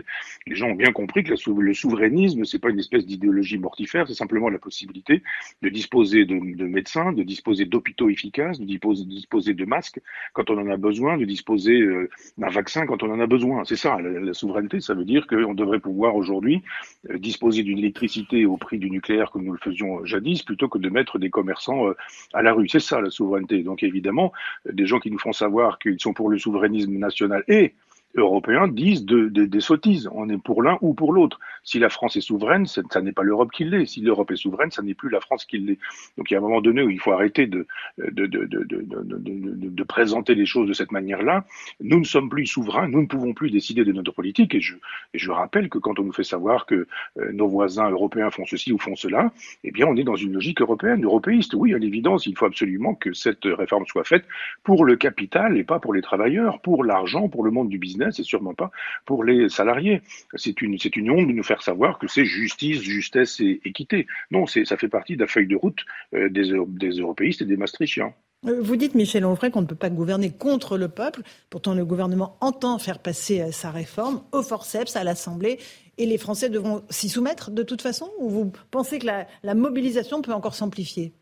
les 0.47 0.55
gens 0.55 0.69
ont 0.69 0.75
bien 0.75 0.93
compris 0.93 1.25
que 1.25 1.31
le 1.31 1.75
souverainisme 1.75 2.45
c'est 2.45 2.59
pas 2.59 2.71
une 2.71 2.79
espèce 2.81 3.07
d'idéologie 3.07 3.59
mortifère, 3.59 4.07
c'est 4.09 4.15
simplement 4.15 4.49
la 4.49 4.59
possibilité 4.59 5.23
de 5.63 5.69
disposer 5.69 6.25
de, 6.25 6.35
médecins, 6.65 7.13
de 7.13 7.23
disposer 7.23 7.65
d'hôpitaux 7.65 8.09
efficaces, 8.09 8.59
de 8.59 8.65
disposer, 8.65 9.55
de 9.55 9.65
masques 9.65 10.01
quand 10.33 10.51
on 10.51 10.59
en 10.59 10.71
a 10.71 10.77
besoin, 10.77 11.17
de 11.17 11.25
disposer 11.25 11.81
euh, 11.81 12.09
d'un 12.39 12.49
vaccin 12.49 12.87
quand 12.87 13.03
on 13.03 13.11
en 13.11 13.21
a 13.21 13.27
besoin. 13.27 13.65
C'est 13.65 13.77
ça, 13.77 13.99
la 14.01 14.33
souveraineté, 14.33 14.81
ça 14.81 14.95
veut 14.95 15.05
dire 15.05 15.27
que 15.27 15.50
on 15.51 15.55
devrait 15.55 15.81
pouvoir 15.81 16.17
aujourd'hui 16.17 16.63
euh, 17.11 17.19
disposer 17.19 17.63
d'une 17.63 17.79
électricité 17.79 18.47
au 18.47 18.57
prix 18.57 18.79
du 18.79 18.91
nucléaire 18.91 19.31
comme 19.31 19.45
nous 19.45 19.53
le 19.53 19.59
faisions 19.59 20.05
jadis, 20.05 20.43
plutôt 20.43 20.69
que 20.69 20.79
de 20.79 20.89
mettre 20.89 21.19
des 21.19 21.31
commerçants 21.31 21.89
euh, 21.89 21.97
à 22.33 22.43
la 22.43 22.53
rue. 22.53 22.69
C'est 22.69 22.81
ça 22.81 23.01
la 23.01 23.11
souveraineté. 23.11 23.63
Donc 23.63 23.83
évidemment, 23.83 24.33
euh, 24.67 24.73
des 24.73 24.87
gens 24.87 25.01
qui 25.01 25.11
nous 25.11 25.19
font 25.19 25.33
savoir 25.33 25.79
qu'ils 25.79 26.01
sont 26.01 26.15
pour 26.15 26.31
le 26.31 26.39
souverainisme 26.39 26.93
national 26.93 27.45
et 27.49 27.75
européens 28.15 28.69
disent 28.69 29.05
de, 29.05 29.29
des 29.29 29.61
sottises. 29.61 30.09
On 30.13 30.29
est 30.29 30.39
pour 30.39 30.63
l'un 30.63 30.79
ou 30.81 30.95
pour 30.95 31.13
l'autre. 31.13 31.39
Si 31.63 31.79
la 31.79 31.91
France 31.91 32.17
est 32.17 32.21
souveraine, 32.21 32.67
ça 32.67 33.01
n'est 33.01 33.13
pas 33.13 33.23
l'Europe 33.23 33.51
qui 33.53 33.65
l'est. 33.65 33.87
Si 33.87 34.01
l'Europe 34.01 34.31
est 34.31 34.37
souveraine, 34.37 34.71
ça 34.71 34.83
n'est 34.83 34.95
plus 34.95 35.11
la 35.11 35.21
France 35.21 35.45
qui 35.45 35.59
l'est. 35.59 35.79
Donc 36.17 36.31
il 36.31 36.35
y 36.35 36.37
a 36.37 36.39
un 36.39 36.43
moment 36.43 36.61
donné 36.61 36.83
où 36.83 36.91
il 36.91 36.99
faut 36.99 37.13
arrêter 37.13 37.47
de, 37.47 37.67
de, 37.99 38.27
de, 38.27 38.45
de 38.47 39.83
présenter 39.85 40.35
les 40.35 40.47
choses 40.47 40.67
de 40.67 40.73
cette 40.73 40.91
manière-là. 40.91 41.45
Nous 41.81 42.01
ne 42.01 42.05
sommes 42.05 42.29
plus 42.29 42.47
souverains, 42.47 42.89
nous 42.89 43.03
ne 43.03 43.07
pouvons 43.07 43.35
plus 43.35 43.51
décider 43.51 43.85
de 43.85 43.93
notre 43.93 44.13
politique. 44.13 44.55
Et 44.55 44.61
je, 44.61 44.75
et 45.15 45.19
je 45.19 45.31
rappelle 45.31 45.69
que 45.69 45.79
quand 45.79 45.99
on 46.01 46.05
nous 46.05 46.13
fait 46.13 46.25
savoir 46.25 46.67
que 46.67 46.87
euh, 47.19 47.33
nos 47.33 47.47
voisins 47.47 47.89
européens 47.91 48.31
font 48.31 48.47
ceci 48.47 48.73
ou 48.73 48.79
font 48.79 48.97
cela, 48.97 49.33
eh 49.63 49.71
bien 49.71 49.87
on 49.87 49.97
est 49.97 50.05
dans 50.05 50.17
une 50.17 50.33
logique 50.33 50.61
européenne, 50.61 51.05
européiste. 51.05 51.55
Oui, 51.55 51.75
à 51.75 51.79
l'évidence, 51.79 52.27
il 52.27 52.37
faut 52.37 52.47
absolument 52.47 52.95
que 52.95 53.13
cette 53.13 53.45
réforme 53.45 53.87
soit 53.87 54.05
faite 54.05 54.25
pour 54.65 54.85
le 54.85 54.97
capital 54.97 55.57
et 55.57 55.65
pas 55.65 55.79
pour 55.79 55.95
les 55.95 56.03
travailleurs, 56.03 56.61
pour 56.61 56.83
l'argent, 56.85 57.29
pour 57.29 57.45
le 57.45 57.51
monde 57.51 57.69
du 57.69 57.79
business 57.79 58.00
c'est 58.11 58.23
sûrement 58.23 58.55
pas 58.55 58.71
pour 59.05 59.25
les 59.25 59.49
salariés. 59.49 60.03
C'est 60.35 60.61
une, 60.63 60.79
c'est 60.79 60.97
honte 60.97 61.29
de 61.29 61.33
nous 61.33 61.43
faire 61.43 61.63
savoir 61.63 61.99
que 61.99 62.07
c'est 62.07 62.25
justice, 62.25 62.81
justesse 62.81 63.41
et 63.41 63.61
équité. 63.65 64.07
Non, 64.31 64.47
c'est, 64.47 64.65
ça 64.65 64.77
fait 64.77 64.89
partie 64.89 65.17
de 65.17 65.21
la 65.21 65.27
feuille 65.27 65.47
de 65.47 65.57
route 65.57 65.85
euh, 66.15 66.29
des, 66.29 66.53
des 66.69 66.91
européistes 66.91 67.43
et 67.43 67.47
des 67.47 67.57
maastrichtiens. 67.57 68.13
Euh, 68.47 68.61
vous 68.61 68.77
dites, 68.77 68.95
Michel 68.95 69.25
Onfray, 69.25 69.51
qu'on 69.51 69.63
ne 69.63 69.67
peut 69.67 69.75
pas 69.75 69.91
gouverner 69.91 70.31
contre 70.31 70.79
le 70.79 70.89
peuple. 70.89 71.23
Pourtant, 71.51 71.75
le 71.75 71.85
gouvernement 71.85 72.37
entend 72.41 72.79
faire 72.79 72.99
passer 72.99 73.41
euh, 73.41 73.53
sa 73.53 73.71
réforme 73.71 74.23
au 74.33 74.43
forceps 74.43 74.97
à 74.97 75.05
l'Assemblée 75.05 75.59
et 75.99 76.07
les 76.07 76.19
Français 76.19 76.49
devront 76.49 76.83
s'y 76.89 77.09
soumettre 77.09 77.51
de 77.51 77.63
toute 77.63 77.83
façon 77.83 78.11
Ou 78.19 78.31
vous 78.31 78.53
pensez 78.71 78.99
que 78.99 79.07
la 79.07 79.55
mobilisation 79.55 80.23
peut 80.23 80.33
encore 80.33 80.55
s'amplifier? 80.55 81.13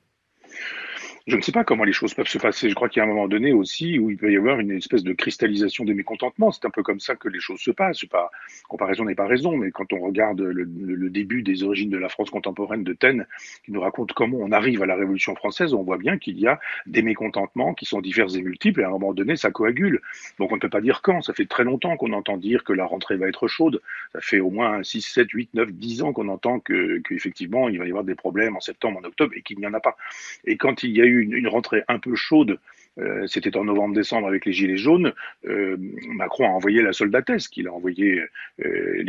Je 1.28 1.36
ne 1.36 1.42
sais 1.42 1.52
pas 1.52 1.62
comment 1.62 1.84
les 1.84 1.92
choses 1.92 2.14
peuvent 2.14 2.26
se 2.26 2.38
passer. 2.38 2.70
Je 2.70 2.74
crois 2.74 2.88
qu'il 2.88 3.00
y 3.00 3.02
a 3.02 3.04
un 3.04 3.08
moment 3.08 3.28
donné 3.28 3.52
aussi 3.52 3.98
où 3.98 4.10
il 4.10 4.16
peut 4.16 4.32
y 4.32 4.36
avoir 4.38 4.60
une 4.60 4.70
espèce 4.70 5.02
de 5.02 5.12
cristallisation 5.12 5.84
des 5.84 5.92
mécontentements. 5.92 6.50
C'est 6.50 6.64
un 6.64 6.70
peu 6.70 6.82
comme 6.82 7.00
ça 7.00 7.16
que 7.16 7.28
les 7.28 7.38
choses 7.38 7.60
se 7.60 7.70
passent. 7.70 8.06
Pas, 8.06 8.30
comparaison 8.66 9.04
n'est 9.04 9.14
pas 9.14 9.26
raison, 9.26 9.54
mais 9.58 9.70
quand 9.70 9.92
on 9.92 10.00
regarde 10.00 10.40
le, 10.40 10.64
le, 10.64 11.10
début 11.10 11.42
des 11.42 11.64
origines 11.64 11.90
de 11.90 11.98
la 11.98 12.08
France 12.08 12.30
contemporaine 12.30 12.82
de 12.82 12.94
Taine, 12.94 13.26
qui 13.62 13.72
nous 13.72 13.80
raconte 13.80 14.14
comment 14.14 14.38
on 14.40 14.52
arrive 14.52 14.82
à 14.82 14.86
la 14.86 14.94
Révolution 14.94 15.34
française, 15.34 15.74
on 15.74 15.82
voit 15.82 15.98
bien 15.98 16.16
qu'il 16.16 16.38
y 16.38 16.46
a 16.46 16.58
des 16.86 17.02
mécontentements 17.02 17.74
qui 17.74 17.84
sont 17.84 18.00
divers 18.00 18.34
et 18.34 18.40
multiples, 18.40 18.80
et 18.80 18.84
à 18.84 18.88
un 18.88 18.92
moment 18.92 19.12
donné, 19.12 19.36
ça 19.36 19.50
coagule. 19.50 20.00
Donc 20.38 20.50
on 20.50 20.54
ne 20.54 20.60
peut 20.60 20.70
pas 20.70 20.80
dire 20.80 21.02
quand. 21.02 21.20
Ça 21.20 21.34
fait 21.34 21.46
très 21.46 21.64
longtemps 21.64 21.98
qu'on 21.98 22.14
entend 22.14 22.38
dire 22.38 22.64
que 22.64 22.72
la 22.72 22.86
rentrée 22.86 23.16
va 23.16 23.28
être 23.28 23.48
chaude. 23.48 23.82
Ça 24.14 24.22
fait 24.22 24.40
au 24.40 24.50
moins 24.50 24.82
6, 24.82 25.02
7, 25.02 25.30
8, 25.30 25.50
9, 25.52 25.72
10 25.72 26.02
ans 26.04 26.12
qu'on 26.14 26.28
entend 26.28 26.58
que, 26.58 27.02
qu'effectivement, 27.06 27.68
il 27.68 27.78
va 27.78 27.84
y 27.84 27.90
avoir 27.90 28.04
des 28.04 28.14
problèmes 28.14 28.56
en 28.56 28.60
septembre, 28.60 29.00
en 29.02 29.04
octobre, 29.04 29.34
et 29.36 29.42
qu'il 29.42 29.58
n'y 29.58 29.66
en 29.66 29.74
a 29.74 29.80
pas. 29.80 29.98
Et 30.46 30.56
quand 30.56 30.82
il 30.82 30.96
y 30.96 31.02
a 31.02 31.04
eu 31.04 31.17
une, 31.18 31.48
rentrée 31.48 31.82
un 31.88 31.98
peu 31.98 32.14
chaude 32.14 32.58
euh, 33.00 33.26
c'était 33.26 33.56
en 33.56 33.64
novembre-décembre 33.64 34.26
avec 34.26 34.44
les 34.44 34.52
Gilets 34.52 34.76
jaunes, 34.76 35.12
euh, 35.46 35.76
Macron 36.08 36.46
a 36.46 36.50
envoyé 36.50 36.82
la 36.82 36.92
soldatesque, 36.92 37.56
il 37.56 37.68
a 37.68 37.72
envoyé 37.72 38.22
euh, 38.64 39.02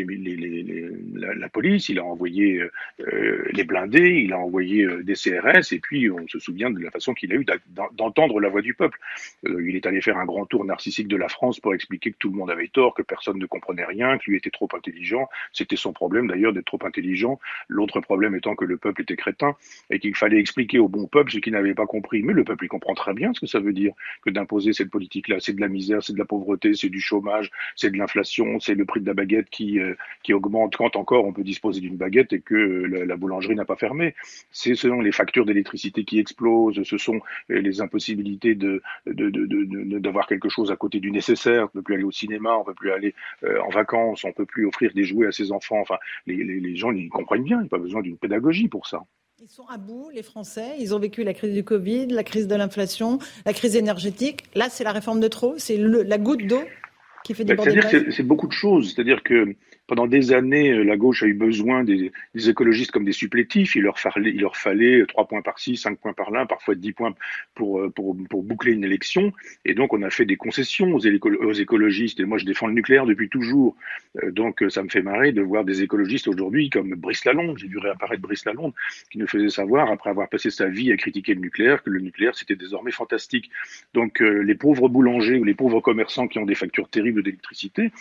la, 1.15 1.49
police, 1.49 1.89
il 1.89 1.99
a 1.99 2.03
envoyé 2.03 2.61
les 3.51 3.63
blindés, 3.63 4.21
il 4.23 4.33
a 4.33 4.39
envoyé 4.39 4.87
des 5.03 5.13
CRS, 5.13 5.73
et 5.73 5.79
puis 5.79 6.09
on 6.09 6.27
se 6.27 6.39
souvient 6.39 6.69
de 6.69 6.79
la 6.79 6.91
façon 6.91 7.13
qu'il 7.13 7.31
a 7.33 7.35
eu 7.35 7.45
d'entendre 7.93 8.39
la 8.39 8.49
voix 8.49 8.61
du 8.61 8.73
peuple. 8.73 8.99
il 9.43 9.75
est 9.75 9.85
allé 9.85 10.01
faire 10.01 10.17
un 10.17 10.25
grand 10.25 10.45
tour 10.45 10.65
narcissique 10.65 11.07
de 11.07 11.17
la 11.17 11.27
France 11.27 11.59
pour 11.59 11.73
expliquer 11.73 12.11
que 12.11 12.17
tout 12.17 12.29
le 12.29 12.37
monde 12.37 12.51
avait 12.51 12.67
tort, 12.67 12.93
que 12.93 13.01
personne 13.01 13.39
ne 13.39 13.45
comprenait 13.45 13.85
rien, 13.85 14.17
que 14.17 14.29
lui 14.29 14.37
était 14.37 14.49
trop 14.49 14.67
intelligent. 14.73 15.29
C'était 15.53 15.75
son 15.75 15.93
problème 15.93 16.27
d'ailleurs 16.27 16.53
d'être 16.53 16.65
trop 16.65 16.79
intelligent. 16.83 17.39
L'autre 17.67 17.99
problème 18.01 18.35
étant 18.35 18.55
que 18.55 18.65
le 18.65 18.77
peuple 18.77 19.01
était 19.01 19.15
crétin 19.15 19.55
et 19.89 19.99
qu'il 19.99 20.15
fallait 20.15 20.39
expliquer 20.39 20.79
au 20.79 20.87
bon 20.87 21.07
peuple 21.07 21.31
ce 21.31 21.39
qu'il 21.39 21.53
n'avait 21.53 21.73
pas 21.73 21.85
compris. 21.85 22.21
Mais 22.21 22.33
le 22.33 22.43
peuple, 22.43 22.65
il 22.65 22.69
comprend 22.69 22.93
très 22.93 23.13
bien 23.13 23.33
ce 23.33 23.39
que 23.39 23.47
ça 23.47 23.59
veut 23.59 23.73
dire 23.73 23.78
que 24.21 24.29
d'imposer 24.29 24.73
cette 24.73 24.89
politique-là. 24.89 25.37
C'est 25.39 25.53
de 25.53 25.61
la 25.61 25.67
misère, 25.67 26.03
c'est 26.03 26.13
de 26.13 26.17
la 26.17 26.25
pauvreté, 26.25 26.73
c'est 26.73 26.89
du 26.89 26.99
chômage, 26.99 27.51
c'est 27.75 27.91
de 27.91 27.97
l'inflation, 27.97 28.59
c'est 28.59 28.75
le 28.75 28.85
prix 28.85 29.01
de 29.01 29.07
la 29.07 29.13
baguette 29.13 29.49
qui, 29.49 29.79
euh, 29.79 29.95
qui 30.23 30.33
augmente 30.33 30.75
quand 30.75 30.95
encore 30.95 31.25
on 31.25 31.33
peut 31.33 31.43
disposer 31.43 31.81
d'une 31.81 31.97
baguette 31.97 32.33
et 32.33 32.41
que 32.41 32.55
euh, 32.55 33.05
la, 33.05 33.15
boulangerie 33.15 33.55
n'a 33.55 33.65
pas 33.65 33.75
fermé. 33.75 34.15
C'est 34.51 34.75
selon 34.75 35.01
les 35.01 35.11
factures 35.11 35.45
d'électricité 35.45 36.03
qui 36.03 36.19
explosent, 36.19 36.81
ce 36.83 36.97
sont 36.97 37.21
euh, 37.51 37.59
les 37.59 37.81
impossibilités 37.81 38.55
de, 38.55 38.81
d'avoir 39.05 40.27
quelque 40.27 40.49
chose 40.49 40.71
à 40.71 40.75
côté 40.75 40.99
du 40.99 41.11
nécessaire. 41.11 41.61
On 41.61 41.65
ne 41.65 41.69
peut 41.69 41.81
plus 41.81 41.95
aller 41.95 42.03
au 42.03 42.11
cinéma, 42.11 42.55
on 42.55 42.61
ne 42.61 42.65
peut 42.65 42.73
plus 42.73 42.91
aller 42.91 43.13
en 43.43 43.69
vacances, 43.69 44.23
on 44.23 44.29
ne 44.29 44.33
peut 44.33 44.45
plus 44.45 44.65
offrir 44.65 44.93
des 44.93 45.03
jouets 45.03 45.27
à 45.27 45.31
ses 45.31 45.51
enfants. 45.51 45.79
Enfin, 45.79 45.97
les, 46.25 46.43
les, 46.43 46.59
les 46.59 46.75
gens 46.75 46.91
ils 46.91 47.09
comprennent 47.09 47.43
bien, 47.43 47.57
il 47.57 47.61
n'y 47.61 47.67
a 47.67 47.69
pas 47.69 47.77
besoin 47.77 48.01
d'une 48.01 48.17
pédagogie 48.17 48.67
pour 48.67 48.87
ça. 48.87 49.03
Ils 49.41 49.47
sont 49.47 49.65
à 49.67 49.77
bout, 49.77 50.09
les 50.13 50.21
Français. 50.21 50.75
Ils 50.79 50.93
ont 50.93 50.99
vécu 50.99 51.23
la 51.23 51.33
crise 51.33 51.53
du 51.53 51.63
Covid, 51.63 52.07
la 52.07 52.25
crise 52.25 52.45
de 52.47 52.55
l'inflation, 52.55 53.19
la 53.45 53.53
crise 53.53 53.77
énergétique. 53.77 54.43
Là, 54.53 54.67
c'est 54.69 54.83
la 54.83 54.91
réforme 54.91 55.21
de 55.21 55.29
trop. 55.29 55.53
C'est 55.57 55.77
la 55.77 56.17
goutte 56.17 56.45
d'eau 56.45 56.61
qui 57.23 57.33
fait 57.33 57.45
déborder 57.45 57.75
bah, 57.75 57.81
C'est-à-dire 57.89 58.11
c'est 58.13 58.23
beaucoup 58.23 58.47
de 58.47 58.51
choses. 58.51 58.93
C'est-à-dire 58.93 59.23
que 59.23 59.55
pendant 59.89 60.05
des 60.05 60.33
années, 60.33 60.69
euh, 60.69 60.83
la 60.83 60.97
gauche 60.97 61.23
a 61.23 61.25
eu 61.25 61.33
besoin 61.33 61.83
des, 61.83 62.11
des 62.35 62.49
écologistes 62.49 62.91
comme 62.91 63.05
des 63.05 63.11
supplétifs. 63.11 63.75
Il 63.75 63.81
leur 63.81 63.99
fallait, 63.99 64.29
il 64.29 64.39
leur 64.39 64.55
fallait 64.55 65.03
3 65.07 65.27
points 65.27 65.41
par-ci, 65.41 65.77
5 65.77 65.97
points 65.97 66.13
par-là, 66.13 66.45
parfois 66.45 66.75
10 66.75 66.91
points 66.91 67.15
pour, 67.55 67.79
euh, 67.79 67.89
pour, 67.89 68.15
pour, 68.29 68.43
boucler 68.43 68.73
une 68.73 68.83
élection. 68.83 69.33
Et 69.65 69.73
donc, 69.73 69.91
on 69.91 70.03
a 70.03 70.11
fait 70.11 70.25
des 70.25 70.35
concessions 70.35 70.93
aux, 70.93 70.99
écologistes. 70.99 72.19
Et 72.19 72.25
moi, 72.25 72.37
je 72.37 72.45
défends 72.45 72.67
le 72.67 72.73
nucléaire 72.73 73.07
depuis 73.07 73.29
toujours. 73.29 73.75
Euh, 74.23 74.29
donc, 74.29 74.63
ça 74.69 74.83
me 74.83 74.89
fait 74.89 75.01
marrer 75.01 75.31
de 75.31 75.41
voir 75.41 75.65
des 75.65 75.81
écologistes 75.81 76.27
aujourd'hui 76.27 76.69
comme 76.69 76.93
Brice 76.93 77.25
Lalonde. 77.25 77.57
J'ai 77.57 77.67
vu 77.67 77.79
réapparaître 77.79 78.21
Brice 78.21 78.45
Lalonde 78.45 78.73
qui 79.09 79.17
nous 79.17 79.27
faisait 79.27 79.49
savoir, 79.49 79.91
après 79.91 80.11
avoir 80.11 80.29
passé 80.29 80.51
sa 80.51 80.67
vie 80.67 80.91
à 80.91 80.97
critiquer 80.97 81.33
le 81.33 81.41
nucléaire, 81.41 81.81
que 81.81 81.89
le 81.89 81.99
nucléaire, 81.99 82.35
c'était 82.35 82.55
désormais 82.55 82.91
fantastique. 82.91 83.49
Donc, 83.95 84.19
les 84.19 84.55
pauvres 84.55 84.87
boulangers 84.87 85.39
ou 85.39 85.43
les 85.43 85.55
pauvres 85.55 85.79
commerçants 85.79 86.27
qui 86.27 86.37
ont 86.37 86.45
des 86.45 86.53
factures 86.53 86.89
terribles 86.89 87.23
d'électricité 87.23 87.91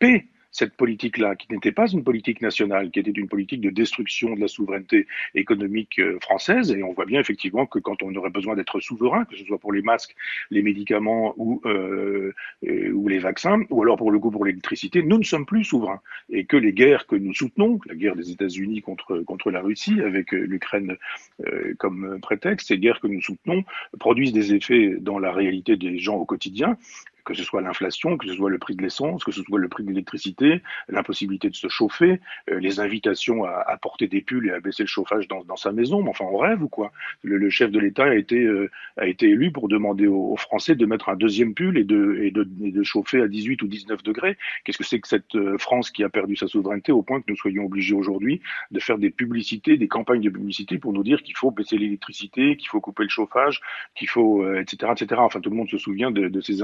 paient 0.00 0.26
cette 0.56 0.74
politique-là, 0.74 1.36
qui 1.36 1.52
n'était 1.52 1.70
pas 1.70 1.86
une 1.86 2.02
politique 2.02 2.40
nationale, 2.40 2.90
qui 2.90 3.00
était 3.00 3.10
une 3.10 3.28
politique 3.28 3.60
de 3.60 3.68
destruction 3.68 4.34
de 4.34 4.40
la 4.40 4.48
souveraineté 4.48 5.06
économique 5.34 5.98
euh, 5.98 6.18
française. 6.20 6.72
Et 6.72 6.82
on 6.82 6.94
voit 6.94 7.04
bien 7.04 7.20
effectivement 7.20 7.66
que 7.66 7.78
quand 7.78 8.02
on 8.02 8.14
aurait 8.14 8.30
besoin 8.30 8.56
d'être 8.56 8.80
souverain, 8.80 9.26
que 9.26 9.36
ce 9.36 9.44
soit 9.44 9.58
pour 9.58 9.74
les 9.74 9.82
masques, 9.82 10.16
les 10.50 10.62
médicaments 10.62 11.34
ou, 11.36 11.60
euh, 11.66 12.32
euh, 12.66 12.90
ou 12.90 13.06
les 13.06 13.18
vaccins, 13.18 13.60
ou 13.68 13.82
alors 13.82 13.98
pour 13.98 14.10
le 14.10 14.18
coup 14.18 14.30
pour 14.30 14.46
l'électricité, 14.46 15.02
nous 15.02 15.18
ne 15.18 15.24
sommes 15.24 15.44
plus 15.44 15.64
souverains. 15.64 16.00
Et 16.30 16.46
que 16.46 16.56
les 16.56 16.72
guerres 16.72 17.06
que 17.06 17.16
nous 17.16 17.34
soutenons, 17.34 17.78
la 17.84 17.94
guerre 17.94 18.16
des 18.16 18.30
États-Unis 18.30 18.80
contre, 18.80 19.18
contre 19.20 19.50
la 19.50 19.60
Russie, 19.60 20.00
avec 20.00 20.32
l'Ukraine 20.32 20.96
comme 21.78 22.18
prétexte, 22.20 22.68
ces 22.68 22.78
guerres 22.78 23.00
que 23.00 23.08
nous 23.08 23.20
soutenons 23.20 23.62
produisent 23.98 24.32
des 24.32 24.54
effets 24.54 24.96
dans 24.98 25.18
la 25.18 25.32
réalité 25.32 25.76
des 25.76 25.98
gens 25.98 26.16
au 26.16 26.24
quotidien 26.24 26.78
que 27.26 27.34
ce 27.34 27.42
soit 27.42 27.60
l'inflation, 27.60 28.16
que 28.16 28.26
ce 28.26 28.34
soit 28.34 28.48
le 28.48 28.58
prix 28.58 28.76
de 28.76 28.82
l'essence, 28.82 29.24
que 29.24 29.32
ce 29.32 29.42
soit 29.42 29.58
le 29.58 29.68
prix 29.68 29.82
de 29.82 29.88
l'électricité, 29.88 30.62
l'impossibilité 30.88 31.50
de 31.50 31.56
se 31.56 31.68
chauffer, 31.68 32.20
euh, 32.50 32.60
les 32.60 32.78
invitations 32.80 33.44
à, 33.44 33.76
porter 33.82 34.06
des 34.06 34.22
pulls 34.22 34.48
et 34.48 34.52
à 34.52 34.60
baisser 34.60 34.84
le 34.84 34.88
chauffage 34.88 35.26
dans, 35.28 35.56
sa 35.56 35.72
maison. 35.72 36.02
Mais 36.02 36.10
enfin, 36.10 36.24
on 36.30 36.38
rêve 36.38 36.62
ou 36.62 36.68
quoi? 36.68 36.92
Le, 37.22 37.50
chef 37.50 37.70
de 37.70 37.80
l'État 37.80 38.04
a 38.04 38.14
été 38.14 38.42
euh, 38.42 38.70
a 38.96 39.06
été 39.06 39.28
élu 39.28 39.50
pour 39.50 39.68
demander 39.68 40.06
aux, 40.06 40.36
Français 40.36 40.74
de 40.74 40.86
mettre 40.86 41.08
un 41.08 41.16
deuxième 41.16 41.54
pull 41.54 41.76
et 41.78 41.84
de, 41.84 42.18
et 42.22 42.30
de, 42.30 42.46
de 42.46 42.82
chauffer 42.82 43.20
à 43.20 43.26
18 43.26 43.62
ou 43.62 43.66
19 43.66 44.02
degrés. 44.02 44.36
Qu'est-ce 44.64 44.78
que 44.78 44.84
c'est 44.84 45.00
que 45.00 45.08
cette 45.08 45.34
euh, 45.34 45.58
France 45.58 45.90
qui 45.90 46.04
a 46.04 46.08
perdu 46.08 46.36
sa 46.36 46.46
souveraineté 46.46 46.92
au 46.92 47.02
point 47.02 47.20
que 47.20 47.26
nous 47.28 47.36
soyons 47.36 47.64
obligés 47.64 47.94
aujourd'hui 47.94 48.40
de 48.70 48.78
faire 48.78 48.98
des 48.98 49.10
publicités, 49.10 49.76
des 49.76 49.88
campagnes 49.88 50.20
de 50.20 50.30
publicité 50.30 50.78
pour 50.78 50.92
nous 50.92 51.02
dire 51.02 51.22
qu'il 51.22 51.36
faut 51.36 51.50
baisser 51.50 51.78
l'électricité, 51.78 52.56
qu'il 52.56 52.68
faut 52.68 52.80
couper 52.80 53.02
le 53.02 53.08
chauffage, 53.08 53.60
qu'il 53.96 54.08
faut, 54.08 54.46
etc., 54.54 54.92
etc. 54.92 55.20
Enfin, 55.24 55.40
tout 55.40 55.50
le 55.50 55.56
monde 55.56 55.70
se 55.70 55.78
souvient 55.78 56.10
de, 56.10 56.40
ces 56.40 56.62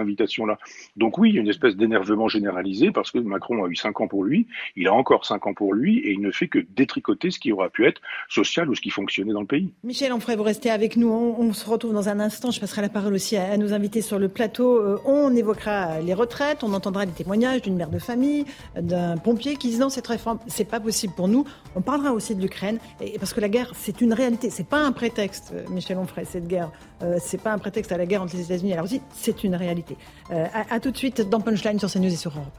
invitations-là. 0.52 0.58
Donc 0.96 1.18
oui, 1.18 1.30
il 1.30 1.34
y 1.34 1.38
a 1.38 1.40
une 1.40 1.48
espèce 1.48 1.76
d'énervement 1.76 2.28
généralisé 2.28 2.90
parce 2.90 3.10
que 3.10 3.18
Macron 3.18 3.64
a 3.64 3.68
eu 3.68 3.76
cinq 3.76 4.00
ans 4.00 4.08
pour 4.08 4.24
lui, 4.24 4.46
il 4.76 4.88
a 4.88 4.92
encore 4.92 5.24
cinq 5.24 5.46
ans 5.46 5.54
pour 5.54 5.74
lui 5.74 5.98
et 5.98 6.12
il 6.12 6.20
ne 6.20 6.30
fait 6.30 6.48
que 6.48 6.58
détricoter 6.58 7.30
ce 7.30 7.38
qui 7.38 7.52
aura 7.52 7.70
pu 7.70 7.86
être 7.86 8.00
social 8.28 8.68
ou 8.68 8.74
ce 8.74 8.80
qui 8.80 8.90
fonctionnait 8.90 9.32
dans 9.32 9.40
le 9.40 9.46
pays. 9.46 9.72
Michel 9.84 10.12
Onfray, 10.12 10.36
vous 10.36 10.42
restez 10.42 10.70
avec 10.70 10.96
nous. 10.96 11.08
On, 11.08 11.52
se 11.52 11.68
retrouve 11.68 11.92
dans 11.92 12.08
un 12.08 12.18
instant. 12.18 12.50
Je 12.50 12.60
passerai 12.60 12.80
la 12.80 12.88
parole 12.88 13.12
aussi 13.12 13.36
à, 13.36 13.56
nos 13.58 13.74
invités 13.74 14.00
sur 14.00 14.18
le 14.18 14.28
plateau. 14.28 14.78
Euh, 14.78 14.98
on 15.04 15.34
évoquera 15.34 16.00
les 16.00 16.14
retraites, 16.14 16.64
on 16.64 16.72
entendra 16.72 17.04
des 17.04 17.12
témoignages 17.12 17.62
d'une 17.62 17.76
mère 17.76 17.90
de 17.90 17.98
famille, 17.98 18.46
d'un 18.80 19.18
pompier 19.18 19.56
qui 19.56 19.68
dit 19.68 19.78
non, 19.78 19.90
cette 19.90 20.06
réforme, 20.06 20.38
c'est 20.46 20.68
pas 20.68 20.80
possible 20.80 21.12
pour 21.14 21.28
nous. 21.28 21.44
On 21.74 21.82
parlera 21.82 22.12
aussi 22.12 22.34
de 22.34 22.40
l'Ukraine 22.40 22.78
parce 23.18 23.34
que 23.34 23.40
la 23.40 23.48
guerre, 23.48 23.72
c'est 23.74 24.00
une 24.00 24.12
réalité. 24.12 24.50
C'est 24.50 24.66
pas 24.66 24.78
un 24.78 24.92
prétexte, 24.92 25.52
euh, 25.54 25.64
Michel 25.68 25.98
Onfray, 25.98 26.24
cette 26.24 26.46
guerre. 26.46 26.70
Euh, 27.02 27.18
c'est 27.20 27.40
pas 27.40 27.52
un 27.52 27.58
prétexte 27.58 27.92
à 27.92 27.98
la 27.98 28.06
guerre 28.06 28.22
entre 28.22 28.36
les 28.36 28.42
États-Unis 28.42 28.72
et 28.72 28.76
la 28.76 28.82
Russie. 28.82 29.02
C'est 29.12 29.44
une 29.44 29.54
réalité. 29.54 29.96
Euh, 30.30 30.41
à, 30.70 30.80
tout 30.80 30.90
de 30.90 30.96
suite 30.96 31.28
dans 31.28 31.40
Punchline 31.40 31.78
sur 31.78 31.90
CNews 31.90 32.12
et 32.12 32.16
sur 32.16 32.32
Europe. 32.32 32.58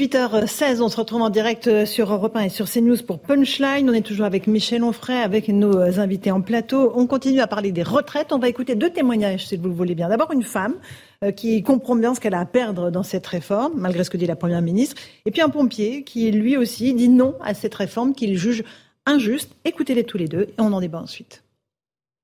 8h16, 0.00 0.80
on 0.80 0.88
se 0.88 0.96
retrouve 0.96 1.20
en 1.20 1.28
direct 1.28 1.84
sur 1.84 2.10
Europe 2.10 2.34
1 2.34 2.44
et 2.44 2.48
sur 2.48 2.70
CNews 2.70 3.02
pour 3.06 3.20
Punchline. 3.20 3.90
On 3.90 3.92
est 3.92 4.00
toujours 4.00 4.24
avec 4.24 4.46
Michel 4.46 4.82
Onfray, 4.82 5.18
avec 5.18 5.48
nos 5.48 6.00
invités 6.00 6.30
en 6.30 6.40
plateau. 6.40 6.92
On 6.94 7.06
continue 7.06 7.40
à 7.40 7.46
parler 7.46 7.70
des 7.70 7.82
retraites. 7.82 8.32
On 8.32 8.38
va 8.38 8.48
écouter 8.48 8.76
deux 8.76 8.88
témoignages, 8.88 9.46
si 9.46 9.58
vous 9.58 9.68
le 9.68 9.74
voulez 9.74 9.94
bien. 9.94 10.08
D'abord, 10.08 10.32
une 10.32 10.42
femme 10.42 10.76
euh, 11.22 11.32
qui 11.32 11.62
comprend 11.62 11.96
bien 11.96 12.14
ce 12.14 12.20
qu'elle 12.20 12.32
a 12.32 12.40
à 12.40 12.46
perdre 12.46 12.90
dans 12.90 13.02
cette 13.02 13.26
réforme, 13.26 13.74
malgré 13.76 14.02
ce 14.02 14.08
que 14.08 14.16
dit 14.16 14.24
la 14.24 14.36
Première 14.36 14.62
ministre. 14.62 14.96
Et 15.26 15.30
puis 15.30 15.42
un 15.42 15.50
pompier 15.50 16.02
qui, 16.02 16.30
lui 16.30 16.56
aussi, 16.56 16.94
dit 16.94 17.10
non 17.10 17.34
à 17.42 17.52
cette 17.52 17.74
réforme 17.74 18.14
qu'il 18.14 18.38
juge 18.38 18.64
injuste. 19.04 19.54
Écoutez-les 19.66 20.04
tous 20.04 20.16
les 20.16 20.28
deux 20.28 20.44
et 20.44 20.60
on 20.60 20.72
en 20.72 20.80
débat 20.80 21.00
ensuite. 21.00 21.42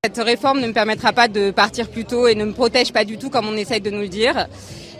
Cette 0.06 0.24
réforme 0.24 0.60
ne 0.60 0.68
me 0.68 0.72
permettra 0.72 1.12
pas 1.12 1.26
de 1.26 1.50
partir 1.50 1.88
plus 1.88 2.04
tôt 2.04 2.28
et 2.28 2.36
ne 2.36 2.44
me 2.44 2.52
protège 2.52 2.92
pas 2.92 3.04
du 3.04 3.18
tout 3.18 3.28
comme 3.28 3.48
on 3.48 3.56
essaye 3.56 3.80
de 3.80 3.90
nous 3.90 4.02
le 4.02 4.08
dire. 4.08 4.46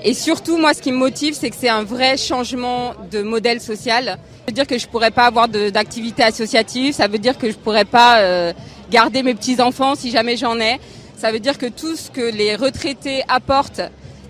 Et 0.02 0.14
surtout, 0.14 0.58
moi, 0.58 0.74
ce 0.74 0.82
qui 0.82 0.90
me 0.90 0.96
motive, 0.96 1.32
c'est 1.32 1.48
que 1.48 1.54
c'est 1.56 1.68
un 1.68 1.84
vrai 1.84 2.16
changement 2.16 2.92
de 3.12 3.22
modèle 3.22 3.60
social. 3.60 4.04
Ça 4.04 4.44
veut 4.48 4.52
dire 4.52 4.66
que 4.66 4.78
je 4.78 4.88
pourrais 4.88 5.12
pas 5.12 5.26
avoir 5.26 5.46
d'activité 5.46 6.24
associative, 6.24 6.92
ça 6.92 7.06
veut 7.06 7.18
dire 7.18 7.38
que 7.38 7.48
je 7.48 7.56
pourrais 7.56 7.84
pas 7.84 8.18
euh, 8.18 8.52
garder 8.90 9.22
mes 9.22 9.34
petits-enfants 9.36 9.94
si 9.94 10.10
jamais 10.10 10.36
j'en 10.36 10.58
ai. 10.58 10.80
Ça 11.16 11.30
veut 11.30 11.38
dire 11.38 11.56
que 11.56 11.66
tout 11.66 11.94
ce 11.94 12.10
que 12.10 12.32
les 12.36 12.56
retraités 12.56 13.22
apportent, 13.28 13.82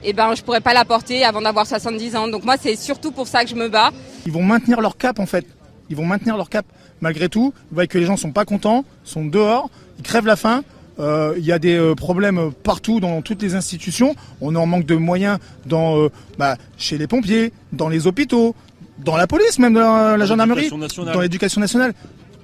eh 0.05 0.12
ben, 0.12 0.35
je 0.35 0.43
pourrais 0.43 0.61
pas 0.61 0.74
l'apporter 0.74 1.24
avant 1.24 1.41
d'avoir 1.41 1.66
70 1.66 2.16
ans. 2.16 2.29
Donc 2.29 2.45
moi, 2.45 2.57
c'est 2.61 2.77
surtout 2.77 3.12
pour 3.12 3.29
ça 3.29 3.45
que 3.45 3.49
je 3.49 3.57
me 3.57 3.70
bats. 3.70 3.93
Ils 4.27 4.33
vont 4.33 4.43
maintenir 4.43 4.83
leur 4.83 4.99
cap, 4.99 5.20
en 5.20 5.27
fait. 5.27 5.47
Ils 5.89 5.97
vont 5.97 6.05
maintenir 6.05 6.37
leur 6.37 6.51
cap 6.51 6.66
malgré 7.01 7.31
tout. 7.31 7.55
Vous 7.70 7.74
voyez 7.74 7.89
que 7.89 7.97
les 7.97 8.05
gens 8.05 8.18
sont 8.18 8.33
pas 8.33 8.45
contents, 8.45 8.85
sont 9.05 9.24
dehors 9.24 9.70
ils 9.99 10.03
crèvent 10.03 10.26
la 10.26 10.36
faim. 10.36 10.62
Euh, 10.99 11.34
il 11.36 11.44
y 11.44 11.53
a 11.53 11.59
des 11.59 11.76
euh, 11.76 11.94
problèmes 11.94 12.53
partout 12.62 13.01
dans 13.01 13.20
toutes 13.20 13.42
les 13.42 13.55
institutions. 13.55 14.14
On 14.40 14.55
est 14.55 14.59
en 14.59 14.66
manque 14.66 14.86
de 14.86 14.94
moyens 14.94 15.38
dans, 15.66 15.99
euh, 15.99 16.09
bah, 16.38 16.57
chez 16.78 16.97
les 16.97 17.07
pompiers, 17.07 17.53
dans 17.72 17.88
les 17.88 18.07
hôpitaux, 18.07 18.55
dans 18.99 19.16
la 19.16 19.26
police, 19.26 19.59
même 19.59 19.74
dans 19.74 20.16
la, 20.16 20.26
gendarmerie, 20.26 20.70
dans 20.70 21.20
l'éducation 21.20 21.61
nationale. 21.61 21.92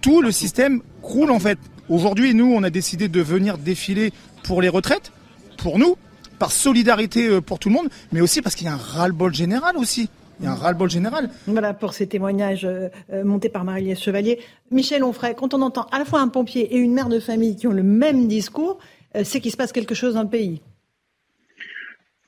Tout 0.02 0.20
le 0.20 0.32
système 0.32 0.82
croule 1.00 1.30
en 1.30 1.38
fait. 1.38 1.58
Aujourd'hui, 1.88 2.34
nous, 2.34 2.52
on 2.54 2.62
a 2.62 2.70
décidé 2.70 3.08
de 3.08 3.20
venir 3.20 3.56
défiler 3.56 4.12
pour 4.42 4.60
les 4.60 4.68
retraites, 4.68 5.12
pour 5.56 5.78
nous, 5.78 5.96
par 6.38 6.52
solidarité 6.52 7.40
pour 7.40 7.58
tout 7.58 7.68
le 7.68 7.74
monde, 7.74 7.88
mais 8.12 8.20
aussi 8.20 8.42
parce 8.42 8.54
qu'il 8.54 8.66
y 8.66 8.70
a 8.70 8.74
un 8.74 8.76
ras-le-bol 8.76 9.32
général 9.34 9.76
aussi. 9.76 10.08
Il 10.42 10.46
y 10.46 10.48
a 10.48 10.52
un 10.52 10.56
ras-le-bol 10.56 10.90
général. 10.90 11.30
Voilà 11.46 11.72
pour 11.72 11.92
ces 11.92 12.08
témoignages 12.08 12.64
euh, 12.64 12.88
euh, 13.12 13.22
montés 13.22 13.48
par 13.48 13.62
Marie-Liesse 13.62 14.02
Chevalier. 14.02 14.40
Michel 14.72 15.04
Onfray, 15.04 15.36
quand 15.36 15.54
on 15.54 15.62
entend 15.62 15.86
à 15.92 16.00
la 16.00 16.04
fois 16.04 16.20
un 16.20 16.26
pompier 16.26 16.74
et 16.74 16.78
une 16.78 16.92
mère 16.92 17.08
de 17.08 17.20
famille 17.20 17.54
qui 17.54 17.68
ont 17.68 17.72
le 17.72 17.84
même 17.84 18.26
discours, 18.26 18.80
euh, 19.14 19.22
c'est 19.22 19.40
qu'il 19.40 19.52
se 19.52 19.56
passe 19.56 19.70
quelque 19.70 19.94
chose 19.94 20.14
dans 20.14 20.24
le 20.24 20.28
pays. 20.28 20.60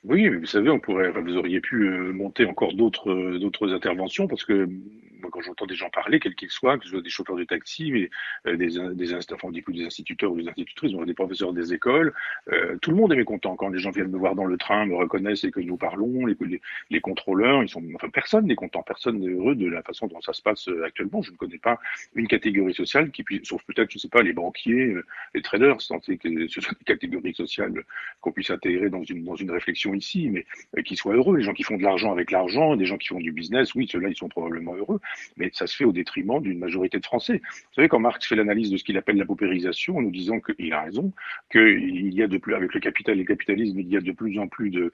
Oui, 0.05 0.31
mais 0.31 0.37
vous 0.37 0.47
savez, 0.47 0.71
on 0.71 0.79
pourrait, 0.79 1.11
vous 1.11 1.37
auriez 1.37 1.61
pu 1.61 1.89
monter 2.13 2.47
encore 2.47 2.73
d'autres, 2.75 3.39
d'autres 3.39 3.73
interventions 3.73 4.29
parce 4.29 4.45
que 4.45 4.69
quand 5.31 5.41
j'entends 5.41 5.67
des 5.67 5.75
gens 5.75 5.91
parler, 5.91 6.21
quels 6.21 6.35
qu'ils 6.35 6.51
soient, 6.51 6.79
que 6.79 6.85
ce 6.85 6.91
soit 6.91 7.01
des 7.01 7.11
chauffeurs 7.11 7.37
de 7.37 7.45
taxi, 7.45 7.91
mais 7.93 8.11
euh, 8.47 8.57
des, 8.57 8.79
des, 8.95 9.15
enfin, 9.33 9.51
des 9.51 9.85
instituteurs 9.85 10.33
ou 10.33 10.41
des 10.41 10.49
institutrices, 10.49 10.93
des 10.93 11.15
professeurs 11.15 11.53
des 11.53 11.73
écoles, 11.73 12.13
euh, 12.53 12.77
tout 12.81 12.91
le 12.91 12.97
monde 12.97 13.13
est 13.13 13.17
mécontent 13.17 13.57
quand 13.57 13.69
les 13.69 13.79
gens 13.79 13.91
viennent 13.91 14.11
me 14.11 14.19
voir 14.19 14.35
dans 14.35 14.45
le 14.45 14.57
train, 14.57 14.87
me 14.87 14.97
reconnaissent 14.97 15.45
et 15.45 15.51
que 15.51 15.61
nous 15.61 15.77
parlons, 15.77 16.27
les, 16.27 16.37
les, 16.91 17.01
contrôleurs, 17.01 17.63
ils 17.63 17.69
sont, 17.69 17.83
enfin, 17.95 18.09
personne 18.09 18.47
n'est 18.47 18.55
content, 18.55 18.83
personne 18.83 19.19
n'est 19.19 19.29
heureux 19.31 19.55
de 19.55 19.67
la 19.67 19.83
façon 19.83 20.07
dont 20.07 20.21
ça 20.21 20.33
se 20.33 20.43
passe 20.43 20.69
euh, 20.69 20.85
actuellement. 20.85 21.23
Je 21.23 21.33
ne 21.33 21.37
connais 21.37 21.59
pas 21.59 21.79
une 22.15 22.29
catégorie 22.29 22.75
sociale 22.75 23.11
qui 23.11 23.23
puisse, 23.23 23.43
sauf 23.45 23.63
peut-être, 23.65 23.91
je 23.91 23.99
ne 23.99 24.01
sais 24.01 24.09
pas, 24.09 24.23
les 24.23 24.33
banquiers, 24.33 24.95
les 25.35 25.43
traders, 25.43 25.77
que 25.77 25.83
ce 25.83 25.89
soit 25.89 26.09
des 26.09 26.85
catégories 26.85 27.35
sociales 27.35 27.85
qu'on 28.21 28.33
puisse 28.33 28.51
intégrer 28.51 28.91
dans 28.91 29.03
une, 29.03 29.25
dans 29.25 29.37
une 29.37 29.51
réflexion 29.51 29.95
ici, 29.95 30.31
mais 30.31 30.45
qui 30.83 30.97
soient 30.97 31.15
heureux. 31.15 31.37
Les 31.37 31.43
gens 31.43 31.53
qui 31.53 31.63
font 31.63 31.77
de 31.77 31.83
l'argent 31.83 32.13
avec 32.13 32.31
l'argent, 32.31 32.77
des 32.77 32.87
gens 32.87 32.99
qui 32.99 33.09
font 33.09 33.21
du 33.21 33.33
business, 33.33 33.75
oui, 33.75 33.89
ceux-là, 33.91 34.09
ils 34.09 34.17
sont 34.17 34.29
probablement 34.29 34.75
heureux 34.75 35.01
mais 35.37 35.51
ça 35.53 35.67
se 35.67 35.77
fait 35.77 35.85
au 35.85 35.93
détriment 35.93 36.41
d'une 36.41 36.59
majorité 36.59 36.99
de 36.99 37.05
Français. 37.05 37.41
Vous 37.45 37.75
savez, 37.75 37.89
quand 37.89 37.99
Marx 37.99 38.27
fait 38.27 38.37
l'analyse 38.37 38.71
de 38.71 38.77
ce 38.77 38.85
qu'il 38.85 38.97
appelle 38.97 39.17
la 39.17 39.27
paupérisation, 39.27 39.97
en 39.97 40.03
nous 40.03 40.11
disant 40.11 40.41
qu'il 40.41 40.73
a 40.73 40.83
raison, 40.83 41.13
qu'il 41.51 42.15
y 42.15 42.23
a 42.23 42.27
de 42.27 42.39
plus, 42.39 42.55
avec 42.55 42.75
le 42.75 42.81
capital 42.81 43.17
et 43.17 43.21
le 43.21 43.25
capitalisme, 43.25 43.79
il 43.79 43.89
y 43.89 43.97
a 43.97 44.01
de 44.01 44.13
plus 44.13 44.39
en 44.39 44.49
plus 44.49 44.71
de, 44.71 44.93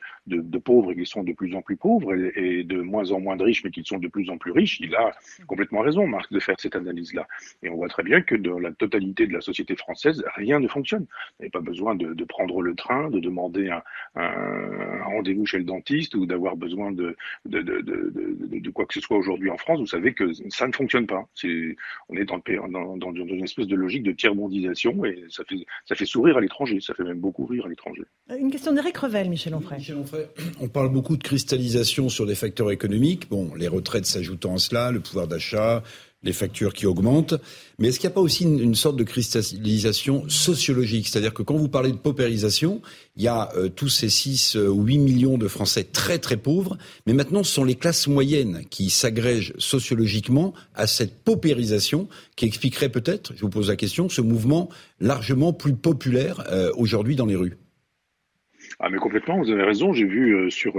pauvres 0.59 0.93
et 0.93 0.95
qu'ils 0.95 1.07
sont 1.07 1.23
de 1.23 1.33
plus 1.33 1.55
en 1.55 1.63
plus 1.63 1.77
pauvres, 1.77 2.15
et, 2.15 2.65
de 2.65 2.81
moins 2.81 3.11
en 3.13 3.21
moins 3.21 3.37
de 3.37 3.45
riches, 3.45 3.65
mais 3.65 3.71
qu'ils 3.71 3.87
sont 3.87 3.99
de 3.99 4.09
plus 4.09 4.31
en 4.31 4.39
plus 4.39 4.53
riches, 4.53 4.81
il 4.81 4.95
a 4.95 5.13
complètement 5.47 5.81
raison, 5.81 6.07
Marx, 6.07 6.31
de 6.33 6.41
faire 6.41 6.57
cette 6.59 6.77
analyse-là. 6.77 7.27
Et 7.63 7.69
on 7.69 7.77
voit 7.77 7.89
très 7.89 8.03
bien 8.03 8.21
que 8.21 8.35
dans 8.35 8.59
la 8.59 8.73
totalité 8.73 9.27
de 9.27 9.33
la 9.33 9.41
société 9.41 9.77
française, 9.77 10.23
rien 10.37 10.61
ne 10.61 10.69
fonctionne. 10.69 11.03
Vous 11.03 11.41
n'avez 11.41 11.51
pas 11.51 11.61
besoin 11.61 11.95
de, 11.95 12.25
prendre 12.25 12.63
le 12.63 12.75
train, 12.75 13.11
de 13.11 13.21
demander 13.21 13.71
un, 13.71 13.83
rendez-vous 15.05 15.47
chez 15.47 15.59
le 15.59 15.65
dentiste 15.65 16.15
ou 16.15 16.27
d'avoir 16.27 16.57
besoin 16.57 16.93
de, 16.93 17.17
quoi 18.73 18.87
que 18.87 18.95
ce 18.95 19.01
soit 19.01 19.17
aujourd'hui 19.17 19.51
en 19.51 19.57
France. 19.57 19.81
Vous 19.81 19.87
savez 19.87 20.10
que 20.15 20.33
ça 20.49 20.67
ne 20.67 20.73
fonctionne 20.73 21.07
pas. 21.07 21.25
on 22.09 22.17
est 22.17 22.25
dans, 22.25 22.97
dans, 22.97 23.13
une 23.13 23.45
espèce 23.45 23.67
de 23.67 23.77
logique 23.77 24.03
de 24.03 24.13
tiers-mondisation 24.13 25.05
et 25.05 25.25
ça 25.29 25.45
fait, 25.49 25.67
ça 25.87 25.95
fait 25.95 26.07
sourire 26.07 26.37
à 26.37 26.41
l'étranger, 26.41 26.81
ça 26.81 26.95
fait 26.95 27.05
même 27.05 27.21
beaucoup 27.21 27.47
rire 27.47 27.67
à 27.67 27.69
l'étranger. 27.69 28.03
Euh, 28.31 28.37
une 28.37 28.51
question 28.51 28.73
d'Éric 28.73 28.97
Revel, 28.97 29.29
Michel 29.29 29.55
Onfray. 29.55 29.79
Michel 29.79 29.97
Onfray, 29.97 30.27
on 30.61 30.69
parle 30.69 30.91
beaucoup 30.91 31.17
de 31.17 31.23
cristallisation 31.23 32.09
sur 32.09 32.27
des 32.27 32.35
facteurs 32.35 32.71
économiques. 32.71 33.29
Bon, 33.29 33.55
les 33.55 33.69
retraites 33.69 34.07
s'ajoutant 34.07 34.55
à 34.55 34.59
cela, 34.59 34.91
le 34.91 35.01
pouvoir 35.01 35.29
d'achat, 35.29 35.83
les 36.23 36.33
factures 36.33 36.75
qui 36.75 36.87
augmentent. 36.87 37.35
Mais 37.79 37.89
est-ce 37.89 37.99
qu'il 37.99 38.09
n'y 38.09 38.13
a 38.13 38.15
pas 38.15 38.21
aussi 38.21 38.45
une, 38.45 38.75
sorte 38.75 38.97
de 38.97 39.05
cristallisation 39.05 40.29
sociologique? 40.29 41.09
C'est-à-dire 41.09 41.33
que 41.33 41.43
quand 41.43 41.57
vous 41.57 41.69
parlez 41.69 41.93
de 41.93 41.97
paupérisation, 41.97 42.83
il 43.17 43.23
y 43.23 43.29
a 43.29 43.49
euh, 43.57 43.69
tous 43.69 43.89
ces 43.89 44.11
6 44.11 44.57
ou 44.57 44.83
8 44.83 44.99
millions 44.99 45.39
de 45.39 45.49
Français 45.49 45.85
très 45.85 46.19
très 46.19 46.37
pauvres, 46.37 46.77
mais 47.07 47.15
maintenant 47.15 47.43
ce 47.43 47.53
sont 47.53 47.65
les 47.65 47.75
classes 47.75 48.07
moyennes 48.07 48.65
qui 48.69 48.91
s'agrègent 48.91 49.55
sociologiquement 49.57 50.53
à 50.75 50.87
cette 50.87 51.25
paupérisation 51.25 52.09
qui 52.37 52.45
expliquerait 52.45 52.91
peut-être, 52.91 53.33
je 53.35 53.41
vous 53.41 53.51
pose 53.51 53.69
la 53.69 53.77
question, 53.77 54.09
ce 54.09 54.21
mouvement 54.21 54.69
largement 55.01 55.55
plus 55.55 55.75
populaire 55.75 56.45
euh, 56.53 56.71
aujourd'hui 56.77 57.17
dans 57.17 57.27
les 57.27 57.37
rues. 57.37 57.57
Ah 58.79 58.89
mais 58.91 58.99
complètement, 58.99 59.39
vous 59.39 59.51
avez 59.51 59.63
raison. 59.63 59.93
J'ai 59.93 60.07
vu 60.07 60.35
euh, 60.35 60.51
sur 60.51 60.75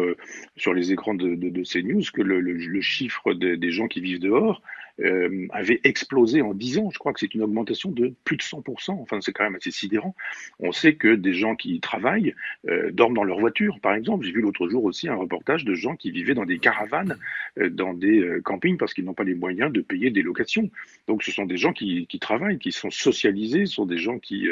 sur 0.55 0.73
les 0.73 0.91
écrans 0.91 1.13
de, 1.13 1.35
CNews 1.63 2.03
que 2.13 2.21
le, 2.21 2.81
chiffre 2.81 3.33
des 3.33 3.71
gens 3.71 3.87
qui 3.87 4.01
vivent 4.01 4.19
dehors 4.19 4.61
euh, 5.03 5.47
avait 5.51 5.79
explosé 5.83 6.41
en 6.41 6.53
10 6.53 6.77
ans. 6.77 6.89
Je 6.91 6.99
crois 6.99 7.13
que 7.13 7.19
c'est 7.19 7.33
une 7.33 7.41
augmentation 7.41 7.91
de 7.91 8.13
plus 8.23 8.37
de 8.37 8.43
100%. 8.43 8.91
Enfin, 8.91 9.19
c'est 9.21 9.31
quand 9.31 9.43
même 9.43 9.55
assez 9.55 9.71
sidérant. 9.71 10.15
On 10.59 10.71
sait 10.71 10.95
que 10.95 11.15
des 11.15 11.33
gens 11.33 11.55
qui 11.55 11.79
travaillent 11.79 12.35
euh, 12.67 12.91
dorment 12.91 13.15
dans 13.15 13.23
leur 13.23 13.39
voiture, 13.39 13.79
par 13.79 13.95
exemple. 13.95 14.25
J'ai 14.25 14.31
vu 14.31 14.41
l'autre 14.41 14.67
jour 14.67 14.83
aussi 14.83 15.07
un 15.07 15.15
reportage 15.15 15.65
de 15.65 15.73
gens 15.73 15.95
qui 15.95 16.11
vivaient 16.11 16.33
dans 16.33 16.45
des 16.45 16.59
caravanes, 16.59 17.17
euh, 17.57 17.69
dans 17.69 17.93
des 17.93 18.39
campings, 18.43 18.77
parce 18.77 18.93
qu'ils 18.93 19.05
n'ont 19.05 19.13
pas 19.13 19.23
les 19.23 19.33
moyens 19.33 19.71
de 19.71 19.81
payer 19.81 20.11
des 20.11 20.21
locations. 20.21 20.69
Donc, 21.07 21.23
ce 21.23 21.31
sont 21.31 21.45
des 21.45 21.57
gens 21.57 21.73
qui, 21.73 22.07
travaillent, 22.19 22.59
qui 22.59 22.71
sont 22.71 22.91
socialisés, 22.91 23.65
ce 23.65 23.75
sont 23.75 23.85
des 23.85 23.97
gens 23.97 24.19
qui, 24.19 24.47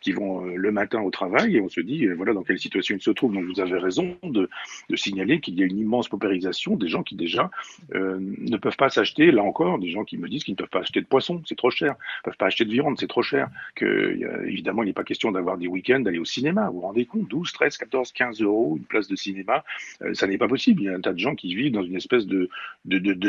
qui 0.00 0.12
vont 0.12 0.44
le 0.44 0.70
matin 0.70 1.00
au 1.00 1.10
travail 1.10 1.56
et 1.56 1.60
on 1.60 1.68
se 1.68 1.80
dit, 1.80 2.06
voilà 2.08 2.34
dans 2.34 2.42
quelle 2.42 2.58
situation 2.58 2.96
ils 2.96 3.02
se 3.02 3.10
trouvent. 3.10 3.32
Donc, 3.32 3.44
vous 3.44 3.60
avez 3.60 3.78
raison 3.78 4.16
de, 4.22 4.50
de 4.90 4.96
signaler 4.96 5.40
qu'il 5.40 5.58
y 5.58 5.62
a 5.62 5.66
une 5.66 5.78
immense 5.78 6.08
paupérisation 6.08 6.76
des 6.76 6.88
gens 6.88 7.02
qui 7.02 7.16
déjà 7.16 7.50
ne 7.94 8.56
peuvent 8.56 8.76
pas 8.76 8.90
s'acheter, 8.90 9.30
là 9.30 9.42
encore, 9.42 9.78
des 9.78 9.93
gens 9.94 10.04
qui 10.04 10.18
me 10.18 10.28
disent 10.28 10.44
qu'ils 10.44 10.52
ne 10.52 10.58
peuvent 10.58 10.68
pas 10.68 10.80
acheter 10.80 11.00
de 11.00 11.06
poisson, 11.06 11.42
c'est 11.46 11.56
trop 11.56 11.70
cher, 11.70 11.92
ne 11.92 12.24
peuvent 12.24 12.36
pas 12.36 12.46
acheter 12.46 12.64
de 12.64 12.70
viande, 12.70 12.96
c'est 12.98 13.08
trop 13.08 13.22
cher, 13.22 13.48
que 13.74 14.44
évidemment 14.46 14.82
il 14.82 14.86
n'est 14.86 14.92
pas 14.92 15.04
question 15.04 15.32
d'avoir 15.32 15.56
des 15.56 15.66
week-ends, 15.66 16.00
d'aller 16.00 16.18
au 16.18 16.24
cinéma, 16.24 16.68
vous 16.68 16.74
vous 16.74 16.80
rendez 16.80 17.06
compte, 17.06 17.28
12, 17.28 17.52
13, 17.52 17.78
14, 17.78 18.12
15 18.12 18.42
euros 18.42 18.76
une 18.76 18.84
place 18.84 19.08
de 19.08 19.16
cinéma, 19.16 19.64
euh, 20.02 20.14
ça 20.14 20.26
n'est 20.26 20.38
pas 20.38 20.48
possible, 20.48 20.82
il 20.82 20.84
y 20.84 20.88
a 20.88 20.94
un 20.94 21.00
tas 21.00 21.12
de 21.12 21.18
gens 21.18 21.34
qui 21.34 21.54
vivent 21.54 21.72
dans 21.72 21.82
une 21.82 21.96
espèce 21.96 22.26
de, 22.26 22.48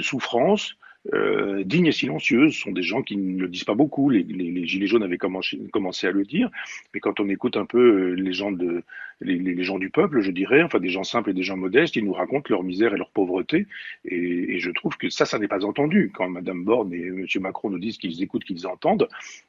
souffrance, 0.01 0.76
euh, 1.13 1.63
dignes 1.63 1.88
et 1.88 1.91
silencieuses. 1.91 2.53
Ce 2.55 2.61
sont 2.61 2.72
des 2.72 2.82
gens 2.82 3.03
qui 3.03 3.16
ne 3.16 3.39
le 3.39 3.47
disent 3.47 3.63
pas 3.63 3.76
beaucoup. 3.76 4.09
Les, 4.09 4.66
Gilets 4.66 4.88
jaunes 4.88 5.03
avaient 5.03 5.18
commencé, 5.18 5.59
commencé, 5.72 6.07
à 6.07 6.11
le 6.11 6.24
dire. 6.24 6.49
Mais 6.93 6.99
quand 6.99 7.20
on 7.20 7.30
écoute 7.30 7.57
un 7.57 7.66
peu 7.66 7.78
euh, 7.78 8.13
les 8.13 8.34
gens, 8.34 8.51
de, 8.51 8.84
les, 9.22 9.63
gens 9.63 9.80
du 9.80 9.89
peuple, 9.89 10.22
je 10.22 10.32
dirais, 10.32 10.61
enfin 10.63 10.80
des 10.80 10.89
gens 10.89 11.03
simples 11.03 11.30
et 11.30 11.34
des 11.34 11.43
gens 11.43 11.57
modestes, 11.57 11.95
ils 11.95 12.03
nous 12.03 12.13
racontent 12.13 12.47
leur 12.49 12.63
misère 12.63 12.93
et 12.93 12.97
leur 12.97 13.09
pauvreté. 13.09 13.68
Et, 14.03 14.59
je 14.59 14.72
trouve 14.72 14.97
que 14.97 15.09
ça, 15.09 15.26
ça 15.26 15.39
n'est 15.39 15.47
pas 15.47 15.66
entendu. 15.66 16.11
Quand 16.13 16.30
Mme 16.30 16.63
Borne 16.63 16.93
et 16.93 17.07
M. 17.07 17.26
Macron 17.39 17.70
nous 17.70 17.80
disent 17.80 17.97
qu'ils 17.97 18.22
écoutent, 18.22 18.43
qu'ils 18.43 18.68
entendent, 18.68 19.07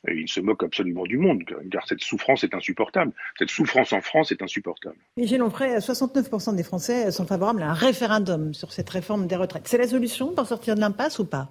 euh, 0.09 0.15
ils 0.15 0.29
se 0.29 0.41
moquent 0.41 0.65
absolument 0.65 1.05
du 1.05 1.19
monde. 1.19 1.45
Car 1.71 1.87
cette 1.87 2.03
souffrance 2.03 2.45
est 2.45 2.55
insupportable. 2.55 3.13
Cette 3.39 3.51
souffrance 3.51 3.93
en 3.93 4.01
France 4.01 4.33
est 4.33 4.43
insupportable. 4.43 4.97
Et 5.17 5.41
Onfray, 5.41 5.79
69% 5.79 6.57
des 6.57 6.63
Français 6.63 7.11
sont 7.11 7.27
favorables 7.27 7.63
à 7.63 7.71
un 7.71 7.75
référendum 7.75 8.55
sur 8.55 8.73
cette 8.73 8.91
réforme 8.91 9.27
des 9.27 9.37
retraites. 9.37 9.67
C'est 9.69 9.79
la 9.79 9.89
solution 9.89 10.35
pour 10.35 10.47
sortir 10.47 10.75
de 10.75 10.81
l'impasse 10.81 11.19
ou 11.19 11.27
pas? 11.27 11.51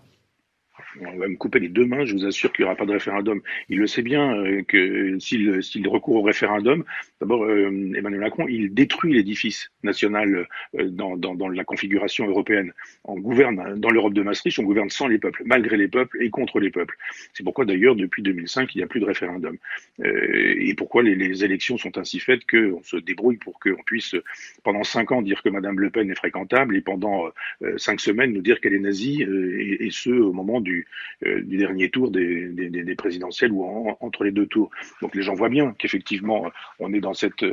On 1.01 1.17
va 1.17 1.27
me 1.27 1.35
couper 1.35 1.59
les 1.59 1.69
deux 1.69 1.85
mains, 1.85 2.05
je 2.05 2.13
vous 2.13 2.25
assure 2.25 2.51
qu'il 2.51 2.63
n'y 2.63 2.67
aura 2.67 2.75
pas 2.75 2.85
de 2.85 2.91
référendum. 2.91 3.41
Il 3.69 3.79
le 3.79 3.87
sait 3.87 4.01
bien 4.01 4.35
euh, 4.35 4.63
que 4.63 5.17
s'il 5.19 5.87
recourt 5.87 6.17
au 6.17 6.21
référendum, 6.21 6.83
d'abord 7.19 7.43
euh, 7.43 7.67
Emmanuel 7.95 8.21
Macron, 8.21 8.47
il 8.47 8.73
détruit 8.73 9.13
l'édifice 9.13 9.71
national 9.83 10.47
euh, 10.77 10.89
dans, 10.89 11.17
dans, 11.17 11.35
dans, 11.35 11.49
la 11.49 11.63
configuration 11.63 12.27
européenne. 12.27 12.73
On 13.03 13.19
gouverne 13.19 13.79
dans 13.79 13.89
l'Europe 13.89 14.13
de 14.13 14.21
Maastricht, 14.21 14.59
on 14.59 14.63
gouverne 14.63 14.89
sans 14.89 15.07
les 15.07 15.17
peuples, 15.17 15.43
malgré 15.45 15.77
les 15.77 15.87
peuples 15.87 16.21
et 16.21 16.29
contre 16.29 16.59
les 16.59 16.71
peuples. 16.71 16.97
C'est 17.33 17.43
pourquoi 17.43 17.65
d'ailleurs 17.65 17.95
depuis 17.95 18.23
2005 18.23 18.73
il 18.75 18.79
n'y 18.79 18.83
a 18.83 18.87
plus 18.87 18.99
de 18.99 19.05
référendum. 19.05 19.57
et 20.03 20.73
pourquoi 20.75 21.03
les, 21.03 21.15
les, 21.15 21.43
élections 21.43 21.77
sont 21.77 21.97
ainsi 21.97 22.19
faites 22.19 22.45
qu'on 22.45 22.81
se 22.83 22.97
débrouille 22.97 23.37
pour 23.37 23.59
qu'on 23.59 23.81
puisse 23.85 24.15
pendant 24.63 24.83
cinq 24.83 25.11
ans 25.11 25.21
dire 25.21 25.41
que 25.43 25.49
Madame 25.49 25.79
Le 25.79 25.89
Pen 25.89 26.09
est 26.09 26.15
fréquentable 26.15 26.75
et 26.75 26.81
pendant 26.81 27.29
cinq 27.77 27.99
semaines 27.99 28.33
nous 28.33 28.41
dire 28.41 28.59
qu'elle 28.59 28.73
est 28.73 28.79
nazie 28.79 29.23
et, 29.23 29.85
et 29.85 29.91
ce 29.91 30.09
au 30.09 30.33
moment 30.33 30.61
du, 30.61 30.84
euh, 31.25 31.41
du, 31.41 31.57
dernier 31.57 31.89
tour 31.89 32.11
des, 32.11 32.47
des, 32.49 32.95
présidentielles 32.95 33.51
ou 33.51 33.89
entre 33.99 34.23
les 34.23 34.31
deux 34.31 34.47
tours. 34.47 34.69
Donc 35.01 35.15
les 35.15 35.21
gens 35.21 35.33
voient 35.33 35.49
bien 35.49 35.75
qu'effectivement 35.77 36.51
on 36.79 36.93
est 36.93 37.01
dans 37.01 37.13
cette 37.13 37.45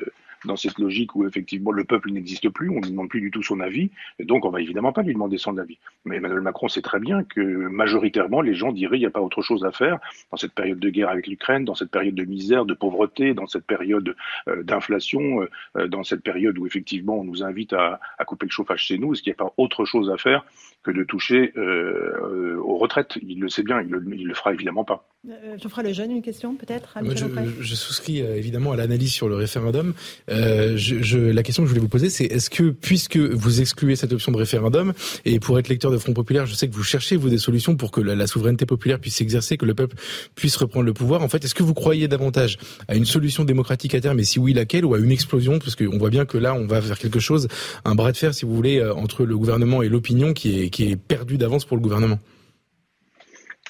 dans 0.44 0.56
cette 0.56 0.78
logique 0.78 1.14
où 1.14 1.26
effectivement 1.26 1.70
le 1.70 1.84
peuple 1.84 2.10
n'existe 2.10 2.48
plus, 2.48 2.70
on 2.70 2.80
ne 2.80 2.88
demande 2.88 3.08
plus 3.08 3.20
du 3.20 3.30
tout 3.30 3.42
son 3.42 3.60
avis, 3.60 3.90
et 4.18 4.24
donc 4.24 4.44
on 4.44 4.50
va 4.50 4.60
évidemment 4.60 4.92
pas 4.92 5.02
lui 5.02 5.14
demander 5.14 5.38
son 5.38 5.58
avis. 5.58 5.78
Mais 6.04 6.16
Emmanuel 6.16 6.40
Macron 6.40 6.68
sait 6.68 6.82
très 6.82 7.00
bien 7.00 7.24
que 7.24 7.40
majoritairement 7.40 8.40
les 8.40 8.54
gens 8.54 8.72
diraient 8.72 8.96
il 8.96 9.00
n'y 9.00 9.06
a 9.06 9.10
pas 9.10 9.20
autre 9.20 9.42
chose 9.42 9.64
à 9.64 9.72
faire 9.72 9.98
dans 10.30 10.36
cette 10.36 10.52
période 10.52 10.78
de 10.78 10.90
guerre 10.90 11.08
avec 11.08 11.26
l'Ukraine, 11.26 11.64
dans 11.64 11.74
cette 11.74 11.90
période 11.90 12.14
de 12.14 12.24
misère, 12.24 12.64
de 12.64 12.74
pauvreté, 12.74 13.34
dans 13.34 13.46
cette 13.46 13.66
période 13.66 14.14
euh, 14.48 14.62
d'inflation, 14.62 15.46
euh, 15.76 15.88
dans 15.88 16.02
cette 16.02 16.22
période 16.22 16.58
où 16.58 16.66
effectivement 16.66 17.18
on 17.18 17.24
nous 17.24 17.42
invite 17.42 17.72
à, 17.72 18.00
à 18.18 18.24
couper 18.24 18.46
le 18.46 18.50
chauffage 18.50 18.84
chez 18.84 18.98
nous, 18.98 19.12
est-ce 19.12 19.22
qu'il 19.22 19.30
n'y 19.30 19.36
a 19.40 19.44
pas 19.44 19.52
autre 19.56 19.84
chose 19.84 20.10
à 20.10 20.16
faire 20.16 20.44
que 20.82 20.90
de 20.90 21.04
toucher 21.04 21.52
euh, 21.56 22.56
aux 22.58 22.78
retraites? 22.78 23.18
Il 23.22 23.40
le 23.40 23.48
sait 23.48 23.62
bien, 23.62 23.80
il 23.80 23.92
il 24.14 24.26
le 24.26 24.34
fera 24.34 24.52
évidemment 24.52 24.84
pas. 24.84 25.11
Euh, 25.30 25.56
Jean-François 25.56 25.84
Lejeune, 25.84 26.10
une 26.10 26.22
question 26.22 26.56
peut-être 26.56 26.98
je, 27.14 27.26
je, 27.60 27.74
souscris 27.76 28.22
euh, 28.22 28.36
évidemment 28.36 28.72
à 28.72 28.76
l'analyse 28.76 29.12
sur 29.12 29.28
le 29.28 29.36
référendum. 29.36 29.94
Euh, 30.28 30.76
je, 30.76 31.16
la 31.16 31.44
question 31.44 31.62
que 31.62 31.68
je 31.68 31.70
voulais 31.70 31.80
vous 31.80 31.88
poser, 31.88 32.10
c'est 32.10 32.24
est-ce 32.24 32.50
que, 32.50 32.70
puisque 32.70 33.18
vous 33.18 33.60
excluez 33.60 33.94
cette 33.94 34.12
option 34.12 34.32
de 34.32 34.36
référendum, 34.36 34.92
et 35.24 35.38
pour 35.38 35.60
être 35.60 35.68
lecteur 35.68 35.92
de 35.92 35.98
Front 35.98 36.12
Populaire, 36.12 36.46
je 36.46 36.54
sais 36.54 36.66
que 36.66 36.74
vous 36.74 36.82
cherchez 36.82 37.14
vous 37.14 37.28
des 37.28 37.38
solutions 37.38 37.76
pour 37.76 37.92
que 37.92 38.00
la, 38.00 38.26
souveraineté 38.26 38.66
populaire 38.66 38.98
puisse 38.98 39.14
s'exercer, 39.14 39.56
que 39.56 39.64
le 39.64 39.74
peuple 39.74 39.94
puisse 40.34 40.56
reprendre 40.56 40.86
le 40.86 40.92
pouvoir. 40.92 41.22
En 41.22 41.28
fait, 41.28 41.44
est-ce 41.44 41.54
que 41.54 41.62
vous 41.62 41.74
croyez 41.74 42.08
davantage 42.08 42.58
à 42.88 42.96
une 42.96 43.06
solution 43.06 43.44
démocratique 43.44 43.94
à 43.94 44.00
terme, 44.00 44.18
et 44.18 44.24
si 44.24 44.40
oui, 44.40 44.54
laquelle, 44.54 44.84
ou 44.84 44.94
à 44.94 44.98
une 44.98 45.12
explosion? 45.12 45.60
Parce 45.60 45.76
qu'on 45.76 45.98
voit 45.98 46.10
bien 46.10 46.24
que 46.24 46.36
là, 46.36 46.52
on 46.52 46.66
va 46.66 46.80
vers 46.80 46.98
quelque 46.98 47.20
chose, 47.20 47.46
un 47.84 47.94
bras 47.94 48.10
de 48.10 48.16
fer, 48.16 48.34
si 48.34 48.44
vous 48.44 48.56
voulez, 48.56 48.78
euh, 48.78 48.92
entre 48.92 49.24
le 49.24 49.38
gouvernement 49.38 49.82
et 49.82 49.88
l'opinion 49.88 50.32
qui 50.32 50.62
est, 50.62 50.70
qui 50.70 50.90
est 50.90 50.96
perdu 50.96 51.38
d'avance 51.38 51.64
pour 51.64 51.76
le 51.76 51.82
gouvernement. 51.82 52.18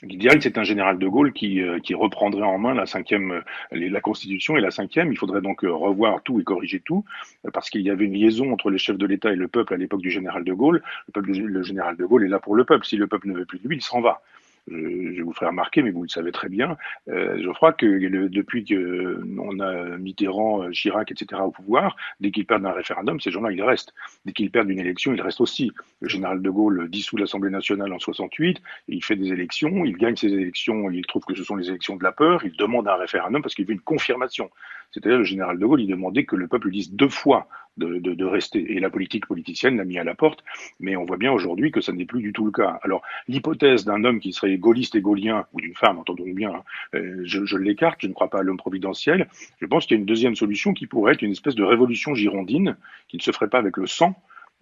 L'idéal, 0.02 0.42
c'est 0.42 0.58
un 0.58 0.64
général 0.64 0.98
de 0.98 1.06
Gaulle 1.06 1.32
qui, 1.32 1.60
euh, 1.60 1.78
reprendrait 1.94 2.42
en 2.42 2.58
main 2.58 2.74
la 2.74 2.86
cinquième, 2.86 3.30
euh, 3.30 3.42
la 3.70 4.00
Constitution 4.00 4.56
et 4.56 4.60
la 4.60 4.72
cinquième. 4.72 5.12
Il 5.12 5.16
faudrait 5.16 5.40
donc 5.40 5.64
euh, 5.64 5.72
revoir 5.72 6.22
tout 6.22 6.40
et 6.40 6.44
corriger 6.44 6.80
tout, 6.80 7.04
parce 7.52 7.70
qu'il 7.70 7.82
y 7.82 7.90
avait 7.90 8.06
une 8.06 8.14
liaison 8.14 8.52
entre 8.52 8.70
les 8.70 8.78
chefs 8.78 8.98
de 8.98 9.06
l'État 9.06 9.32
et 9.32 9.36
le 9.36 9.46
peuple 9.46 9.74
à 9.74 9.76
l'époque 9.76 10.02
du 10.02 10.10
général 10.10 10.42
de 10.42 10.52
Gaulle. 10.52 10.82
Le, 11.06 11.12
peuple, 11.12 11.30
le 11.30 11.62
général 11.62 11.96
de 11.96 12.04
Gaulle 12.04 12.24
est 12.24 12.28
là 12.28 12.40
pour 12.40 12.56
le 12.56 12.64
peuple. 12.64 12.84
Si 12.84 12.96
le 12.96 13.06
peuple 13.06 13.28
ne 13.28 13.34
veut 13.34 13.44
plus 13.44 13.60
de 13.60 13.68
lui, 13.68 13.76
il 13.76 13.82
s'en 13.82 14.00
va 14.00 14.22
je 14.68 15.22
vous 15.22 15.32
ferai 15.32 15.46
remarquer, 15.46 15.82
mais 15.82 15.90
vous 15.90 16.02
le 16.02 16.08
savez 16.08 16.32
très 16.32 16.48
bien, 16.48 16.76
euh, 17.08 17.52
crois 17.52 17.72
que 17.72 17.86
depuis 18.26 18.64
qu'on 18.64 19.60
a 19.60 19.96
Mitterrand, 19.98 20.68
Chirac, 20.72 21.12
etc. 21.12 21.40
au 21.44 21.52
pouvoir, 21.52 21.96
dès 22.18 22.32
qu'ils 22.32 22.44
perdent 22.44 22.66
un 22.66 22.72
référendum, 22.72 23.20
ces 23.20 23.30
gens-là, 23.30 23.52
ils 23.52 23.62
restent. 23.62 23.94
Dès 24.24 24.32
qu'ils 24.32 24.50
perdent 24.50 24.70
une 24.70 24.80
élection, 24.80 25.14
ils 25.14 25.22
restent 25.22 25.40
aussi. 25.40 25.70
Le 26.00 26.08
général 26.08 26.42
de 26.42 26.50
Gaulle 26.50 26.88
dissout 26.90 27.16
l'Assemblée 27.16 27.50
nationale 27.50 27.92
en 27.92 28.00
68, 28.00 28.60
il 28.88 29.04
fait 29.04 29.14
des 29.14 29.32
élections, 29.32 29.84
il 29.84 29.96
gagne 29.96 30.16
ces 30.16 30.32
élections, 30.32 30.90
il 30.90 31.06
trouve 31.06 31.24
que 31.24 31.36
ce 31.36 31.44
sont 31.44 31.54
les 31.54 31.68
élections 31.68 31.94
de 31.94 32.02
la 32.02 32.10
peur, 32.10 32.44
il 32.44 32.56
demande 32.56 32.88
un 32.88 32.96
référendum 32.96 33.42
parce 33.42 33.54
qu'il 33.54 33.66
veut 33.66 33.74
une 33.74 33.80
confirmation. 33.80 34.50
C'est-à-dire 34.90 35.18
le 35.18 35.24
général 35.24 35.58
de 35.58 35.64
Gaulle, 35.64 35.82
il 35.82 35.88
demandait 35.88 36.24
que 36.24 36.36
le 36.36 36.48
peuple 36.48 36.70
dise 36.70 36.92
deux 36.92 37.08
fois 37.08 37.48
de, 37.78 37.98
de, 37.98 38.24
rester. 38.24 38.72
Et 38.72 38.80
la 38.80 38.90
politique 38.90 39.26
politicienne 39.26 39.76
l'a 39.76 39.84
mis 39.84 39.98
à 39.98 40.04
la 40.04 40.14
porte, 40.14 40.44
mais 40.80 40.96
on 40.96 41.04
voit 41.04 41.16
bien 41.16 41.32
aujourd'hui 41.32 41.70
que 41.70 41.80
ça 41.80 41.92
n'est 41.92 42.04
plus 42.04 42.20
du 42.20 42.32
tout 42.32 42.44
le 42.44 42.52
cas. 42.52 42.78
Alors 42.82 43.02
l'hypothèse 43.28 43.84
d'un 43.84 44.04
homme 44.04 44.20
qui 44.20 44.32
serait 44.32 44.51
gaulliste 44.58 44.94
et 44.94 45.00
gaulien, 45.00 45.46
ou 45.52 45.60
d'une 45.60 45.74
femme, 45.74 45.98
entendons 45.98 46.28
bien, 46.28 46.52
hein, 46.54 46.62
euh, 46.94 47.22
je, 47.24 47.56
l'écarte, 47.56 48.00
je 48.02 48.06
ne 48.06 48.12
crois 48.12 48.30
pas 48.30 48.40
à 48.40 48.42
l'homme 48.42 48.56
providentiel. 48.56 49.28
Je 49.60 49.66
pense 49.66 49.86
qu'il 49.86 49.96
y 49.96 49.98
a 49.98 50.00
une 50.00 50.06
deuxième 50.06 50.36
solution 50.36 50.74
qui 50.74 50.86
pourrait 50.86 51.14
être 51.14 51.22
une 51.22 51.32
espèce 51.32 51.54
de 51.54 51.62
révolution 51.62 52.14
girondine, 52.14 52.76
qui 53.08 53.16
ne 53.16 53.22
se 53.22 53.32
ferait 53.32 53.48
pas 53.48 53.58
avec 53.58 53.76
le 53.76 53.86
sang, 53.86 54.16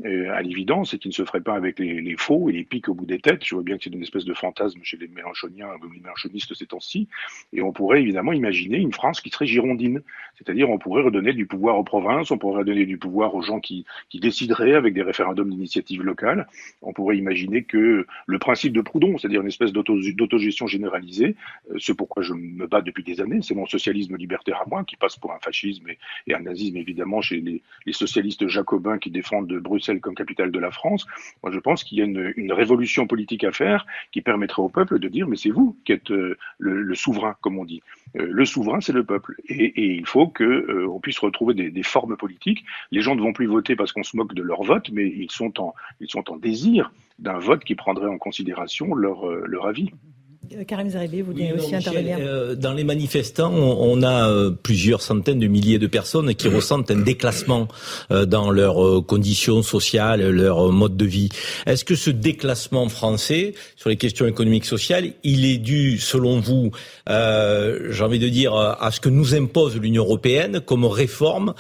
euh, 0.07 0.32
à 0.32 0.41
l'évidence, 0.41 0.95
et 0.95 0.99
qui 0.99 1.09
ne 1.09 1.12
se 1.12 1.24
ferait 1.24 1.43
pas 1.43 1.55
avec 1.55 1.78
les, 1.78 2.16
faux 2.16 2.49
et 2.49 2.53
les 2.53 2.64
pics 2.64 2.88
au 2.88 2.95
bout 2.95 3.05
des 3.05 3.18
têtes. 3.18 3.45
Je 3.45 3.55
vois 3.55 3.62
bien 3.62 3.76
que 3.76 3.84
c'est 3.84 3.93
une 3.93 4.03
espèce 4.03 4.24
de 4.24 4.32
fantasme 4.32 4.80
chez 4.82 4.97
les 4.97 5.09
mélanchoniens, 5.09 5.68
les 5.82 6.01
mélanchonistes 6.01 6.55
ces 6.55 6.66
temps-ci. 6.66 7.09
Et 7.53 7.61
on 7.61 7.72
pourrait 7.72 8.01
évidemment 8.01 8.32
imaginer 8.32 8.78
une 8.78 8.93
France 8.93 9.20
qui 9.20 9.28
serait 9.28 9.47
girondine. 9.47 10.03
C'est-à-dire, 10.45 10.70
on 10.70 10.78
pourrait 10.78 11.03
redonner 11.03 11.32
du 11.32 11.47
pouvoir 11.47 11.78
aux 11.78 11.84
provinces, 11.84 12.30
on 12.30 12.38
pourrait 12.38 12.61
redonner 12.61 12.86
du 12.86 12.99
pouvoir 12.99 13.34
aux 13.34 13.43
gens 13.43 13.61
qui, 13.61 13.84
qui 14.09 14.20
décideraient 14.20 14.74
avec 14.74 14.95
des 14.95 15.03
référendums 15.03 15.51
d'initiative 15.51 16.03
locale. 16.03 16.49
On 16.82 16.93
pourrait 16.93 17.16
imaginer 17.16 17.62
que 17.64 18.07
le 18.26 18.38
principe 18.38 18.72
de 18.72 18.80
Proudhon, 18.80 19.18
c'est-à-dire 19.18 19.43
une 19.43 19.49
espèce 19.49 19.72
d'autogestion 19.72 20.66
généralisée, 20.66 21.36
euh, 21.70 21.74
ce 21.78 21.93
pourquoi 21.93 22.22
je 22.22 22.32
me 22.32 22.66
bats 22.66 22.80
depuis 22.80 23.05
des 23.05 23.20
années, 23.20 23.41
c'est 23.43 23.55
mon 23.55 23.66
socialisme 23.66 24.16
libertaire 24.16 24.62
à 24.62 24.64
moi, 24.68 24.84
qui 24.84 24.97
passe 24.97 25.16
pour 25.16 25.32
un 25.32 25.38
fascisme 25.38 25.88
et, 25.88 25.99
et 26.26 26.34
un 26.34 26.41
nazisme 26.41 26.76
évidemment 26.76 27.20
chez 27.20 27.41
les, 27.41 27.62
les 27.86 27.93
socialistes 27.93 28.49
jacobins 28.49 28.99
qui 28.99 29.11
défendent 29.11 29.53
Bruxelles 29.53 30.01
comme 30.01 30.14
capitale 30.14 30.51
de 30.51 30.59
la 30.59 30.70
France, 30.70 31.07
moi 31.43 31.53
je 31.53 31.59
pense 31.59 31.84
qu'il 31.84 31.99
y 31.99 32.03
a 32.03 32.05
une, 32.05 32.51
révolution 32.53 33.07
politique 33.07 33.45
à 33.45 33.53
faire 33.53 33.86
qui 34.11 34.22
permettrait 34.22 34.62
au 34.62 34.68
peuple 34.68 34.99
de 34.99 35.09
dire 35.09 35.28
mais 35.28 35.36
c'est 35.36 35.51
vous 35.51 35.76
qui 35.84 35.93
êtes 35.93 36.11
euh, 36.11 36.36
le, 36.59 36.95
souverain, 36.95 37.36
comme 37.41 37.59
on 37.59 37.64
dit. 37.64 37.82
Euh, 38.16 38.26
le 38.30 38.45
souverain, 38.45 38.80
c'est 38.80 38.93
le 38.93 39.05
peuple. 39.05 39.36
Et, 39.49 39.72
il 39.76 40.07
faut 40.07 40.30
que 40.31 40.45
euh, 40.45 40.99
puisse 41.01 41.18
retrouver 41.18 41.55
des, 41.55 41.83
formes 41.83 42.16
politiques. 42.16 42.64
Les 42.91 43.01
gens 43.01 43.14
ne 43.14 43.20
vont 43.20 43.33
plus 43.33 43.47
voter 43.47 43.76
parce 43.76 43.93
qu'on 43.93 44.03
se 44.03 44.16
moque 44.16 44.35
de 44.35 44.43
leur 44.43 44.62
vote, 44.62 44.91
mais 44.93 45.07
ils 45.07 45.31
sont 45.31 45.61
en, 45.61 45.74
désir 46.37 46.93
d'un 47.18 47.39
vote 47.39 47.64
qui 47.64 47.74
prendrait 47.74 48.09
en 48.09 48.18
considération 48.18 48.95
leur, 48.95 49.26
leur 49.26 49.66
avis. 49.66 49.91
Euh, 50.57 50.64
Karim 50.64 50.88
Zeribi, 50.88 51.20
vous 51.20 51.32
voulez 51.32 51.53
aussi 51.53 51.74
intervenir 51.74 52.16
euh, 52.18 52.55
Dans 52.55 52.72
les 52.72 52.82
manifestants, 52.82 53.53
on, 53.53 54.03
a 54.03 54.28
euh, 54.28 54.51
plusieurs 54.51 55.03
centaines 55.03 55.38
de 55.38 55.47
milliers 55.47 55.78
de 55.78 55.86
personnes 55.86 56.34
qui 56.34 56.49
ressentent 56.49 56.91
un 56.91 57.01
déclassement 57.01 57.68
dans 58.11 58.51
leurs 58.51 59.05
conditions 59.07 59.62
sociales, 59.62 60.28
leur 60.30 60.72
mode 60.72 60.97
de 60.97 61.05
vie. 61.05 61.28
Est-ce 61.66 61.84
que 61.84 61.95
ce 61.95 62.11
déclassement 62.11 62.88
français 62.88 63.55
sur 63.76 63.91
les 63.91 63.97
questions 63.97 64.26
économiques 64.26 64.64
sociales, 64.64 65.12
il 65.22 65.45
est 65.45 65.59
dû, 65.59 65.99
selon 65.99 66.41
vous, 66.41 66.70
j'ai 67.07 68.05
envie 68.05 68.18
de 68.18 68.28
dire, 68.28 68.55
à 68.55 68.91
ce 68.91 69.01
que 69.01 69.09
nous 69.09 69.34
impose 69.34 69.76
l'Union 69.76 70.05
européenne 70.05 70.61
comme 70.61 70.84
réforme 70.84 71.55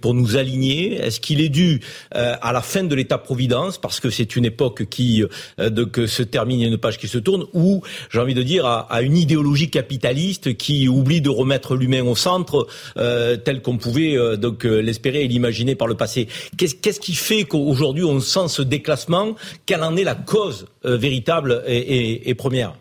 pour 0.00 0.14
nous 0.14 0.36
aligner? 0.36 0.94
Est-ce 0.94 1.20
qu'il 1.20 1.40
est 1.40 1.48
dû 1.48 1.80
à 2.12 2.52
la 2.52 2.62
fin 2.62 2.84
de 2.84 2.94
l'État-providence, 2.94 3.78
parce 3.78 4.00
que 4.00 4.10
c'est 4.10 4.36
une 4.36 4.44
époque 4.44 4.86
qui 4.86 5.24
de, 5.58 5.84
que 5.84 6.06
se 6.06 6.22
termine, 6.22 6.62
une 6.62 6.78
page 6.78 6.98
qui 6.98 7.08
se 7.08 7.18
tourne, 7.18 7.44
ou 7.52 7.82
j'ai 8.12 8.20
envie 8.20 8.34
de 8.34 8.42
dire, 8.42 8.66
à, 8.66 9.02
une 9.02 9.16
idéologie 9.16 9.70
capitaliste 9.70 10.56
qui 10.56 10.86
oublie 10.88 11.22
de 11.22 11.30
remettre 11.30 11.74
l'humain 11.74 12.04
au 12.04 12.14
centre 12.14 12.66
euh, 12.98 13.36
tel 13.38 13.62
qu'on 13.62 13.78
pouvait 13.78 14.16
euh, 14.16 14.36
donc 14.36 14.66
euh, 14.66 14.80
l'espérer 14.80 15.24
et 15.24 15.28
l'imaginer 15.28 15.74
par 15.74 15.88
le 15.88 15.94
passé. 15.94 16.28
Qu'est-ce 16.58 17.00
qui 17.00 17.14
fait 17.14 17.44
qu'aujourd'hui 17.44 18.04
on 18.04 18.20
sent 18.20 18.48
ce 18.48 18.60
déclassement? 18.60 19.34
Quelle 19.64 19.82
en 19.82 19.96
est 19.96 20.04
la 20.04 20.14
cause 20.14 20.68
véritable 20.84 21.62
et, 21.66 22.34
première? 22.34 22.74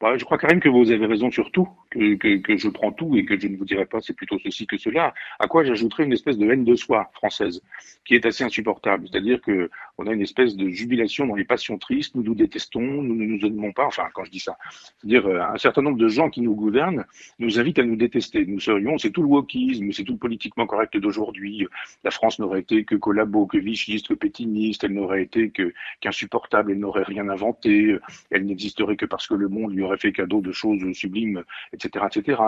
Bah, 0.00 0.16
je 0.16 0.24
crois 0.24 0.38
quand 0.38 0.48
même 0.48 0.60
que 0.60 0.68
vous 0.68 0.90
avez 0.90 1.06
raison 1.06 1.30
sur 1.30 1.50
tout 1.50 1.68
que, 1.94 2.56
je 2.56 2.68
prends 2.68 2.92
tout 2.92 3.16
et 3.16 3.24
que 3.24 3.38
je 3.38 3.48
ne 3.48 3.56
vous 3.56 3.64
dirai 3.64 3.86
pas 3.86 4.00
c'est 4.00 4.14
plutôt 4.14 4.38
ceci 4.38 4.66
que 4.66 4.76
cela, 4.76 5.14
à 5.38 5.46
quoi 5.46 5.64
j'ajouterais 5.64 6.04
une 6.04 6.12
espèce 6.12 6.38
de 6.38 6.50
haine 6.50 6.64
de 6.64 6.74
soi 6.74 7.10
française 7.14 7.62
qui 8.04 8.14
est 8.14 8.26
assez 8.26 8.44
insupportable. 8.44 9.08
C'est-à-dire 9.10 9.40
que 9.40 9.70
on 9.98 10.06
a 10.06 10.12
une 10.12 10.22
espèce 10.22 10.56
de 10.56 10.68
jubilation 10.68 11.26
dans 11.26 11.36
les 11.36 11.44
passions 11.44 11.78
tristes, 11.78 12.14
nous 12.14 12.22
nous 12.22 12.34
détestons, 12.34 12.80
nous 12.80 13.14
ne 13.14 13.24
nous 13.24 13.46
aimons 13.46 13.72
pas, 13.72 13.86
enfin 13.86 14.08
quand 14.12 14.24
je 14.24 14.30
dis 14.30 14.40
ça, 14.40 14.58
c'est-à-dire 14.98 15.26
euh, 15.26 15.40
un 15.40 15.58
certain 15.58 15.82
nombre 15.82 15.98
de 15.98 16.08
gens 16.08 16.30
qui 16.30 16.40
nous 16.40 16.54
gouvernent 16.54 17.04
nous 17.38 17.58
invitent 17.58 17.78
à 17.78 17.84
nous 17.84 17.96
détester. 17.96 18.44
Nous 18.44 18.60
serions, 18.60 18.98
c'est 18.98 19.10
tout 19.10 19.22
le 19.22 19.28
wokisme, 19.28 19.92
c'est 19.92 20.04
tout 20.04 20.14
le 20.14 20.18
politiquement 20.18 20.66
correct 20.66 20.96
d'aujourd'hui. 20.96 21.66
La 22.02 22.10
France 22.10 22.38
n'aurait 22.38 22.60
été 22.60 22.84
que 22.84 22.96
collabo, 22.96 23.46
que 23.46 23.58
vichiste, 23.58 24.08
que 24.08 24.14
pétiniste, 24.14 24.84
elle 24.84 24.94
n'aurait 24.94 25.22
été 25.22 25.50
que 25.50 25.72
qu'insupportable, 26.00 26.72
elle 26.72 26.80
n'aurait 26.80 27.04
rien 27.04 27.28
inventé, 27.28 27.96
elle 28.30 28.44
n'existerait 28.46 28.96
que 28.96 29.06
parce 29.06 29.26
que 29.26 29.34
le 29.34 29.48
monde 29.48 29.72
lui 29.72 29.82
aurait 29.82 29.98
fait 29.98 30.12
cadeau 30.12 30.40
de 30.40 30.52
choses 30.52 30.80
sublimes, 30.92 31.42
etc 31.72 31.83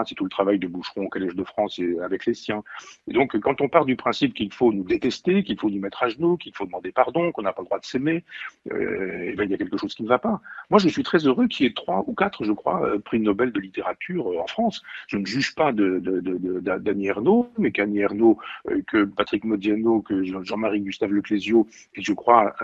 C'est 0.04 0.14
tout 0.14 0.24
le 0.24 0.30
travail 0.30 0.58
de 0.58 0.66
Boucheron 0.66 1.06
au 1.06 1.08
Collège 1.08 1.34
de 1.34 1.44
France 1.44 1.78
et 1.78 1.98
avec 2.00 2.26
les 2.26 2.34
siens. 2.34 2.62
Et 3.08 3.12
donc, 3.12 3.38
quand 3.40 3.60
on 3.60 3.68
part 3.68 3.84
du 3.84 3.96
principe 3.96 4.34
qu'il 4.34 4.52
faut 4.52 4.72
nous 4.72 4.84
détester, 4.84 5.42
qu'il 5.42 5.58
faut 5.58 5.70
nous 5.70 5.80
mettre 5.80 6.02
à 6.02 6.08
genoux, 6.08 6.36
qu'il 6.36 6.54
faut 6.54 6.66
demander 6.66 6.92
pardon, 6.92 7.32
qu'on 7.32 7.42
n'a 7.42 7.52
pas 7.52 7.62
le 7.62 7.66
droit 7.66 7.78
de 7.78 7.84
s'aimer, 7.84 8.24
euh, 8.72 9.34
ben, 9.36 9.44
il 9.44 9.50
y 9.50 9.54
a 9.54 9.58
quelque 9.58 9.76
chose 9.76 9.94
qui 9.94 10.02
ne 10.02 10.08
va 10.08 10.18
pas. 10.18 10.40
Moi, 10.70 10.78
je 10.78 10.88
suis 10.88 11.02
très 11.02 11.18
heureux 11.18 11.48
qu'il 11.48 11.66
y 11.66 11.68
ait 11.68 11.72
trois 11.72 12.04
ou 12.06 12.14
quatre, 12.14 12.44
je 12.44 12.52
crois, 12.52 12.82
euh, 12.86 12.98
prix 12.98 13.20
Nobel 13.20 13.52
de 13.52 13.60
littérature 13.60 14.30
euh, 14.30 14.40
en 14.40 14.46
France. 14.46 14.82
Je 15.08 15.18
ne 15.18 15.26
juge 15.26 15.54
pas 15.54 15.72
d'Annie 15.72 17.08
de, 17.08 17.42
mais 17.58 17.70
qu'Annie 17.72 18.00
Ernaux, 18.00 18.38
que 18.86 19.04
Patrick 19.04 19.44
Modiano, 19.44 20.00
que 20.02 20.24
Jean-Marie 20.24 20.80
Gustave 20.80 21.12
Leclésio, 21.12 21.66
et 21.94 22.02
je 22.02 22.12
crois 22.12 22.54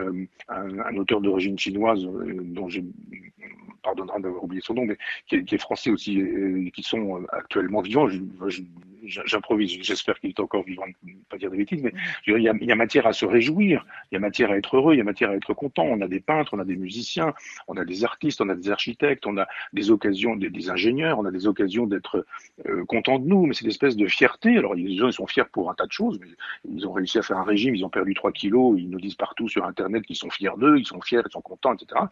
un, 0.48 0.96
auteur 0.96 1.20
d'origine 1.20 1.58
chinoise 1.58 2.04
dont 2.04 2.68
j'ai 2.68 2.84
pardonnera 3.82 4.20
d'avoir 4.20 4.44
oublié 4.44 4.62
son 4.64 4.74
nom, 4.74 4.84
mais 4.84 4.96
qui 5.26 5.36
est, 5.36 5.58
français 5.58 5.90
aussi, 5.90 6.22
qui 6.70 6.82
sont 6.82 7.20
euh, 7.20 7.26
actuellement 7.32 7.80
vivants. 7.80 8.08
J'improvise, 9.04 9.78
j'espère 9.82 10.18
qu'il 10.20 10.30
est 10.30 10.40
encore 10.40 10.64
vivant, 10.64 10.84
pas 11.28 11.36
dire 11.36 11.50
des 11.50 11.56
bêtises, 11.56 11.82
mais 11.82 11.92
il 12.26 12.38
y, 12.40 12.48
a, 12.48 12.54
il 12.60 12.66
y, 12.66 12.72
a, 12.72 12.76
matière 12.76 13.06
à 13.06 13.12
se 13.12 13.24
réjouir, 13.24 13.84
il 14.10 14.14
y 14.14 14.16
a 14.16 14.20
matière 14.20 14.50
à 14.50 14.56
être 14.56 14.76
heureux, 14.76 14.94
il 14.94 14.98
y 14.98 15.00
a 15.00 15.04
matière 15.04 15.30
à 15.30 15.34
être 15.34 15.54
content. 15.54 15.84
On 15.84 16.00
a 16.00 16.08
des 16.08 16.20
peintres, 16.20 16.54
on 16.54 16.58
a 16.58 16.64
des 16.64 16.76
musiciens, 16.76 17.34
on 17.68 17.76
a 17.76 17.84
des 17.84 18.04
artistes, 18.04 18.40
on 18.40 18.48
a 18.48 18.54
des 18.54 18.70
architectes, 18.70 19.26
on 19.26 19.36
a 19.38 19.46
des 19.72 19.90
occasions, 19.90 20.36
des, 20.36 20.70
ingénieurs, 20.70 21.18
on 21.18 21.24
a 21.24 21.30
des 21.30 21.46
occasions 21.46 21.86
d'être 21.86 22.26
euh, 22.66 22.84
contents 22.84 23.18
de 23.18 23.26
nous, 23.26 23.46
mais 23.46 23.54
c'est 23.54 23.64
une 23.64 23.70
espèce 23.70 23.96
de 23.96 24.06
fierté. 24.06 24.56
Alors 24.56 24.74
les 24.74 24.96
gens 24.96 25.08
ils 25.08 25.12
sont 25.12 25.26
fiers 25.26 25.44
pour 25.52 25.70
un 25.70 25.74
tas 25.74 25.86
de 25.86 25.92
choses, 25.92 26.18
mais 26.20 26.28
ils 26.70 26.86
ont 26.86 26.92
réussi 26.92 27.18
à 27.18 27.22
faire 27.22 27.38
un 27.38 27.44
régime, 27.44 27.74
ils 27.74 27.84
ont 27.84 27.90
perdu 27.90 28.14
3 28.14 28.32
kilos, 28.32 28.76
ils 28.78 28.88
nous 28.88 29.00
disent 29.00 29.16
partout 29.16 29.48
sur 29.48 29.64
Internet 29.64 30.04
qu'ils 30.04 30.16
sont 30.16 30.30
fiers 30.30 30.56
d'eux, 30.58 30.78
ils 30.78 30.86
sont 30.86 31.00
fiers, 31.00 31.22
ils 31.26 31.32
sont 31.32 31.40
contents, 31.40 31.74
etc. 31.74 32.02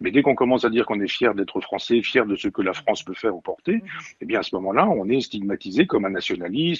Mais 0.00 0.10
dès 0.10 0.22
qu'on 0.22 0.34
commence 0.34 0.64
à 0.64 0.70
dire 0.70 0.86
qu'on 0.86 1.00
est 1.00 1.08
fier 1.08 1.34
d'être 1.34 1.60
français, 1.60 2.02
fier 2.02 2.26
de 2.26 2.36
ce 2.36 2.48
que 2.48 2.62
la 2.62 2.72
France 2.72 3.02
peut 3.02 3.14
faire 3.14 3.36
ou 3.36 3.40
porter, 3.40 3.74
mhm. 3.74 3.82
eh 4.20 4.26
bien 4.26 4.40
à 4.40 4.42
ce 4.42 4.54
moment-là, 4.56 4.88
on 4.88 5.08
est 5.08 5.20
stigmatisé 5.20 5.86
comme 5.86 6.04
un 6.04 6.14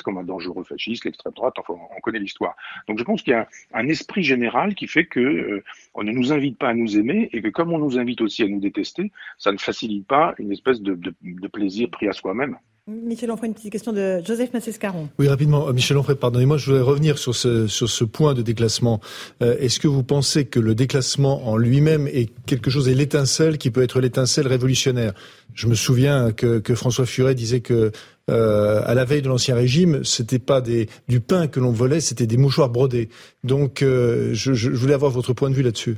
comme 0.03 0.19
un 0.19 0.25
dangereux 0.25 0.65
fasciste, 0.65 1.05
l'extrême 1.05 1.33
droite. 1.35 1.55
Enfin, 1.59 1.75
on 1.97 2.01
connaît 2.01 2.19
l'histoire. 2.19 2.57
Donc 2.89 2.99
je 2.99 3.05
pense 3.05 3.23
qu'il 3.23 3.33
y 3.33 3.37
a 3.37 3.49
un, 3.75 3.89
esprit 3.89 4.23
général 4.23 4.75
qui 4.75 4.87
fait 4.87 5.07
que 5.07 5.21
euh, 5.21 5.65
on 5.95 6.05
ne 6.05 6.13
nous 6.13 6.33
invite 6.33 6.59
pas 6.59 6.69
à 6.69 6.75
nous 6.75 6.99
aimer 6.99 7.29
et 7.33 7.43
que 7.43 7.49
comme 7.49 7.73
on 7.73 7.79
nous 7.79 7.99
invite 7.99 8.21
aussi 8.21 8.43
à 8.43 8.49
nous 8.49 8.61
détester, 8.61 9.11
ça 9.39 9.53
ne 9.53 9.59
facilite 9.59 10.07
pas 10.07 10.35
une 10.39 10.53
espèce 10.53 10.81
de 10.81 11.49
plaisir 11.49 11.91
pris 11.91 12.09
à 12.09 12.13
soi-même. 12.13 12.57
Michel 12.91 13.31
Onfray, 13.31 13.49
une 13.49 13.55
petite 13.55 13.71
question 13.71 13.93
de 13.93 14.21
Joseph 14.25 14.53
Massescaron. 14.53 15.09
Oui, 15.19 15.29
rapidement. 15.29 15.69
Euh, 15.69 15.73
Michel 15.73 15.97
Onfray, 15.97 16.17
pardonnez-moi, 16.17 16.57
je 16.57 16.67
voudrais 16.67 16.83
revenir 16.83 17.19
sur 17.19 17.37
ce, 17.37 18.05
point 18.05 18.35
de 18.35 18.43
déclassement. 18.43 19.01
Euh, 19.43 19.57
est-ce 19.61 19.79
que 19.79 19.87
vous 19.87 20.03
pensez 20.03 20.47
que 20.47 20.59
le 20.59 20.75
déclassement 20.75 21.49
en 21.49 21.57
lui-même 21.57 22.09
est 22.09 22.31
quelque 22.47 22.69
chose, 22.69 22.89
est 22.89 22.95
l'étincelle 22.95 23.59
qui 23.59 23.71
peut 23.71 23.83
être 23.83 24.01
l'étincelle 24.01 24.49
révolutionnaire? 24.49 25.13
Je 25.55 25.69
me 25.69 25.75
souviens 25.75 26.33
que, 26.33 26.63
François 26.75 27.07
Furet 27.07 27.35
disait 27.37 27.61
que 27.61 27.93
euh, 28.29 28.83
à 28.85 28.95
la 28.95 29.05
veille 29.05 29.23
de 29.23 29.29
l'ancien 29.29 29.55
régime, 29.55 30.03
c'était 30.05 30.39
pas 30.39 30.61
des, 30.61 30.89
du 31.09 31.21
pain 31.21 31.47
que 31.47 31.61
l'on 31.61 31.73
volait, 31.73 32.01
c'était 32.01 32.27
des 32.27 32.37
mouchoirs 32.37 32.71
brodés. 32.71 33.09
Donc, 33.45 33.81
je 33.83 34.71
voulais 34.71 34.95
avoir 34.95 35.13
votre 35.13 35.33
point 35.33 35.51
de 35.51 35.55
vue 35.55 35.63
là-dessus. 35.63 35.97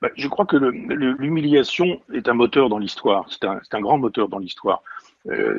Bah, 0.00 0.08
je 0.16 0.28
crois 0.28 0.46
que 0.46 0.56
l'humiliation 0.56 2.00
est 2.14 2.28
un 2.28 2.34
moteur 2.34 2.68
dans 2.68 2.78
l'histoire, 2.78 3.26
c'est 3.30 3.44
un, 3.44 3.60
un, 3.70 3.80
grand 3.80 3.98
moteur 3.98 4.28
dans 4.28 4.38
l'histoire. 4.38 4.82
Euh, 5.28 5.58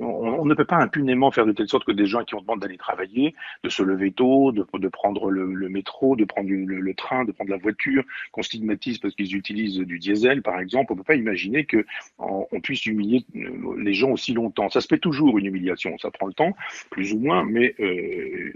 on, 0.00 0.44
ne 0.44 0.54
peut 0.54 0.64
pas 0.64 0.76
impunément 0.76 1.32
faire 1.32 1.46
de 1.46 1.52
telle 1.52 1.68
sorte 1.68 1.84
que 1.84 1.92
des 1.92 2.06
gens 2.06 2.22
qui 2.22 2.36
ont 2.36 2.40
demandé 2.40 2.60
d'aller 2.60 2.78
travailler, 2.78 3.34
de 3.64 3.68
se 3.68 3.82
lever 3.82 4.12
tôt, 4.12 4.52
de, 4.52 4.64
de 4.72 4.88
prendre 4.88 5.30
le, 5.30 5.68
métro, 5.68 6.14
de 6.14 6.24
prendre 6.24 6.48
le, 6.48 6.94
train, 6.94 7.24
de 7.24 7.32
prendre 7.32 7.50
la 7.50 7.56
voiture, 7.56 8.04
qu'on 8.30 8.42
stigmatise 8.42 8.98
parce 8.98 9.14
qu'ils 9.14 9.34
utilisent 9.34 9.78
du 9.78 9.98
diesel, 9.98 10.42
par 10.42 10.60
exemple. 10.60 10.92
On 10.92 10.94
ne 10.94 11.00
peut 11.00 11.04
pas 11.04 11.16
imaginer 11.16 11.64
que 11.64 11.84
on, 12.18 12.46
puisse 12.60 12.86
humilier 12.86 13.24
euh, 13.36 13.76
les 13.78 13.94
gens 13.94 14.10
aussi 14.10 14.32
longtemps. 14.32 14.68
Ça 14.68 14.80
se 14.80 14.86
fait 14.86 14.98
toujours 14.98 15.38
une 15.38 15.46
humiliation, 15.46 15.96
ça 15.98 16.10
prend 16.10 16.26
le 16.26 16.34
temps, 16.34 16.54
plus 16.90 17.12
ou 17.12 17.18
moins, 17.18 17.44
mais 17.44 17.74
euh, 17.80 18.52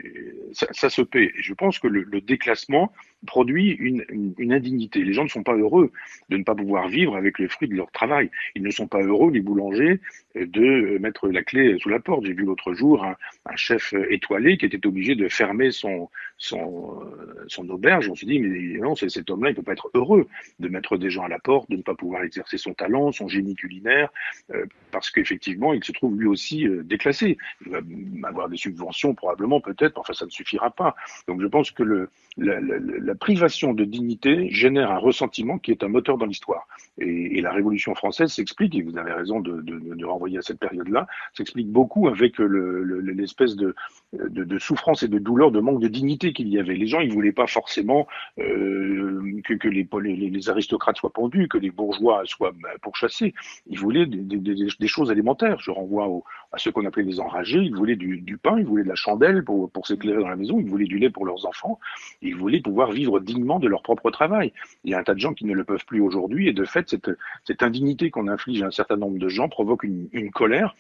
ça, 0.53 0.67
ça, 0.71 0.91
se 0.91 1.03
paie. 1.03 1.33
Je 1.39 1.55
pense 1.55 1.79
que 1.79 1.89
le, 1.89 2.21
déclassement 2.21 2.93
produit 3.27 3.71
une, 3.71 4.05
indignité. 4.53 5.03
Les 5.03 5.13
gens 5.13 5.25
ne 5.25 5.29
sont 5.29 5.43
pas 5.43 5.57
heureux 5.57 5.93
de 6.29 6.37
ne 6.37 6.45
pas 6.45 6.55
pouvoir 6.55 6.89
vivre 6.89 7.17
avec 7.17 7.39
le 7.39 7.49
fruit 7.49 7.69
de 7.69 7.75
leur 7.75 7.91
travail. 7.91 8.31
Ils 8.55 8.63
ne 8.63 8.71
sont 8.71 8.87
pas 8.87 9.03
heureux, 9.03 9.31
les 9.31 9.41
boulangers, 9.41 10.01
de 10.35 10.99
mettre 10.99 11.29
la 11.29 11.43
clé 11.43 11.77
sous 11.79 11.89
la 11.89 12.01
porte. 12.01 12.25
J'ai 12.25 12.33
vu 12.33 12.45
l'autre 12.45 12.75
jour 12.75 13.05
un, 13.05 13.17
chef 13.57 13.95
étoilé 14.11 14.57
qui 14.57 14.67
était 14.67 14.85
obligé 14.87 15.15
de 15.15 15.29
fermer 15.29 15.71
son, 15.71 16.09
son, 16.39 17.01
son 17.47 17.69
auberge. 17.71 18.09
On 18.09 18.15
s'est 18.15 18.27
dit, 18.27 18.41
mais 18.41 18.79
non, 18.79 18.95
cet 18.97 19.31
homme-là, 19.31 19.51
il 19.51 19.55
peut 19.55 19.63
pas 19.63 19.73
être 19.73 19.91
heureux 19.95 20.27
de 20.59 20.69
mettre 20.69 20.97
des 20.97 21.11
gens 21.11 21.25
à 21.25 21.29
la 21.29 21.39
porte, 21.39 21.71
de 21.71 21.77
ne 21.77 21.83
pas 21.83 21.95
pouvoir 21.95 22.23
exercer 22.25 22.59
son 22.59 22.75
talent, 22.75 23.13
son 23.13 23.29
génie 23.29 23.55
culinaire, 23.55 24.11
euh, 24.55 24.67
parce 24.91 25.11
qu'effectivement, 25.11 25.73
il 25.73 25.85
se 25.85 25.93
trouve 25.93 26.19
lui 26.19 26.27
aussi 26.27 26.67
euh, 26.67 26.83
déclassé. 26.83 27.39
Il 27.67 27.73
va 28.21 28.29
avoir 28.29 28.49
des 28.49 28.57
subventions 28.57 29.15
probablement, 29.15 29.61
peut-être, 29.61 29.99
enfin, 29.99 30.13
ça 30.13 30.25
ne 30.25 30.31
suffira 30.31 30.71
pas. 30.71 30.97
Donc 31.29 31.41
je 31.41 31.47
pense 31.47 31.71
que 31.71 31.83
le, 31.83 32.09
la, 32.37 33.12
privation 33.15 33.73
de 33.73 33.85
dignité 33.85 34.51
génère 34.51 34.91
un 34.91 34.99
ressentiment 34.99 35.59
qui 35.59 35.71
est 35.71 35.83
un 35.83 35.89
moteur 35.89 36.19
dans 36.19 36.27
l'histoire. 36.27 36.67
Et, 36.99 37.41
la 37.41 37.53
Révolution 37.53 37.95
française 37.95 38.33
s'explique, 38.33 38.75
et 38.75 38.83
vous 38.83 38.97
avez 38.99 39.13
raison 39.13 39.41
de, 39.41 39.61
de, 39.63 39.95
de 39.95 40.05
renvoyer 40.05 40.39
à 40.39 40.43
cette 40.43 40.59
période-là, 40.59 41.07
s'explique 41.35 41.69
beaucoup 41.69 42.09
avec 42.09 42.39
l'espèce 42.39 43.57
de, 43.57 43.75
de, 44.13 44.45
de, 44.45 44.59
souffrance 44.59 45.03
et 45.03 45.09
de 45.09 45.19
douleur, 45.19 45.51
de 45.51 45.61
manque 45.61 45.81
de 45.81 45.89
dignité 45.89 46.33
qu'il 46.33 46.49
y 46.49 46.59
avait. 46.59 46.75
Les 46.75 46.87
gens, 46.87 47.01
ils 47.01 47.13
voulaient 47.13 47.33
pas 47.33 47.47
forcément 47.47 48.07
euh, 48.39 49.41
que, 49.45 49.69
les, 49.69 50.49
aristocrates 50.51 50.99
soient 50.99 51.13
pendus, 51.13 51.49
que 51.49 51.59
les 51.59 51.71
bourgeois 51.71 52.23
soient 52.25 52.53
bah, 52.63 52.69
pourchassés. 52.83 53.33
Ils 53.67 53.79
voulaient 53.79 54.07
des, 54.07 54.87
choses 54.87 55.11
élémentaires. 55.11 55.59
Je 55.61 55.71
renvoie 55.71 56.09
à 56.53 56.59
ceux 56.59 56.71
qu'on 56.73 56.85
appelait 56.85 57.05
les 57.05 57.21
enragés. 57.21 57.61
Ils 57.61 57.75
voulaient 57.75 57.97
du, 57.97 58.39
pain, 58.43 58.59
ils 58.59 58.67
voulaient 58.67 58.85
de 58.85 58.89
la 58.89 58.95
chandelle 58.95 59.45
pour, 59.45 59.71
pour 59.71 59.87
s'éclairer 59.87 60.21
dans 60.21 60.29
la 60.29 60.37
maison, 60.37 60.61
ils 60.61 60.69
voulaient 60.69 60.87
du 60.87 60.99
lait 60.99 61.11
pour 61.11 61.25
leurs 61.25 61.47
enfants, 61.47 61.79
ils 62.21 62.37
voulaient 62.37 62.61
pouvoir 62.61 62.93
vivre 62.93 63.21
dignement 63.21 63.59
de 63.59 63.69
leur 63.69 63.83
propre 63.83 64.11
travail. 64.11 64.53
Il 64.85 64.91
y 64.91 64.95
a 64.95 64.99
un 64.99 65.03
tas 65.03 65.15
de 65.15 65.21
gens 65.21 65.33
qui 65.33 65.45
ne 65.45 65.55
le 65.55 65.65
peuvent 65.65 65.87
plus 65.87 66.01
aujourd'hui, 66.01 66.49
et 66.49 66.53
de 66.53 66.65
fait, 66.65 66.89
cette, 66.91 67.11
cette 67.45 67.63
indignité 67.63 68.11
qu'on 68.11 68.29
inflige 68.29 68.63
à 68.63 68.67
un 68.67 68.71
certain 68.71 68.97
nombre 68.97 69.19
de 69.19 69.29
gens 69.29 69.49
provoque 69.49 69.85
une 69.85 70.31
colère 70.33 70.75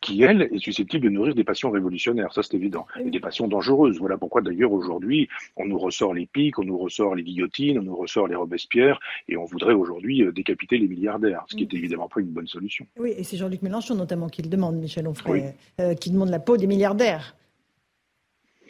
qui, 0.00 0.22
elle, 0.22 0.42
est 0.42 0.58
susceptible 0.58 1.04
de 1.04 1.10
nourrir 1.10 1.34
des 1.34 1.44
passions 1.44 1.70
révolutionnaires, 1.70 2.32
ça 2.32 2.42
c'est 2.42 2.54
évident, 2.54 2.86
et 3.04 3.10
des 3.10 3.20
passions 3.20 3.48
dangereuses. 3.48 3.98
Voilà 3.98 4.16
pourquoi 4.16 4.42
d'ailleurs 4.42 4.72
aujourd'hui, 4.72 5.28
on 5.56 5.66
nous 5.66 5.78
ressort 5.78 6.14
les 6.14 6.26
pics, 6.26 6.58
on 6.58 6.64
nous 6.64 6.78
ressort 6.78 7.14
les 7.14 7.22
guillotines, 7.22 7.78
on 7.78 7.82
nous 7.82 7.96
ressort 7.96 8.28
les 8.28 8.36
Robespierre, 8.36 9.00
et 9.28 9.36
on 9.36 9.44
voudrait 9.44 9.74
aujourd'hui 9.74 10.22
euh, 10.22 10.32
décapiter 10.32 10.78
les 10.78 10.86
milliardaires, 10.86 11.44
ce 11.48 11.56
qui 11.56 11.64
est 11.64 11.74
évidemment 11.74 12.08
pas 12.08 12.20
une 12.20 12.28
bonne 12.28 12.46
solution. 12.46 12.86
Oui, 12.98 13.12
et 13.16 13.24
c'est 13.24 13.36
Jean-Luc 13.36 13.62
Mélenchon 13.62 13.94
notamment 13.94 14.28
qui 14.28 14.42
le 14.42 14.48
demande, 14.48 14.76
Michel 14.76 15.08
Onfray, 15.08 15.54
euh, 15.80 15.94
qui 15.94 16.10
demande 16.10 16.30
la 16.30 16.38
peau 16.38 16.56
des 16.56 16.66
milliardaires. 16.66 17.34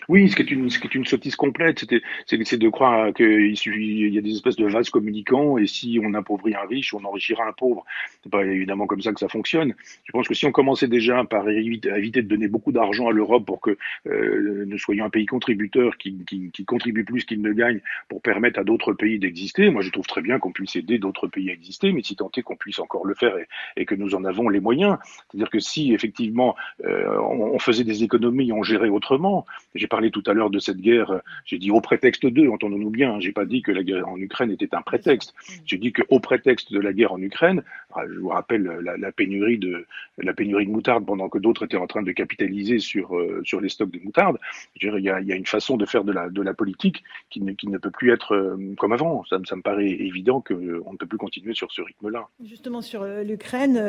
Oui, 0.09 0.31
ce 0.31 0.37
qui 0.37 0.43
est 0.43 0.51
une, 0.51 0.71
ce 0.71 0.79
qui 0.79 0.87
est 0.87 0.95
une 0.95 1.05
sottise 1.05 1.37
complète, 1.37 1.85
c'est 2.27 2.57
de 2.57 2.69
croire 2.71 3.13
qu'il 3.13 3.53
il 3.53 4.15
y 4.15 4.17
a 4.17 4.23
des 4.23 4.33
espèces 4.33 4.57
de 4.57 4.67
vases 4.67 4.89
communicants 4.89 5.59
et 5.59 5.67
si 5.67 6.01
on 6.03 6.15
appauvrit 6.15 6.55
un 6.55 6.67
riche, 6.67 6.95
on 6.95 7.05
enrichira 7.05 7.47
un 7.47 7.53
pauvre. 7.53 7.85
C'est 8.23 8.33
pas 8.33 8.43
évidemment 8.43 8.87
comme 8.87 9.03
ça 9.03 9.13
que 9.13 9.21
ça 9.21 9.29
fonctionne. 9.29 9.75
Je 10.05 10.13
pense 10.13 10.27
que 10.27 10.33
si 10.33 10.47
on 10.47 10.53
commençait 10.53 10.89
déjà 10.89 11.23
par 11.25 11.47
éviter, 11.51 12.23
de 12.23 12.29
donner 12.29 12.49
beaucoup 12.49 12.73
d'argent 12.73 13.09
à 13.09 13.13
l'Europe 13.13 13.45
pour 13.45 13.61
que 13.61 13.77
euh, 14.07 14.65
nous 14.67 14.79
soyons 14.79 15.05
un 15.05 15.11
pays 15.11 15.27
contributeur 15.27 15.99
qui, 15.99 16.25
contribue 16.67 17.05
plus 17.05 17.25
qu'il 17.25 17.43
ne 17.43 17.53
gagne 17.53 17.81
pour 18.09 18.23
permettre 18.23 18.61
à 18.61 18.65
d'autres 18.65 18.95
pays 18.95 19.19
d'exister, 19.19 19.69
moi 19.69 19.83
je 19.83 19.91
trouve 19.91 20.07
très 20.07 20.23
bien 20.23 20.39
qu'on 20.39 20.53
puisse 20.53 20.77
aider 20.77 20.99
d'autres 20.99 21.27
pays 21.27 21.51
à 21.51 21.53
exister, 21.53 21.93
mais 21.93 22.03
si 22.03 22.17
tant 22.17 22.31
est 22.37 22.43
qu'on 22.43 22.57
puisse 22.57 22.79
encore 22.79 23.05
le 23.07 23.15
faire 23.15 23.37
et, 23.37 23.47
et, 23.77 23.85
que 23.85 23.95
nous 23.95 24.15
en 24.15 24.25
avons 24.25 24.49
les 24.49 24.61
moyens. 24.61 24.97
C'est-à-dire 25.31 25.51
que 25.51 25.61
si 25.61 25.93
effectivement 25.93 26.57
euh, 26.85 27.19
on, 27.21 27.59
faisait 27.59 27.85
des 27.85 28.05
économies, 28.05 28.53
on 28.53 28.63
gérait 28.63 28.89
autrement. 28.89 29.45
J'ai 29.75 29.87
parlé 29.99 30.13
tout 30.13 30.23
à 30.27 30.33
l'heure 30.33 30.51
de 30.51 30.61
cette 30.61 30.77
guerre, 30.77 31.23
j'ai 31.45 31.59
dit 31.59 31.73
au 31.73 31.81
prétexte 31.81 32.25
d'eux, 32.25 32.49
entendons-nous 32.51 32.91
bien, 32.91 33.19
j'ai 33.19 33.33
pas 33.33 33.45
dit 33.45 33.63
que 33.63 33.73
la 33.73 33.83
guerre 33.83 34.07
en 34.09 34.17
Ukraine 34.17 34.53
était 34.53 34.73
un 34.77 34.83
prétexte. 34.83 35.35
J'ai 35.65 35.77
dit 35.77 35.93
qu'au 35.93 36.21
prétexte 36.21 36.73
de 36.73 36.79
la 36.79 36.93
guerre 36.93 37.11
en 37.11 37.21
Ukraine, 37.21 37.65
ah, 37.97 38.03
je 38.09 38.21
vous 38.21 38.29
rappelle 38.29 38.63
la, 38.63 39.11
pénurie 39.11 39.59
de 39.59 39.87
la 40.19 40.33
pénurie 40.35 40.67
de 40.67 40.71
moutarde 40.71 41.05
pendant 41.05 41.29
que 41.29 41.39
d'autres 41.39 41.65
étaient 41.65 41.79
en 41.79 41.89
train 41.89 42.03
de 42.03 42.13
capitaliser 42.13 42.79
sur 42.79 43.17
euh, 43.17 43.41
sur 43.45 43.61
les 43.61 43.69
stocks 43.69 43.91
de 43.91 43.99
moutarde. 43.99 44.39
Il 44.81 44.89
y 45.01 45.03
y 45.03 45.33
a 45.33 45.37
une 45.37 45.47
façon 45.47 45.77
de 45.77 45.85
faire 45.85 46.05
de 46.05 46.13
la 46.13 46.29
de 46.29 46.43
la 46.43 46.55
politique 46.55 47.03
qui 47.29 47.41
ne, 47.41 47.53
qui 47.53 47.67
ne 47.67 47.79
peut 47.79 47.91
plus 47.91 48.13
être 48.13 48.37
euh, 48.37 48.75
comme 48.79 48.93
avant. 48.93 49.25
Ça, 49.29 49.39
me 49.39 49.63
paraît 49.63 49.89
évident 49.89 50.41
qu'on 50.41 50.93
ne 50.93 50.97
peut 50.97 51.07
plus 51.07 51.19
continuer 51.19 51.55
sur 51.55 51.73
ce 51.73 51.83
rythme-là. 51.83 52.29
Justement 52.45 52.83
sur 52.83 53.03
euh, 53.03 53.25
l'Ukraine, 53.25 53.83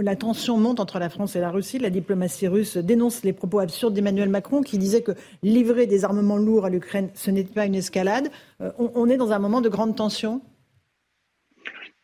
la 0.00 0.16
tension 0.16 0.56
monte 0.56 0.80
entre 0.80 0.98
la 0.98 1.10
France 1.10 1.36
et 1.36 1.40
la 1.40 1.50
Russie. 1.50 1.78
La 1.78 1.90
diplomatie 1.90 2.48
russe 2.48 2.76
dénonce 2.76 3.22
les 3.22 3.32
propos 3.32 3.60
absurdes 3.60 3.94
d'Emmanuel 3.94 4.30
Macron 4.30 4.62
qui 4.62 4.78
disait 4.78 5.02
que 5.02 5.12
livrer 5.42 5.86
des 5.86 6.04
armements 6.04 6.36
lourds 6.36 6.64
à 6.64 6.70
l'Ukraine, 6.70 7.10
ce 7.14 7.30
n'est 7.30 7.44
pas 7.44 7.66
une 7.66 7.74
escalade. 7.74 8.30
On, 8.60 8.90
on 8.94 9.08
est 9.08 9.16
dans 9.16 9.32
un 9.32 9.38
moment 9.38 9.60
de 9.60 9.68
grande 9.68 9.96
tension? 9.96 10.40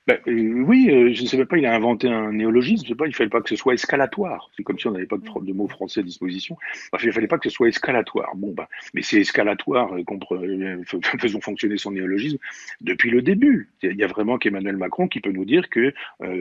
Ben, 0.06 0.18
euh, 0.28 0.62
oui, 0.66 0.90
euh, 0.90 1.14
je 1.14 1.22
ne 1.22 1.26
sais 1.26 1.38
même 1.38 1.46
pas, 1.46 1.56
il 1.56 1.64
a 1.64 1.74
inventé 1.74 2.08
un 2.08 2.30
néologisme, 2.32 2.84
je 2.84 2.90
sais 2.90 2.94
pas, 2.94 3.06
il 3.06 3.14
fallait 3.14 3.30
pas 3.30 3.40
que 3.40 3.48
ce 3.48 3.56
soit 3.56 3.72
escalatoire. 3.72 4.50
C'est 4.54 4.62
comme 4.62 4.78
si 4.78 4.86
on 4.86 4.90
n'avait 4.90 5.06
pas 5.06 5.16
de, 5.16 5.52
mots 5.54 5.66
français 5.66 6.00
à 6.00 6.02
disposition. 6.02 6.58
Enfin, 6.92 7.06
il 7.06 7.12
fallait 7.12 7.26
pas 7.26 7.38
que 7.38 7.48
ce 7.48 7.54
soit 7.54 7.68
escalatoire. 7.68 8.30
Bon, 8.36 8.52
ben, 8.52 8.66
mais 8.92 9.00
c'est 9.00 9.18
escalatoire, 9.18 9.94
euh, 9.94 10.82
faisons 11.18 11.40
fonctionner 11.40 11.78
son 11.78 11.92
néologisme 11.92 12.36
depuis 12.82 13.10
le 13.10 13.22
début. 13.22 13.70
Il 13.82 13.96
y 13.96 14.04
a 14.04 14.06
vraiment 14.06 14.36
qu'Emmanuel 14.36 14.76
Macron 14.76 15.08
qui 15.08 15.20
peut 15.20 15.32
nous 15.32 15.46
dire 15.46 15.70
que, 15.70 15.94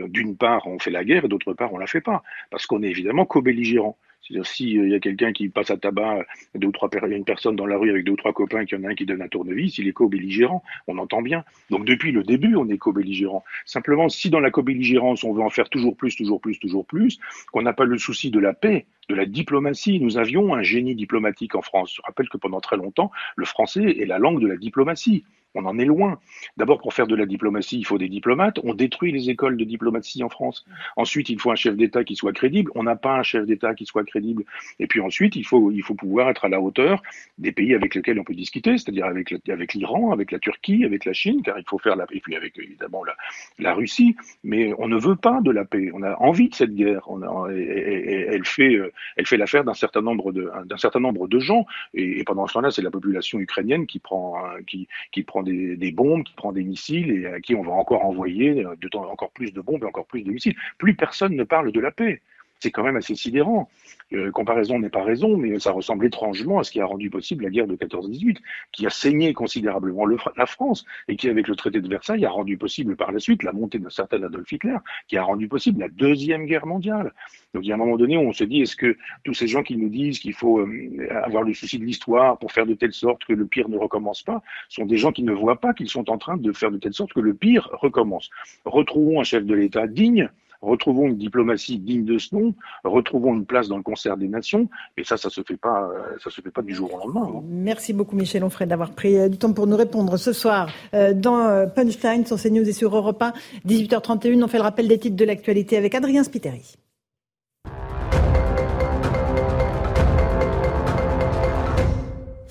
d'une 0.08 0.36
part, 0.36 0.68
on 0.68 0.78
fait 0.80 0.92
la 0.92 1.06
guerre 1.06 1.26
et 1.26 1.28
d'autre 1.30 1.54
part, 1.54 1.74
on 1.74 1.78
la 1.78 1.88
fait 1.88 2.02
pas. 2.02 2.22
Parce 2.52 2.66
qu'on 2.66 2.84
est 2.84 2.90
évidemment 2.90 3.26
co-belligérant. 3.26 3.98
C'est-à-dire 4.24 4.46
s'il 4.46 4.80
euh, 4.80 4.88
y 4.88 4.96
a 4.96 5.00
quelqu'un 5.00 5.34
qui 5.34 5.50
passe 5.50 5.70
à 5.70 5.78
tabac, 5.78 6.20
euh, 6.20 6.24
deux 6.56 6.68
ou 6.68 6.72
trois, 6.72 6.90
a 6.94 7.08
une 7.08 7.26
personne 7.26 7.56
dans 7.56 7.66
la 7.66 7.78
rue 7.78 7.90
avec 7.90 8.06
deux 8.06 8.14
ou 8.14 8.16
trois 8.16 8.34
copains, 8.34 8.66
qu'il 8.66 8.80
y 8.80 8.82
en 8.82 8.86
a 8.86 8.92
un 8.92 8.96
qui 8.96 9.06
donne 9.06 9.22
un 9.22 9.28
tournevis, 9.28 9.78
il 9.78 9.88
est 9.88 9.94
co-belligérant. 9.94 10.64
On 10.88 10.98
entend 10.98 11.22
bien. 11.22 11.44
Donc 11.70 11.86
depuis 11.86 12.12
le 12.12 12.24
début, 12.24 12.56
on 12.56 12.68
est 12.70 12.78
co-belligérant. 12.78 13.44
Simplement, 13.66 14.08
si 14.10 14.30
dans 14.30 14.40
la 14.40 14.52
co-belligérance, 14.52 15.24
on 15.24 15.34
veut 15.34 15.44
en 15.44 15.50
faire 15.50 15.70
toujours 15.70 15.98
plus, 15.98 16.16
toujours 16.16 16.40
plus, 16.40 16.58
toujours 16.60 16.86
plus, 16.86 17.20
qu'on 17.52 17.62
n'a 17.62 17.74
pas 17.74 17.86
le 17.86 17.98
souci 17.98 18.32
de 18.32 18.40
la 18.40 18.54
paix, 18.54 18.86
de 19.10 19.16
la 19.16 19.26
diplomatie. 19.26 20.00
Nous 20.00 20.18
avions 20.18 20.54
un 20.56 20.64
génie 20.64 20.96
diplomatique 20.96 21.56
en 21.56 21.62
France. 21.62 21.96
Je 21.96 22.02
rappelle 22.04 22.30
que 22.30 22.38
pendant 22.38 22.62
très 22.62 22.78
longtemps, 22.78 23.12
le 23.36 23.46
français 23.46 23.84
est 24.00 24.06
la 24.06 24.20
langue 24.20 24.42
de 24.42 24.48
la 24.48 24.58
diplomatie. 24.58 25.26
On 25.56 25.66
en 25.66 25.78
est 25.78 25.86
loin. 25.86 26.20
D'abord, 26.58 26.80
pour 26.82 26.94
faire 26.94 27.08
de 27.08 27.16
la 27.16 27.26
diplomatie, 27.26 27.78
il 27.78 27.86
faut 27.86 27.98
des 27.98 28.10
diplomates. 28.10 28.60
On 28.64 28.74
détruit 28.74 29.12
les 29.12 29.30
écoles 29.30 29.58
de 29.58 29.64
diplomatie 29.64 30.24
en 30.24 30.30
France. 30.30 30.66
Ensuite, 30.96 31.30
il 31.30 31.40
faut 31.40 31.52
un 31.52 31.56
chef 31.56 31.76
d'État 31.76 32.04
qui 32.04 32.16
soit 32.16 32.34
crédible. 32.34 32.72
On 32.76 32.84
n'a 32.84 32.96
pas 32.96 33.18
un 33.18 33.24
chef 33.24 33.46
d'État 33.46 33.76
qui 33.76 33.86
soit 33.86 34.04
crédible. 34.04 34.44
Et 34.80 34.88
puis 34.88 35.00
ensuite, 35.00 35.36
il 35.36 35.46
faut, 35.46 35.72
il 35.72 35.84
faut 35.84 35.96
pouvoir 35.96 36.30
être 36.30 36.46
à 36.46 36.50
la 36.50 36.60
hauteur 36.60 37.02
des 37.38 37.52
pays 37.52 37.76
avec 37.76 37.96
lesquels 37.96 38.20
on 38.20 38.24
peut 38.24 38.34
discuter, 38.34 38.78
c'est-à-dire 38.78 39.06
avec, 39.06 39.34
avec 39.48 39.74
l'Iran, 39.74 40.12
avec 40.12 40.32
la 40.32 40.40
Turquie, 40.40 40.86
avec 40.86 41.06
la 41.06 41.14
Chine, 41.14 41.42
car 41.44 41.58
il 41.60 41.66
faut 41.68 41.78
faire 41.78 41.96
la 41.96 42.06
et 42.12 42.20
puis 42.20 42.36
avec 42.36 42.58
évidemment 42.60 43.04
la, 43.04 43.16
la 43.60 43.74
Russie. 43.74 44.16
Mais 44.44 44.74
on 44.78 44.88
ne 44.88 44.98
veut 44.98 45.16
pas 45.16 45.40
de 45.42 45.52
la 45.52 45.66
paix. 45.66 45.90
On 45.94 46.04
a 46.04 46.16
envie 46.18 46.50
de 46.50 46.56
cette 46.56 46.76
guerre. 46.76 47.08
Elle 47.50 48.46
fait, 48.46 48.78
elle 49.16 49.26
fait 49.26 49.38
l'affaire 49.38 49.64
d'un 49.64 49.74
certain 49.74 50.02
nombre 50.02 50.32
de, 50.32 50.52
d'un 50.66 50.78
certain 50.78 51.00
nombre 51.00 51.28
de 51.28 51.40
gens. 51.40 51.66
Et 51.94 52.24
pendant 52.24 52.48
ce 52.48 52.54
temps-là, 52.54 52.72
c'est 52.72 52.82
la 52.82 52.92
population 52.92 53.40
ukrainienne 53.40 53.86
qui 53.86 54.00
prend, 54.00 54.36
qui, 54.68 54.88
qui 55.12 55.24
prend 55.24 55.43
des, 55.44 55.92
bombes, 55.92 56.24
qui 56.24 56.34
prend 56.34 56.52
des 56.52 56.64
missiles 56.64 57.12
et 57.12 57.26
à 57.28 57.40
qui 57.40 57.56
on 57.56 57.64
va 57.64 57.72
encore 57.72 58.06
envoyer 58.06 58.64
de 58.80 58.88
temps, 58.88 59.10
encore 59.10 59.32
plus 59.32 59.52
de 59.52 59.62
bombes 59.62 59.84
et 59.84 59.86
encore 59.86 60.06
plus 60.06 60.24
de 60.24 60.32
missiles. 60.32 60.56
Plus 60.78 60.96
personne 60.96 61.36
ne 61.36 61.44
parle 61.44 61.72
de 61.72 61.80
la 61.80 61.92
paix. 61.92 62.22
C'est 62.60 62.72
quand 62.72 62.84
même 62.84 62.96
assez 62.96 63.16
sidérant. 63.16 63.70
Euh, 64.14 64.32
comparaison 64.32 64.80
n'est 64.80 64.90
pas 64.90 65.04
raison, 65.04 65.38
mais 65.38 65.60
ça 65.60 65.72
ressemble 65.72 66.06
étrangement 66.06 66.60
à 66.60 66.64
ce 66.64 66.72
qui 66.72 66.80
a 66.80 66.86
rendu 66.86 67.10
possible 67.10 67.44
la 67.44 67.50
guerre 67.50 67.68
de 67.68 67.76
14-18, 67.76 68.38
qui 68.72 68.86
a 68.86 68.90
saigné 68.90 69.34
considérablement 69.34 70.06
le, 70.06 70.18
la 70.38 70.46
France 70.46 70.86
et 71.08 71.16
qui, 71.16 71.30
avec 71.30 71.48
le 71.48 71.56
traité 71.56 71.82
de 71.82 71.88
Versailles, 71.88 72.26
a 72.26 72.30
rendu 72.30 72.58
possible 72.58 72.96
par 72.96 73.12
la 73.12 73.20
suite 73.20 73.44
la 73.44 73.54
montée 73.54 73.80
d'un 73.80 73.90
certain 73.90 74.22
Adolf 74.24 74.52
Hitler, 74.52 74.78
qui 75.08 75.18
a 75.18 75.24
rendu 75.24 75.48
possible 75.48 75.80
la 75.80 75.90
deuxième 75.90 76.46
guerre 76.46 76.66
mondiale. 76.66 77.14
Donc 77.54 77.64
il 77.66 77.70
y 77.70 77.72
a 77.72 77.76
un 77.76 77.78
moment 77.78 77.98
donné 77.98 78.18
où 78.18 78.22
on 78.22 78.34
se 78.34 78.44
dit, 78.44 78.62
est-ce 78.62 78.76
que 78.76 78.98
tous 79.24 79.34
ces 79.34 79.48
gens 79.48 79.64
qui 79.64 79.78
nous 79.78 79.90
disent 79.90 80.20
qu'il 80.20 80.34
faut 80.34 80.60
euh, 80.60 81.08
avoir 81.24 81.44
le 81.44 81.54
souci 81.54 81.80
de 81.80 81.86
l'histoire 81.86 82.38
pour 82.38 82.52
faire 82.52 82.66
de 82.66 82.74
telle 82.74 82.94
sorte 82.94 83.26
que 83.26 83.34
le 83.34 83.46
pire 83.46 83.70
ne 83.70 83.78
recommence 83.78 84.24
pas, 84.24 84.42
sont 84.70 84.86
des 84.86 84.98
gens 84.98 85.12
qui 85.12 85.24
ne 85.24 85.34
voient 85.34 85.60
pas 85.60 85.74
qu'ils 85.74 85.90
sont 85.90 86.10
en 86.10 86.18
train 86.18 86.38
de 86.38 86.52
faire 86.52 86.72
de 86.72 86.78
telle 86.78 86.94
sorte 86.94 87.14
que 87.14 87.20
le 87.20 87.34
pire 87.34 87.70
recommence. 87.74 88.30
Retrouvons 88.66 89.20
un 89.20 89.24
chef 89.24 89.46
de 89.46 89.54
l'État 89.54 89.88
digne, 89.88 90.30
retrouvons 90.64 91.08
une 91.08 91.18
diplomatie 91.18 91.78
digne 91.78 92.06
de 92.06 92.18
ce 92.18 92.36
nom, 92.36 92.54
retrouvons 92.84 93.34
une 93.34 93.46
place 93.46 93.68
dans 93.68 93.78
le 93.78 93.84
concert 93.84 94.18
des 94.18 94.28
nations, 94.28 94.70
et 94.98 95.04
ça, 95.04 95.18
ça 95.18 95.30
se 95.30 95.42
fait 95.42 95.58
pas, 95.58 95.90
ça 96.24 96.30
se 96.30 96.42
fait 96.42 96.52
pas 96.52 96.62
du 96.62 96.74
jour 96.74 96.94
au 96.94 96.98
lendemain. 96.98 97.30
Hein. 97.38 97.44
Merci 97.50 97.94
beaucoup, 97.94 98.16
Michel 98.16 98.44
Onfray, 98.44 98.68
d'avoir 98.68 98.92
pris 98.92 99.18
euh, 99.18 99.30
du 99.30 99.38
temps 99.38 99.54
pour 99.54 99.68
nous 99.68 99.78
répondre 99.78 100.18
ce 100.18 100.34
soir 100.34 100.70
euh, 100.94 101.14
dans 101.14 101.40
euh, 101.40 101.66
Punchline 101.66 102.26
sur 102.26 102.42
CNews 102.42 102.68
et 102.68 102.74
sur 102.74 102.96
Europe 102.96 103.22
1, 103.22 103.34
18h31. 103.68 104.44
On 104.44 104.48
fait 104.48 104.58
le 104.58 104.64
rappel 104.64 104.88
des 104.88 104.98
titres 104.98 105.16
de 105.16 105.26
l'actualité 105.26 105.78
avec 105.78 105.96
Adrien 105.96 106.24
Spiteri. 106.24 106.78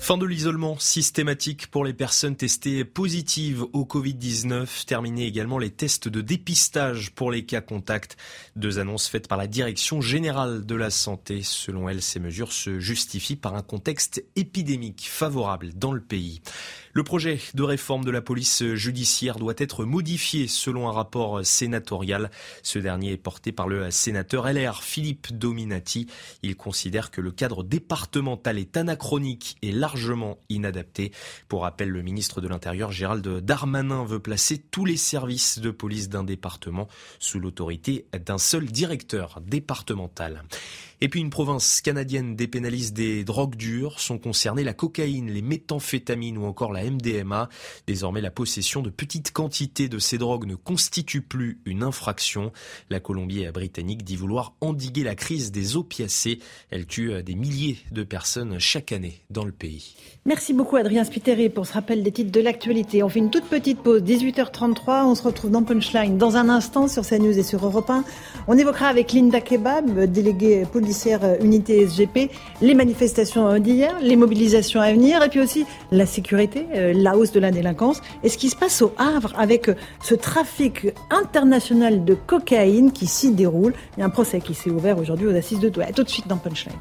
Fin 0.03 0.17
de 0.17 0.25
l'isolement 0.25 0.77
systématique 0.79 1.67
pour 1.67 1.85
les 1.85 1.93
personnes 1.93 2.35
testées 2.35 2.83
positives 2.83 3.63
au 3.71 3.85
Covid-19. 3.85 4.83
Terminé 4.85 5.25
également 5.25 5.57
les 5.57 5.69
tests 5.69 6.09
de 6.09 6.19
dépistage 6.19 7.11
pour 7.11 7.31
les 7.31 7.45
cas 7.45 7.61
contacts. 7.61 8.17
Deux 8.57 8.79
annonces 8.79 9.07
faites 9.07 9.29
par 9.29 9.37
la 9.37 9.47
Direction 9.47 10.01
générale 10.01 10.65
de 10.65 10.75
la 10.75 10.89
santé. 10.89 11.39
Selon 11.41 11.87
elle, 11.87 12.01
ces 12.01 12.19
mesures 12.19 12.51
se 12.51 12.81
justifient 12.81 13.37
par 13.37 13.55
un 13.55 13.61
contexte 13.61 14.21
épidémique 14.35 15.07
favorable 15.09 15.71
dans 15.73 15.93
le 15.93 16.01
pays. 16.01 16.41
Le 16.95 17.03
projet 17.03 17.39
de 17.55 17.63
réforme 17.63 18.05
de 18.05 18.11
la 18.11 18.21
police 18.21 18.63
judiciaire 18.75 19.39
doit 19.39 19.55
être 19.57 19.83
modifié 19.83 20.47
selon 20.47 20.87
un 20.87 20.91
rapport 20.91 21.43
sénatorial. 21.43 22.29
Ce 22.61 22.77
dernier 22.77 23.13
est 23.13 23.17
porté 23.17 23.51
par 23.51 23.67
le 23.67 23.89
sénateur 23.89 24.45
LR 24.45 24.83
Philippe 24.83 25.35
Dominati. 25.35 26.05
Il 26.43 26.55
considère 26.55 27.09
que 27.09 27.19
le 27.19 27.31
cadre 27.31 27.63
départemental 27.63 28.59
est 28.59 28.77
anachronique 28.77 29.57
et 29.63 29.71
largement 29.71 30.37
inadapté. 30.49 31.11
Pour 31.47 31.63
rappel, 31.63 31.89
le 31.89 32.03
ministre 32.03 32.41
de 32.41 32.47
l'Intérieur 32.47 32.91
Gérald 32.91 33.27
Darmanin 33.39 34.05
veut 34.05 34.19
placer 34.19 34.59
tous 34.59 34.85
les 34.85 34.97
services 34.97 35.57
de 35.57 35.71
police 35.71 36.09
d'un 36.09 36.23
département 36.23 36.87
sous 37.17 37.39
l'autorité 37.39 38.05
d'un 38.23 38.37
seul 38.37 38.65
directeur 38.65 39.41
départemental. 39.41 40.43
Et 41.03 41.09
puis 41.09 41.19
une 41.19 41.31
province 41.31 41.81
canadienne 41.81 42.37
dépénalise 42.37 42.93
des 42.93 43.25
drogues 43.25 43.57
dures. 43.57 43.99
Sont 43.99 44.17
concernées 44.17 44.63
la 44.63 44.73
cocaïne, 44.73 45.29
les 45.29 45.41
méthamphétamines 45.41 46.37
ou 46.37 46.45
encore 46.45 46.71
la 46.71 46.89
MDMA. 46.89 47.49
Désormais, 47.87 48.21
la 48.21 48.31
possession 48.31 48.81
de 48.81 48.89
petites 48.89 49.33
quantités 49.33 49.89
de 49.89 49.99
ces 49.99 50.17
drogues 50.17 50.47
ne 50.47 50.55
constitue 50.55 51.21
plus 51.21 51.59
une 51.65 51.83
infraction. 51.83 52.53
La 52.89 53.01
Colombie-Britannique 53.01 54.05
dit 54.05 54.15
vouloir 54.15 54.53
endiguer 54.61 55.03
la 55.03 55.15
crise 55.15 55.51
des 55.51 55.75
opiacés. 55.75 56.39
Elle 56.69 56.85
tue 56.85 57.21
des 57.21 57.35
milliers 57.35 57.79
de 57.91 58.03
personnes 58.03 58.57
chaque 58.57 58.93
année 58.93 59.19
dans 59.29 59.43
le 59.43 59.51
pays. 59.51 59.97
Merci 60.25 60.53
beaucoup 60.53 60.77
Adrien 60.77 61.03
Spiteri 61.03 61.49
pour 61.49 61.67
ce 61.67 61.73
rappel 61.73 62.01
des 62.01 62.13
titres 62.13 62.31
de 62.31 62.39
l'actualité. 62.39 63.03
On 63.03 63.09
fait 63.09 63.19
une 63.19 63.29
toute 63.29 63.49
petite 63.49 63.79
pause, 63.79 64.03
18h33. 64.03 65.03
On 65.03 65.15
se 65.15 65.23
retrouve 65.23 65.51
dans 65.51 65.63
Punchline 65.63 66.17
dans 66.17 66.37
un 66.37 66.47
instant 66.47 66.87
sur 66.87 67.05
CNews 67.05 67.37
et 67.37 67.43
sur 67.43 67.65
Europe 67.65 67.89
1. 67.89 68.05
On 68.47 68.57
évoquera 68.57 68.87
avec 68.87 69.11
Linda 69.11 69.41
Kebab, 69.41 70.05
déléguée 70.05 70.63
politique 70.71 70.92
euh, 71.23 71.35
unité 71.41 71.85
SGP, 71.85 72.29
les 72.61 72.73
manifestations 72.73 73.59
d'hier, 73.59 73.95
les 74.01 74.15
mobilisations 74.15 74.81
à 74.81 74.91
venir, 74.91 75.23
et 75.23 75.29
puis 75.29 75.39
aussi 75.39 75.65
la 75.91 76.05
sécurité, 76.05 76.65
euh, 76.75 76.93
la 76.95 77.17
hausse 77.17 77.31
de 77.31 77.39
la 77.39 77.51
délinquance, 77.51 78.01
et 78.23 78.29
ce 78.29 78.37
qui 78.37 78.49
se 78.49 78.55
passe 78.55 78.81
au 78.81 78.93
Havre 78.97 79.33
avec 79.37 79.69
euh, 79.69 79.75
ce 80.01 80.15
trafic 80.15 80.87
international 81.09 82.05
de 82.05 82.13
cocaïne 82.13 82.91
qui 82.91 83.07
s'y 83.07 83.31
déroule. 83.31 83.73
Il 83.97 84.01
y 84.01 84.03
a 84.03 84.05
un 84.05 84.09
procès 84.09 84.39
qui 84.39 84.53
s'est 84.53 84.69
ouvert 84.69 84.97
aujourd'hui 84.97 85.27
aux 85.27 85.35
assises 85.35 85.59
de 85.59 85.69
Douai. 85.69 85.91
Tout 85.95 86.03
de 86.03 86.09
suite 86.09 86.27
dans 86.27 86.37
Punchline. 86.37 86.73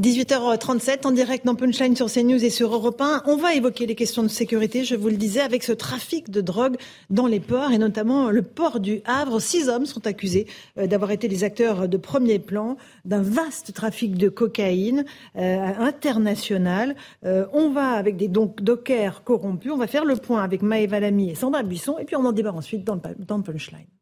18h37 0.00 1.06
en 1.06 1.10
direct 1.10 1.44
dans 1.44 1.54
Punchline 1.54 1.94
sur 1.94 2.10
CNews 2.10 2.42
et 2.42 2.48
sur 2.48 2.72
Europe 2.72 3.02
1. 3.02 3.24
On 3.26 3.36
va 3.36 3.52
évoquer 3.54 3.84
les 3.84 3.94
questions 3.94 4.22
de 4.22 4.28
sécurité, 4.28 4.82
je 4.82 4.94
vous 4.94 5.08
le 5.08 5.16
disais, 5.16 5.40
avec 5.40 5.62
ce 5.62 5.72
trafic 5.72 6.30
de 6.30 6.40
drogue 6.40 6.78
dans 7.10 7.26
les 7.26 7.38
ports 7.38 7.70
et 7.70 7.76
notamment 7.76 8.30
le 8.30 8.40
port 8.40 8.80
du 8.80 9.02
Havre. 9.04 9.42
Six 9.42 9.68
hommes 9.68 9.84
sont 9.84 10.06
accusés 10.06 10.46
euh, 10.78 10.86
d'avoir 10.86 11.10
été 11.10 11.28
des 11.28 11.44
acteurs 11.44 11.86
de 11.86 11.96
premier 11.98 12.38
plan 12.38 12.78
d'un 13.04 13.20
vaste 13.20 13.74
trafic 13.74 14.16
de 14.16 14.30
cocaïne 14.30 15.04
euh, 15.36 15.74
international. 15.78 16.96
Euh, 17.26 17.44
on 17.52 17.68
va 17.68 17.90
avec 17.90 18.16
des 18.16 18.28
donc 18.28 18.62
dockers 18.62 19.22
corrompus. 19.22 19.70
On 19.70 19.76
va 19.76 19.86
faire 19.86 20.06
le 20.06 20.16
point 20.16 20.42
avec 20.42 20.62
Maëva 20.62 20.98
Lamy 21.00 21.28
et 21.28 21.34
Sandra 21.34 21.62
Buisson 21.62 21.98
et 21.98 22.06
puis 22.06 22.16
on 22.16 22.24
en 22.24 22.32
débat 22.32 22.54
ensuite 22.54 22.84
dans 22.84 23.42
Punchline 23.42 23.99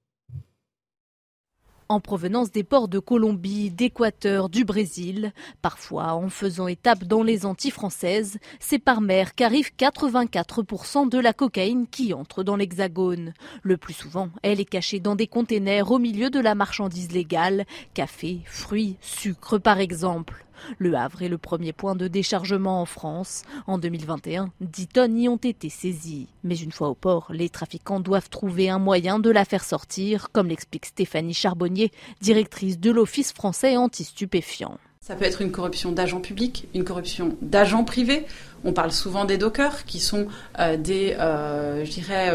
en 1.89 2.01
provenance 2.01 2.53
des 2.53 2.65
ports 2.65 2.89
de 2.89 2.99
Colombie, 2.99 3.71
d'Équateur, 3.71 4.49
du 4.49 4.65
Brésil. 4.65 5.33
Parfois, 5.63 6.13
en 6.15 6.29
faisant 6.29 6.69
étape 6.69 7.05
dans 7.05 7.23
les 7.23 7.47
Antilles 7.47 7.71
françaises, 7.71 8.39
c'est 8.61 8.79
par 8.79 9.01
mer 9.01 9.35
qu'arrive 9.35 9.71
84% 9.79 11.09
de 11.09 11.19
la 11.19 11.33
cocaïne 11.33 11.87
qui 11.87 12.13
entre 12.13 12.43
dans 12.43 12.57
l'Hexagone. 12.57 13.33
Le 13.63 13.77
plus 13.77 13.95
souvent, 13.95 14.31
elle 14.43 14.61
est 14.61 14.65
cachée 14.65 15.01
dans 15.01 15.17
des 15.17 15.27
containers 15.27 15.91
au 15.91 15.99
milieu 15.99 16.31
de 16.31 16.41
la 16.41 16.55
marchandise 16.55 17.13
légale, 17.13 17.65
café, 17.95 18.41
fruits, 18.45 18.97
sucre 19.01 19.59
par 19.59 19.79
exemple. 19.79 20.45
Le 20.79 20.95
Havre 20.95 21.23
est 21.23 21.29
le 21.29 21.39
premier 21.39 21.73
point 21.73 21.95
de 21.95 22.09
déchargement 22.09 22.81
en 22.81 22.87
France. 22.87 23.43
En 23.67 23.79
2021, 23.79 24.51
10 24.61 24.87
tonnes 24.89 25.19
y 25.19 25.29
ont 25.29 25.37
été 25.37 25.69
saisies. 25.69 26.29
Mais 26.45 26.57
une 26.57 26.73
fois 26.73 26.89
au 26.89 26.95
port, 26.95 27.29
les 27.31 27.49
trafiquants 27.49 28.01
doivent 28.01 28.31
trouver 28.31 28.69
un 28.71 28.79
moyen 28.79 29.19
de 29.19 29.31
la 29.31 29.45
faire 29.45 29.65
sortir, 29.65 30.31
comme 30.33 30.49
l'explique 30.49 30.87
Stéphanie 30.87 31.35
Charbonnier, 31.35 31.91
directrice 32.21 32.79
de 32.79 32.91
l'Office 32.91 33.33
français 33.33 33.77
anti-stupéfiants. 33.77 34.79
Ça 35.01 35.15
peut 35.15 35.25
être 35.25 35.41
une 35.41 35.53
corruption 35.53 35.91
d'agents 35.91 36.21
publics, 36.21 36.69
une 36.75 36.85
corruption 36.85 37.35
d'agents 37.41 37.85
privés, 37.85 38.27
on 38.65 38.73
parle 38.73 38.93
souvent 38.93 39.25
des 39.25 39.39
dockers, 39.39 39.85
qui 39.85 40.01
sont 40.01 40.27
euh, 40.59 40.77
des, 40.77 41.17
euh, 41.19 41.85
je 41.85 41.91
dirais, 41.91 42.31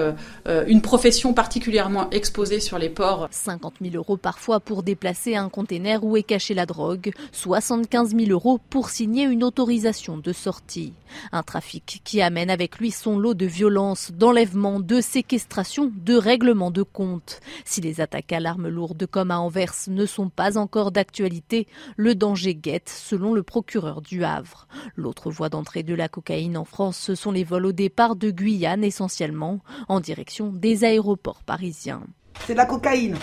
euh, 0.47 0.63
une 0.67 0.81
profession 0.81 1.33
particulièrement 1.33 2.09
exposée 2.11 2.59
sur 2.59 2.77
les 2.77 2.89
ports. 2.89 3.27
50 3.31 3.75
000 3.81 3.95
euros 3.95 4.17
parfois 4.17 4.59
pour 4.59 4.83
déplacer 4.83 5.35
un 5.35 5.49
container 5.49 6.03
où 6.03 6.17
est 6.17 6.23
cachée 6.23 6.53
la 6.53 6.65
drogue, 6.65 7.11
75 7.31 8.15
000 8.15 8.29
euros 8.31 8.59
pour 8.69 8.89
signer 8.89 9.23
une 9.23 9.43
autorisation 9.43 10.17
de 10.17 10.33
sortie. 10.33 10.93
Un 11.31 11.43
trafic 11.43 12.01
qui 12.03 12.21
amène 12.21 12.49
avec 12.49 12.79
lui 12.79 12.91
son 12.91 13.19
lot 13.19 13.33
de 13.33 13.45
violences, 13.45 14.11
d'enlèvements, 14.11 14.79
de 14.79 15.01
séquestrations, 15.01 15.91
de 15.93 16.15
règlements 16.15 16.71
de 16.71 16.83
comptes. 16.83 17.39
Si 17.65 17.81
les 17.81 18.01
attaques 18.01 18.31
à 18.31 18.39
l'arme 18.39 18.67
lourde 18.67 19.05
comme 19.05 19.31
à 19.31 19.39
Anvers 19.39 19.73
ne 19.87 20.05
sont 20.05 20.29
pas 20.29 20.57
encore 20.57 20.91
d'actualité, 20.91 21.67
le 21.97 22.15
danger 22.15 22.55
guette, 22.55 22.89
selon 22.89 23.33
le 23.33 23.43
procureur 23.43 24.01
du 24.01 24.23
Havre. 24.23 24.67
L'autre 24.95 25.29
voie 25.29 25.49
d'entrée 25.49 25.83
de 25.83 25.93
la 25.93 26.07
cocaïne 26.14 26.57
en 26.57 26.64
France, 26.64 26.98
ce 26.98 27.15
sont 27.15 27.31
les 27.31 27.44
vols 27.44 27.65
au 27.65 27.72
départ 27.72 28.15
de 28.15 28.30
Guyane 28.30 28.84
essentiellement, 28.84 29.60
en 29.90 29.99
direction 29.99 30.52
des 30.53 30.84
aéroports 30.84 31.41
parisiens. 31.44 32.03
C'est 32.45 32.53
de 32.53 32.60
la 32.60 32.68
cocaïne. 32.68 33.18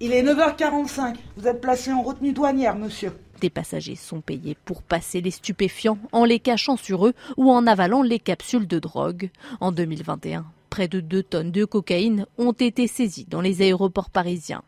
Il 0.00 0.12
est 0.12 0.22
9h45. 0.22 1.16
Vous 1.36 1.46
êtes 1.46 1.60
placé 1.60 1.92
en 1.92 2.02
retenue 2.02 2.32
douanière, 2.32 2.76
monsieur. 2.76 3.12
Des 3.40 3.50
passagers 3.50 3.96
sont 3.96 4.22
payés 4.22 4.56
pour 4.64 4.82
passer 4.82 5.20
les 5.20 5.30
stupéfiants 5.30 5.98
en 6.12 6.24
les 6.24 6.40
cachant 6.40 6.78
sur 6.78 7.06
eux 7.06 7.14
ou 7.36 7.50
en 7.50 7.66
avalant 7.66 8.02
les 8.02 8.18
capsules 8.18 8.66
de 8.66 8.78
drogue. 8.78 9.30
En 9.60 9.72
2021, 9.72 10.46
près 10.70 10.88
de 10.88 11.00
2 11.00 11.22
tonnes 11.22 11.52
de 11.52 11.66
cocaïne 11.66 12.26
ont 12.38 12.52
été 12.52 12.86
saisies 12.86 13.26
dans 13.28 13.42
les 13.42 13.60
aéroports 13.60 14.10
parisiens. 14.10 14.62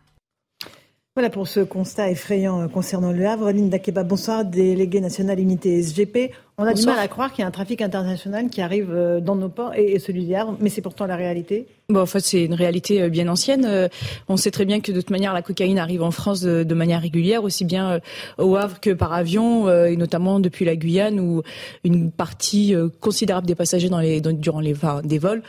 Voilà 1.19 1.31
pour 1.31 1.49
ce 1.49 1.59
constat 1.59 2.13
effrayant 2.13 2.61
euh, 2.61 2.69
concernant 2.69 3.11
le 3.11 3.27
Havre. 3.27 3.51
Linda 3.51 3.81
Keba, 3.81 4.05
bonsoir, 4.05 4.45
déléguée 4.45 5.01
nationale 5.01 5.41
unité 5.41 5.83
SGP. 5.83 6.31
On 6.59 6.63
a 6.63 6.73
du 6.73 6.87
mal 6.87 7.01
à 7.01 7.09
croire 7.09 7.33
qu'il 7.33 7.43
y 7.43 7.45
a 7.45 7.49
un 7.49 7.51
trafic 7.51 7.83
international 7.83 8.49
qui 8.51 8.61
arrive 8.61 8.93
euh, 8.93 9.19
dans 9.19 9.35
nos 9.35 9.49
ports 9.49 9.75
et 9.75 9.99
celui 9.99 10.27
du 10.27 10.35
Havre, 10.37 10.57
mais 10.61 10.69
c'est 10.69 10.81
pourtant 10.81 11.07
la 11.07 11.17
réalité. 11.17 11.67
Bon, 11.89 12.03
en 12.03 12.07
fait, 12.07 12.21
c'est 12.21 12.45
une 12.45 12.55
réalité 12.55 13.03
euh, 13.03 13.09
bien 13.09 13.27
ancienne. 13.27 13.89
On 14.29 14.37
sait 14.37 14.53
très 14.53 14.65
bien 14.65 14.79
que 14.79 14.93
de 14.93 15.01
toute 15.01 15.11
manière, 15.11 15.35
la 15.35 15.43
cocaïne 15.43 15.81
arrive 15.81 16.05
en 16.05 16.13
France 16.13 16.43
de, 16.43 16.75
manière 16.75 17.03
régulière, 17.03 17.43
aussi 17.43 17.65
bien 17.65 17.99
au 18.39 18.55
Havre 18.55 18.79
que 18.79 18.91
par 18.91 19.13
avion, 19.13 19.69
et 19.69 19.97
notamment 19.97 20.39
depuis 20.39 20.65
la 20.65 20.77
Guyane, 20.77 21.19
où 21.19 21.43
une 21.83 22.13
partie 22.13 22.77
considérable 23.01 23.49
des 23.49 23.57
passagers 23.57 23.89
dans 23.89 23.99
les, 23.99 24.21
durant 24.21 24.61
les 24.61 24.75
des 25.03 25.19
vols 25.19 25.43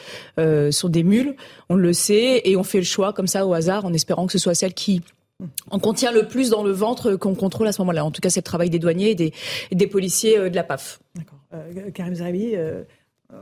sont 0.72 0.90
des 0.90 1.04
mules. 1.04 1.36
On 1.70 1.76
le 1.76 1.94
sait, 1.94 2.42
et 2.46 2.58
on 2.58 2.64
fait 2.64 2.80
le 2.80 2.86
choix 2.86 3.14
comme 3.14 3.28
ça 3.28 3.46
au 3.46 3.54
hasard, 3.54 3.86
en 3.86 3.94
espérant 3.94 4.26
que 4.26 4.32
ce 4.32 4.40
soit 4.40 4.56
celle 4.56 4.74
qui 4.74 5.04
on 5.72 5.80
contient 5.80 6.12
le 6.12 6.28
plus 6.28 6.50
dans 6.50 6.64
le 6.64 6.72
ventre 6.72 7.16
qu'on 7.16 7.36
contrôle 7.36 7.68
à 7.68 7.72
ce 7.72 7.82
moment-là. 7.82 8.04
En 8.04 8.12
tout 8.12 8.22
cas, 8.22 8.30
c'est 8.30 8.42
le 8.42 8.46
travail 8.46 8.70
des 8.70 8.80
douaniers 8.80 9.12
et 9.12 9.76
des, 9.76 9.88
policiers 9.88 10.38
euh, 10.38 10.50
de 10.50 10.56
la 10.56 10.64
PAF. 10.64 11.00
D'accord. 11.16 11.40
Euh, 11.54 11.92
Karim 11.92 12.14
Zerabi, 12.14 12.56
euh, 12.56 12.84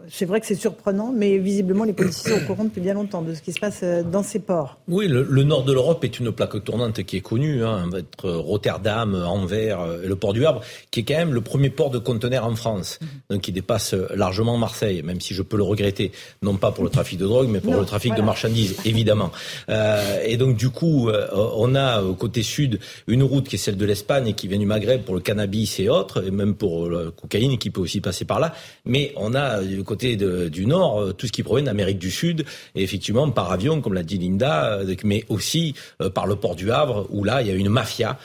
c'est 0.10 0.26
vrai 0.26 0.42
que 0.42 0.46
c'est 0.46 0.56
surprenant, 0.56 1.14
mais 1.16 1.38
visiblement 1.38 1.86
les 1.86 1.94
policiers 1.94 2.32
sont 2.32 2.44
au 2.44 2.46
courant 2.46 2.66
depuis 2.66 2.82
bien 2.82 2.94
longtemps 2.94 3.22
de 3.22 3.34
ce 3.34 3.42
qui 3.42 3.54
se 3.54 3.60
passe 3.60 3.80
euh, 3.84 4.04
dans 4.04 4.22
ces 4.22 4.40
ports. 4.40 4.80
Oui, 4.90 5.08
le, 5.08 5.24
nord 5.44 5.64
de 5.64 5.72
l'Europe 5.72 6.04
est 6.04 6.20
une 6.20 6.34
plaque 6.34 6.62
tournante 6.66 7.04
qui 7.04 7.16
est 7.16 7.22
connue, 7.22 7.64
hein, 7.64 7.90
être 7.96 8.30
Rotterdam, 8.30 9.16
Anvers 9.16 9.80
et 10.04 10.08
le 10.08 10.16
port 10.18 10.34
du 10.34 10.46
Havre, 10.46 10.62
qui 10.92 11.00
est 11.00 11.04
quand 11.04 11.16
même 11.16 11.34
le 11.34 11.40
premier 11.40 11.70
port 11.70 11.90
de 11.90 12.00
conteneurs 12.00 12.46
en 12.46 12.56
France, 12.56 13.00
mhm. 13.02 13.08
donc 13.30 13.42
qui 13.42 13.54
dépasse 13.54 13.94
largement 14.14 14.58
Marseille, 14.58 15.04
même 15.04 15.22
si 15.22 15.34
je 15.34 15.42
peux 15.42 15.56
le 15.56 15.64
regretter, 15.64 16.12
non 16.42 16.58
pas 16.58 16.72
pour 16.72 16.84
le 16.84 16.90
trafic 16.90 17.18
de 17.18 17.26
drogue, 17.26 17.48
mais 17.50 17.62
pour 17.62 17.76
le 17.76 17.86
trafic 17.86 18.14
de 18.14 18.22
marchandises, 18.22 18.76
évidemment. 18.84 19.32
Euh, 19.70 20.20
et 20.26 20.36
donc 20.36 20.58
du 20.58 20.70
coup, 20.70 21.08
euh, 21.08 21.28
on 21.34 21.76
a 21.76 22.02
au 22.02 22.14
côté 22.14 22.44
sud 22.44 22.80
une 23.08 23.24
route 23.24 23.48
qui 23.48 23.56
est 23.56 23.60
celle 23.60 23.78
de 23.78 23.86
l'Espagne 23.86 24.28
et 24.28 24.34
qui 24.34 24.50
vient 24.50 24.60
du 24.60 24.66
Maghreb 24.66 25.04
pour 25.04 25.16
le 25.16 25.22
cannabis 25.22 25.80
et 25.80 25.88
autres, 25.88 26.26
et 26.28 26.32
même 26.32 26.56
pour 26.56 26.90
la 26.90 27.12
cocaïne 27.12 27.58
qui 27.58 27.70
peut 27.70 27.82
aussi 27.82 28.02
passer 28.02 28.26
par 28.26 28.42
là. 28.42 28.54
Mais 28.86 29.14
on 29.16 29.34
a 29.34 29.62
du 29.78 29.84
côté 29.84 30.16
du 30.16 30.66
nord, 30.66 31.00
euh, 31.00 31.14
tout 31.14 31.28
ce 31.28 31.32
qui 31.32 31.44
provient 31.44 31.66
d'Amérique 31.66 32.00
du 32.00 32.10
Sud, 32.10 32.46
et 32.74 32.82
effectivement 32.82 33.30
par 33.30 33.52
avion, 33.52 33.80
comme 33.80 33.94
l'a 33.94 34.02
dit 34.02 34.18
Linda, 34.18 34.80
euh, 34.80 34.96
mais 35.04 35.24
aussi 35.30 35.76
euh, 36.02 36.10
par 36.10 36.26
le 36.26 36.36
port 36.36 36.56
du 36.56 36.72
Havre, 36.72 37.06
où 37.12 37.24
là, 37.24 37.44
il 37.44 37.48
y 37.48 37.52
a 37.52 37.54
une 37.54 37.70
mafia 37.70 38.18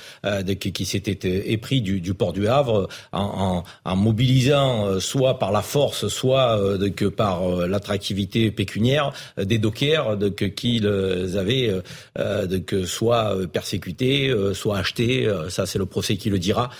qui 0.46 0.84
s'était 0.86 1.52
épris 1.52 1.82
du, 1.82 2.14
port 2.14 2.32
du 2.32 2.48
Havre 2.48 2.88
en, 3.12 3.64
mobilisant 3.96 5.00
soit 5.00 5.38
par 5.38 5.52
la 5.52 5.62
force, 5.62 6.08
soit 6.08 6.58
par 7.16 7.66
l'attractivité 7.66 8.50
pécuniaire 8.50 9.12
des 9.36 9.58
dockers 9.58 10.16
qui 10.56 10.80
les 10.80 11.36
avaient 11.36 11.82
soit 12.86 13.36
persécutés, 13.52 14.34
soit 14.54 14.78
achetés, 14.78 15.30
ça 15.48 15.66
c'est 15.66 15.78
le 15.78 15.86
procès 15.86 16.16
qui 16.16 16.30
le 16.30 16.38
dira, 16.38 16.70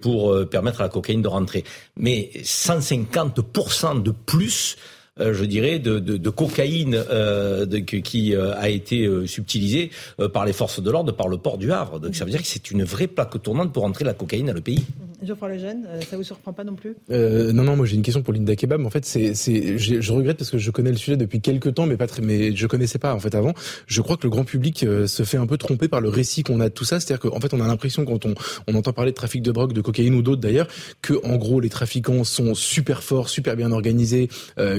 pour 0.00 0.48
permettre 0.48 0.80
à 0.80 0.84
la 0.84 0.90
cocaïne 0.90 1.22
de 1.22 1.28
rentrer. 1.28 1.64
Mais 1.96 2.30
150% 2.42 3.83
de 3.94 4.10
plus 4.10 4.76
je 5.20 5.44
dirais, 5.44 5.78
de, 5.78 6.00
de, 6.00 6.16
de 6.16 6.30
cocaïne 6.30 7.00
euh, 7.08 7.66
de, 7.66 7.78
qui 7.78 8.34
euh, 8.34 8.52
a 8.56 8.68
été 8.68 9.06
euh, 9.06 9.26
subtilisée 9.26 9.90
par 10.32 10.44
les 10.44 10.52
forces 10.52 10.82
de 10.82 10.90
l'ordre, 10.90 11.12
par 11.12 11.28
le 11.28 11.38
port 11.38 11.56
du 11.56 11.72
Havre. 11.72 12.00
Donc 12.00 12.16
ça 12.16 12.24
veut 12.24 12.30
dire 12.30 12.42
que 12.42 12.48
c'est 12.48 12.70
une 12.70 12.82
vraie 12.82 13.06
plaque 13.06 13.40
tournante 13.42 13.72
pour 13.72 13.84
entrer 13.84 14.04
la 14.04 14.14
cocaïne 14.14 14.46
dans 14.46 14.52
le 14.52 14.60
pays. 14.60 14.84
Geoffroy 15.22 15.50
Lejeune, 15.50 15.86
ça 16.10 16.18
vous 16.18 16.22
surprend 16.22 16.52
pas 16.52 16.64
non 16.64 16.74
plus? 16.74 16.96
Non, 17.08 17.62
non, 17.62 17.76
moi 17.76 17.86
j'ai 17.86 17.96
une 17.96 18.02
question 18.02 18.22
pour 18.22 18.34
Linda 18.34 18.56
Kebab. 18.56 18.84
En 18.84 18.90
fait, 18.90 19.06
c'est, 19.06 19.34
c'est, 19.34 19.78
je, 19.78 20.12
regrette 20.12 20.36
parce 20.36 20.50
que 20.50 20.58
je 20.58 20.70
connais 20.70 20.90
le 20.90 20.98
sujet 20.98 21.16
depuis 21.16 21.40
quelques 21.40 21.72
temps, 21.72 21.86
mais 21.86 21.96
pas 21.96 22.06
très, 22.06 22.20
mais 22.20 22.54
je 22.54 22.66
connaissais 22.66 22.98
pas 22.98 23.14
en 23.14 23.20
fait 23.20 23.34
avant. 23.34 23.54
Je 23.86 24.02
crois 24.02 24.18
que 24.18 24.24
le 24.24 24.30
grand 24.30 24.44
public 24.44 24.80
se 25.06 25.22
fait 25.22 25.38
un 25.38 25.46
peu 25.46 25.56
tromper 25.56 25.88
par 25.88 26.02
le 26.02 26.10
récit 26.10 26.42
qu'on 26.42 26.60
a 26.60 26.68
de 26.68 26.74
tout 26.74 26.84
ça. 26.84 27.00
C'est-à-dire 27.00 27.30
qu'en 27.30 27.40
fait, 27.40 27.54
on 27.54 27.60
a 27.60 27.66
l'impression 27.66 28.04
quand 28.04 28.26
on, 28.26 28.34
on 28.66 28.74
entend 28.74 28.92
parler 28.92 29.12
de 29.12 29.16
trafic 29.16 29.40
de 29.40 29.50
drogue, 29.50 29.72
de 29.72 29.80
cocaïne 29.80 30.14
ou 30.14 30.20
d'autres 30.20 30.42
d'ailleurs, 30.42 30.68
que 31.00 31.14
en 31.24 31.36
gros 31.36 31.58
les 31.58 31.70
trafiquants 31.70 32.24
sont 32.24 32.54
super 32.54 33.02
forts, 33.02 33.30
super 33.30 33.56
bien 33.56 33.72
organisés, 33.72 34.28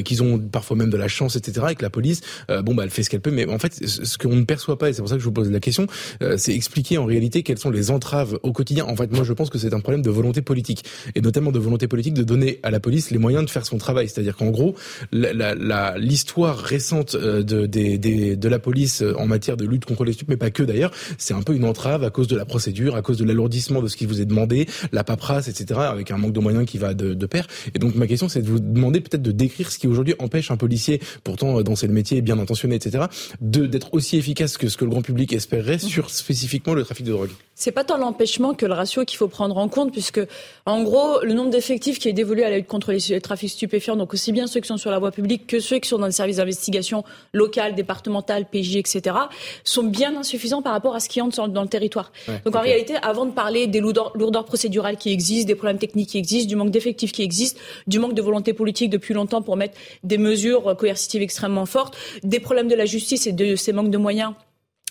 qu'ils 0.03 0.21
ont 0.21 0.24
parfois 0.39 0.77
même 0.77 0.89
de 0.89 0.97
la 0.97 1.07
chance, 1.07 1.35
etc. 1.35 1.67
Et 1.71 1.75
que 1.75 1.83
la 1.83 1.89
police, 1.89 2.21
euh, 2.49 2.61
bon, 2.61 2.75
bah, 2.75 2.83
elle 2.83 2.89
fait 2.89 3.03
ce 3.03 3.09
qu'elle 3.09 3.21
peut. 3.21 3.31
Mais 3.31 3.47
en 3.47 3.59
fait, 3.59 3.85
ce 3.85 4.17
qu'on 4.17 4.35
ne 4.35 4.43
perçoit 4.43 4.77
pas, 4.77 4.89
et 4.89 4.93
c'est 4.93 5.01
pour 5.01 5.09
ça 5.09 5.15
que 5.15 5.21
je 5.21 5.25
vous 5.25 5.31
pose 5.31 5.51
la 5.51 5.59
question, 5.59 5.87
euh, 6.21 6.35
c'est 6.37 6.53
expliquer 6.53 6.97
en 6.97 7.05
réalité 7.05 7.43
quelles 7.43 7.57
sont 7.57 7.71
les 7.71 7.91
entraves 7.91 8.39
au 8.43 8.51
quotidien. 8.51 8.85
En 8.85 8.95
fait, 8.95 9.11
moi, 9.11 9.23
je 9.23 9.33
pense 9.33 9.49
que 9.49 9.57
c'est 9.57 9.73
un 9.73 9.79
problème 9.79 10.01
de 10.01 10.09
volonté 10.09 10.41
politique, 10.41 10.83
et 11.15 11.21
notamment 11.21 11.51
de 11.51 11.59
volonté 11.59 11.87
politique 11.87 12.13
de 12.13 12.23
donner 12.23 12.59
à 12.63 12.71
la 12.71 12.79
police 12.79 13.11
les 13.11 13.17
moyens 13.17 13.45
de 13.45 13.49
faire 13.49 13.65
son 13.65 13.77
travail. 13.77 14.09
C'est-à-dire 14.09 14.35
qu'en 14.35 14.49
gros, 14.49 14.75
l'histoire 15.11 16.57
récente 16.57 17.15
euh, 17.15 17.43
de, 17.43 17.65
de 17.65 18.49
la 18.49 18.59
police 18.59 19.03
en 19.17 19.27
matière 19.27 19.57
de 19.57 19.65
lutte 19.65 19.85
contre 19.85 20.03
les 20.03 20.13
stupes, 20.13 20.29
mais 20.29 20.37
pas 20.37 20.51
que 20.51 20.63
d'ailleurs, 20.63 20.91
c'est 21.17 21.33
un 21.33 21.41
peu 21.41 21.53
une 21.53 21.65
entrave 21.65 22.03
à 22.03 22.09
cause 22.09 22.27
de 22.27 22.35
la 22.35 22.45
procédure, 22.45 22.95
à 22.95 23.01
cause 23.01 23.17
de 23.17 23.25
l'alourdissement 23.25 23.81
de 23.81 23.87
ce 23.87 23.95
qui 23.97 24.05
vous 24.05 24.21
est 24.21 24.25
demandé, 24.25 24.67
la 24.91 25.03
paperasse, 25.03 25.47
etc., 25.47 25.79
avec 25.81 26.11
un 26.11 26.17
manque 26.17 26.33
de 26.33 26.39
moyens 26.39 26.65
qui 26.65 26.77
va 26.77 26.93
de, 26.93 27.13
de 27.13 27.25
pair. 27.25 27.47
Et 27.73 27.79
donc 27.79 27.95
ma 27.95 28.07
question, 28.07 28.29
c'est 28.29 28.41
de 28.41 28.47
vous 28.47 28.59
demander 28.59 29.01
peut-être 29.01 29.21
de 29.21 29.31
décrire 29.31 29.71
ce 29.71 29.79
qui 29.79 29.87
aujourd'hui 29.87 30.14
empêche 30.19 30.51
un 30.51 30.57
policier, 30.57 30.99
pourtant 31.23 31.59
euh, 31.59 31.63
dans 31.63 31.73
le 31.81 31.87
métier, 31.89 32.21
bien 32.21 32.39
intentionné, 32.39 32.75
etc., 32.75 33.05
d'être 33.41 33.93
aussi 33.93 34.17
efficace 34.17 34.57
que 34.57 34.69
ce 34.69 34.77
que 34.77 34.85
le 34.85 34.91
grand 34.91 35.01
public 35.01 35.33
espérerait 35.33 35.79
sur 35.79 36.09
spécifiquement 36.09 36.73
le 36.73 36.83
trafic 36.83 37.05
de 37.05 37.11
drogue 37.11 37.31
c'est 37.55 37.71
pas 37.71 37.85
tant 37.85 37.97
l'empêchement 37.97 38.53
que 38.53 38.65
le 38.65 38.73
ratio 38.73 39.05
qu'il 39.05 39.17
faut 39.17 39.29
prendre 39.29 39.57
en 39.57 39.69
compte, 39.69 39.93
puisque 39.93 40.15
que, 40.15 40.27
en 40.65 40.83
gros, 40.83 41.21
le 41.23 41.33
nombre 41.33 41.49
d'effectifs 41.49 41.99
qui 41.99 42.07
est 42.07 42.13
dévolu 42.13 42.43
à 42.43 42.49
la 42.49 42.57
lutte 42.57 42.67
contre 42.67 42.91
les 42.91 43.19
trafics 43.19 43.49
stupéfiants, 43.49 43.95
donc 43.95 44.13
aussi 44.13 44.31
bien 44.31 44.47
ceux 44.47 44.61
qui 44.61 44.67
sont 44.67 44.77
sur 44.77 44.91
la 44.91 44.99
voie 44.99 45.11
publique 45.11 45.45
que 45.45 45.59
ceux 45.59 45.79
qui 45.79 45.89
sont 45.89 45.97
dans 45.97 46.05
les 46.05 46.11
services 46.11 46.37
d'investigation 46.37 47.03
locales, 47.33 47.75
départementales, 47.75 48.45
PJ, 48.45 48.77
etc., 48.77 49.15
sont 49.63 49.83
bien 49.83 50.15
insuffisants 50.15 50.61
par 50.61 50.73
rapport 50.73 50.95
à 50.95 50.99
ce 50.99 51.09
qui 51.09 51.21
entre 51.21 51.47
dans 51.47 51.61
le 51.61 51.67
territoire. 51.67 52.11
donc 52.45 52.55
en 52.55 52.61
réalité, 52.61 52.95
avant 53.01 53.25
de 53.25 53.31
parler 53.31 53.67
des 53.67 53.79
lourdeurs, 53.79 54.45
procédurales 54.45 54.97
qui 54.97 55.11
existent, 55.11 55.47
des 55.47 55.55
problèmes 55.55 55.79
techniques 55.79 56.09
qui 56.09 56.17
existent, 56.17 56.49
du 56.49 56.55
manque 56.55 56.71
d'effectifs 56.71 57.11
qui 57.11 57.23
existent, 57.23 57.59
du 57.87 57.99
manque 57.99 58.13
de 58.13 58.21
volonté 58.21 58.53
politique 58.53 58.89
depuis 58.89 59.13
longtemps 59.13 59.41
pour 59.41 59.57
mettre 59.57 59.77
des 60.05 60.17
mesures 60.17 60.75
coercitives 60.77 61.21
extrêmement 61.21 61.65
fortes, 61.65 61.97
des 62.23 62.39
problèmes 62.39 62.67
de 62.67 62.75
la 62.75 62.85
justice 62.85 63.27
et 63.27 63.31
de 63.31 63.55
ces 63.55 63.73
manques 63.73 63.91
de 63.91 63.97
moyens 63.97 64.33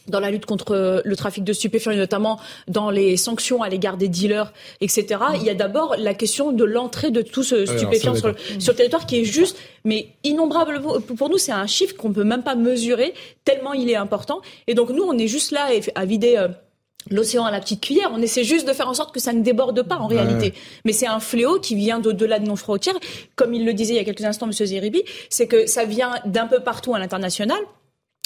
dans 0.08 0.20
la 0.20 0.30
lutte 0.30 0.46
contre 0.46 1.02
le 1.04 1.16
trafic 1.16 1.44
de 1.44 1.52
stupéfiants 1.52 1.92
et 1.92 1.96
notamment 1.96 2.38
dans 2.68 2.90
les 2.90 3.16
sanctions 3.16 3.62
à 3.62 3.68
l'égard 3.68 3.96
des 3.96 4.08
dealers, 4.08 4.52
etc. 4.80 5.06
Il 5.36 5.42
y 5.42 5.50
a 5.50 5.54
d'abord 5.54 5.96
la 5.98 6.14
question 6.14 6.52
de 6.52 6.64
l'entrée 6.64 7.10
de 7.10 7.22
tout 7.22 7.42
ce 7.42 7.64
stupéfiant 7.66 8.14
sur, 8.14 8.34
sur, 8.58 8.72
le 8.72 8.76
territoire 8.76 9.06
qui 9.06 9.20
est 9.20 9.24
juste, 9.24 9.56
mais 9.84 10.08
innombrable. 10.22 10.80
Pour 11.16 11.30
nous, 11.30 11.38
c'est 11.38 11.52
un 11.52 11.66
chiffre 11.66 11.96
qu'on 11.96 12.12
peut 12.12 12.24
même 12.24 12.42
pas 12.42 12.54
mesurer 12.54 13.14
tellement 13.44 13.72
il 13.72 13.90
est 13.90 13.96
important. 13.96 14.42
Et 14.66 14.74
donc 14.74 14.90
nous, 14.90 15.02
on 15.02 15.16
est 15.16 15.28
juste 15.28 15.52
là 15.52 15.68
à 15.94 16.04
vider. 16.04 16.36
Euh, 16.36 16.48
l'océan 17.10 17.44
à 17.44 17.50
la 17.50 17.60
petite 17.60 17.80
cuillère. 17.80 18.10
On 18.12 18.20
essaie 18.20 18.44
juste 18.44 18.66
de 18.66 18.72
faire 18.72 18.88
en 18.88 18.94
sorte 18.94 19.14
que 19.14 19.20
ça 19.20 19.32
ne 19.32 19.42
déborde 19.42 19.82
pas 19.82 19.96
en 19.96 20.06
réalité. 20.06 20.54
Mais 20.84 20.92
c'est 20.92 21.06
un 21.06 21.20
fléau 21.20 21.58
qui 21.60 21.74
vient 21.74 22.00
d'au-delà 22.00 22.38
de 22.38 22.46
nos 22.46 22.56
frontières. 22.56 22.96
Comme 23.36 23.54
il 23.54 23.64
le 23.64 23.74
disait 23.74 23.94
il 23.94 23.96
y 23.96 24.00
a 24.00 24.04
quelques 24.04 24.24
instants, 24.24 24.46
M. 24.46 24.52
Zeribi, 24.52 25.02
c'est 25.30 25.46
que 25.46 25.66
ça 25.66 25.84
vient 25.84 26.14
d'un 26.24 26.46
peu 26.46 26.60
partout 26.60 26.94
à 26.94 26.98
l'international. 26.98 27.58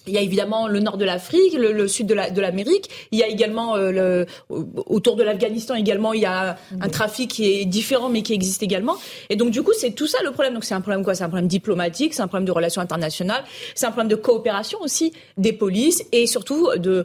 Il 0.07 0.15
y 0.15 0.19
a 0.19 0.23
évidemment 0.23 0.69
le 0.69 0.81
nord 0.81 0.97
de 0.97 1.05
l'Afrique, 1.05 1.53
le, 1.55 1.87
sud 1.87 2.07
de 2.07 2.41
l'Amérique. 2.41 2.89
il 3.13 3.19
y 3.19 3.23
a 3.23 3.29
également 3.29 3.77
euh, 3.77 3.91
le, 3.91 4.27
autour 4.49 5.17
de 5.17 5.23
l'Afghanistan 5.23 5.75
également, 5.75 6.13
il 6.13 6.23
y 6.23 6.27
a 6.27 6.57
un 6.81 6.89
trafic 6.89 7.31
qui 7.31 7.61
est 7.61 7.65
différent 7.65 8.09
mais 8.09 8.23
qui 8.23 8.33
existe 8.33 8.63
également. 8.63 8.97
Et 9.29 9.37
donc 9.37 9.51
du 9.51 9.63
coup, 9.63 9.73
c'est 9.77 9.91
tout 9.91 10.07
ça 10.07 10.19
le 10.25 10.31
problème. 10.31 10.55
Donc 10.55 10.65
c'est 10.65 10.75
un 10.75 10.81
problème 10.81 11.05
quoi? 11.05 11.15
C'est 11.15 11.25
un 11.25 11.29
problème 11.29 11.49
diplomatique, 11.49 12.15
c'est 12.15 12.23
un 12.23 12.29
problème 12.29 12.47
de 12.47 12.53
relations 12.53 12.81
internationales, 12.81 13.45
c'est 13.75 13.87
un 13.87 13.91
problème 13.91 14.09
de 14.09 14.17
coopération 14.17 14.79
aussi 14.81 15.13
des 15.37 15.53
polices 15.53 16.05
et 16.13 16.27
surtout 16.27 16.71
de 16.77 17.05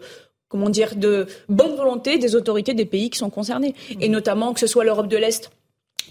comment 0.53 0.69
dire 0.69 0.95
de 0.95 1.25
bonne 1.49 1.75
volonté 1.75 2.19
des 2.19 2.35
autorités 2.35 2.75
des 2.75 2.85
pays 2.85 3.09
qui 3.09 3.17
sont 3.17 3.31
concernés. 3.31 3.73
Et 3.99 4.07
notamment 4.07 4.53
que 4.53 4.59
ce 4.59 4.67
soit 4.67 4.83
l'Europe 4.83 5.07
de 5.07 5.17
l'Est 5.17 5.49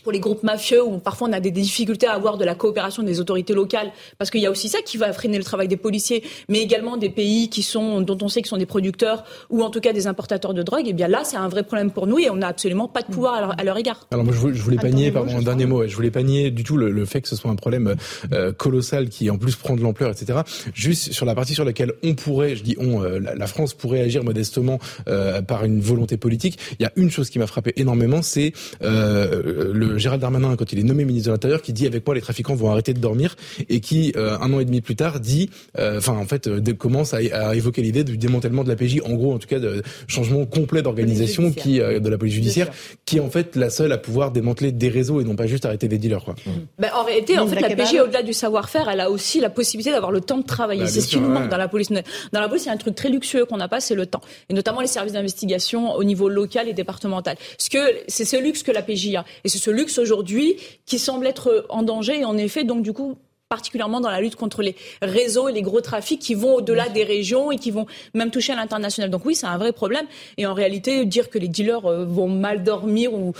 pour 0.02 0.12
les 0.12 0.20
groupes 0.20 0.42
mafieux 0.42 0.82
où 0.84 0.98
parfois 0.98 1.28
on 1.28 1.32
a 1.32 1.40
des 1.40 1.50
difficultés 1.50 2.06
à 2.06 2.12
avoir 2.12 2.38
de 2.38 2.44
la 2.44 2.54
coopération 2.54 3.02
des 3.02 3.20
autorités 3.20 3.54
locales 3.54 3.92
parce 4.18 4.30
qu'il 4.30 4.40
y 4.40 4.46
a 4.46 4.50
aussi 4.50 4.68
ça 4.68 4.80
qui 4.82 4.96
va 4.96 5.12
freiner 5.12 5.38
le 5.38 5.44
travail 5.44 5.68
des 5.68 5.76
policiers 5.76 6.22
mais 6.48 6.60
également 6.60 6.96
des 6.96 7.10
pays 7.10 7.48
qui 7.48 7.62
sont 7.62 8.00
dont 8.00 8.18
on 8.22 8.28
sait 8.28 8.42
qu'ils 8.42 8.50
sont 8.50 8.56
des 8.56 8.66
producteurs 8.66 9.24
ou 9.50 9.62
en 9.62 9.70
tout 9.70 9.80
cas 9.80 9.92
des 9.92 10.06
importateurs 10.06 10.54
de 10.54 10.62
drogue 10.62 10.86
et 10.86 10.90
eh 10.90 10.92
bien 10.92 11.08
là 11.08 11.22
c'est 11.24 11.36
un 11.36 11.48
vrai 11.48 11.62
problème 11.62 11.90
pour 11.90 12.06
nous 12.06 12.18
et 12.18 12.30
on 12.30 12.36
n'a 12.36 12.48
absolument 12.48 12.88
pas 12.88 13.02
de 13.02 13.06
pouvoir 13.06 13.54
à 13.56 13.64
leur, 13.64 13.78
égard. 13.78 14.06
Alors 14.10 14.24
moi 14.24 14.34
je, 14.34 14.62
voulais 14.62 14.76
pas 14.76 14.90
nier 14.90 15.10
pardon 15.10 15.36
un 15.36 15.42
dernier 15.42 15.66
mot 15.66 15.86
je 15.86 15.94
voulais 15.94 16.10
pas 16.10 16.22
nier 16.22 16.50
du 16.50 16.64
tout 16.64 16.76
le, 16.76 17.04
fait 17.04 17.20
que 17.20 17.28
ce 17.28 17.36
soit 17.36 17.50
un 17.50 17.56
problème 17.56 17.94
euh, 18.32 18.52
colossal 18.52 19.08
qui 19.08 19.30
en 19.30 19.38
plus 19.38 19.56
prend 19.56 19.76
de 19.76 19.82
l'ampleur 19.82 20.10
etc. 20.10 20.40
Juste 20.74 21.12
sur 21.12 21.26
la 21.26 21.34
partie 21.34 21.54
sur 21.54 21.64
laquelle 21.64 21.92
on 22.02 22.14
pourrait 22.14 22.56
je 22.56 22.62
dis 22.62 22.76
on 22.78 23.02
euh, 23.02 23.18
la, 23.18 23.46
France 23.46 23.74
pourrait 23.74 24.00
agir 24.00 24.24
modestement 24.24 24.78
euh, 25.08 25.42
par 25.42 25.64
une 25.64 25.80
volonté 25.80 26.16
politique 26.16 26.58
il 26.78 26.82
y 26.82 26.86
a 26.86 26.92
une 26.96 27.10
chose 27.10 27.30
qui 27.30 27.38
m'a 27.38 27.46
frappé 27.46 27.72
énormément 27.76 28.22
c'est 28.22 28.52
le 28.80 29.91
Gérald 29.98 30.20
Darmanin, 30.20 30.56
quand 30.56 30.72
il 30.72 30.78
est 30.78 30.84
nommé 30.84 31.04
ministre 31.04 31.28
de 31.28 31.32
l'Intérieur, 31.32 31.62
qui 31.62 31.72
dit 31.72 31.86
avec 31.86 32.06
moi 32.06 32.14
les 32.14 32.20
trafiquants 32.20 32.54
vont 32.54 32.70
arrêter 32.70 32.94
de 32.94 32.98
dormir 32.98 33.36
et 33.68 33.80
qui 33.80 34.12
euh, 34.16 34.36
un 34.40 34.52
an 34.52 34.60
et 34.60 34.64
demi 34.64 34.80
plus 34.80 34.96
tard 34.96 35.20
dit, 35.20 35.50
euh, 35.78 35.98
enfin 35.98 36.14
en 36.14 36.26
fait 36.26 36.46
euh, 36.46 36.60
commence 36.78 37.14
à, 37.14 37.54
évoquer 37.54 37.82
l'idée 37.82 38.04
du 38.04 38.16
démantèlement 38.16 38.64
de 38.64 38.68
la 38.68 38.76
PJ, 38.76 39.00
en 39.04 39.14
gros 39.14 39.34
en 39.34 39.38
tout 39.38 39.48
cas 39.48 39.58
de 39.58 39.82
changement 40.06 40.44
complet 40.46 40.82
d'organisation 40.82 41.52
qui 41.52 41.78
de 41.78 42.08
la 42.08 42.18
police 42.18 42.34
judiciaire, 42.34 42.70
qui 43.04 43.18
est 43.18 43.20
en 43.20 43.30
fait 43.30 43.56
la 43.56 43.70
seule 43.70 43.92
à 43.92 43.98
pouvoir 43.98 44.30
démanteler 44.30 44.72
des 44.72 44.88
réseaux 44.88 45.20
et 45.20 45.24
non 45.24 45.36
pas 45.36 45.46
juste 45.46 45.66
arrêter 45.66 45.88
des 45.88 45.98
dealers. 45.98 46.24
Quoi. 46.24 46.34
Ben, 46.78 46.90
en 46.94 47.04
réalité, 47.04 47.38
en 47.38 47.46
fait, 47.46 47.60
la, 47.60 47.70
PJ 47.70 47.96
au-delà 48.02 48.22
du 48.22 48.32
savoir-faire, 48.32 48.88
elle 48.88 49.00
a 49.00 49.10
aussi 49.10 49.40
la 49.40 49.50
possibilité 49.50 49.90
d'avoir 49.90 50.12
le 50.12 50.20
temps 50.20 50.38
de 50.38 50.44
travailler. 50.44 50.82
Bah, 50.82 50.88
c'est 50.88 51.00
ce 51.00 51.08
qui 51.08 51.18
nous 51.18 51.28
manque 51.28 51.48
dans 51.48 51.56
la 51.56 51.68
police. 51.68 51.90
Dans 51.90 52.40
la 52.40 52.48
police, 52.48 52.64
il 52.64 52.68
y 52.68 52.70
a 52.70 52.74
un 52.74 52.78
truc 52.78 52.94
très 52.94 53.08
luxueux 53.08 53.44
qu'on 53.44 53.56
n'a 53.56 53.68
pas, 53.68 53.80
c'est 53.80 53.94
le 53.94 54.06
temps, 54.06 54.20
et 54.48 54.54
notamment 54.54 54.80
les 54.80 54.86
services 54.86 55.12
d'investigation 55.12 55.94
au 55.94 56.04
niveau 56.04 56.28
local 56.28 56.68
et 56.68 56.72
départemental. 56.72 57.36
Ce 57.58 57.70
que 57.70 57.78
c'est 58.08 58.24
ce 58.24 58.36
luxe 58.36 58.62
que 58.62 58.72
la 58.72 58.82
PJ 58.82 59.14
a, 59.16 59.24
et 59.44 59.48
c'est 59.48 59.58
ce 59.58 59.70
luxe 59.70 59.81
aujourd'hui 59.98 60.56
qui 60.86 60.98
semble 60.98 61.26
être 61.26 61.66
en 61.68 61.82
danger. 61.82 62.20
Et 62.20 62.24
en 62.24 62.36
effet, 62.36 62.64
donc 62.64 62.82
du 62.82 62.92
coup, 62.92 63.16
particulièrement 63.52 64.00
dans 64.00 64.08
la 64.08 64.22
lutte 64.22 64.36
contre 64.36 64.62
les 64.62 64.74
réseaux 65.02 65.46
et 65.46 65.52
les 65.52 65.60
gros 65.60 65.82
trafics 65.82 66.18
qui 66.18 66.34
vont 66.34 66.54
au-delà 66.54 66.88
des 66.88 67.04
régions 67.04 67.52
et 67.52 67.58
qui 67.58 67.70
vont 67.70 67.84
même 68.14 68.30
toucher 68.30 68.54
à 68.54 68.56
l'international. 68.56 69.10
Donc 69.10 69.26
oui, 69.26 69.34
c'est 69.34 69.46
un 69.46 69.58
vrai 69.58 69.72
problème. 69.72 70.06
Et 70.38 70.46
en 70.46 70.54
réalité, 70.54 71.04
dire 71.04 71.28
que 71.28 71.38
les 71.38 71.48
dealers 71.48 71.84
euh, 71.84 72.06
vont 72.06 72.28
mal 72.28 72.62
dormir 72.62 73.12
ou 73.12 73.34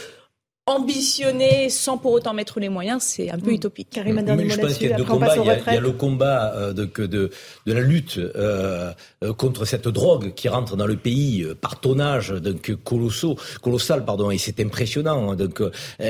ambitionner 0.66 1.68
sans 1.70 1.98
pour 1.98 2.12
autant 2.12 2.34
mettre 2.34 2.60
les 2.60 2.68
moyens, 2.68 3.02
c'est 3.02 3.30
un 3.30 3.39
peu 3.39 3.51
mm. 3.51 3.55
utopique. 3.55 3.89
Karim, 3.90 4.18
un 4.18 4.22
dernier 4.22 4.48
je 4.48 4.60
pense 4.60 4.78
qu'il 4.78 4.90
y 4.90 4.93
a 4.93 4.97
deux 4.97 5.05
combats. 5.05 5.34
Il 5.36 5.44
y 5.44 5.76
a, 5.76 5.80
le 5.80 5.90
combat 5.90 6.55
euh, 6.55 6.72
de, 6.72 6.84
de, 6.84 7.30
de, 7.66 7.72
la 7.72 7.80
lutte 7.80 8.18
euh, 8.18 8.93
euh, 9.24 9.32
contre 9.32 9.64
cette 9.64 9.89
drogue 9.89 10.34
qui 10.34 10.48
rentre 10.48 10.76
dans 10.76 10.86
le 10.86 10.94
pays 10.94 11.44
par 11.60 11.80
tonnage 11.80 12.30
donc 12.30 12.72
colossaux, 12.84 13.36
colossal, 13.60 14.05
pardon, 14.05 14.30
et 14.30 14.39
c'est 14.39 14.60
impressionnant. 14.60 15.32
Hein, 15.32 15.36
donc, 15.36 15.60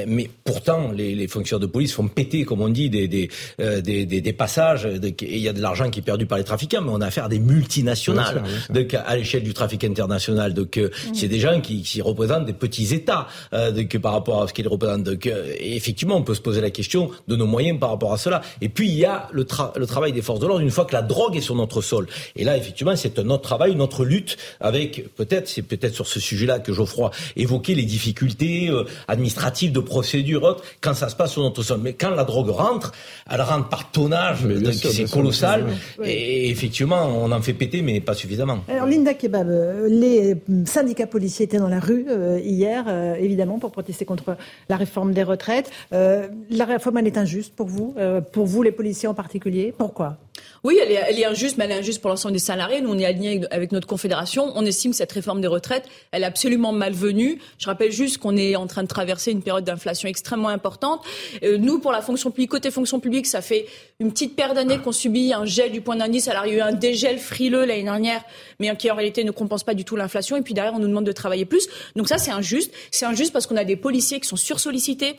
mais 0.06 0.28
pourtant, 0.44 0.92
les, 0.92 1.14
les, 1.14 1.28
fonctionnaires 1.28 1.66
de 1.66 1.72
police 1.72 1.94
font 1.94 2.08
péter, 2.08 2.44
comme 2.44 2.60
on 2.60 2.68
dit, 2.68 2.90
des, 2.90 3.08
des, 3.08 3.30
des, 3.58 4.04
des, 4.04 4.32
passages. 4.34 4.84
et 4.84 5.14
il 5.20 5.38
y 5.38 5.48
a 5.48 5.54
de 5.54 5.62
l'argent 5.62 5.88
qui 5.88 6.00
est 6.00 6.02
perdu 6.02 6.26
par 6.26 6.36
les 6.36 6.44
trafiquants, 6.44 6.82
mais 6.82 6.90
on 6.92 7.00
a 7.00 7.06
affaire 7.06 7.24
à 7.24 7.28
des 7.28 7.38
multinationales. 7.38 8.42
Donc, 8.68 8.92
à 8.94 9.16
l'échelle 9.16 9.44
du 9.44 9.54
trafic 9.54 9.84
international, 9.84 10.52
donc 10.52 10.76
mm. 10.76 11.14
c'est 11.14 11.28
des 11.28 11.40
gens 11.40 11.60
qui, 11.62 11.82
qui 11.82 12.02
représentent 12.02 12.44
des 12.44 12.52
petits 12.52 12.94
États 12.94 13.28
donc, 13.52 13.96
par 13.98 14.12
rapport 14.12 14.41
à 14.41 14.41
ce 14.48 14.54
qu'il 14.54 14.68
représente. 14.68 15.02
Donc, 15.04 15.30
effectivement, 15.60 16.16
on 16.16 16.22
peut 16.22 16.34
se 16.34 16.40
poser 16.40 16.60
la 16.60 16.70
question 16.70 17.10
de 17.28 17.36
nos 17.36 17.46
moyens 17.46 17.78
par 17.78 17.90
rapport 17.90 18.12
à 18.12 18.18
cela. 18.18 18.42
Et 18.60 18.68
puis, 18.68 18.88
il 18.88 18.98
y 18.98 19.04
a 19.04 19.28
le, 19.32 19.46
le 19.76 19.86
travail 19.86 20.12
des 20.12 20.22
forces 20.22 20.40
de 20.40 20.46
l'ordre 20.46 20.62
une 20.62 20.70
fois 20.70 20.84
que 20.84 20.94
la 20.94 21.02
drogue 21.02 21.36
est 21.36 21.40
sur 21.40 21.54
notre 21.54 21.80
sol. 21.80 22.06
Et 22.36 22.44
là, 22.44 22.56
effectivement, 22.56 22.94
c'est 22.96 23.18
un 23.18 23.28
autre 23.30 23.42
travail, 23.42 23.72
une 23.72 23.80
autre 23.80 24.04
lutte 24.04 24.36
avec, 24.60 25.14
peut-être, 25.14 25.48
c'est 25.48 25.62
peut-être 25.62 25.94
sur 25.94 26.06
ce 26.06 26.20
sujet-là 26.20 26.58
que 26.58 26.72
Geoffroy 26.72 27.10
évoquait 27.36 27.74
les 27.74 27.84
difficultés 27.84 28.68
euh, 28.68 28.84
administratives 29.08 29.72
de 29.72 29.80
procédure 29.80 30.56
quand 30.80 30.94
ça 30.94 31.08
se 31.08 31.16
passe 31.16 31.32
sur 31.32 31.42
notre 31.42 31.62
sol. 31.62 31.80
Mais 31.82 31.92
quand 31.94 32.10
la 32.10 32.24
drogue 32.24 32.50
rentre, 32.50 32.92
elle 33.30 33.40
rentre 33.40 33.68
par 33.68 33.90
tonnage, 33.90 34.38
c'est 34.72 35.10
colossal. 35.10 35.66
Et 36.04 36.50
effectivement, 36.50 37.06
on 37.06 37.30
en 37.32 37.42
fait 37.42 37.52
péter, 37.52 37.82
mais 37.82 38.00
pas 38.00 38.14
suffisamment. 38.14 38.58
Alors, 38.68 38.86
Linda 38.86 39.14
Kebab, 39.14 39.48
euh, 39.48 39.88
les 39.88 40.36
syndicats 40.66 41.06
policiers 41.06 41.44
étaient 41.44 41.58
dans 41.58 41.68
la 41.68 41.80
rue 41.80 42.06
euh, 42.08 42.40
hier, 42.42 42.84
évidemment, 43.18 43.58
pour 43.58 43.70
protester 43.70 44.04
contre 44.04 44.31
la 44.68 44.76
réforme 44.76 45.12
des 45.12 45.22
retraites. 45.22 45.70
Euh, 45.92 46.28
la 46.50 46.64
réforme, 46.64 46.98
elle 46.98 47.06
est 47.06 47.18
injuste 47.18 47.54
pour 47.54 47.66
vous, 47.66 47.94
euh, 47.98 48.20
pour 48.20 48.46
vous 48.46 48.62
les 48.62 48.72
policiers 48.72 49.08
en 49.08 49.14
particulier? 49.14 49.74
Pourquoi? 49.76 50.18
Oui, 50.64 50.78
elle 50.80 50.92
est, 50.92 51.02
elle 51.08 51.18
est, 51.18 51.24
injuste, 51.24 51.56
mais 51.58 51.64
elle 51.64 51.72
est 51.72 51.78
injuste 51.78 52.00
pour 52.00 52.08
l'ensemble 52.08 52.34
des 52.34 52.38
salariés. 52.38 52.80
Nous, 52.80 52.90
on 52.90 52.98
est 52.98 53.04
aligné 53.04 53.40
avec 53.50 53.72
notre 53.72 53.88
confédération. 53.88 54.52
On 54.54 54.64
estime 54.64 54.92
que 54.92 54.96
cette 54.96 55.10
réforme 55.10 55.40
des 55.40 55.48
retraites, 55.48 55.88
elle 56.12 56.22
est 56.22 56.26
absolument 56.26 56.70
malvenue. 56.70 57.40
Je 57.58 57.66
rappelle 57.66 57.90
juste 57.90 58.18
qu'on 58.18 58.36
est 58.36 58.54
en 58.54 58.68
train 58.68 58.84
de 58.84 58.88
traverser 58.88 59.32
une 59.32 59.42
période 59.42 59.64
d'inflation 59.64 60.08
extrêmement 60.08 60.50
importante. 60.50 61.02
Euh, 61.42 61.58
nous, 61.58 61.80
pour 61.80 61.90
la 61.90 62.00
fonction 62.00 62.30
publique, 62.30 62.50
côté 62.50 62.70
fonction 62.70 63.00
publique, 63.00 63.26
ça 63.26 63.42
fait 63.42 63.66
une 63.98 64.12
petite 64.12 64.36
paire 64.36 64.54
d'années 64.54 64.78
qu'on 64.78 64.92
subit 64.92 65.32
un 65.32 65.44
gel 65.44 65.72
du 65.72 65.80
point 65.80 65.96
d'indice. 65.96 66.28
Alors, 66.28 66.46
il 66.46 66.52
y 66.52 66.54
a 66.54 66.58
eu 66.58 66.60
un 66.68 66.72
dégel 66.72 67.18
frileux 67.18 67.64
l'année 67.64 67.82
dernière, 67.82 68.22
mais 68.60 68.74
qui 68.76 68.88
en 68.88 68.94
réalité 68.94 69.24
ne 69.24 69.32
compense 69.32 69.64
pas 69.64 69.74
du 69.74 69.84
tout 69.84 69.96
l'inflation. 69.96 70.36
Et 70.36 70.42
puis 70.42 70.54
derrière, 70.54 70.74
on 70.74 70.78
nous 70.78 70.86
demande 70.86 71.06
de 71.06 71.12
travailler 71.12 71.44
plus. 71.44 71.66
Donc 71.96 72.06
ça, 72.06 72.18
c'est 72.18 72.30
injuste. 72.30 72.72
C'est 72.92 73.04
injuste 73.04 73.32
parce 73.32 73.48
qu'on 73.48 73.56
a 73.56 73.64
des 73.64 73.76
policiers 73.76 74.20
qui 74.20 74.28
sont 74.28 74.36
sursollicités 74.36 75.16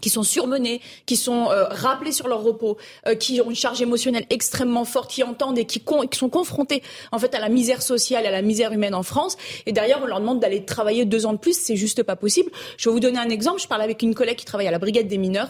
qui 0.00 0.10
sont 0.10 0.22
surmenés, 0.22 0.80
qui 1.06 1.16
sont 1.16 1.50
euh, 1.50 1.64
rappelés 1.68 2.12
sur 2.12 2.28
leur 2.28 2.42
repos, 2.42 2.76
euh, 3.06 3.14
qui 3.14 3.40
ont 3.40 3.50
une 3.50 3.56
charge 3.56 3.82
émotionnelle 3.82 4.26
extrêmement 4.30 4.84
forte, 4.84 5.10
qui 5.10 5.22
entendent 5.22 5.58
et 5.58 5.64
qui, 5.64 5.80
qui, 5.80 6.18
sont 6.18 6.28
confrontés 6.28 6.82
en 7.12 7.18
fait 7.18 7.34
à 7.34 7.40
la 7.40 7.48
misère 7.48 7.82
sociale, 7.82 8.26
à 8.26 8.30
la 8.30 8.42
misère 8.42 8.72
humaine 8.72 8.94
en 8.94 9.02
France. 9.02 9.36
Et 9.66 9.72
derrière, 9.72 10.00
on 10.02 10.06
leur 10.06 10.20
demande 10.20 10.40
d'aller 10.40 10.64
travailler 10.64 11.04
deux 11.04 11.26
ans 11.26 11.32
de 11.32 11.38
plus, 11.38 11.58
c'est 11.58 11.76
juste 11.76 12.02
pas 12.02 12.16
possible. 12.16 12.50
Je 12.76 12.88
vais 12.88 12.92
vous 12.92 13.00
donner 13.00 13.18
un 13.18 13.30
exemple. 13.30 13.60
Je 13.60 13.68
parle 13.68 13.82
avec 13.82 14.02
une 14.02 14.14
collègue 14.14 14.36
qui 14.36 14.44
travaille 14.44 14.68
à 14.68 14.72
la 14.72 14.78
brigade 14.78 15.08
des 15.08 15.18
mineurs 15.18 15.48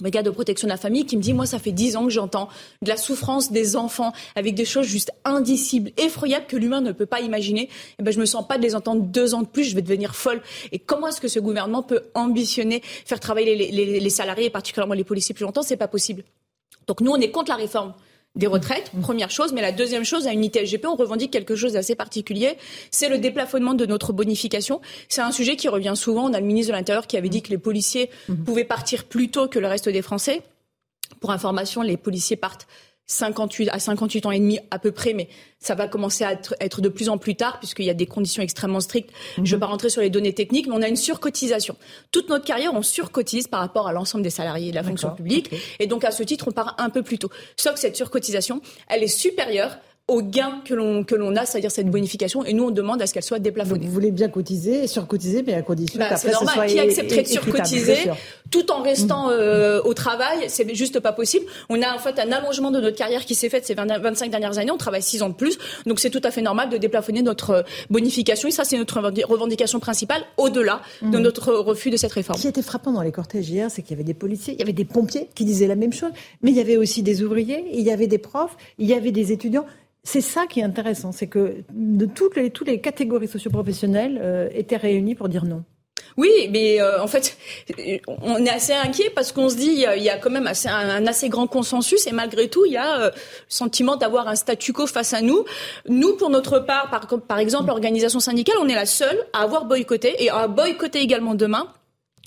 brigade 0.00 0.24
de 0.24 0.30
protection 0.30 0.66
de 0.66 0.72
la 0.72 0.76
famille 0.76 1.06
qui 1.06 1.16
me 1.16 1.22
dit 1.22 1.32
moi 1.32 1.46
ça 1.46 1.58
fait 1.58 1.72
dix 1.72 1.96
ans 1.96 2.04
que 2.04 2.10
j'entends 2.10 2.48
de 2.82 2.88
la 2.88 2.96
souffrance 2.96 3.52
des 3.52 3.76
enfants 3.76 4.12
avec 4.34 4.54
des 4.54 4.64
choses 4.64 4.86
juste 4.86 5.12
indicibles, 5.24 5.92
effroyables 5.96 6.46
que 6.46 6.56
l'humain 6.56 6.80
ne 6.80 6.92
peut 6.92 7.06
pas 7.06 7.20
imaginer. 7.20 7.62
Et 7.62 7.70
eh 8.00 8.02
ben 8.02 8.12
je 8.12 8.20
me 8.20 8.26
sens 8.26 8.46
pas 8.46 8.58
de 8.58 8.62
les 8.62 8.74
entendre 8.74 9.02
deux 9.02 9.34
ans 9.34 9.42
de 9.42 9.46
plus, 9.46 9.64
je 9.64 9.74
vais 9.74 9.82
devenir 9.82 10.14
folle. 10.14 10.40
Et 10.72 10.78
comment 10.78 11.08
est-ce 11.08 11.20
que 11.20 11.28
ce 11.28 11.40
gouvernement 11.40 11.82
peut 11.82 12.02
ambitionner 12.14 12.82
faire 12.82 13.20
travailler 13.20 13.54
les, 13.54 14.00
les, 14.00 14.10
salariés 14.10 14.46
et 14.46 14.50
particulièrement 14.50 14.94
les 14.94 15.04
policiers 15.04 15.34
plus 15.34 15.44
longtemps? 15.44 15.62
C'est 15.62 15.76
pas 15.76 15.88
possible. 15.88 16.24
Donc 16.86 17.00
nous 17.00 17.10
on 17.10 17.20
est 17.20 17.30
contre 17.30 17.50
la 17.50 17.56
réforme 17.56 17.94
des 18.34 18.46
retraites, 18.46 18.90
première 19.02 19.30
chose. 19.30 19.52
Mais 19.52 19.60
la 19.60 19.72
deuxième 19.72 20.04
chose, 20.04 20.26
à 20.26 20.32
Unité 20.32 20.64
SGP, 20.64 20.86
on 20.86 20.96
revendique 20.96 21.30
quelque 21.30 21.54
chose 21.54 21.74
d'assez 21.74 21.94
particulier, 21.94 22.56
c'est 22.90 23.08
le 23.08 23.18
déplafonnement 23.18 23.74
de 23.74 23.86
notre 23.86 24.12
bonification. 24.12 24.80
C'est 25.08 25.20
un 25.20 25.32
sujet 25.32 25.56
qui 25.56 25.68
revient 25.68 25.94
souvent. 25.94 26.30
On 26.30 26.32
a 26.32 26.40
le 26.40 26.46
ministre 26.46 26.72
de 26.72 26.76
l'Intérieur 26.76 27.06
qui 27.06 27.16
avait 27.16 27.28
dit 27.28 27.42
que 27.42 27.50
les 27.50 27.58
policiers 27.58 28.10
pouvaient 28.44 28.64
partir 28.64 29.04
plus 29.04 29.30
tôt 29.30 29.48
que 29.48 29.58
le 29.58 29.66
reste 29.66 29.88
des 29.88 30.02
Français. 30.02 30.42
Pour 31.20 31.30
information, 31.30 31.82
les 31.82 31.96
policiers 31.96 32.36
partent 32.36 32.66
58 33.12 33.68
à 33.70 33.78
58 33.78 34.26
ans 34.26 34.30
et 34.30 34.38
demi 34.38 34.58
à 34.70 34.78
peu 34.78 34.90
près, 34.90 35.12
mais 35.12 35.28
ça 35.58 35.74
va 35.74 35.86
commencer 35.86 36.24
à 36.24 36.32
être, 36.60 36.80
de 36.80 36.88
plus 36.88 37.08
en 37.08 37.18
plus 37.18 37.34
tard 37.34 37.58
puisqu'il 37.58 37.84
y 37.84 37.90
a 37.90 37.94
des 37.94 38.06
conditions 38.06 38.42
extrêmement 38.42 38.80
strictes. 38.80 39.10
Je 39.36 39.42
ne 39.42 39.46
vais 39.46 39.58
pas 39.58 39.66
rentrer 39.66 39.90
sur 39.90 40.00
les 40.00 40.10
données 40.10 40.32
techniques, 40.32 40.66
mais 40.66 40.74
on 40.74 40.82
a 40.82 40.88
une 40.88 40.96
surcotisation. 40.96 41.76
Toute 42.10 42.28
notre 42.28 42.44
carrière, 42.44 42.72
on 42.74 42.82
surcotise 42.82 43.46
par 43.46 43.60
rapport 43.60 43.86
à 43.86 43.92
l'ensemble 43.92 44.24
des 44.24 44.30
salariés 44.30 44.70
de 44.70 44.76
la 44.76 44.82
fonction 44.82 45.10
publique. 45.10 45.50
Et 45.78 45.86
donc, 45.86 46.04
à 46.04 46.10
ce 46.10 46.22
titre, 46.22 46.46
on 46.48 46.52
part 46.52 46.74
un 46.78 46.90
peu 46.90 47.02
plus 47.02 47.18
tôt. 47.18 47.30
Sauf 47.56 47.74
que 47.74 47.80
cette 47.80 47.96
surcotisation, 47.96 48.60
elle 48.88 49.02
est 49.02 49.08
supérieure 49.08 49.78
au 50.08 50.20
gain 50.20 50.60
que 50.64 50.74
l'on 50.74 51.04
que 51.04 51.14
l'on 51.14 51.36
a, 51.36 51.46
c'est-à-dire 51.46 51.70
cette 51.70 51.88
bonification, 51.88 52.44
et 52.44 52.52
nous 52.52 52.64
on 52.64 52.70
demande 52.70 53.00
à 53.00 53.06
ce 53.06 53.14
qu'elle 53.14 53.22
soit 53.22 53.38
déplafonnée. 53.38 53.86
Vous 53.86 53.92
voulez 53.92 54.10
bien 54.10 54.28
cotiser 54.28 54.84
et 54.84 54.86
surcotiser, 54.86 55.42
mais 55.46 55.54
à 55.54 55.62
condition 55.62 55.98
bah, 55.98 56.16
c'est 56.16 56.32
normal. 56.32 56.68
Qui 56.68 56.80
accepterait 56.80 57.22
de 57.22 57.28
surcotiser 57.28 58.10
tout 58.50 58.70
en 58.72 58.82
restant 58.82 59.30
euh, 59.30 59.80
au 59.84 59.94
travail? 59.94 60.46
C'est 60.48 60.74
juste 60.74 60.98
pas 60.98 61.12
possible. 61.12 61.46
On 61.68 61.80
a 61.82 61.94
en 61.94 61.98
fait 61.98 62.18
un 62.18 62.32
allongement 62.32 62.70
de 62.70 62.80
notre 62.80 62.96
carrière 62.96 63.24
qui 63.24 63.34
s'est 63.34 63.48
fait 63.48 63.64
ces 63.64 63.74
25 63.74 64.30
dernières 64.30 64.58
années. 64.58 64.72
On 64.72 64.76
travaille 64.76 65.02
6 65.02 65.22
ans 65.22 65.28
de 65.28 65.34
plus, 65.34 65.58
donc 65.86 66.00
c'est 66.00 66.10
tout 66.10 66.20
à 66.24 66.30
fait 66.30 66.42
normal 66.42 66.68
de 66.68 66.76
déplafonner 66.78 67.22
notre 67.22 67.50
euh, 67.50 67.62
bonification. 67.88 68.48
Et 68.48 68.52
ça, 68.52 68.64
c'est 68.64 68.78
notre 68.78 69.00
revendication 69.00 69.78
principale, 69.78 70.22
au-delà 70.36 70.82
de 71.02 71.16
mm. 71.16 71.22
notre 71.22 71.52
refus 71.54 71.90
de 71.90 71.96
cette 71.96 72.12
réforme. 72.12 72.36
Ce 72.36 72.42
qui 72.42 72.48
était 72.48 72.62
frappant 72.62 72.92
dans 72.92 73.02
les 73.02 73.12
cortèges 73.12 73.48
hier, 73.48 73.70
c'est 73.70 73.82
qu'il 73.82 73.92
y 73.92 73.94
avait 73.94 74.04
des 74.04 74.14
policiers, 74.14 74.54
il 74.54 74.58
y 74.58 74.62
avait 74.62 74.72
des 74.72 74.84
pompiers 74.84 75.28
qui 75.34 75.44
disaient 75.44 75.68
la 75.68 75.76
même 75.76 75.92
chose, 75.92 76.10
mais 76.42 76.50
il 76.50 76.56
y 76.56 76.60
avait 76.60 76.76
aussi 76.76 77.02
des 77.02 77.22
ouvriers, 77.22 77.64
il 77.72 77.82
y 77.82 77.90
avait 77.90 78.08
des 78.08 78.18
profs, 78.18 78.56
il 78.78 78.86
y 78.86 78.94
avait 78.94 79.12
des 79.12 79.32
étudiants. 79.32 79.66
C'est 80.04 80.20
ça 80.20 80.46
qui 80.46 80.60
est 80.60 80.64
intéressant, 80.64 81.12
c'est 81.12 81.28
que 81.28 81.62
de 81.72 82.06
toutes 82.06 82.36
les, 82.36 82.50
toutes 82.50 82.66
les 82.66 82.80
catégories 82.80 83.28
socioprofessionnelles 83.28 84.18
euh, 84.20 84.48
étaient 84.52 84.76
réunies 84.76 85.14
pour 85.14 85.28
dire 85.28 85.44
non. 85.44 85.64
Oui, 86.16 86.48
mais 86.50 86.80
euh, 86.80 87.02
en 87.02 87.06
fait, 87.06 87.36
on 88.06 88.44
est 88.44 88.50
assez 88.50 88.72
inquiet 88.72 89.10
parce 89.14 89.32
qu'on 89.32 89.48
se 89.48 89.56
dit 89.56 89.70
il 89.70 90.02
y, 90.02 90.10
a, 90.10 90.18
quand 90.18 90.30
même 90.30 90.46
un, 90.46 91.06
assez 91.06 91.28
grand 91.28 91.46
consensus 91.46 92.06
et 92.06 92.12
malgré 92.12 92.48
tout, 92.48 92.66
il 92.66 92.72
y 92.72 92.76
a 92.76 93.00
euh, 93.00 93.10
le 93.10 93.12
sentiment 93.48 93.96
d'avoir 93.96 94.28
un 94.28 94.34
statu 94.34 94.72
quo 94.72 94.86
face 94.86 95.14
à 95.14 95.22
nous. 95.22 95.44
Nous, 95.88 96.16
pour 96.16 96.28
notre 96.28 96.58
part, 96.58 96.90
par, 96.90 97.06
par 97.06 97.38
exemple, 97.38 97.68
l'organisation 97.68 98.20
syndicale, 98.20 98.56
on 98.60 98.68
est 98.68 98.74
la 98.74 98.86
seule 98.86 99.24
à 99.32 99.42
avoir 99.42 99.64
boycotté 99.64 100.22
et 100.22 100.30
à 100.30 100.48
boycotter 100.48 101.00
également 101.00 101.34
demain 101.34 101.66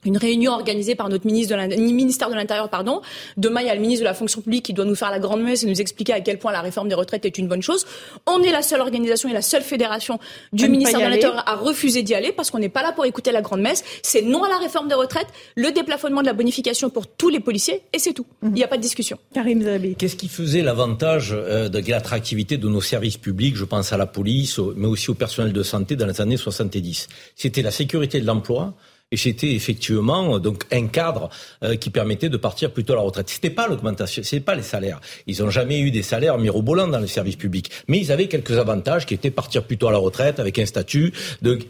une 0.05 0.17
réunion 0.17 0.53
organisée 0.53 0.95
par 0.95 1.09
notre 1.09 1.25
ministre 1.25 1.55
de 1.55 1.75
ministère 1.75 2.29
de 2.29 2.35
l'Intérieur, 2.35 2.69
pardon. 2.69 3.01
Demain, 3.37 3.61
il 3.61 3.67
y 3.67 3.69
a 3.69 3.75
le 3.75 3.81
ministre 3.81 4.01
de 4.01 4.07
la 4.07 4.13
fonction 4.13 4.41
publique 4.41 4.65
qui 4.65 4.73
doit 4.73 4.85
nous 4.85 4.95
faire 4.95 5.11
la 5.11 5.19
grande 5.19 5.41
messe 5.41 5.63
et 5.63 5.67
nous 5.67 5.81
expliquer 5.81 6.13
à 6.13 6.21
quel 6.21 6.37
point 6.37 6.51
la 6.51 6.61
réforme 6.61 6.87
des 6.87 6.95
retraites 6.95 7.25
est 7.25 7.37
une 7.37 7.47
bonne 7.47 7.61
chose. 7.61 7.85
On 8.27 8.41
est 8.41 8.51
la 8.51 8.61
seule 8.61 8.81
organisation 8.81 9.29
et 9.29 9.33
la 9.33 9.41
seule 9.41 9.63
fédération 9.63 10.19
du 10.53 10.69
ministère 10.69 10.99
de 10.99 11.05
l'Intérieur 11.05 11.43
à 11.47 11.55
refuser 11.55 12.03
d'y 12.03 12.13
aller 12.13 12.31
parce 12.31 12.51
qu'on 12.51 12.59
n'est 12.59 12.69
pas 12.69 12.83
là 12.83 12.91
pour 12.91 13.05
écouter 13.05 13.31
la 13.31 13.41
grande 13.41 13.61
messe. 13.61 13.83
C'est 14.03 14.21
non 14.21 14.43
à 14.43 14.49
la 14.49 14.57
réforme 14.57 14.87
des 14.87 14.95
retraites, 14.95 15.27
le 15.55 15.71
déplafonnement 15.71 16.21
de 16.21 16.27
la 16.27 16.33
bonification 16.33 16.89
pour 16.89 17.07
tous 17.07 17.29
les 17.29 17.39
policiers 17.39 17.81
et 17.93 17.99
c'est 17.99 18.13
tout. 18.13 18.25
Mhm. 18.41 18.49
Il 18.49 18.55
n'y 18.55 18.63
a 18.63 18.67
pas 18.67 18.77
de 18.77 18.81
discussion. 18.81 19.17
Karim 19.33 19.63
Qu'est-ce 19.97 20.15
qui 20.15 20.27
faisait 20.27 20.61
l'avantage 20.61 21.31
euh, 21.33 21.69
de 21.69 21.81
l'attractivité 21.89 22.57
de 22.57 22.67
nos 22.67 22.81
services 22.81 23.17
publics? 23.17 23.55
Je 23.55 23.65
pense 23.65 23.93
à 23.93 23.97
la 23.97 24.05
police, 24.05 24.59
mais 24.75 24.87
aussi 24.87 25.09
au 25.09 25.15
personnel 25.15 25.53
de 25.53 25.63
santé 25.63 25.95
dans 25.95 26.05
les 26.05 26.21
années 26.21 26.37
70. 26.37 27.07
C'était 27.35 27.61
la 27.61 27.71
sécurité 27.71 28.19
de 28.19 28.25
l'emploi 28.25 28.73
et 29.11 29.17
c'était 29.17 29.53
effectivement 29.53 30.39
donc 30.39 30.63
un 30.71 30.87
cadre 30.87 31.29
euh, 31.63 31.75
qui 31.75 31.91
permettait 31.91 32.29
de 32.29 32.37
partir 32.37 32.71
plutôt 32.71 32.93
à 32.93 32.95
la 32.95 33.03
retraite. 33.03 33.29
C'était 33.29 33.51
pas 33.51 33.67
l'augmentation, 33.67 34.23
c'est 34.25 34.39
pas 34.39 34.55
les 34.55 34.63
salaires. 34.63 34.99
Ils 35.27 35.43
ont 35.43 35.51
jamais 35.51 35.79
eu 35.79 35.91
des 35.91 36.01
salaires 36.01 36.39
mirobolants 36.39 36.87
dans 36.87 36.99
le 36.99 37.05
service 37.05 37.35
public, 37.35 37.69
mais 37.87 37.99
ils 37.99 38.11
avaient 38.11 38.27
quelques 38.27 38.57
avantages 38.57 39.05
qui 39.05 39.13
étaient 39.13 39.29
partir 39.29 39.63
plutôt 39.63 39.87
à 39.87 39.91
la 39.91 39.99
retraite 39.99 40.39
avec 40.39 40.57
un 40.57 40.65
statut 40.65 41.13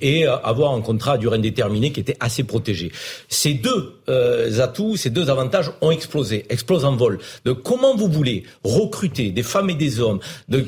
et 0.01 0.25
euh, 0.25 0.37
avoir 0.37 0.73
un 0.73 0.81
contrat 0.81 1.13
à 1.13 1.17
durée 1.17 1.35
indéterminée 1.35 1.91
qui 1.91 1.99
était 1.99 2.15
assez 2.21 2.45
protégé. 2.45 2.93
Ces 3.27 3.53
deux 3.53 3.95
euh, 4.07 4.61
atouts, 4.61 4.95
ces 4.95 5.09
deux 5.09 5.29
avantages 5.29 5.71
ont 5.81 5.91
explosé, 5.91 6.45
explosent 6.49 6.85
en 6.85 6.95
vol. 6.95 7.19
Donc 7.43 7.63
comment 7.63 7.97
vous 7.97 8.07
voulez 8.07 8.43
recruter 8.63 9.31
des 9.31 9.43
femmes 9.43 9.69
et 9.69 9.75
des 9.75 9.99
hommes 9.99 10.19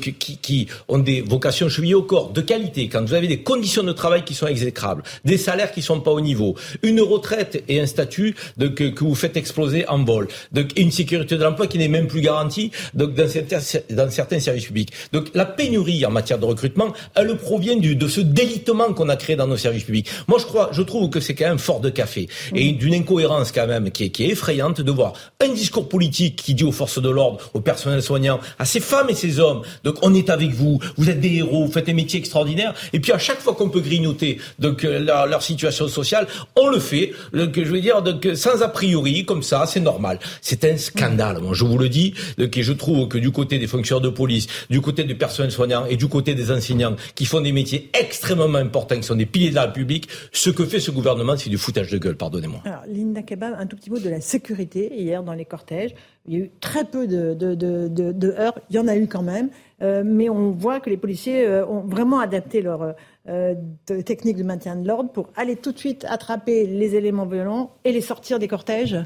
qui, 0.02 0.36
qui 0.36 0.68
ont 0.88 0.98
des 0.98 1.22
vocations 1.22 1.70
chevillées 1.70 1.94
au 1.94 2.02
corps, 2.02 2.30
de 2.30 2.42
qualité, 2.42 2.88
quand 2.88 3.02
vous 3.02 3.14
avez 3.14 3.26
des 3.26 3.42
conditions 3.42 3.82
de 3.82 3.92
travail 3.92 4.22
qui 4.24 4.34
sont 4.34 4.46
exécrables, 4.46 5.02
des 5.24 5.38
salaires 5.38 5.72
qui 5.72 5.80
sont 5.80 6.00
pas 6.00 6.10
au 6.10 6.20
niveau, 6.20 6.56
une 6.82 7.00
retraite 7.00 7.62
et 7.68 7.80
un 7.80 7.86
statut 7.86 8.34
de, 8.56 8.68
que, 8.68 8.84
que, 8.84 9.04
vous 9.04 9.14
faites 9.14 9.36
exploser 9.36 9.86
en 9.88 10.04
vol, 10.04 10.28
donc 10.52 10.70
une 10.76 10.90
sécurité 10.90 11.36
de 11.36 11.42
l'emploi 11.42 11.66
qui 11.66 11.78
n'est 11.78 11.88
même 11.88 12.06
plus 12.06 12.20
garantie 12.20 12.70
donc, 12.94 13.14
dans, 13.14 13.28
certains, 13.28 13.58
dans 13.90 14.10
certains 14.10 14.40
services 14.40 14.66
publics. 14.66 14.92
Donc 15.12 15.26
la 15.34 15.44
pénurie 15.44 16.04
en 16.04 16.10
matière 16.10 16.38
de 16.38 16.44
recrutement, 16.44 16.92
elle 17.14 17.36
provient 17.36 17.76
du, 17.76 17.96
de 17.96 18.08
ce 18.08 18.20
délitement 18.20 18.92
qu'on 18.92 19.08
a 19.08 19.16
créé 19.16 19.36
dans 19.36 19.46
nos 19.46 19.56
services 19.56 19.84
publics. 19.84 20.08
Moi, 20.26 20.38
je 20.38 20.44
crois, 20.44 20.70
je 20.72 20.82
trouve 20.82 21.10
que 21.10 21.20
c'est 21.20 21.34
quand 21.34 21.48
même 21.48 21.58
fort 21.58 21.80
de 21.80 21.90
café 21.90 22.28
et 22.54 22.72
d'une 22.72 22.94
incohérence 22.94 23.52
quand 23.52 23.66
même 23.66 23.90
qui 23.90 24.04
est, 24.04 24.10
qui 24.10 24.24
est 24.24 24.28
effrayante 24.28 24.80
de 24.80 24.92
voir 24.92 25.12
un 25.40 25.48
discours 25.48 25.88
politique 25.88 26.36
qui 26.36 26.54
dit 26.54 26.64
aux 26.64 26.72
forces 26.72 27.00
de 27.00 27.08
l'ordre, 27.08 27.50
au 27.54 27.60
personnel 27.60 28.02
soignant, 28.02 28.40
à 28.58 28.64
ces 28.64 28.80
femmes 28.80 29.10
et 29.10 29.14
ces 29.14 29.40
hommes, 29.40 29.62
donc 29.84 29.96
on 30.02 30.14
est 30.14 30.30
avec 30.30 30.50
vous, 30.50 30.80
vous 30.96 31.10
êtes 31.10 31.20
des 31.20 31.36
héros, 31.36 31.66
vous 31.66 31.72
faites 31.72 31.88
un 31.88 31.94
métier 31.94 32.18
extraordinaire, 32.18 32.74
et 32.92 33.00
puis 33.00 33.12
à 33.12 33.18
chaque 33.18 33.40
fois 33.40 33.54
qu'on 33.54 33.68
peut 33.68 33.80
grignoter 33.80 34.38
donc 34.58 34.82
leur, 34.82 35.26
leur 35.26 35.42
situation 35.42 35.88
sociale, 35.88 36.26
on 36.56 36.68
le 36.68 36.78
fait, 36.78 37.12
je 37.32 37.62
veux 37.62 37.80
dire, 37.80 38.02
donc, 38.02 38.28
sans 38.34 38.62
a 38.62 38.68
priori, 38.68 39.24
comme 39.24 39.42
ça, 39.42 39.64
c'est 39.66 39.80
normal. 39.80 40.18
C'est 40.40 40.64
un 40.64 40.76
scandale, 40.76 41.38
je 41.52 41.64
vous 41.64 41.78
le 41.78 41.88
dis, 41.88 42.14
que 42.36 42.62
je 42.62 42.72
trouve 42.72 43.08
que 43.08 43.18
du 43.18 43.30
côté 43.30 43.58
des 43.58 43.66
fonctionnaires 43.66 44.00
de 44.00 44.08
police, 44.08 44.46
du 44.70 44.80
côté 44.80 45.04
des 45.04 45.14
personnels 45.14 45.52
soignants 45.52 45.86
et 45.86 45.96
du 45.96 46.08
côté 46.08 46.34
des 46.34 46.50
enseignants, 46.50 46.96
qui 47.14 47.24
font 47.24 47.40
des 47.40 47.52
métiers 47.52 47.90
extrêmement 47.98 48.58
importants, 48.58 48.96
qui 48.96 49.02
sont 49.02 49.14
des 49.14 49.26
piliers 49.26 49.50
de 49.50 49.54
la 49.54 49.66
République, 49.66 50.08
ce 50.32 50.50
que 50.50 50.64
fait 50.64 50.80
ce 50.80 50.90
gouvernement, 50.90 51.36
c'est 51.36 51.50
du 51.50 51.58
foutage 51.58 51.90
de 51.90 51.98
gueule, 51.98 52.16
pardonnez-moi. 52.16 52.60
Alors, 52.64 52.82
Linda 52.88 53.22
Kebab, 53.22 53.56
un 53.58 53.66
tout 53.66 53.76
petit 53.76 53.90
mot 53.90 53.98
de 53.98 54.08
la 54.08 54.20
sécurité, 54.20 54.92
hier, 54.96 55.22
dans 55.22 55.34
les 55.34 55.44
cortèges. 55.44 55.94
Il 56.26 56.34
y 56.34 56.36
a 56.36 56.44
eu 56.44 56.50
très 56.60 56.84
peu 56.84 57.06
de, 57.06 58.34
heurts, 58.38 58.58
il 58.70 58.76
y 58.76 58.78
en 58.78 58.86
a 58.86 58.96
eu 58.96 59.06
quand 59.06 59.22
même, 59.22 59.48
euh, 59.80 60.02
mais 60.04 60.28
on 60.28 60.50
voit 60.50 60.80
que 60.80 60.90
les 60.90 60.96
policiers 60.98 61.46
euh, 61.46 61.66
ont 61.66 61.80
vraiment 61.80 62.20
adapté 62.20 62.60
leur 62.60 62.82
euh, 62.82 62.92
de 63.28 64.00
techniques 64.00 64.36
de 64.36 64.42
maintien 64.42 64.76
de 64.76 64.86
l'ordre 64.86 65.10
pour 65.10 65.28
aller 65.36 65.56
tout 65.56 65.72
de 65.72 65.78
suite 65.78 66.06
attraper 66.08 66.66
les 66.66 66.94
éléments 66.94 67.26
violents 67.26 67.72
et 67.84 67.92
les 67.92 68.00
sortir 68.00 68.38
des 68.38 68.48
cortèges 68.48 68.96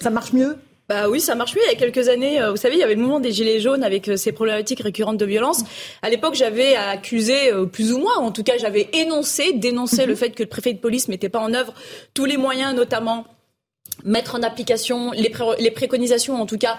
Ça 0.00 0.10
marche 0.10 0.32
mieux? 0.32 0.56
Bah 0.88 1.08
oui, 1.08 1.18
ça 1.18 1.34
marche 1.34 1.54
mieux. 1.56 1.62
Il 1.66 1.72
y 1.72 1.74
a 1.74 1.78
quelques 1.78 2.08
années, 2.08 2.40
euh, 2.42 2.50
vous 2.50 2.56
savez, 2.56 2.74
il 2.74 2.80
y 2.80 2.82
avait 2.82 2.94
le 2.94 3.00
mouvement 3.00 3.20
des 3.20 3.32
Gilets 3.32 3.58
jaunes 3.58 3.82
avec 3.82 4.06
euh, 4.08 4.16
ces 4.16 4.32
problématiques 4.32 4.80
récurrentes 4.80 5.16
de 5.16 5.24
violence. 5.24 5.64
À 6.02 6.10
l'époque, 6.10 6.34
j'avais 6.34 6.76
accusé, 6.76 7.50
plus 7.72 7.92
ou 7.92 7.98
moins, 7.98 8.16
en 8.18 8.32
tout 8.32 8.42
cas, 8.42 8.58
j'avais 8.58 8.90
énoncé, 8.92 9.54
dénoncé 9.54 10.02
mhm. 10.02 10.08
le 10.08 10.14
fait 10.14 10.30
que 10.30 10.42
le 10.42 10.48
préfet 10.48 10.74
de 10.74 10.78
police 10.78 11.08
mettait 11.08 11.30
pas 11.30 11.40
en 11.40 11.54
œuvre 11.54 11.72
tous 12.12 12.26
les 12.26 12.36
moyens, 12.36 12.74
notamment 12.74 13.24
mettre 14.04 14.34
en 14.34 14.42
application 14.42 15.12
les, 15.12 15.32
les 15.58 15.70
préconisations, 15.70 16.40
en 16.40 16.46
tout 16.46 16.58
cas 16.58 16.78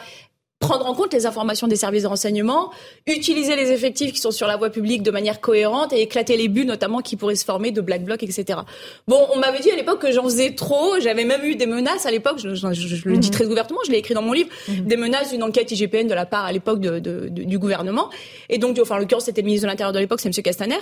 prendre 0.59 0.85
en 0.85 0.93
compte 0.93 1.13
les 1.13 1.25
informations 1.25 1.67
des 1.67 1.75
services 1.75 2.03
de 2.03 2.07
renseignement, 2.07 2.71
utiliser 3.07 3.55
les 3.55 3.71
effectifs 3.71 4.13
qui 4.13 4.19
sont 4.19 4.31
sur 4.31 4.47
la 4.47 4.55
voie 4.55 4.69
publique 4.69 5.03
de 5.03 5.11
manière 5.11 5.41
cohérente 5.41 5.91
et 5.91 6.01
éclater 6.01 6.37
les 6.37 6.47
buts 6.47 6.65
notamment 6.65 7.01
qui 7.01 7.17
pourraient 7.17 7.35
se 7.35 7.43
former 7.43 7.71
de 7.71 7.81
black 7.81 8.03
blocs, 8.03 8.23
etc. 8.23 8.59
Bon, 9.07 9.27
on 9.33 9.39
m'avait 9.39 9.59
dit 9.59 9.69
à 9.69 9.75
l'époque 9.75 9.99
que 9.99 10.11
j'en 10.11 10.23
faisais 10.23 10.55
trop, 10.55 10.99
j'avais 10.99 11.25
même 11.25 11.43
eu 11.43 11.55
des 11.55 11.65
menaces 11.65 12.05
à 12.05 12.11
l'époque, 12.11 12.39
je, 12.39 12.47
le 12.47 13.17
dis 13.17 13.27
mhm. 13.27 13.33
très 13.33 13.45
ouvertement, 13.45 13.79
je 13.85 13.91
l'ai 13.91 13.97
écrit 13.97 14.13
dans 14.13 14.21
mon 14.21 14.33
livre, 14.33 14.49
mhm. 14.67 14.85
des 14.85 14.97
menaces 14.97 15.31
d'une 15.31 15.43
enquête 15.43 15.71
IGPN 15.71 16.07
de 16.07 16.13
la 16.13 16.25
part 16.25 16.45
à 16.45 16.51
l'époque 16.51 16.79
de, 16.79 17.27
du 17.29 17.59
gouvernement. 17.59 18.09
Et 18.49 18.57
donc, 18.57 18.79
enfin, 18.81 18.95
en 18.95 18.99
l'occurrence, 18.99 19.25
c'était 19.25 19.41
le 19.41 19.47
ministre 19.47 19.67
de 19.67 19.71
l'Intérieur 19.71 19.93
de 19.93 19.99
l'époque, 19.99 20.21
c'est 20.21 20.29
M. 20.29 20.43
Castaner. 20.43 20.79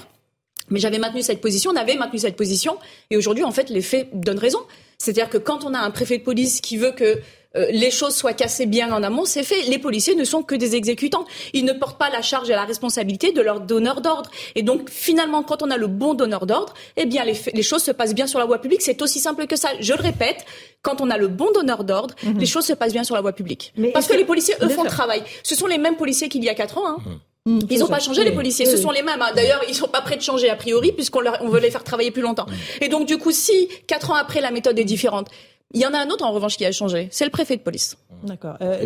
Mais 0.69 0.79
j'avais 0.79 0.97
maintenu 0.97 1.21
cette 1.21 1.41
position, 1.41 1.71
on 1.71 1.75
avait 1.75 1.95
maintenu 1.95 2.19
cette 2.19 2.37
position, 2.37 2.77
et 3.09 3.17
aujourd'hui, 3.17 3.43
en 3.43 3.51
fait, 3.51 3.69
les 3.69 3.81
faits 3.81 4.07
donnent 4.13 4.39
raison. 4.39 4.59
C'est-à-dire 4.97 5.29
que 5.29 5.37
quand 5.37 5.65
on 5.65 5.73
a 5.73 5.79
un 5.79 5.91
préfet 5.91 6.19
de 6.19 6.23
police 6.23 6.61
qui 6.61 6.77
veut 6.77 6.91
que 6.91 7.19
euh, 7.55 7.67
les 7.71 7.91
choses 7.91 8.15
soient 8.15 8.33
cassées 8.33 8.65
bien 8.65 8.91
en 8.91 9.03
amont, 9.03 9.25
c'est 9.25 9.43
fait. 9.43 9.63
Les 9.63 9.77
policiers 9.77 10.15
ne 10.15 10.23
sont 10.23 10.41
que 10.41 10.55
des 10.55 10.75
exécutants. 10.75 11.25
Ils 11.53 11.65
ne 11.65 11.73
portent 11.73 11.99
pas 11.99 12.09
la 12.09 12.21
charge 12.21 12.49
et 12.49 12.53
la 12.53 12.65
responsabilité 12.65 13.31
de 13.31 13.41
leur 13.41 13.59
donneur 13.59 14.01
d'ordre. 14.01 14.31
Et 14.55 14.63
donc, 14.63 14.89
finalement, 14.89 15.43
quand 15.43 15.61
on 15.61 15.69
a 15.69 15.77
le 15.77 15.87
bon 15.87 16.13
donneur 16.15 16.45
d'ordre, 16.45 16.73
eh 16.97 17.05
bien, 17.05 17.23
les, 17.23 17.63
choses 17.63 17.83
se 17.83 17.91
passent 17.91 18.15
bien 18.15 18.27
sur 18.27 18.39
la 18.39 18.45
voie 18.45 18.59
publique. 18.59 18.81
C'est 18.81 19.01
aussi 19.01 19.19
simple 19.19 19.45
que 19.45 19.55
ça. 19.55 19.69
Je 19.79 19.93
le 19.93 20.01
répète, 20.01 20.45
quand 20.81 20.99
on 20.99 21.09
a 21.09 21.17
le 21.17 21.27
bon 21.27 21.51
donneur 21.51 21.83
d'ordre, 21.83 22.15
mhm. 22.23 22.39
les 22.39 22.45
choses 22.45 22.65
se 22.65 22.73
passent 22.73 22.93
bien 22.93 23.03
sur 23.03 23.15
la 23.15 23.21
voie 23.21 23.33
publique. 23.33 23.73
Parce 23.93 24.07
que, 24.07 24.15
les 24.15 24.25
policiers, 24.25 24.55
eux, 24.61 24.69
font 24.69 24.83
le 24.83 24.89
travail. 24.89 25.23
Ce 25.43 25.55
sont 25.55 25.67
les 25.67 25.77
mêmes 25.77 25.95
policiers 25.95 26.29
qu'il 26.29 26.43
y 26.43 26.49
a 26.49 26.55
quatre 26.55 26.77
ans. 26.79 26.87
Hein. 26.87 26.97
Mhm. 27.05 27.19
Mhm. 27.45 27.59
Ils 27.69 27.79
n'ont 27.79 27.87
pas 27.87 27.99
changé 27.99 28.23
les 28.23 28.31
policiers, 28.31 28.65
ce 28.65 28.77
sont 28.77 28.91
les 28.91 29.01
mêmes. 29.01 29.21
Hein. 29.21 29.31
D'ailleurs, 29.35 29.61
ils 29.67 29.75
sont 29.75 29.89
pas 29.89 29.99
prêts 29.99 30.15
de 30.15 30.21
changer 30.21 30.49
a 30.49 30.55
priori 30.55 30.93
puisqu'on 30.93 31.23
on 31.41 31.49
veut 31.49 31.59
les 31.59 31.71
faire 31.71 31.83
travailler 31.83 32.09
plus 32.09 32.21
longtemps. 32.21 32.45
Et 32.79 32.87
donc 32.87 33.05
du 33.05 33.17
coup, 33.17 33.31
si 33.31 33.67
quatre 33.85 34.11
ans 34.11 34.15
après 34.15 34.39
la 34.39 34.49
méthode 34.49 34.79
est 34.79 34.85
différente, 34.85 35.27
il 35.73 35.81
y 35.81 35.85
en 35.85 35.93
a 35.93 35.97
un 35.97 36.09
autre 36.09 36.23
en 36.23 36.31
revanche 36.31 36.57
qui 36.57 36.65
a 36.65 36.71
changé, 36.71 37.07
c'est 37.11 37.25
le 37.25 37.31
préfet 37.31 37.57
de 37.57 37.61
police. 37.61 37.97
D'accord. 38.23 38.55
Euh, 38.61 38.77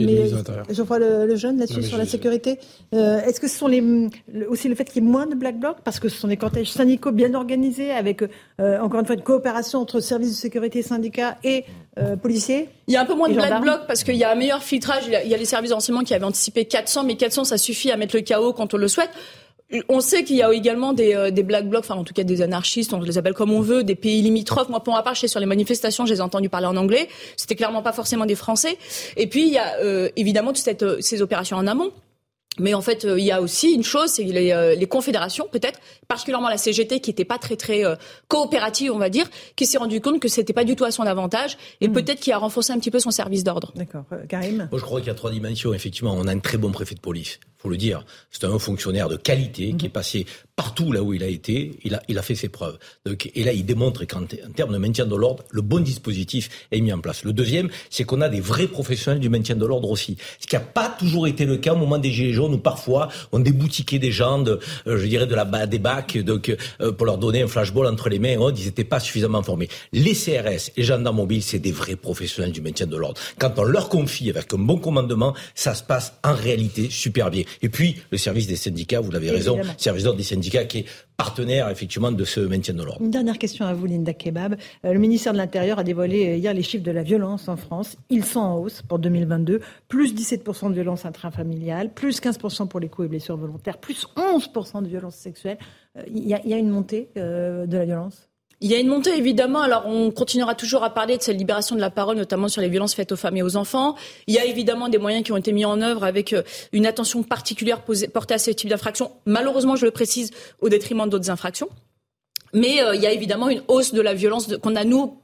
je 0.70 0.82
vois 0.82 1.00
le, 1.00 1.36
jeune 1.36 1.60
là-dessus 1.60 1.84
sur 1.84 1.98
la 1.98 2.06
sécurité. 2.06 2.60
Euh, 2.96 3.22
est-ce 3.22 3.40
que 3.40 3.48
ce 3.48 3.58
sont 3.58 3.68
les, 3.68 3.84
aussi 4.50 4.68
le 4.68 4.76
fait 4.76 4.86
qu'il 4.86 5.04
y 5.04 5.06
ait 5.06 5.10
moins 5.10 5.28
de 5.28 5.36
black 5.36 5.60
blocs? 5.60 5.78
Parce 5.84 6.00
que 6.00 6.10
ce 6.10 6.18
sont 6.18 6.28
des 6.28 6.38
cortèges 6.38 6.72
syndicaux 6.72 7.12
bien 7.12 7.34
organisés 7.36 7.92
avec 7.92 8.24
euh, 8.24 8.80
encore 8.80 9.02
une 9.02 9.06
fois 9.06 9.16
une 9.16 9.22
coopération 9.22 9.80
entre 9.80 10.00
services 10.00 10.30
de 10.32 10.36
sécurité, 10.36 10.82
syndicats 10.82 11.38
et 11.44 11.66
euh, 12.00 12.16
policiers? 12.16 12.70
Il 12.88 12.94
y 12.94 12.98
a 12.98 13.02
un 13.02 13.06
peu 13.06 13.16
moins 13.16 13.30
de 13.30 13.36
black 13.36 13.62
blocs 13.62 13.86
parce 13.88 14.04
qu'il 14.04 14.16
y 14.16 14.24
a 14.24 14.32
un 14.32 14.36
meilleur 14.36 14.64
filtrage. 14.64 15.04
Il 15.06 15.12
y 15.12 15.16
a, 15.16 15.24
il 15.24 15.30
y 15.30 15.34
a 15.34 15.38
les 15.38 15.46
services 15.46 15.72
d'enseignement 15.72 16.04
qui 16.04 16.14
avaient 16.14 16.26
anticipé 16.26 16.66
400, 16.66 17.04
mais 17.04 17.16
400 17.16 17.44
ça 17.44 17.58
suffit 17.58 17.92
à 17.92 17.98
mettre 17.98 18.16
le 18.16 18.22
chaos 18.22 18.54
quand 18.54 18.74
on 18.74 18.78
le 18.78 18.88
souhaite. 18.88 19.12
On 19.90 20.00
sait 20.00 20.24
qu'il 20.24 20.38
y 20.38 20.44
a 20.44 20.54
également 20.54 20.94
des, 20.94 21.14
euh, 21.14 21.30
des 21.30 21.44
black 21.44 21.68
blocs, 21.68 21.84
enfin 21.84 21.96
en 21.96 22.06
tout 22.06 22.14
cas 22.14 22.24
des 22.24 22.42
anarchistes, 22.42 22.94
on 22.94 23.02
les 23.02 23.18
appelle 23.18 23.34
comme 23.34 23.52
on 23.52 23.60
veut, 23.60 23.84
des 23.84 23.96
pays 23.96 24.22
limitrophes. 24.22 24.70
Moi, 24.70 24.82
pour 24.82 24.94
ma 24.94 25.04
part, 25.04 25.14
je 25.16 25.22
sais 25.22 25.28
sur 25.28 25.42
les 25.42 25.46
manifestations, 25.46 26.06
je 26.06 26.14
les 26.14 26.20
ai 26.20 26.22
entendus 26.22 26.48
parler 26.50 26.68
en 26.68 26.78
anglais. 26.78 27.10
C'était 27.36 27.56
clairement 27.56 27.82
pas 27.82 27.92
forcément 27.92 28.26
des 28.26 28.36
Français. 28.36 28.78
Et 29.18 29.28
puis 29.28 29.46
il 29.48 29.54
y 29.54 29.58
a 29.58 29.78
euh, 29.82 30.10
évidemment 30.16 30.54
toutes 30.54 30.64
cette, 30.64 30.84
euh, 30.84 30.98
ces 31.02 31.22
opérations 31.22 31.58
en 31.58 31.68
amont 31.68 31.92
Mais 32.60 32.74
en 32.74 32.82
fait, 32.82 33.06
euh, 33.06 33.20
il 33.20 33.26
y 33.26 33.32
a 33.32 33.42
aussi 33.42 33.74
une 33.74 33.84
chose, 33.84 34.10
c'est 34.10 34.24
les, 34.24 34.52
euh, 34.52 34.76
les 34.76 34.88
confédérations, 34.88 35.48
peut-être, 35.52 35.80
particulièrement 36.08 36.50
la 36.50 36.58
CGT, 36.58 37.00
qui 37.00 37.10
n'était 37.12 37.26
pas 37.26 37.38
très 37.38 37.56
très 37.56 37.86
euh, 37.86 37.96
coopérative, 38.28 38.92
on 38.92 38.98
va 38.98 39.10
dire, 39.10 39.30
qui 39.56 39.66
s'est 39.66 39.78
rendu 39.78 40.02
compte 40.02 40.20
que 40.20 40.28
c'était 40.28 40.54
pas 40.54 40.64
du 40.64 40.76
tout 40.76 40.86
à 40.86 40.92
son 40.92 41.04
avantage, 41.04 41.58
et 41.82 41.88
hmm. 41.88 41.94
peut-être 41.94 42.20
qui 42.20 42.32
a 42.32 42.38
renforcé 42.38 42.74
un 42.74 42.80
petit 42.80 42.92
peu 42.92 43.00
son 43.00 43.12
service 43.12 43.44
d'ordre. 43.44 43.72
D'accord, 43.76 44.06
Karim? 44.28 44.68
Moi, 44.72 44.80
je 44.80 44.86
crois 44.86 45.00
qu'il 45.00 45.08
y 45.08 45.12
a 45.12 45.16
trois 45.16 45.32
dimensions. 45.32 45.74
Effectivement, 45.74 46.16
on 46.18 46.28
a 46.28 46.32
un 46.32 46.40
très 46.40 46.58
bon 46.58 46.72
préfet 46.72 46.96
de 46.96 47.00
police 47.00 47.40
faut 47.68 47.72
le 47.72 47.78
dire. 47.78 48.06
C'est 48.32 48.46
un 48.46 48.60
fonctionnaire 48.60 49.10
de 49.10 49.18
qualité 49.18 49.74
qui 49.74 49.88
est 49.88 49.90
passé 49.90 50.26
partout 50.58 50.92
là 50.92 51.04
où 51.04 51.14
il 51.14 51.24
a 51.24 51.28
été. 51.28 51.80
Il 51.84 51.94
a, 51.96 52.02
il 52.10 52.18
a 52.18 52.22
fait 52.24 52.36
ses 52.36 52.50
preuves. 52.50 52.78
Donc, 53.06 53.30
et 53.36 53.44
là, 53.44 53.54
il 53.54 53.64
démontre 53.64 54.06
qu'en 54.06 54.24
termes 54.26 54.74
de 54.74 54.78
maintien 54.80 55.06
de 55.06 55.16
l'ordre, 55.16 55.44
le 55.52 55.62
bon 55.62 55.80
dispositif 55.80 56.50
est 56.72 56.82
mis 56.82 56.92
en 56.92 57.00
place. 57.00 57.24
Le 57.24 57.32
deuxième, 57.32 57.70
c'est 57.92 58.04
qu'on 58.04 58.22
a 58.22 58.28
des 58.28 58.42
vrais 58.42 58.68
professionnels 58.68 59.22
du 59.22 59.30
maintien 59.30 59.56
de 59.56 59.66
l'ordre 59.66 59.90
aussi. 59.92 60.18
Ce 60.40 60.48
qui 60.48 60.56
n'a 60.56 60.62
pas 60.62 60.90
toujours 60.90 61.28
été 61.28 61.46
le 61.46 61.58
cas 61.58 61.74
au 61.74 61.78
moment 61.78 62.00
des 62.00 62.12
Gilets 62.12 62.34
jaunes 62.34 62.56
où 62.56 62.58
parfois 62.58 63.10
on 63.32 63.40
déboutiquait 63.40 64.00
des 64.00 64.12
gens, 64.12 64.40
de, 64.40 64.60
euh, 64.88 64.98
je 64.98 65.06
dirais, 65.06 65.28
de 65.28 65.36
la, 65.36 65.46
des 65.68 65.78
bacs, 65.78 66.18
donc, 66.18 66.50
euh, 66.82 66.92
pour 66.92 67.06
leur 67.06 67.20
donner 67.20 67.44
un 67.44 67.48
flashball 67.48 67.86
entre 67.86 68.10
les 68.10 68.18
mains. 68.18 68.36
ils 68.58 68.66
n'étaient 68.66 68.84
pas 68.84 69.00
suffisamment 69.00 69.44
formés. 69.44 69.70
Les 69.94 70.16
CRS, 70.16 70.72
les 70.76 70.84
gendarmes 70.84 71.18
mobiles, 71.18 71.44
c'est 71.44 71.60
des 71.60 71.72
vrais 71.72 71.96
professionnels 71.96 72.52
du 72.52 72.62
maintien 72.62 72.88
de 72.88 72.98
l'ordre. 72.98 73.22
Quand 73.38 73.54
on 73.60 73.64
leur 73.64 73.90
confie 73.90 74.32
avec 74.32 74.52
un 74.52 74.58
bon 74.58 74.80
commandement, 74.80 75.36
ça 75.54 75.76
se 75.76 75.84
passe 75.84 76.14
en 76.24 76.34
réalité 76.34 76.90
super 76.90 77.30
bien. 77.30 77.44
Et 77.62 77.70
puis, 77.70 77.98
le 78.10 78.18
service 78.18 78.48
des 78.48 78.56
syndicats, 78.56 79.02
vous 79.02 79.12
l'avez 79.12 79.30
raison, 79.30 79.60
service 79.78 80.04
d'ordre 80.04 80.18
des 80.18 80.24
syndicats 80.24 80.47
qui 80.50 80.80
est 80.80 80.86
partenaire 81.18 81.70
effectivement 81.70 82.12
de 82.12 82.24
ce 82.24 82.40
maintien 82.40 82.74
de 82.74 82.84
l'ordre. 82.84 83.02
Une 83.02 83.12
dernière 83.12 83.38
question 83.38 83.66
à 83.66 83.74
vous, 83.74 83.86
Linda 83.86 84.14
Kebab. 84.14 84.56
Euh, 84.86 84.94
le 84.94 85.00
ministère 85.00 85.34
de 85.34 85.38
l'Intérieur 85.38 85.80
a 85.80 85.84
dévoilé 85.84 86.28
euh, 86.28 86.36
hier 86.36 86.54
les 86.54 86.62
chiffres 86.62 86.84
de 86.84 86.92
la 86.92 87.04
violence 87.04 87.48
en 87.48 87.58
France. 87.58 87.98
Ils 88.10 88.24
sont 88.24 88.40
en 88.40 88.58
hausse 88.58 88.82
pour 88.84 89.00
2022. 89.00 89.62
Plus 89.88 90.14
17% 90.14 90.70
de 90.70 90.74
violence 90.74 91.06
intrafamiliale, 91.06 91.94
plus 91.94 92.22
15% 92.22 92.68
pour 92.68 92.80
les 92.80 92.88
coups 92.88 93.08
et 93.08 93.10
blessures 93.10 93.38
volontaires, 93.38 93.80
plus 93.80 94.08
11% 94.16 94.84
de 94.84 94.88
violence 94.88 95.16
sexuelle. 95.16 95.58
Euh, 95.98 96.04
il 96.08 96.28
y, 96.28 96.34
a 96.34 96.58
une 96.58 96.70
montée 96.70 97.10
de 97.16 97.78
la 97.78 97.86
violence? 97.86 98.27
Il 98.60 98.72
y 98.72 98.76
a 98.76 98.80
une 98.80 98.88
montée 98.88 99.16
évidemment. 99.16 99.62
Alors 99.62 99.86
on 99.86 100.12
continuera 100.12 100.56
toujours 100.56 100.84
à 100.84 100.94
parler 100.94 101.18
de 101.18 101.22
cette 101.22 101.38
libération 101.38 101.76
de 101.76 101.82
la 101.82 101.90
parole, 101.90 102.18
notamment 102.18 102.48
sur 102.48 102.62
les 102.62 102.70
violences 102.70 102.96
faites 102.96 103.12
aux 103.12 103.16
femmes 103.16 103.38
et 103.38 103.44
aux 103.44 103.56
enfants. 103.56 103.96
Il 104.28 104.34
y 104.34 104.40
a 104.40 104.46
évidemment 104.46 104.90
des 104.90 104.98
moyens 104.98 105.24
qui 105.24 105.32
ont 105.32 105.38
été 105.38 105.52
mis 105.52 105.66
en 105.66 105.82
œuvre 105.82 106.04
avec 106.04 106.34
euh, 106.34 106.44
une 106.72 106.86
attention 106.86 107.24
particulière 107.24 107.84
portée 108.14 108.34
à 108.34 108.40
ce 108.40 108.52
type 108.52 108.70
d'infraction. 108.70 109.12
Malheureusement, 109.26 109.76
je 109.76 109.86
le 109.86 109.92
précise, 109.92 110.32
au 110.60 110.70
détriment 110.70 111.08
d'autres 111.08 111.30
infractions. 111.30 111.70
Mais 112.54 112.82
euh, 112.82 112.96
il 112.96 113.02
y 113.02 113.08
a 113.08 113.12
évidemment 113.12 113.50
une 113.50 113.62
hausse 113.68 113.94
de 113.94 114.02
la 114.02 114.14
violence 114.14 114.48
qu'on 114.62 114.76
a 114.76 114.84
nous 114.84 115.20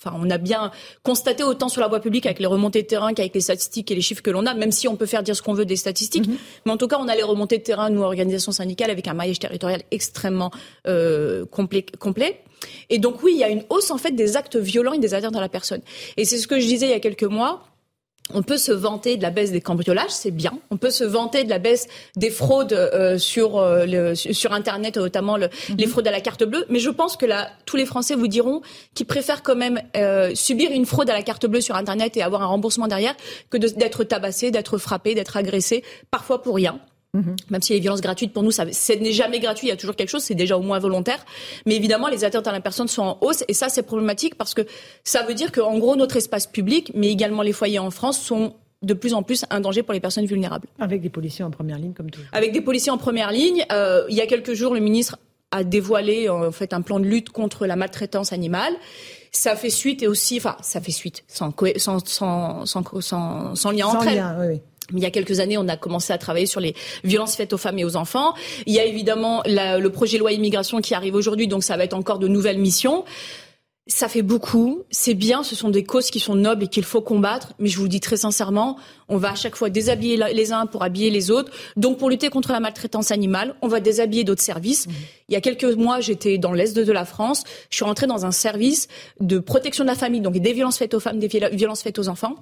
Enfin, 0.00 0.16
on 0.16 0.30
a 0.30 0.38
bien 0.38 0.70
constaté 1.02 1.42
autant 1.42 1.68
sur 1.68 1.80
la 1.80 1.88
voie 1.88 1.98
publique 1.98 2.24
avec 2.24 2.38
les 2.38 2.46
remontées 2.46 2.82
de 2.82 2.86
terrain 2.86 3.12
qu'avec 3.14 3.34
les 3.34 3.40
statistiques 3.40 3.90
et 3.90 3.96
les 3.96 4.00
chiffres 4.00 4.22
que 4.22 4.30
l'on 4.30 4.46
a, 4.46 4.54
même 4.54 4.70
si 4.70 4.86
on 4.86 4.94
peut 4.94 5.06
faire 5.06 5.24
dire 5.24 5.34
ce 5.34 5.42
qu'on 5.42 5.54
veut 5.54 5.64
des 5.64 5.74
statistiques. 5.74 6.28
Mhm. 6.28 6.36
Mais 6.66 6.72
en 6.72 6.76
tout 6.76 6.86
cas, 6.86 6.98
on 7.00 7.08
a 7.08 7.16
les 7.16 7.24
remontées 7.24 7.58
de 7.58 7.64
terrain, 7.64 7.90
nous, 7.90 8.02
organisations 8.02 8.52
syndicales, 8.52 8.90
avec 8.92 9.08
un 9.08 9.14
maillage 9.14 9.40
territorial 9.40 9.82
extrêmement 9.90 10.52
euh, 10.86 11.46
complet, 11.46 11.84
complet. 11.98 12.42
Et 12.90 12.98
donc 12.98 13.22
oui, 13.22 13.32
il 13.34 13.38
y 13.38 13.44
a 13.44 13.48
une 13.48 13.64
hausse 13.68 13.90
en 13.90 13.98
fait 13.98 14.12
des 14.12 14.36
actes 14.36 14.56
violents 14.56 14.92
et 14.92 14.98
des 14.98 15.14
atteintes 15.14 15.36
à 15.36 15.40
la 15.40 15.48
personne. 15.48 15.80
Et 16.16 16.24
c'est 16.24 16.38
ce 16.38 16.46
que 16.46 16.58
je 16.58 16.66
disais 16.66 16.86
il 16.86 16.90
y 16.90 16.94
a 16.94 17.00
quelques 17.00 17.24
mois. 17.24 17.64
On 18.34 18.42
peut 18.42 18.58
se 18.58 18.72
vanter 18.72 19.16
de 19.16 19.22
la 19.22 19.30
baisse 19.30 19.52
des 19.52 19.62
cambriolages, 19.62 20.10
c'est 20.10 20.30
bien. 20.30 20.58
On 20.70 20.76
peut 20.76 20.90
se 20.90 21.04
vanter 21.04 21.44
de 21.44 21.48
la 21.48 21.58
baisse 21.58 21.88
des 22.16 22.28
fraudes 22.28 22.74
euh, 22.74 23.16
sur 23.16 23.58
euh, 23.58 23.86
le, 23.86 24.14
sur 24.14 24.52
Internet, 24.52 24.98
notamment 24.98 25.38
le, 25.38 25.48
les 25.76 25.86
mhm. 25.86 25.92
fraudes 25.92 26.08
à 26.08 26.10
la 26.10 26.20
carte 26.20 26.44
bleue. 26.44 26.66
Mais 26.68 26.78
je 26.78 26.90
pense 26.90 27.16
que 27.16 27.24
là, 27.24 27.50
tous 27.64 27.76
les 27.76 27.86
Français 27.86 28.14
vous 28.14 28.28
diront 28.28 28.60
qu'ils 28.94 29.06
préfèrent 29.06 29.42
quand 29.42 29.56
même 29.56 29.80
euh, 29.96 30.34
subir 30.34 30.70
une 30.72 30.84
fraude 30.84 31.08
à 31.08 31.14
la 31.14 31.22
carte 31.22 31.46
bleue 31.46 31.62
sur 31.62 31.74
Internet 31.74 32.18
et 32.18 32.22
avoir 32.22 32.42
un 32.42 32.46
remboursement 32.46 32.86
derrière 32.86 33.14
que 33.48 33.56
d'être 33.56 34.04
tabassé, 34.04 34.50
d'être 34.50 34.76
frappé, 34.76 35.14
d'être 35.14 35.38
agressé, 35.38 35.82
parfois 36.10 36.42
pour 36.42 36.56
rien. 36.56 36.80
Mhm. 37.14 37.36
Même 37.50 37.62
si 37.62 37.72
les 37.72 37.80
violences 37.80 38.00
gratuites, 38.00 38.32
pour 38.32 38.42
nous, 38.42 38.50
ça, 38.50 38.70
ce 38.70 38.92
n'est 38.92 39.12
jamais 39.12 39.40
gratuit, 39.40 39.68
il 39.68 39.70
y 39.70 39.72
a 39.72 39.76
toujours 39.76 39.96
quelque 39.96 40.10
chose, 40.10 40.22
c'est 40.22 40.34
déjà 40.34 40.58
au 40.58 40.62
moins 40.62 40.78
volontaire. 40.78 41.24
Mais 41.66 41.76
évidemment, 41.76 42.08
les 42.08 42.24
atteintes 42.24 42.46
à 42.46 42.52
la 42.52 42.60
personne 42.60 42.88
sont 42.88 43.02
en 43.02 43.18
hausse, 43.20 43.44
et 43.48 43.54
ça, 43.54 43.68
c'est 43.68 43.82
problématique 43.82 44.34
parce 44.34 44.54
que 44.54 44.62
ça 45.04 45.22
veut 45.22 45.34
dire 45.34 45.52
qu'en 45.52 45.78
gros, 45.78 45.96
notre 45.96 46.16
espace 46.16 46.46
public, 46.46 46.92
mais 46.94 47.08
également 47.08 47.42
les 47.42 47.52
foyers 47.52 47.78
en 47.78 47.90
France, 47.90 48.20
sont 48.20 48.54
de 48.82 48.94
plus 48.94 49.14
en 49.14 49.22
plus 49.22 49.44
un 49.50 49.60
danger 49.60 49.82
pour 49.82 49.94
les 49.94 50.00
personnes 50.00 50.26
vulnérables. 50.26 50.68
Avec 50.78 51.00
des 51.00 51.08
policiers 51.08 51.44
en 51.44 51.50
première 51.50 51.78
ligne, 51.78 51.94
comme 51.94 52.10
toujours. 52.10 52.28
Avec 52.32 52.52
des 52.52 52.60
policiers 52.60 52.92
en 52.92 52.98
première 52.98 53.32
ligne. 53.32 53.64
Euh, 53.72 54.04
il 54.08 54.16
y 54.16 54.20
a 54.20 54.26
quelques 54.26 54.52
jours, 54.52 54.74
le 54.74 54.80
ministre 54.80 55.18
a 55.50 55.64
dévoilé 55.64 56.28
en 56.28 56.52
fait 56.52 56.72
un 56.72 56.82
plan 56.82 57.00
de 57.00 57.06
lutte 57.06 57.30
contre 57.30 57.66
la 57.66 57.74
maltraitance 57.74 58.32
animale. 58.32 58.74
Ça 59.32 59.56
fait 59.56 59.70
suite 59.70 60.02
et 60.02 60.06
aussi, 60.06 60.36
enfin, 60.38 60.56
ça 60.62 60.80
fait 60.80 60.92
suite 60.92 61.24
sans 61.26 61.52
sans 61.76 61.98
sans 61.98 62.64
sans, 63.00 63.54
sans, 63.54 63.70
lien 63.70 63.86
entre 63.86 64.08
elles. 64.08 64.60
Il 64.94 65.00
y 65.00 65.06
a 65.06 65.10
quelques 65.10 65.40
années, 65.40 65.58
on 65.58 65.68
a 65.68 65.76
commencé 65.76 66.12
à 66.12 66.18
travailler 66.18 66.46
sur 66.46 66.60
les 66.60 66.74
violences 67.04 67.36
faites 67.36 67.52
aux 67.52 67.58
femmes 67.58 67.78
et 67.78 67.84
aux 67.84 67.96
enfants. 67.96 68.34
Il 68.66 68.72
y 68.72 68.78
a 68.78 68.84
évidemment 68.84 69.42
le 69.46 69.88
projet 69.88 70.18
loi 70.18 70.32
immigration 70.32 70.80
qui 70.80 70.94
arrive 70.94 71.14
aujourd'hui, 71.14 71.46
donc 71.46 71.62
ça 71.62 71.76
va 71.76 71.84
être 71.84 71.94
encore 71.94 72.18
de 72.18 72.28
nouvelles 72.28 72.58
missions. 72.58 73.04
Ça 73.90 74.06
fait 74.06 74.20
beaucoup, 74.20 74.82
c'est 74.90 75.14
bien, 75.14 75.42
ce 75.42 75.56
sont 75.56 75.70
des 75.70 75.82
causes 75.82 76.10
qui 76.10 76.20
sont 76.20 76.34
nobles 76.34 76.64
et 76.64 76.66
qu'il 76.68 76.84
faut 76.84 77.00
combattre, 77.00 77.54
mais 77.58 77.68
je 77.70 77.78
vous 77.78 77.84
le 77.84 77.88
dis 77.88 78.00
très 78.00 78.18
sincèrement, 78.18 78.76
on 79.08 79.16
va 79.16 79.30
à 79.30 79.34
chaque 79.34 79.56
fois 79.56 79.70
déshabiller 79.70 80.18
les 80.34 80.52
uns 80.52 80.66
pour 80.66 80.82
habiller 80.82 81.08
les 81.08 81.30
autres. 81.30 81.50
Donc 81.76 81.96
pour 81.96 82.10
lutter 82.10 82.28
contre 82.28 82.52
la 82.52 82.60
maltraitance 82.60 83.10
animale, 83.12 83.54
on 83.62 83.68
va 83.68 83.80
déshabiller 83.80 84.24
d'autres 84.24 84.42
services. 84.42 84.88
Mmh. 84.88 84.92
Il 85.30 85.32
y 85.32 85.36
a 85.36 85.40
quelques 85.40 85.64
mois, 85.64 86.00
j'étais 86.00 86.36
dans 86.36 86.52
l'est 86.52 86.76
de 86.76 86.92
la 86.92 87.06
France, 87.06 87.44
je 87.70 87.76
suis 87.76 87.84
rentrée 87.86 88.06
dans 88.06 88.26
un 88.26 88.30
service 88.30 88.88
de 89.20 89.38
protection 89.38 89.84
de 89.84 89.88
la 89.88 89.96
famille, 89.96 90.20
donc 90.20 90.36
des 90.36 90.52
violences 90.52 90.76
faites 90.76 90.92
aux 90.92 91.00
femmes, 91.00 91.18
des 91.18 91.28
violences 91.52 91.80
faites 91.80 91.98
aux 91.98 92.08
enfants. 92.08 92.36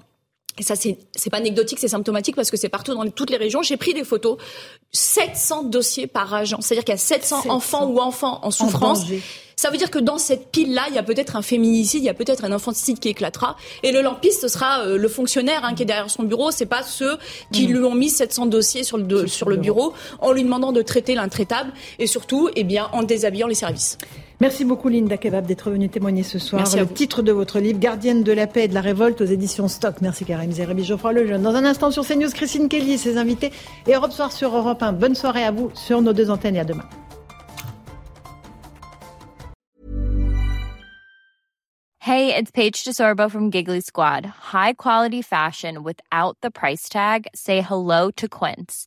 Et 0.58 0.62
ça, 0.62 0.74
c'est, 0.74 0.96
pas 1.30 1.36
anecdotique, 1.36 1.78
c'est 1.78 1.88
symptomatique 1.88 2.34
parce 2.34 2.50
que 2.50 2.56
c'est 2.56 2.70
partout 2.70 2.94
dans 2.94 3.08
toutes 3.10 3.30
les 3.30 3.36
régions. 3.36 3.62
J'ai 3.62 3.76
pris 3.76 3.92
des 3.92 4.04
photos. 4.04 4.38
700 4.92 5.64
dossiers 5.64 6.06
par 6.06 6.32
agent. 6.32 6.60
C'est-à-dire 6.60 6.84
qu'il 6.84 6.94
y 6.94 6.96
a 6.96 6.98
700, 6.98 7.50
enfants 7.50 7.86
ou 7.86 7.98
enfants 7.98 8.40
en 8.42 8.50
souffrance. 8.50 9.04
ça 9.56 9.70
veut 9.70 9.76
dire 9.76 9.90
que 9.90 9.98
dans 9.98 10.16
cette 10.16 10.50
pile-là, 10.50 10.84
il 10.88 10.94
y 10.94 10.98
a 10.98 11.02
peut-être 11.02 11.36
un 11.36 11.42
féminicide, 11.42 12.02
il 12.02 12.06
y 12.06 12.10
a 12.10 12.14
peut-être 12.14 12.44
un 12.44 12.52
infanticide 12.52 12.98
qui 12.98 13.08
éclatera. 13.08 13.56
Et 13.82 13.92
le 13.92 14.00
lampiste, 14.00 14.40
ce 14.40 14.48
sera 14.48 14.80
euh, 14.80 14.96
le 14.96 15.08
fonctionnaire 15.08 15.62
hein, 15.64 15.74
qui 15.74 15.82
est 15.82 15.86
derrière 15.86 16.10
son 16.10 16.22
bureau. 16.22 16.50
C'est 16.50 16.66
pas 16.66 16.82
ceux 16.82 17.18
qui 17.52 17.68
mm. 17.68 17.72
lui 17.72 17.84
ont 17.84 17.94
mis 17.94 18.08
700 18.08 18.46
dossiers 18.46 18.82
sur 18.82 18.96
le, 18.96 19.26
sur 19.26 19.50
le 19.50 19.56
bureau 19.56 19.92
en 20.20 20.32
lui 20.32 20.42
demandant 20.42 20.72
de 20.72 20.80
traiter 20.80 21.14
l'intraitable 21.14 21.72
et 21.98 22.06
surtout, 22.06 22.48
eh 22.56 22.64
bien, 22.64 22.88
en 22.92 23.02
déshabillant 23.02 23.46
les 23.46 23.54
services. 23.54 23.98
Merci 24.38 24.66
beaucoup 24.66 24.88
Linda 24.88 25.16
Kebab 25.16 25.46
d'être 25.46 25.70
venue 25.70 25.88
témoigner 25.88 26.22
ce 26.22 26.38
soir. 26.38 26.64
le 26.76 26.86
titre 26.86 27.22
de 27.22 27.32
votre 27.32 27.58
livre, 27.58 27.78
Gardienne 27.78 28.22
de 28.22 28.32
la 28.32 28.46
paix 28.46 28.64
et 28.64 28.68
de 28.68 28.74
la 28.74 28.82
révolte 28.82 29.22
aux 29.22 29.26
éditions 29.26 29.66
Stock. 29.66 29.96
Merci 30.02 30.26
Karim 30.26 30.52
Zeribi, 30.52 30.84
Geoffroy 30.84 31.12
Lejeune. 31.12 31.42
Dans 31.42 31.54
un 31.54 31.64
instant 31.64 31.90
sur 31.90 32.06
CNews, 32.06 32.30
Christine 32.30 32.68
Kelly 32.68 32.92
et 32.92 32.98
ses 32.98 33.16
invités 33.16 33.50
et 33.86 33.94
Europe 33.94 34.12
Soir 34.12 34.32
sur 34.32 34.54
Europe 34.54 34.82
1. 34.82 34.92
Bonne 34.92 35.14
soirée 35.14 35.44
à 35.44 35.52
vous 35.52 35.70
sur 35.74 36.02
nos 36.02 36.12
deux 36.12 36.30
antennes 36.30 36.56
et 36.56 36.60
à 36.60 36.64
demain. 36.64 36.84
Hey, 42.06 42.32
it's 42.32 42.52
Paige 42.52 42.84
DeSorbo 42.84 43.28
from 43.28 43.50
Giggly 43.50 43.80
Squad. 43.80 44.26
High 44.26 44.74
quality 44.74 45.22
fashion 45.22 45.82
without 45.82 46.36
the 46.40 46.52
price 46.52 46.88
tag. 46.88 47.26
Say 47.34 47.62
hello 47.62 48.12
to 48.12 48.28
Quince. 48.28 48.86